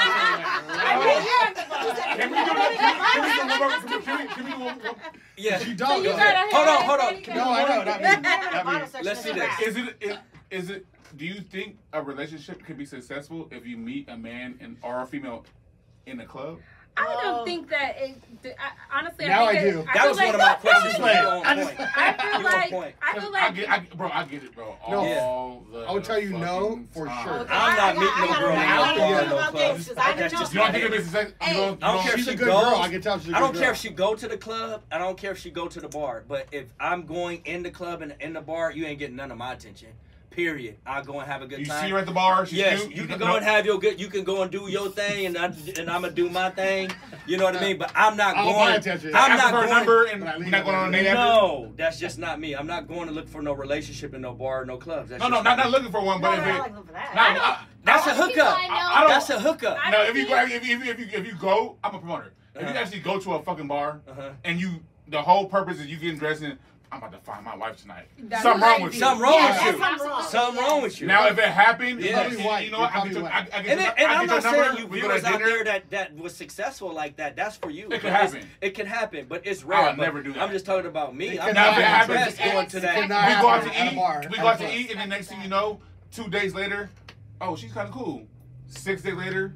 I 0.74 2.14
Can 2.16 2.30
we 2.30 2.36
do 2.36 2.44
that? 2.54 3.10
Can 3.12 3.22
we 3.22 3.32
do 3.32 3.38
one 3.48 3.58
more? 3.58 3.70
Can 3.70 3.98
we- 3.98 4.02
can 4.04 4.18
we- 4.18 4.34
can 4.34 4.44
we 4.44 4.50
do 4.52 4.58
one 4.64 4.82
more? 4.82 4.94
Yeah. 5.36 5.60
You 5.62 5.74
don't. 5.74 6.02
You 6.04 6.10
go. 6.10 6.16
Hold 6.18 6.68
on, 6.68 6.84
hold 6.84 7.00
on. 7.00 7.36
No, 7.36 7.52
I 7.52 7.62
know. 7.68 7.84
Not 7.84 8.00
me. 8.00 8.10
Not 8.52 8.66
me. 8.94 9.00
Let's 9.02 9.20
see 9.22 9.32
this. 9.32 9.60
Is 9.66 9.76
it, 9.76 9.96
is, 10.00 10.16
is 10.50 10.70
it, 10.70 10.86
do 11.16 11.24
you 11.26 11.40
think 11.40 11.78
a 11.92 12.02
relationship 12.02 12.64
can 12.64 12.76
be 12.76 12.86
successful 12.86 13.48
if 13.50 13.66
you 13.66 13.76
meet 13.76 14.08
a 14.08 14.16
man 14.16 14.58
and 14.60 14.76
or 14.82 15.02
a 15.02 15.06
female 15.06 15.44
in 16.06 16.20
a 16.20 16.26
club? 16.26 16.58
I 16.96 17.04
don't 17.22 17.38
um, 17.40 17.44
think 17.46 17.70
that 17.70 17.94
it. 17.98 18.14
I, 18.44 18.98
honestly, 18.98 19.26
Now 19.26 19.44
I 19.46 19.52
think 19.52 19.58
I 19.58 19.62
it- 19.68 19.72
do. 19.72 19.80
I 19.80 19.84
That 19.84 19.94
feel 20.02 20.08
was 20.08 20.18
like, 20.18 20.26
one 20.26 20.34
of 20.34 20.40
my 20.40 20.54
questions. 20.54 20.98
Wait, 21.04 21.12
You 21.14 21.28
on 21.28 21.46
I 21.46 21.54
just- 21.54 21.76
point. 21.76 21.90
I 21.96 22.12
feel 22.12 22.30
You 22.30 22.34
on 22.36 22.42
like 22.52 22.70
point. 22.70 22.94
I 23.00 23.20
feel 23.20 23.32
like 23.32 23.42
I 23.42 23.46
like 23.46 23.54
get, 23.54 23.70
I, 23.70 23.78
bro, 23.96 24.10
I 24.12 24.24
get 24.24 24.42
it, 24.42 24.54
bro. 24.54 24.76
No. 24.90 24.96
All 24.98 25.64
the 25.72 25.78
I 25.84 25.92
would 25.92 26.04
tell 26.04 26.18
you 26.18 26.30
no 26.30 26.68
fucking 26.70 26.88
for 26.92 27.06
time. 27.06 27.24
sure. 27.24 27.40
I'm 27.40 27.46
I- 27.50 27.76
not 27.76 27.78
I 27.78 27.92
meeting 27.92 28.08
got- 28.08 28.18
no 28.18 28.24
I 28.24 28.26
got 28.26 28.40
girl 28.40 28.48
a 28.48 28.52
in 28.52 28.56
bad 28.58 28.76
no 28.76 28.82
idea 28.82 28.98
bar, 28.98 29.10
no 29.26 29.36
about 29.38 29.50
club. 29.52 29.76
this, 29.76 29.88
'cause 29.88 29.96
I 29.96 30.12
That's 30.12 30.32
know- 30.34 30.38
just 30.40 30.52
You 30.52 30.58
don't 30.58 30.66
not 30.66 30.72
think 30.74 30.84
it. 30.84 30.92
it 30.92 30.96
makes 30.98 31.10
sense? 31.10 31.30
You 31.30 31.46
Hey. 31.46 31.54
don't, 31.56 31.84
I 31.84 31.86
don't 31.86 31.96
you 31.96 32.02
care 32.02 32.12
if 32.12 32.16
She's 32.18 32.24
she 32.26 32.30
a 32.32 32.36
good 32.36 32.46
goes. 32.46 32.62
girl. 32.64 32.76
I 32.82 32.88
can 32.88 33.00
tell 33.00 33.18
she's 33.20 33.28
a 33.32 33.36
I 33.36 33.40
don't 33.40 33.52
good 33.52 33.58
care 33.58 33.66
girl. 33.68 33.74
if 33.74 33.80
she 33.80 33.90
go 33.90 34.14
to 34.16 34.28
the 34.28 34.36
club. 34.36 34.82
I 34.92 34.98
don't 34.98 35.16
care 35.18 35.30
if 35.32 35.38
she 35.38 35.50
go 35.50 35.68
to 35.68 35.80
the 35.80 35.88
bar. 35.88 36.24
But 36.28 36.46
if 36.52 36.66
I'm 36.80 37.06
going 37.06 37.42
in 37.46 37.62
the 37.62 37.70
club 37.70 38.02
and 38.02 38.14
in 38.20 38.32
the 38.34 38.40
bar, 38.42 38.70
you 38.72 38.84
ain't 38.86 38.98
getting 38.98 39.16
none 39.16 39.30
of 39.30 39.38
my 39.38 39.52
attention. 39.52 39.88
Period. 40.32 40.78
I'll 40.86 41.04
go 41.04 41.20
and 41.20 41.30
have 41.30 41.42
a 41.42 41.46
good 41.46 41.60
You 41.60 41.66
time. 41.66 41.82
You 41.84 41.88
see 41.88 41.92
her 41.92 41.98
at 41.98 42.06
the 42.06 42.12
bar. 42.12 42.46
She's 42.46 42.58
yes, 42.58 42.80
cute, 42.82 42.96
you 42.96 43.06
can 43.06 43.18
know- 43.18 43.26
go 43.26 43.36
and 43.36 43.44
have 43.44 43.66
your 43.66 43.78
good. 43.78 44.00
You 44.00 44.08
can 44.08 44.24
go 44.24 44.42
and 44.42 44.50
do 44.50 44.68
your 44.70 44.88
thing, 44.88 45.26
and 45.26 45.36
I, 45.38 45.46
and 45.46 45.90
I'm 45.90 46.00
gonna 46.02 46.10
do 46.10 46.28
my 46.30 46.50
thing. 46.50 46.90
You 47.26 47.36
know 47.36 47.44
what 47.44 47.56
I 47.56 47.60
mean? 47.60 47.78
But 47.78 47.92
I'm 47.94 48.16
not 48.16 48.36
I'll 48.36 48.44
going. 48.44 48.56
buy 48.56 48.74
attention. 48.76 49.10
I'm 49.14 49.32
Ask 49.32 49.42
not 49.44 49.52
her 49.52 49.66
going. 49.66 49.70
number 49.70 50.04
and 50.06 50.22
we're 50.24 50.48
not 50.50 50.64
going 50.64 50.76
on 50.76 50.88
a 50.88 50.92
date 50.96 51.06
after. 51.08 51.14
No, 51.20 51.72
that's 51.76 51.98
just 52.00 52.18
not 52.18 52.40
me. 52.40 52.54
I'm 52.54 52.66
not 52.66 52.88
going 52.88 53.06
to 53.08 53.12
look 53.14 53.28
for 53.28 53.42
no 53.42 53.52
relationship 53.52 54.14
in 54.14 54.22
no 54.22 54.32
bar, 54.32 54.64
no 54.64 54.76
clubs. 54.78 55.10
That's 55.10 55.20
No, 55.22 55.28
no, 55.28 55.36
just 55.36 55.44
not 55.44 55.58
not 55.58 55.70
looking 55.70 55.90
for 55.92 56.02
one, 56.02 56.20
but 56.20 56.34
No, 56.36 56.40
if 56.40 56.46
no, 56.46 56.54
it, 56.54 56.58
like 56.58 56.86
for 56.86 56.92
that. 56.92 57.12
no, 57.14 57.20
I 57.22 57.58
That's 57.84 58.06
a 58.06 58.14
hookup. 58.14 58.58
I 58.58 58.66
know. 58.68 58.74
I 58.74 59.00
don't- 59.00 59.08
That's 59.10 59.30
a 59.30 59.40
hookup. 59.40 59.78
No, 59.90 60.02
if 60.02 60.16
you, 60.16 60.24
think- 60.26 60.50
if, 60.52 60.66
you, 60.66 60.76
if, 60.90 60.98
you, 60.98 61.06
if 61.12 61.26
you 61.26 61.34
go, 61.34 61.76
I'm 61.84 61.94
a 61.94 61.98
promoter. 61.98 62.32
If 62.54 62.62
you 62.62 62.68
Uh-huh. 62.68 62.78
actually 62.78 63.00
go 63.00 63.18
to 63.18 63.34
a 63.34 63.42
fucking 63.42 63.66
bar 63.68 64.00
Uh-huh. 64.08 64.30
and 64.44 64.60
you, 64.60 64.80
the 65.08 65.20
whole 65.22 65.46
purpose 65.46 65.78
is 65.80 65.86
you 65.86 65.96
getting 65.98 66.18
dressed 66.18 66.42
in, 66.42 66.58
I'm 66.92 66.98
about 66.98 67.12
to 67.12 67.18
find 67.20 67.42
my 67.42 67.56
wife 67.56 67.80
tonight. 67.80 68.06
That's 68.18 68.42
Something 68.42 68.68
wrong 68.68 68.82
with 68.82 68.92
you. 68.92 69.00
Something 69.00 69.22
wrong 69.22 69.32
Yeah, 69.32 69.48
with 69.66 69.74
you. 69.76 69.82
something 69.82 70.06
wrong. 70.08 70.22
Something 70.24 70.62
wrong 70.62 70.82
with 70.82 71.00
you. 71.00 71.06
Now, 71.06 71.26
if 71.26 71.38
it 71.38 71.44
happened, 71.46 72.02
Yeah. 72.02 72.26
you, 72.28 72.36
you 72.66 72.70
know 72.70 72.80
what? 72.80 72.92
I 72.92 72.96
You're 72.98 73.04
get 73.04 73.12
your, 73.14 73.22
probably 73.22 73.30
I, 73.30 73.38
I 73.38 73.40
white. 73.40 73.50
get 73.50 73.56
And, 73.56 73.80
your, 73.80 73.88
it, 73.88 73.94
I 73.96 74.02
and 74.02 74.12
I'm 74.12 74.26
get 74.26 74.34
not 74.34 74.42
saying 74.42 74.62
number. 74.62 74.80
you 74.82 74.86
we 74.88 75.00
go 75.00 75.06
viewers 75.08 75.24
out 75.24 75.38
there 75.38 75.64
that, 75.64 75.90
that 75.90 76.14
was 76.18 76.36
successful 76.36 76.92
like 76.92 77.16
that. 77.16 77.34
That's 77.34 77.56
for 77.56 77.70
you. 77.70 77.88
It 77.90 78.02
can 78.02 78.10
happen. 78.12 78.46
It 78.60 78.70
can 78.74 78.84
happen, 78.86 79.24
but 79.26 79.46
it's 79.46 79.64
rare. 79.64 79.82
would 79.88 79.96
but 79.96 80.02
never 80.02 80.22
do 80.22 80.34
that. 80.34 80.42
I'm 80.42 80.50
just 80.52 80.66
talking 80.66 80.86
about 80.86 81.16
me. 81.16 81.28
It 81.30 81.40
I'm 81.42 81.54
not 81.54 81.72
happen. 81.74 82.14
going 82.14 82.66
to 82.66 82.76
It 82.76 82.82
that. 82.82 83.00
we 83.00 83.08
go 83.42 83.48
out 83.48 83.62
to 83.62 83.68
happen 83.70 83.70
at 83.70 83.92
a 83.94 84.26
eat. 84.26 84.30
we 84.30 84.36
go 84.36 84.46
out 84.48 84.58
to 84.58 84.70
eat, 84.76 84.90
and 84.90 85.00
the 85.00 85.06
next 85.06 85.28
thing 85.28 85.40
you 85.40 85.48
know, 85.48 85.80
two 86.10 86.28
days 86.28 86.54
later, 86.54 86.90
oh, 87.40 87.56
she's 87.56 87.72
kind 87.72 87.88
of 87.88 87.94
cool. 87.94 88.26
Six 88.66 89.00
days 89.00 89.14
later, 89.14 89.54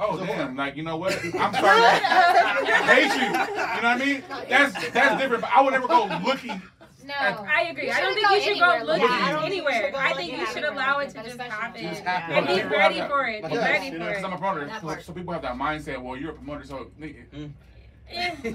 oh 0.00 0.18
She's 0.18 0.26
damn, 0.26 0.54
whore. 0.54 0.58
like 0.58 0.76
you 0.76 0.82
know 0.82 0.96
what? 0.96 1.12
I'm 1.24 1.52
starting. 1.54 1.54
to 2.66 2.74
hate 2.86 3.14
you. 3.14 3.26
You 3.26 3.32
know 3.32 3.38
what 3.38 3.84
I 3.84 3.96
mean? 3.98 4.22
That's 4.48 4.90
that's 4.90 5.20
different. 5.20 5.42
But 5.42 5.50
I 5.54 5.60
would 5.62 5.72
never 5.72 5.86
go 5.86 6.06
looking. 6.24 6.60
No. 7.06 7.14
I 7.16 7.62
agree. 7.70 7.90
I 7.90 8.00
don't 8.00 8.14
think 8.14 8.30
you 8.30 8.40
should 8.40 8.50
anywhere 8.52 8.80
go 8.80 8.84
looking. 8.86 9.02
looking 9.02 9.18
Yeah, 9.18 9.26
I 9.26 9.40
think 9.40 9.54
you 9.54 9.66
anywhere. 9.66 9.82
should 9.86 9.94
I 9.94 10.12
think 10.14 10.32
you 10.38 10.46
should 10.46 10.64
allow 10.64 10.98
it 10.98 11.10
to 11.10 11.22
just 11.24 11.40
happen 11.40 11.82
Just 11.82 12.02
Yeah. 12.04 12.30
and 12.30 12.46
be 12.46 12.54
People 12.54 12.70
ready 12.70 12.98
that- 12.98 13.10
for 13.10 13.26
it. 13.26 13.42
Like 13.42 13.52
Be 13.52 13.58
ready 13.58 13.86
you 13.86 13.98
know, 13.98 14.04
for 14.04 14.10
Because 14.10 14.24
I'm 14.24 14.32
a 14.32 14.34
it. 14.36 14.38
promoter, 14.80 15.02
so, 15.02 15.12
people 15.12 15.32
have 15.32 15.42
that 15.42 15.56
mindset. 15.56 16.00
Well, 16.00 16.16
you're 16.16 16.30
a 16.30 16.34
promoter, 16.34 16.64
so. 16.66 16.90
nigga. 17.00 17.50
Eh, 18.10 18.52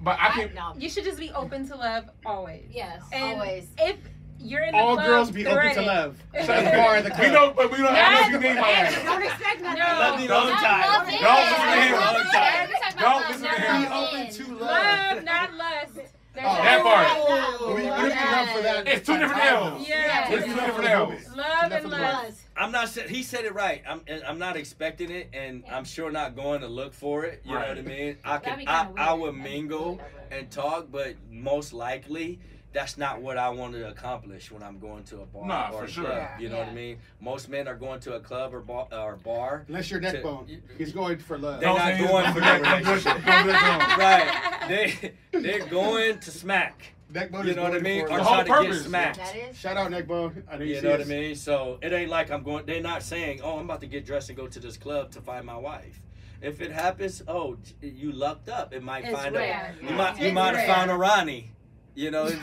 But 0.00 0.18
I 0.20 0.30
can. 0.30 0.54
No. 0.54 0.74
You 0.76 0.88
should 0.90 1.04
just 1.04 1.18
be 1.18 1.30
open 1.30 1.68
to 1.68 1.76
love 1.76 2.06
always. 2.26 2.64
Yes. 2.72 3.02
And 3.12 3.34
Always. 3.40 3.68
if 3.78 3.96
you're 4.40 4.62
in 4.64 4.72
the 4.72 4.78
All 4.78 4.94
club, 4.94 5.06
girls 5.06 5.30
be 5.30 5.46
open 5.46 5.74
to 5.74 5.82
love. 5.82 6.16
Shut 6.34 6.64
the 6.64 6.70
bar 6.70 6.96
at 6.96 7.04
the 7.04 7.10
We 7.10 7.14
club. 7.16 7.32
know, 7.32 7.52
but 7.56 7.70
we 7.70 7.78
don't 7.78 7.94
have 7.94 8.12
Yes. 8.12 8.22
what 8.22 8.32
you 8.32 8.40
mean 8.40 8.56
by 8.56 8.72
that. 8.72 9.02
Don't 9.04 9.22
expect 9.22 9.60
nothing. 9.62 9.78
No. 9.78 9.98
Love 10.00 10.20
me 10.20 10.28
all 10.28 10.46
the 10.46 10.52
time. 10.52 10.82
love. 10.82 11.06
Don't 11.20 11.50
listen 11.50 11.68
to 11.70 11.80
him. 11.82 11.92
Love 12.00 12.16
it. 12.16 12.32
Don't 12.32 12.62
We're 12.68 12.78
talking 12.78 12.98
Don't 12.98 13.28
listen 13.28 13.42
to 13.42 13.60
him. 13.60 13.82
Be 13.82 13.88
open 13.88 14.34
to 14.34 14.54
love. 14.64 15.16
Love, 15.16 15.24
not 15.24 15.54
lust. 15.54 15.90
Oh, 16.34 16.40
There's 16.40 16.46
Oh, 16.46 16.62
that 16.64 16.82
part. 16.82 17.06
difference. 17.08 17.60
What 17.60 18.04
if 18.08 18.24
you 18.24 18.32
love 18.32 18.48
for 18.56 18.62
that? 18.62 18.88
It's 18.88 19.06
two 19.06 19.18
different 19.18 19.44
L's. 19.44 19.88
Yeah. 19.88 20.30
It's 20.32 20.46
two 20.46 20.54
different 20.54 20.90
L's. 20.90 21.36
Love 21.36 21.72
and 21.72 21.90
lust. 21.90 22.40
I'm 22.56 22.72
not. 22.72 22.88
He 22.88 23.22
said 23.22 23.44
it 23.44 23.54
right. 23.54 23.82
I'm. 23.86 24.00
I'm 24.26 24.38
not 24.38 24.56
expecting 24.56 25.10
it, 25.10 25.28
and 25.34 25.62
I'm 25.70 25.84
sure 25.84 26.10
not 26.10 26.34
going 26.34 26.60
to 26.62 26.68
look 26.68 26.94
for 26.94 27.24
it. 27.26 27.42
You 27.44 27.52
know 27.52 27.60
what 27.60 27.78
I 27.78 27.82
mean? 27.82 28.16
I 28.24 28.38
can. 28.38 28.60
I, 28.66 28.84
kinda 28.86 29.00
I 29.02 29.12
would 29.12 29.34
mingle 29.34 30.00
and 30.30 30.50
talk, 30.50 30.86
but 30.90 31.16
most 31.30 31.72
likely. 31.74 32.38
That's 32.72 32.96
not 32.96 33.20
what 33.20 33.36
I 33.36 33.50
want 33.50 33.74
to 33.74 33.88
accomplish 33.88 34.50
when 34.50 34.62
I'm 34.62 34.78
going 34.78 35.04
to 35.04 35.20
a 35.20 35.26
bar 35.26 35.46
Nah, 35.46 35.68
or 35.72 35.80
for 35.80 35.84
a 35.84 35.88
sure. 35.90 36.04
club. 36.04 36.16
Yeah. 36.16 36.38
You 36.38 36.48
know 36.48 36.58
what 36.58 36.68
I 36.68 36.72
mean? 36.72 36.98
Most 37.20 37.48
men 37.50 37.68
are 37.68 37.74
going 37.74 38.00
to 38.00 38.14
a 38.14 38.20
club 38.20 38.54
or 38.54 38.60
bar. 38.60 38.86
Or 38.92 39.16
bar. 39.16 39.64
Unless 39.68 39.90
you're 39.90 40.00
neck 40.00 40.14
To- 40.16 40.22
bone. 40.22 40.62
He's 40.78 40.92
going 40.92 41.18
for 41.18 41.36
love. 41.38 41.60
They're 41.60 41.68
not 41.68 41.96
say 41.96 42.06
going 42.06 42.26
for 42.28 42.34
do 42.34 42.40
that. 42.40 42.62
Don't 42.62 42.72
do 42.72 42.76
it. 42.78 42.86
relationship. 42.86 43.24
Don't 43.26 43.44
do 43.46 43.52
that 43.52 44.58
right. 44.62 44.68
They 44.68 45.12
they're 45.40 45.66
going 45.66 46.18
to 46.20 46.30
smack. 46.30 46.94
Neck 47.12 47.30
bone 47.30 47.44
You 47.44 47.50
is 47.50 47.56
know 47.56 47.62
what 47.64 47.72
I 47.72 47.74
going 47.74 47.84
mean? 47.84 48.06
for 48.06 48.12
Or 48.12 48.16
The 48.16 48.22
love. 48.24 48.26
whole 48.26 48.44
try 48.44 48.56
to 48.56 48.62
get 48.62 48.70
purpose. 48.70 48.84
smacked. 48.86 49.16
That 49.18 49.36
is. 49.36 49.58
Shout 49.58 49.76
out 49.76 49.90
neck 49.90 50.06
bone. 50.06 50.42
I 50.50 50.56
know 50.56 50.64
you, 50.64 50.76
You 50.76 50.80
know 50.82 50.90
what 50.92 51.00
I 51.02 51.04
mean? 51.04 51.34
So 51.36 51.78
it 51.82 51.92
ain't 51.92 52.10
like 52.10 52.30
I'm 52.30 52.42
going. 52.42 52.64
They're 52.64 52.80
not 52.80 53.02
saying, 53.02 53.40
"Oh, 53.44 53.58
I'm 53.58 53.66
about 53.66 53.80
to 53.82 53.86
get 53.86 54.06
dressed 54.06 54.30
and 54.30 54.36
go 54.38 54.46
to 54.46 54.58
this 54.60 54.78
club 54.78 55.10
to 55.10 55.20
find 55.20 55.44
my 55.44 55.56
wife." 55.58 56.00
If 56.40 56.62
it 56.62 56.72
happens, 56.72 57.22
oh, 57.28 57.58
you 57.82 58.12
lucked 58.12 58.48
up. 58.48 58.72
It 58.72 58.82
might 58.82 59.04
It's 59.04 59.12
find 59.12 59.34
rare. 59.34 59.76
a. 59.78 59.84
You 59.84 59.94
might 59.94 60.18
you 60.18 60.26
It's 60.28 60.34
might 60.34 60.56
have 60.56 60.66
found 60.74 60.90
a 60.90 60.94
Ronnie. 60.96 61.50
You 61.94 62.10
know. 62.10 62.24
hey, 62.26 62.38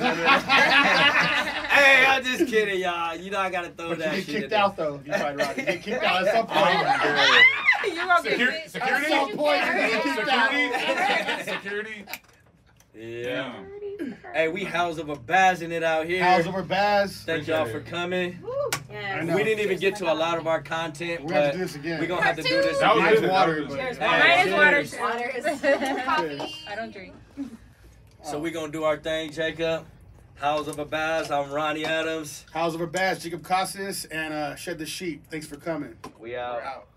I'm 2.08 2.24
just 2.24 2.48
kidding, 2.52 2.80
y'all. 2.80 3.16
You 3.16 3.32
know 3.32 3.40
I 3.40 3.50
gotta 3.50 3.70
throw 3.70 3.90
But 3.90 3.98
you 3.98 4.04
that 4.04 4.16
get 4.16 4.26
shit. 4.26 4.26
kicked 4.28 4.44
in 4.46 4.50
there. 4.52 4.60
out 4.60 4.76
though. 4.78 4.96
If 4.96 5.08
you 5.08 5.14
try 5.14 5.32
to 5.32 5.38
rock. 5.38 5.58
You 5.58 5.64
get 5.64 5.82
kicked 5.82 6.04
out 6.04 6.28
at 6.28 6.36
some 6.36 6.46
point. 6.46 6.58
my 6.84 7.86
You 7.88 8.08
won't 8.08 8.24
get 8.24 8.32
Security, 8.34 8.58
it. 8.58 8.70
security, 8.72 9.06
At 9.06 9.10
some 9.28 9.38
point, 9.38 9.66
you 9.66 9.72
get 9.74 10.04
kicked 10.04 10.30
out. 10.30 10.52
security, 10.52 11.52
security. 11.52 12.06
Yeah. 12.96 13.54
Damn. 14.00 14.16
Hey, 14.34 14.48
we 14.50 14.64
house 14.66 15.00
over 15.00 15.16
bazzing 15.16 15.72
it 15.72 15.84
out 15.84 16.06
here. 16.06 16.24
House 16.24 16.46
over 16.46 16.62
Baz. 16.64 17.24
Thank 17.26 17.48
y'all 17.48 17.66
for 17.66 17.78
Appreciate 17.78 17.90
coming. 17.92 18.40
I 18.90 18.94
Yes. 18.94 19.26
know. 19.26 19.36
We 19.36 19.44
didn't 19.44 19.64
even 19.64 19.80
get 19.80 19.96
to 19.98 20.12
a 20.12 20.16
lot 20.16 20.38
of 20.38 20.48
our 20.48 20.62
content, 20.62 21.24
We 21.24 21.34
have 21.34 21.44
but 21.46 21.52
to 21.52 21.58
do 21.58 21.64
this 21.64 21.76
again. 21.76 22.00
we're 22.00 22.08
gonna 22.08 22.22
have 22.24 22.36
to 22.38 22.44
do 22.44 22.50
this 22.62 22.78
That 22.80 22.96
was 22.96 23.04
again. 23.06 23.14
good. 23.16 23.22
Nice 23.24 23.32
water, 23.32 23.56
That 23.56 23.68
was 23.70 23.76
but- 23.76 23.90
good. 23.90 23.98
Hey, 23.98 24.52
Mine 24.52 24.74
is 24.76 24.92
cheers. 24.92 25.02
water. 25.02 25.16
Water 25.16 25.32
is. 25.38 25.46
Coffee. 26.06 26.56
I 26.68 26.76
don't 26.76 26.92
drink. 26.94 27.14
So 28.30 28.38
we're 28.38 28.52
gonna 28.52 28.72
do 28.72 28.84
our 28.84 28.98
thing, 28.98 29.32
Jacob. 29.32 29.88
House 30.36 30.68
of 30.68 30.78
a 30.78 30.86
Bass. 30.86 31.32
I'm 31.32 31.50
Ronnie 31.50 31.84
Adams. 31.84 32.46
House 32.52 32.76
over 32.76 32.86
Baz. 32.86 33.24
Jacob 33.24 33.44
Costas, 33.44 34.06
and 34.06 34.32
uh, 34.32 34.56
Shed 34.56 34.78
the 34.78 34.86
Sheep. 34.86 35.26
Thanks 35.32 35.48
for 35.48 35.56
coming. 35.56 35.96
We 36.20 36.36
out. 36.36 36.58
We're 36.58 36.62
out. 36.62 36.88